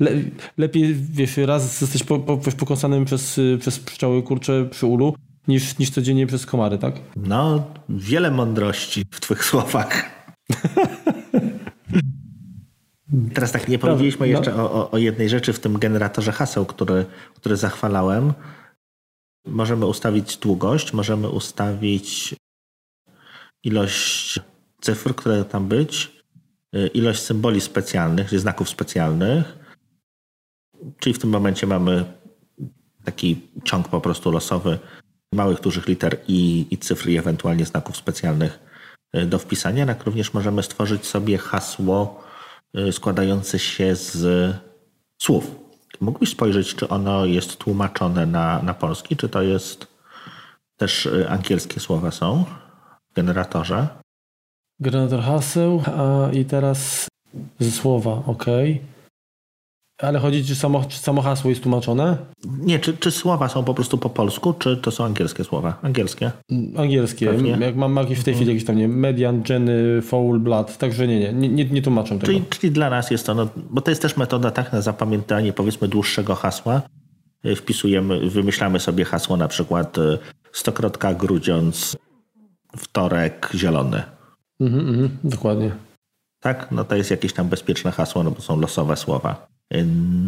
le, 0.00 0.10
lepiej, 0.58 0.94
wiesz, 0.94 1.36
raz 1.36 1.80
jesteś 1.80 2.02
po, 2.02 2.18
po, 2.18 2.36
pokąsanym 2.36 3.04
przez, 3.04 3.40
przez 3.60 3.78
pszczoły, 3.78 4.22
kurcze 4.22 4.64
przy 4.70 4.86
ulu, 4.86 5.14
niż, 5.48 5.78
niż 5.78 5.90
codziennie 5.90 6.26
przez 6.26 6.46
komary, 6.46 6.78
tak? 6.78 6.94
No, 7.16 7.72
wiele 7.88 8.30
mądrości 8.30 9.04
w 9.10 9.20
twych 9.20 9.44
słowach. 9.44 10.10
Teraz 13.34 13.52
tak, 13.52 13.68
nie 13.68 13.78
powiedzieliśmy 13.78 14.26
no. 14.26 14.32
jeszcze 14.32 14.54
o, 14.56 14.90
o, 14.90 14.98
jednej 14.98 15.28
rzeczy 15.28 15.52
w 15.52 15.60
tym 15.60 15.78
generatorze 15.78 16.32
haseł, 16.32 16.66
który, 16.66 17.06
który 17.34 17.56
zachwalałem. 17.56 18.32
Możemy 19.46 19.86
ustawić 19.86 20.36
długość, 20.36 20.92
możemy 20.92 21.28
ustawić 21.28 22.34
ilość 23.64 24.40
cyfr, 24.80 25.14
które 25.14 25.44
tam 25.44 25.68
być, 25.68 26.12
y, 26.74 26.86
ilość 26.86 27.22
symboli 27.22 27.60
specjalnych, 27.60 28.28
czyli 28.28 28.40
znaków 28.40 28.68
specjalnych. 28.68 29.58
Czyli 30.98 31.14
w 31.14 31.18
tym 31.18 31.30
momencie 31.30 31.66
mamy 31.66 32.04
taki 33.04 33.40
ciąg 33.64 33.88
po 33.88 34.00
prostu 34.00 34.30
losowy 34.30 34.78
małych, 35.32 35.60
dużych 35.60 35.88
liter 35.88 36.20
i, 36.28 36.66
i 36.70 36.78
cyfr 36.78 37.08
i 37.08 37.18
ewentualnie 37.18 37.64
znaków 37.64 37.96
specjalnych 37.96 38.58
y, 39.16 39.26
do 39.26 39.38
wpisania. 39.38 39.84
Jak 39.84 40.04
również 40.04 40.34
możemy 40.34 40.62
stworzyć 40.62 41.06
sobie 41.06 41.38
hasło 41.38 42.24
y, 42.78 42.92
składające 42.92 43.58
się 43.58 43.96
z 43.96 44.54
słów. 45.22 45.50
Mógłbyś 46.00 46.30
spojrzeć, 46.30 46.74
czy 46.74 46.88
ono 46.88 47.24
jest 47.24 47.56
tłumaczone 47.56 48.26
na, 48.26 48.62
na 48.62 48.74
polski, 48.74 49.16
czy 49.16 49.28
to 49.28 49.42
jest 49.42 49.86
też 50.76 51.06
y, 51.06 51.28
angielskie 51.28 51.80
słowa 51.80 52.10
są 52.10 52.44
w 53.10 53.14
generatorze? 53.14 53.88
Generator 54.80 55.20
haseł 55.20 55.82
a, 55.86 56.32
i 56.32 56.44
teraz 56.44 57.08
ze 57.58 57.70
słowa, 57.70 58.22
ok. 58.26 58.44
Ale 59.98 60.18
chodzi, 60.18 60.44
czy 60.44 60.54
samo, 60.54 60.84
czy 60.84 60.98
samo 60.98 61.22
hasło 61.22 61.50
jest 61.50 61.62
tłumaczone? 61.62 62.16
Nie, 62.60 62.78
czy, 62.78 62.96
czy 62.96 63.10
słowa 63.10 63.48
są 63.48 63.64
po 63.64 63.74
prostu 63.74 63.98
po 63.98 64.10
polsku, 64.10 64.52
czy 64.52 64.76
to 64.76 64.90
są 64.90 65.04
angielskie 65.04 65.44
słowa? 65.44 65.78
Angielskie? 65.82 66.32
Angielskie. 66.76 67.26
Pewnie. 67.26 67.50
Jak 67.60 67.76
mam 67.76 67.96
jakieś 67.96 68.18
w 68.18 68.24
tej 68.24 68.34
chwili 68.34 68.50
jakieś 68.50 68.64
tam, 68.64 68.76
nie 68.76 68.88
Median, 68.88 69.42
Jenny, 69.48 70.02
Foul, 70.02 70.40
Blood, 70.40 70.78
także 70.78 71.06
nie, 71.06 71.32
nie, 71.32 71.48
nie, 71.48 71.64
nie 71.64 71.82
tłumaczą 71.82 72.18
tego. 72.18 72.26
Czyli, 72.26 72.44
czyli 72.48 72.72
dla 72.72 72.90
nas 72.90 73.10
jest 73.10 73.26
to, 73.26 73.34
no, 73.34 73.48
bo 73.70 73.80
to 73.80 73.90
jest 73.90 74.02
też 74.02 74.16
metoda 74.16 74.50
tak 74.50 74.72
na 74.72 74.80
zapamiętanie 74.80 75.52
powiedzmy 75.52 75.88
dłuższego 75.88 76.34
hasła. 76.34 76.82
Y, 77.46 77.56
wpisujemy, 77.56 78.30
wymyślamy 78.30 78.80
sobie 78.80 79.04
hasło 79.04 79.36
na 79.36 79.48
przykład 79.48 79.98
y, 79.98 80.18
stokrotka 80.52 81.14
grudziąc, 81.14 81.96
wtorek, 82.76 83.50
zielony. 83.54 84.02
Mhm, 84.60 84.88
mhm, 84.88 85.18
dokładnie. 85.24 85.70
Tak, 86.40 86.68
no 86.70 86.84
to 86.84 86.96
jest 86.96 87.10
jakieś 87.10 87.32
tam 87.32 87.48
bezpieczne 87.48 87.90
hasło, 87.92 88.22
no 88.22 88.30
bo 88.30 88.40
są 88.40 88.60
losowe 88.60 88.96
słowa. 88.96 89.48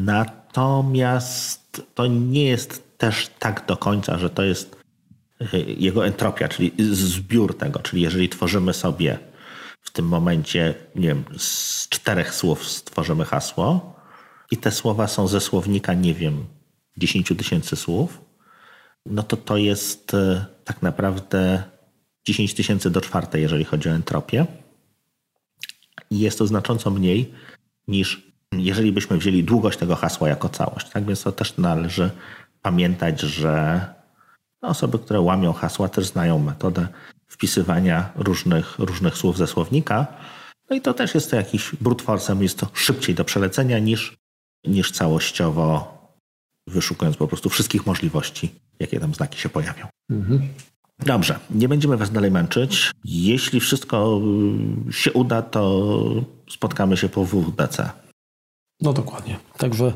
Natomiast 0.05 1.83
to 1.95 2.07
nie 2.07 2.45
jest 2.45 2.99
też 2.99 3.31
tak 3.39 3.67
do 3.67 3.77
końca, 3.77 4.19
że 4.19 4.31
to 4.31 4.43
jest 4.43 4.77
e, 5.53 5.61
jego 5.61 6.07
entropia, 6.07 6.49
czyli 6.49 6.73
zbiór 6.93 7.59
tego. 7.59 7.81
Czyli 7.81 8.03
jeżeli 8.03 8.29
tworzymy 8.29 8.73
sobie 8.73 9.19
w 9.81 9.91
tym 9.91 10.09
momencie, 10.09 10.75
nie 10.95 11.09
wiem, 11.09 11.25
z 11.39 11.89
czterech 11.89 12.35
słów 12.35 12.69
stworzymy 12.69 13.25
hasło 13.25 13.97
i 14.51 14.57
te 14.57 14.71
słowa 14.71 15.09
są 15.09 15.29
ze 15.29 15.41
słownika, 15.41 15.95
nie 15.95 16.15
wiem, 16.15 16.47
10 16.97 17.33
tysięcy 17.39 17.77
słów, 17.77 18.21
no 19.07 19.23
to 19.23 19.37
to 19.37 19.57
jest 19.57 20.15
e, 20.15 20.47
tak 20.65 20.83
naprawdę 20.83 21.63
10 22.27 22.55
tysięcy 22.55 22.91
do 22.91 23.01
czwartej, 23.01 23.43
jeżeli 23.43 23.65
chodzi 23.65 23.89
o 23.89 23.93
entropię. 23.93 24.47
I 26.11 26.19
jest 26.19 26.39
to 26.39 26.47
znacząco 26.47 26.91
mniej 26.91 27.35
niż 27.89 28.30
jeżeli 28.53 28.93
byśmy 28.93 29.19
wzięli 29.19 29.45
długość 29.45 29.79
tego 29.79 29.97
hasła 29.97 30.29
jako 30.29 30.49
całość. 30.49 30.91
Tak 30.91 31.05
więc 31.05 31.23
to 31.23 31.33
też 31.33 31.57
należy 31.57 32.11
pamiętać, 32.63 33.21
że 33.21 33.81
osoby, 34.63 34.99
które 34.99 35.21
łamią 35.21 35.53
hasła, 35.53 35.89
też 35.89 36.07
znają 36.07 36.39
metodę 36.39 36.89
wpisywania 37.29 38.13
różnych, 38.17 38.79
różnych 38.79 39.17
słów 39.17 39.37
ze 39.37 39.47
słownika. 39.47 40.07
No 40.71 40.77
i 40.77 40.81
to 40.81 40.95
też 40.95 41.15
jest 41.15 41.31
to 41.31 41.37
jakiś 41.37 41.71
brute 41.81 42.05
force'em, 42.05 42.41
jest 42.41 42.59
to 42.59 42.67
szybciej 42.75 43.15
do 43.15 43.25
przelecenia 43.25 43.79
niż, 43.79 44.17
niż 44.67 44.93
całościowo 44.93 46.01
wyszukując 46.67 47.17
po 47.17 47.29
prostu 47.29 47.49
wszystkich 47.49 47.87
możliwości, 47.87 48.51
jakie 48.81 49.01
tam 49.01 49.15
znaki 49.15 49.39
się 49.39 49.49
pojawią. 49.49 49.87
Mhm. 50.11 50.49
Dobrze, 50.99 51.39
nie 51.51 51.69
będziemy 51.69 51.97
Was 51.97 52.11
dalej 52.11 52.31
męczyć. 52.31 52.91
Jeśli 53.05 53.61
wszystko 53.61 54.21
się 54.91 55.13
uda, 55.13 55.43
to 55.43 55.95
spotkamy 56.51 56.97
się 56.97 57.09
po 57.09 57.25
WWDC. 57.25 57.91
No 58.83 58.93
dokładnie. 58.93 59.37
Także. 59.59 59.93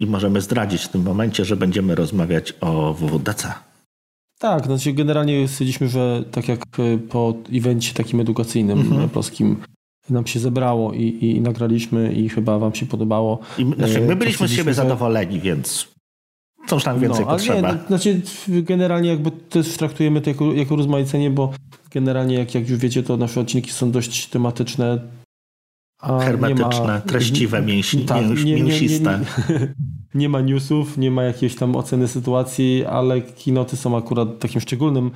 I 0.00 0.06
możemy 0.06 0.40
zdradzić 0.40 0.82
w 0.82 0.88
tym 0.88 1.02
momencie, 1.02 1.44
że 1.44 1.56
będziemy 1.56 1.94
rozmawiać 1.94 2.54
o 2.60 2.94
WWDC. 2.94 3.54
Tak, 4.38 4.66
znaczy 4.66 4.92
generalnie 4.92 5.48
stwierdziliśmy, 5.48 5.88
że 5.88 6.24
tak 6.30 6.48
jak 6.48 6.62
e, 6.78 6.98
po 6.98 7.34
evencie 7.52 7.94
takim 7.94 8.20
edukacyjnym 8.20 8.80
mhm. 8.80 9.08
polskim 9.08 9.56
nam 10.10 10.26
się 10.26 10.40
zebrało 10.40 10.92
i, 10.92 11.18
i, 11.20 11.40
nagraliśmy 11.40 12.12
i 12.12 12.28
chyba 12.28 12.58
wam 12.58 12.74
się 12.74 12.86
podobało. 12.86 13.38
I, 13.58 13.74
znaczy, 13.76 14.00
my 14.00 14.12
e, 14.12 14.16
byliśmy 14.16 14.48
z 14.48 14.52
siebie 14.52 14.74
zadowoleni, 14.74 15.40
więc 15.40 15.88
coś 16.66 16.84
tam 16.84 17.00
więcej 17.00 17.24
no, 17.24 17.30
potrzeba. 17.30 17.72
Nie, 17.72 17.78
znaczy 17.86 18.20
generalnie 18.46 19.08
jakby 19.08 19.30
też 19.30 19.76
traktujemy 19.76 20.20
to 20.20 20.30
jako, 20.30 20.52
jako 20.52 20.76
rozmaicenie, 20.76 21.30
bo 21.30 21.52
generalnie 21.90 22.34
jak, 22.34 22.54
jak 22.54 22.68
już 22.68 22.78
wiecie, 22.78 23.02
to 23.02 23.16
nasze 23.16 23.40
odcinki 23.40 23.70
są 23.70 23.90
dość 23.90 24.26
tematyczne, 24.26 24.98
A 26.04 26.20
Hermetyczne, 26.20 26.86
ma, 26.86 27.00
treściwe, 27.00 27.62
mięsi, 27.72 27.98
tak, 27.98 28.28
mięs, 28.28 28.44
nie, 28.44 28.54
nie, 28.54 28.62
mięsiste. 28.62 29.20
Nie, 29.48 29.68
nie, 30.20 30.28
ma 30.28 30.40
newsów, 30.40 30.98
nie 30.98 31.10
ma 31.10 31.22
jakiejś 31.22 31.54
tam 31.54 31.76
oceny 31.76 32.08
sytuacji, 32.08 32.84
ale 32.84 33.22
kinoty 33.22 33.76
są 33.76 33.96
akurat 33.96 34.38
takim 34.38 34.60
szczególnym 34.60 35.10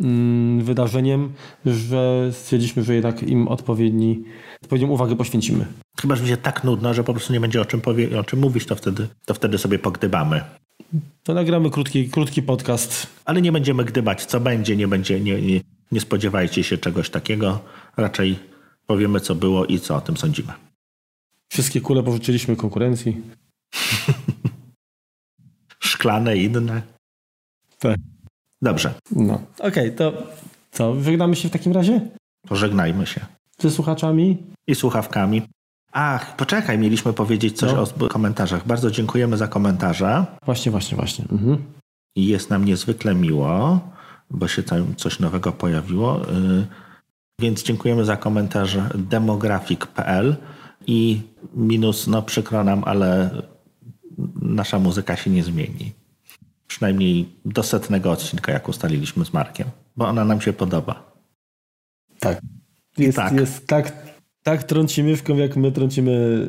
mm, 0.00 0.60
wydarzeniem, 0.60 1.32
że 1.66 2.30
stwierdziliśmy, 2.32 2.82
że 2.82 2.94
jednak 2.94 3.22
im 3.22 3.48
odpowiedni, 3.48 4.24
odpowiednią 4.62 4.88
uwagę 4.88 5.16
poświęcimy. 5.16 5.66
Chyba, 6.00 6.16
że 6.16 6.22
będzie 6.22 6.36
tak 6.36 6.64
nudno, 6.64 6.94
że 6.94 7.04
po 7.04 7.12
prostu 7.12 7.32
nie 7.32 7.40
będzie 7.40 7.60
o 7.60 7.64
czym, 7.64 7.80
powie, 7.80 8.20
o 8.20 8.24
czym 8.24 8.40
mówić, 8.40 8.66
to 8.66 8.76
wtedy, 8.76 9.08
to 9.26 9.34
wtedy 9.34 9.58
sobie 9.58 9.78
pogdybamy. 9.78 10.40
To 11.22 11.34
nagramy 11.34 11.70
krótki, 11.70 12.10
krótki 12.10 12.42
podcast. 12.42 13.06
Ale 13.24 13.42
nie 13.42 13.52
będziemy 13.52 13.84
gdybać, 13.84 14.24
co 14.24 14.40
będzie, 14.40 14.76
nie 14.76 14.88
będzie, 14.88 15.20
nie, 15.20 15.42
nie, 15.42 15.60
nie 15.92 16.00
spodziewajcie 16.00 16.64
się 16.64 16.78
czegoś 16.78 17.10
takiego. 17.10 17.60
Raczej 17.96 18.51
powiemy, 18.86 19.20
co 19.20 19.34
było 19.34 19.66
i 19.66 19.80
co 19.80 19.96
o 19.96 20.00
tym 20.00 20.16
sądzimy. 20.16 20.52
Wszystkie 21.52 21.80
kule 21.80 22.02
pożyczyliśmy 22.02 22.56
konkurencji. 22.56 23.20
Szklane 25.80 26.36
inne. 26.36 26.82
Tak. 27.78 27.96
Dobrze, 28.62 28.94
No. 29.10 29.34
Okej, 29.58 29.68
okay, 29.68 29.90
to 29.90 30.12
co? 30.70 31.02
Żegnamy 31.02 31.36
się 31.36 31.48
w 31.48 31.52
takim 31.52 31.72
razie? 31.72 32.00
pożegnajmy 32.48 33.06
się. 33.06 33.20
Ze 33.58 33.70
słuchaczami? 33.70 34.38
I 34.66 34.74
słuchawkami. 34.74 35.42
Ach, 35.92 36.36
poczekaj, 36.36 36.78
mieliśmy 36.78 37.12
powiedzieć 37.12 37.56
coś 37.58 37.72
No. 37.72 38.06
o 38.06 38.08
komentarzach. 38.08 38.66
Bardzo 38.66 38.90
dziękujemy 38.90 39.36
za 39.36 39.48
komentarze. 39.48 40.26
Właśnie, 40.44 40.72
właśnie, 40.72 40.96
właśnie. 40.96 41.24
Mhm. 41.32 41.64
Jest 42.16 42.50
nam 42.50 42.64
niezwykle 42.64 43.14
miło, 43.14 43.80
bo 44.30 44.48
się 44.48 44.62
tam 44.62 44.96
coś 44.96 45.18
nowego 45.20 45.52
pojawiło. 45.52 46.18
Yy, 46.18 46.66
Więc 47.42 47.62
dziękujemy 47.62 48.04
za 48.04 48.16
komentarz 48.16 48.78
demografik.pl 48.94 50.36
i 50.86 51.20
minus, 51.54 52.06
no 52.06 52.22
przykro 52.22 52.64
nam, 52.64 52.84
ale 52.84 53.30
nasza 54.42 54.78
muzyka 54.78 55.16
się 55.16 55.30
nie 55.30 55.42
zmieni. 55.42 55.92
Przynajmniej 56.66 57.28
do 57.44 57.62
setnego 57.62 58.10
odcinka, 58.10 58.52
jak 58.52 58.68
ustaliliśmy 58.68 59.24
z 59.24 59.32
Markiem, 59.32 59.68
bo 59.96 60.08
ona 60.08 60.24
nam 60.24 60.40
się 60.40 60.52
podoba. 60.52 61.12
Tak. 62.18 62.40
Jest, 62.98 63.16
tak. 63.16 63.32
jest 63.32 63.66
tak, 63.66 63.92
tak 64.42 64.64
trącimy 64.64 65.16
w 65.16 65.28
jak 65.28 65.56
my 65.56 65.72
trącimy 65.72 66.46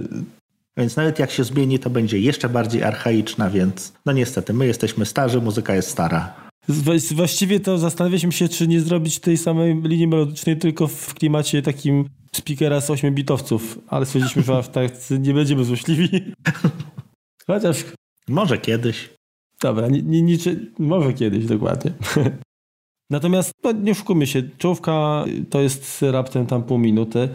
Więc 0.78 0.96
nawet 0.96 1.20
jak 1.20 1.32
się 1.32 1.44
zmieni, 1.44 1.80
to 1.80 1.90
będzie 1.90 2.20
jeszcze 2.20 2.50
bardziej 2.50 2.84
archaiczna, 2.84 3.50
więc 3.50 3.94
no 4.06 4.12
niestety, 4.12 4.54
my 4.54 4.66
jesteśmy 4.66 5.06
starzy, 5.06 5.42
muzyka 5.42 5.76
jest 5.76 5.90
stara. 5.90 6.43
Wła- 6.70 7.14
Właściwie 7.16 7.60
to 7.60 7.78
zastanawialiśmy 7.78 8.32
się, 8.32 8.50
czy 8.50 8.68
nie 8.68 8.82
zrobić 8.82 9.20
tej 9.20 9.38
samej 9.38 9.82
linii 9.82 10.08
melodycznej, 10.08 10.58
tylko 10.58 10.88
w 10.88 11.14
klimacie 11.14 11.62
takim 11.62 12.10
speakera 12.36 12.82
z 12.82 12.90
8 12.90 13.16
bitowców, 13.16 13.80
ale 13.88 14.06
stwierdziliśmy, 14.06 14.44
że 14.44 14.64
tak 14.64 14.92
nie 15.20 15.34
będziemy 15.34 15.64
złośliwi. 15.66 16.10
Chociaż, 17.48 17.84
Może 18.28 18.58
kiedyś. 18.58 19.10
dobra, 19.62 19.88
nie, 19.90 20.38
może 20.80 21.14
kiedyś 21.14 21.46
dokładnie. 21.46 21.92
Natomiast 23.10 23.52
no, 23.64 23.72
nie 23.72 23.92
oszukujmy 23.92 24.28
się, 24.28 24.44
czołówka 24.58 25.26
to 25.50 25.62
jest 25.62 26.02
raptem 26.02 26.46
tam 26.46 26.64
pół 26.64 26.78
minuty. 26.78 27.30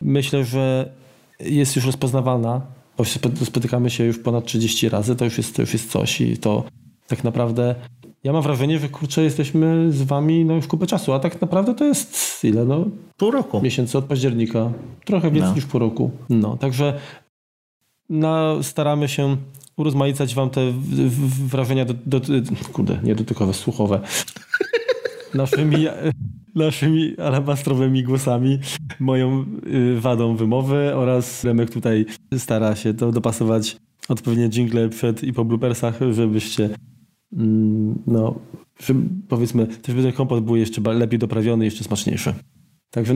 Myślę, 0.00 0.44
że 0.44 0.92
jest 1.40 1.76
już 1.76 1.86
rozpoznawalna, 1.86 2.60
bo 2.98 3.04
spotykamy 3.44 3.90
się 3.90 4.04
już 4.04 4.18
ponad 4.18 4.44
30 4.44 4.88
razy, 4.88 5.16
to 5.16 5.24
już 5.24 5.38
jest, 5.38 5.56
to 5.56 5.62
już 5.62 5.72
jest 5.72 5.90
coś 5.90 6.20
i 6.20 6.36
to 6.38 6.64
tak 7.06 7.24
naprawdę 7.24 7.74
ja 8.24 8.32
mam 8.32 8.42
wrażenie, 8.42 8.78
że 8.78 8.88
kurczę, 8.88 9.22
jesteśmy 9.22 9.92
z 9.92 10.02
wami 10.02 10.44
no 10.44 10.54
już 10.54 10.66
kupę 10.66 10.86
czasu, 10.86 11.12
a 11.12 11.18
tak 11.20 11.40
naprawdę 11.40 11.74
to 11.74 11.84
jest 11.84 12.44
ile, 12.44 12.64
no 12.64 12.84
Pół 13.16 13.30
roku. 13.30 13.60
miesięcy 13.62 13.98
od 13.98 14.04
października, 14.04 14.72
trochę 15.04 15.30
więcej 15.30 15.50
No. 15.50 15.54
niż 15.56 15.64
pół 15.66 15.80
roku. 15.80 16.10
No, 16.30 16.56
także 16.56 16.98
no, 18.08 18.62
staramy 18.62 19.08
się 19.08 19.36
urozmaicać 19.76 20.34
wam 20.34 20.50
te 20.50 20.60
wrażenia, 21.46 21.84
do, 21.84 21.94
do, 22.06 22.20
kurde, 22.72 22.98
nie 23.02 23.14
dotykowe, 23.14 23.54
słuchowe, 23.54 24.00
naszymi, 25.34 25.86
naszymi 26.54 27.16
alabastrowymi 27.18 28.02
głosami, 28.02 28.58
moją 29.00 29.44
y, 29.66 30.00
wadą 30.00 30.36
wymowy 30.36 30.94
oraz 30.94 31.44
Remek 31.44 31.70
tutaj 31.70 32.06
stara 32.38 32.76
się 32.76 32.94
to 32.94 33.12
dopasować 33.12 33.76
odpowiednie 34.08 34.48
jingle 34.48 34.88
przed 34.88 35.24
i 35.24 35.32
po 35.32 35.44
bloopersach, 35.44 35.98
żebyście 36.10 36.70
no, 38.06 38.34
żeby, 38.80 39.08
powiedzmy, 39.28 39.66
też 39.66 39.94
by 39.94 40.02
ten 40.02 40.12
kompot 40.12 40.44
był 40.44 40.56
jeszcze 40.56 40.80
lepiej 40.80 41.18
doprawiony, 41.18 41.64
jeszcze 41.64 41.84
smaczniejszy. 41.84 42.34
Także 42.90 43.14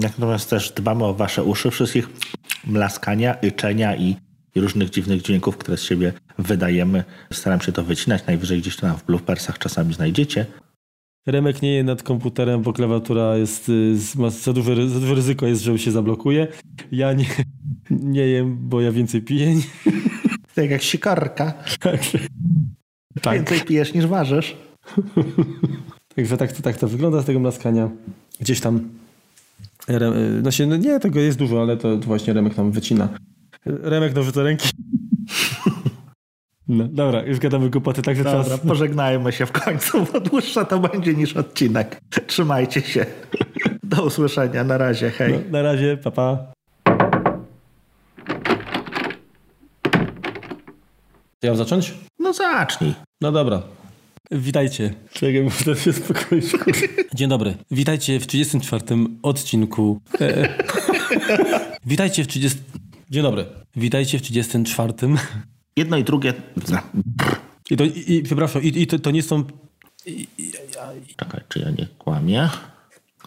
Natomiast 0.00 0.50
też 0.50 0.72
dbamy 0.72 1.04
o 1.04 1.14
wasze 1.14 1.44
uszy, 1.44 1.70
wszystkich 1.70 2.08
mlaskania, 2.66 3.34
yczenia 3.40 3.96
i, 3.96 4.16
i 4.54 4.60
różnych 4.60 4.90
dziwnych 4.90 5.22
dźwięków, 5.22 5.56
które 5.56 5.76
z 5.76 5.82
siebie 5.82 6.12
wydajemy. 6.38 7.04
Staram 7.32 7.60
się 7.60 7.72
to 7.72 7.84
wycinać, 7.84 8.26
najwyżej 8.26 8.60
gdzieś 8.60 8.76
tam 8.76 8.96
w 8.96 9.04
bloopersach 9.04 9.58
czasami 9.58 9.94
znajdziecie. 9.94 10.46
Remek 11.26 11.62
nie 11.62 11.74
je 11.74 11.84
nad 11.84 12.02
komputerem, 12.02 12.62
bo 12.62 12.72
klawiatura 12.72 13.36
jest, 13.36 13.68
y, 13.68 13.96
ma 14.16 14.30
za 14.30 14.52
duże, 14.52 14.88
za 14.88 15.00
duże 15.00 15.14
ryzyko 15.14 15.46
jest, 15.46 15.62
że 15.62 15.78
się 15.78 15.90
zablokuje. 15.90 16.46
Ja 16.92 17.12
nie, 17.12 17.26
nie 17.90 18.26
jem, 18.26 18.56
bo 18.68 18.80
ja 18.80 18.92
więcej 18.92 19.22
piję. 19.22 19.54
Tak 20.54 20.70
jak 20.70 20.82
sikarka. 20.82 21.52
Także, 21.80 22.18
tak, 23.22 23.34
Więcej 23.34 23.60
pijesz 23.60 23.94
niż 23.94 24.06
ważysz. 24.06 24.56
także 26.16 26.36
tak, 26.36 26.52
to, 26.52 26.62
tak 26.62 26.76
to 26.76 26.88
wygląda 26.88 27.22
z 27.22 27.24
tego 27.24 27.40
mlaskania. 27.40 27.90
Gdzieś 28.40 28.60
tam, 28.60 28.88
Re, 29.88 30.06
y, 30.06 30.42
no 30.42 30.50
się, 30.50 30.66
nie, 30.66 31.00
tego 31.00 31.20
jest 31.20 31.38
dużo, 31.38 31.62
ale 31.62 31.76
to, 31.76 31.96
to 31.96 32.06
właśnie 32.06 32.32
Remek 32.32 32.54
tam 32.54 32.70
wycina. 32.70 33.08
Remek 33.66 34.14
nożyce 34.14 34.42
ręki. 34.42 34.68
No, 36.68 36.84
dobra, 36.88 37.22
już 37.22 37.38
gadamy 37.38 37.70
głupoty, 37.70 38.02
także 38.02 38.24
Dobra, 38.24 38.44
czas. 38.44 38.60
pożegnajmy 38.60 39.32
się 39.32 39.46
w 39.46 39.52
końcu, 39.52 40.06
bo 40.12 40.20
dłuższa 40.20 40.64
to 40.64 40.78
będzie 40.78 41.14
niż 41.14 41.36
odcinek. 41.36 42.00
Trzymajcie 42.26 42.80
się. 42.80 43.06
Do 43.82 44.04
usłyszenia. 44.04 44.64
Na 44.64 44.78
razie. 44.78 45.10
Hej. 45.10 45.32
No, 45.32 45.38
na 45.50 45.62
razie, 45.62 45.96
papa. 45.96 46.52
Ja 51.42 51.50
mam 51.50 51.56
zacząć? 51.56 51.94
No 52.18 52.32
zacznij. 52.32 52.94
No 53.20 53.32
dobra. 53.32 53.62
Witajcie. 54.30 54.94
Czekaj, 55.12 55.42
muszę 55.42 55.76
się 55.76 55.92
spokoić. 55.92 56.50
kurde. 56.52 56.88
Dzień 57.14 57.28
dobry. 57.28 57.54
Witajcie 57.70 58.20
w 58.20 58.26
34 58.26 58.84
odcinku. 59.22 60.00
E, 60.20 60.48
witajcie 61.86 62.24
w 62.24 62.26
30... 62.26 62.58
Dzień 63.10 63.22
dobry. 63.22 63.46
Witajcie 63.76 64.18
w 64.18 64.22
34. 64.22 64.92
Jedno 65.76 65.96
i 65.96 66.04
drugie. 66.04 66.34
I 67.70 67.76
to, 67.76 67.84
i, 67.84 68.04
i, 68.14 68.22
przepraszam, 68.22 68.62
i, 68.62 68.82
i 68.82 68.86
to, 68.86 68.98
to 68.98 69.10
nie 69.10 69.22
są... 69.22 69.44
Czekaj, 71.16 71.40
czy 71.48 71.58
ja 71.60 71.70
nie 71.70 71.86
kłamię? 71.98 72.48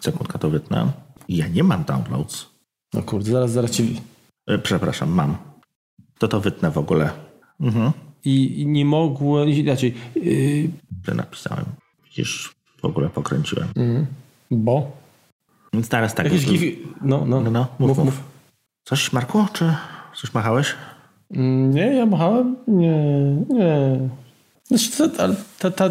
Sekundka 0.00 0.38
to 0.38 0.50
wytnę. 0.50 0.92
Ja 1.28 1.48
nie 1.48 1.64
mam 1.64 1.84
downloads. 1.84 2.46
No 2.94 3.02
kurde, 3.02 3.30
zaraz, 3.30 3.50
zaraz 3.50 3.70
ci... 3.70 4.00
E, 4.46 4.58
Przepraszam, 4.58 5.10
mam. 5.10 5.36
To 6.18 6.28
to 6.28 6.40
wytnę 6.40 6.70
w 6.70 6.78
ogóle. 6.78 7.10
Mhm. 7.60 7.92
I, 8.24 8.60
i 8.60 8.66
nie 8.66 8.84
mogłem... 8.84 9.48
Inaczej... 9.48 9.94
Yy, 10.16 10.68
Źle 11.04 11.14
napisałem. 11.14 11.64
Widzisz, 12.04 12.54
w 12.82 12.84
ogóle 12.84 13.10
pokręciłem. 13.10 13.68
bo... 14.50 14.92
Więc 15.72 15.88
teraz 15.88 16.14
tak. 16.14 16.26
Jakieś 16.26 16.46
gif... 16.46 16.62
No, 17.02 17.24
no, 17.26 17.40
No, 17.40 17.50
no, 17.50 17.66
mów, 17.78 17.88
mów, 17.88 18.04
mów. 18.04 18.20
Coś, 18.84 19.12
Marku? 19.12 19.46
Czy 19.52 19.74
coś 20.16 20.34
machałeś? 20.34 20.74
Mm, 21.30 21.70
Nie, 21.74 21.82
ja 21.94 22.06
machałem? 22.06 22.56
Nie, 22.68 22.98
nie. 23.48 23.98
Znaczy, 24.64 24.90
to, 24.90 25.22
ale 25.22 25.36
ta, 25.58 25.70
ta, 25.70 25.90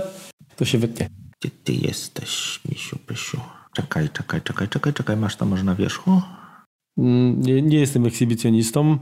to 0.55 0.65
się 0.65 0.77
wytnie. 0.77 1.10
Gdzie 1.41 1.49
ty 1.64 1.73
jesteś, 1.73 2.60
misiu, 2.72 2.97
pysiu? 3.05 3.39
Czekaj, 3.73 4.10
czekaj, 4.10 4.41
czekaj, 4.41 4.68
czekaj, 4.68 4.93
czekaj. 4.93 5.18
Masz 5.18 5.35
to 5.35 5.45
może 5.45 5.64
na 5.64 5.76
wierzchu? 5.76 6.22
Mm, 6.97 7.41
Nie, 7.41 7.61
nie 7.61 7.80
jestem 7.80 8.05
ekshibicjonistą. 8.05 8.97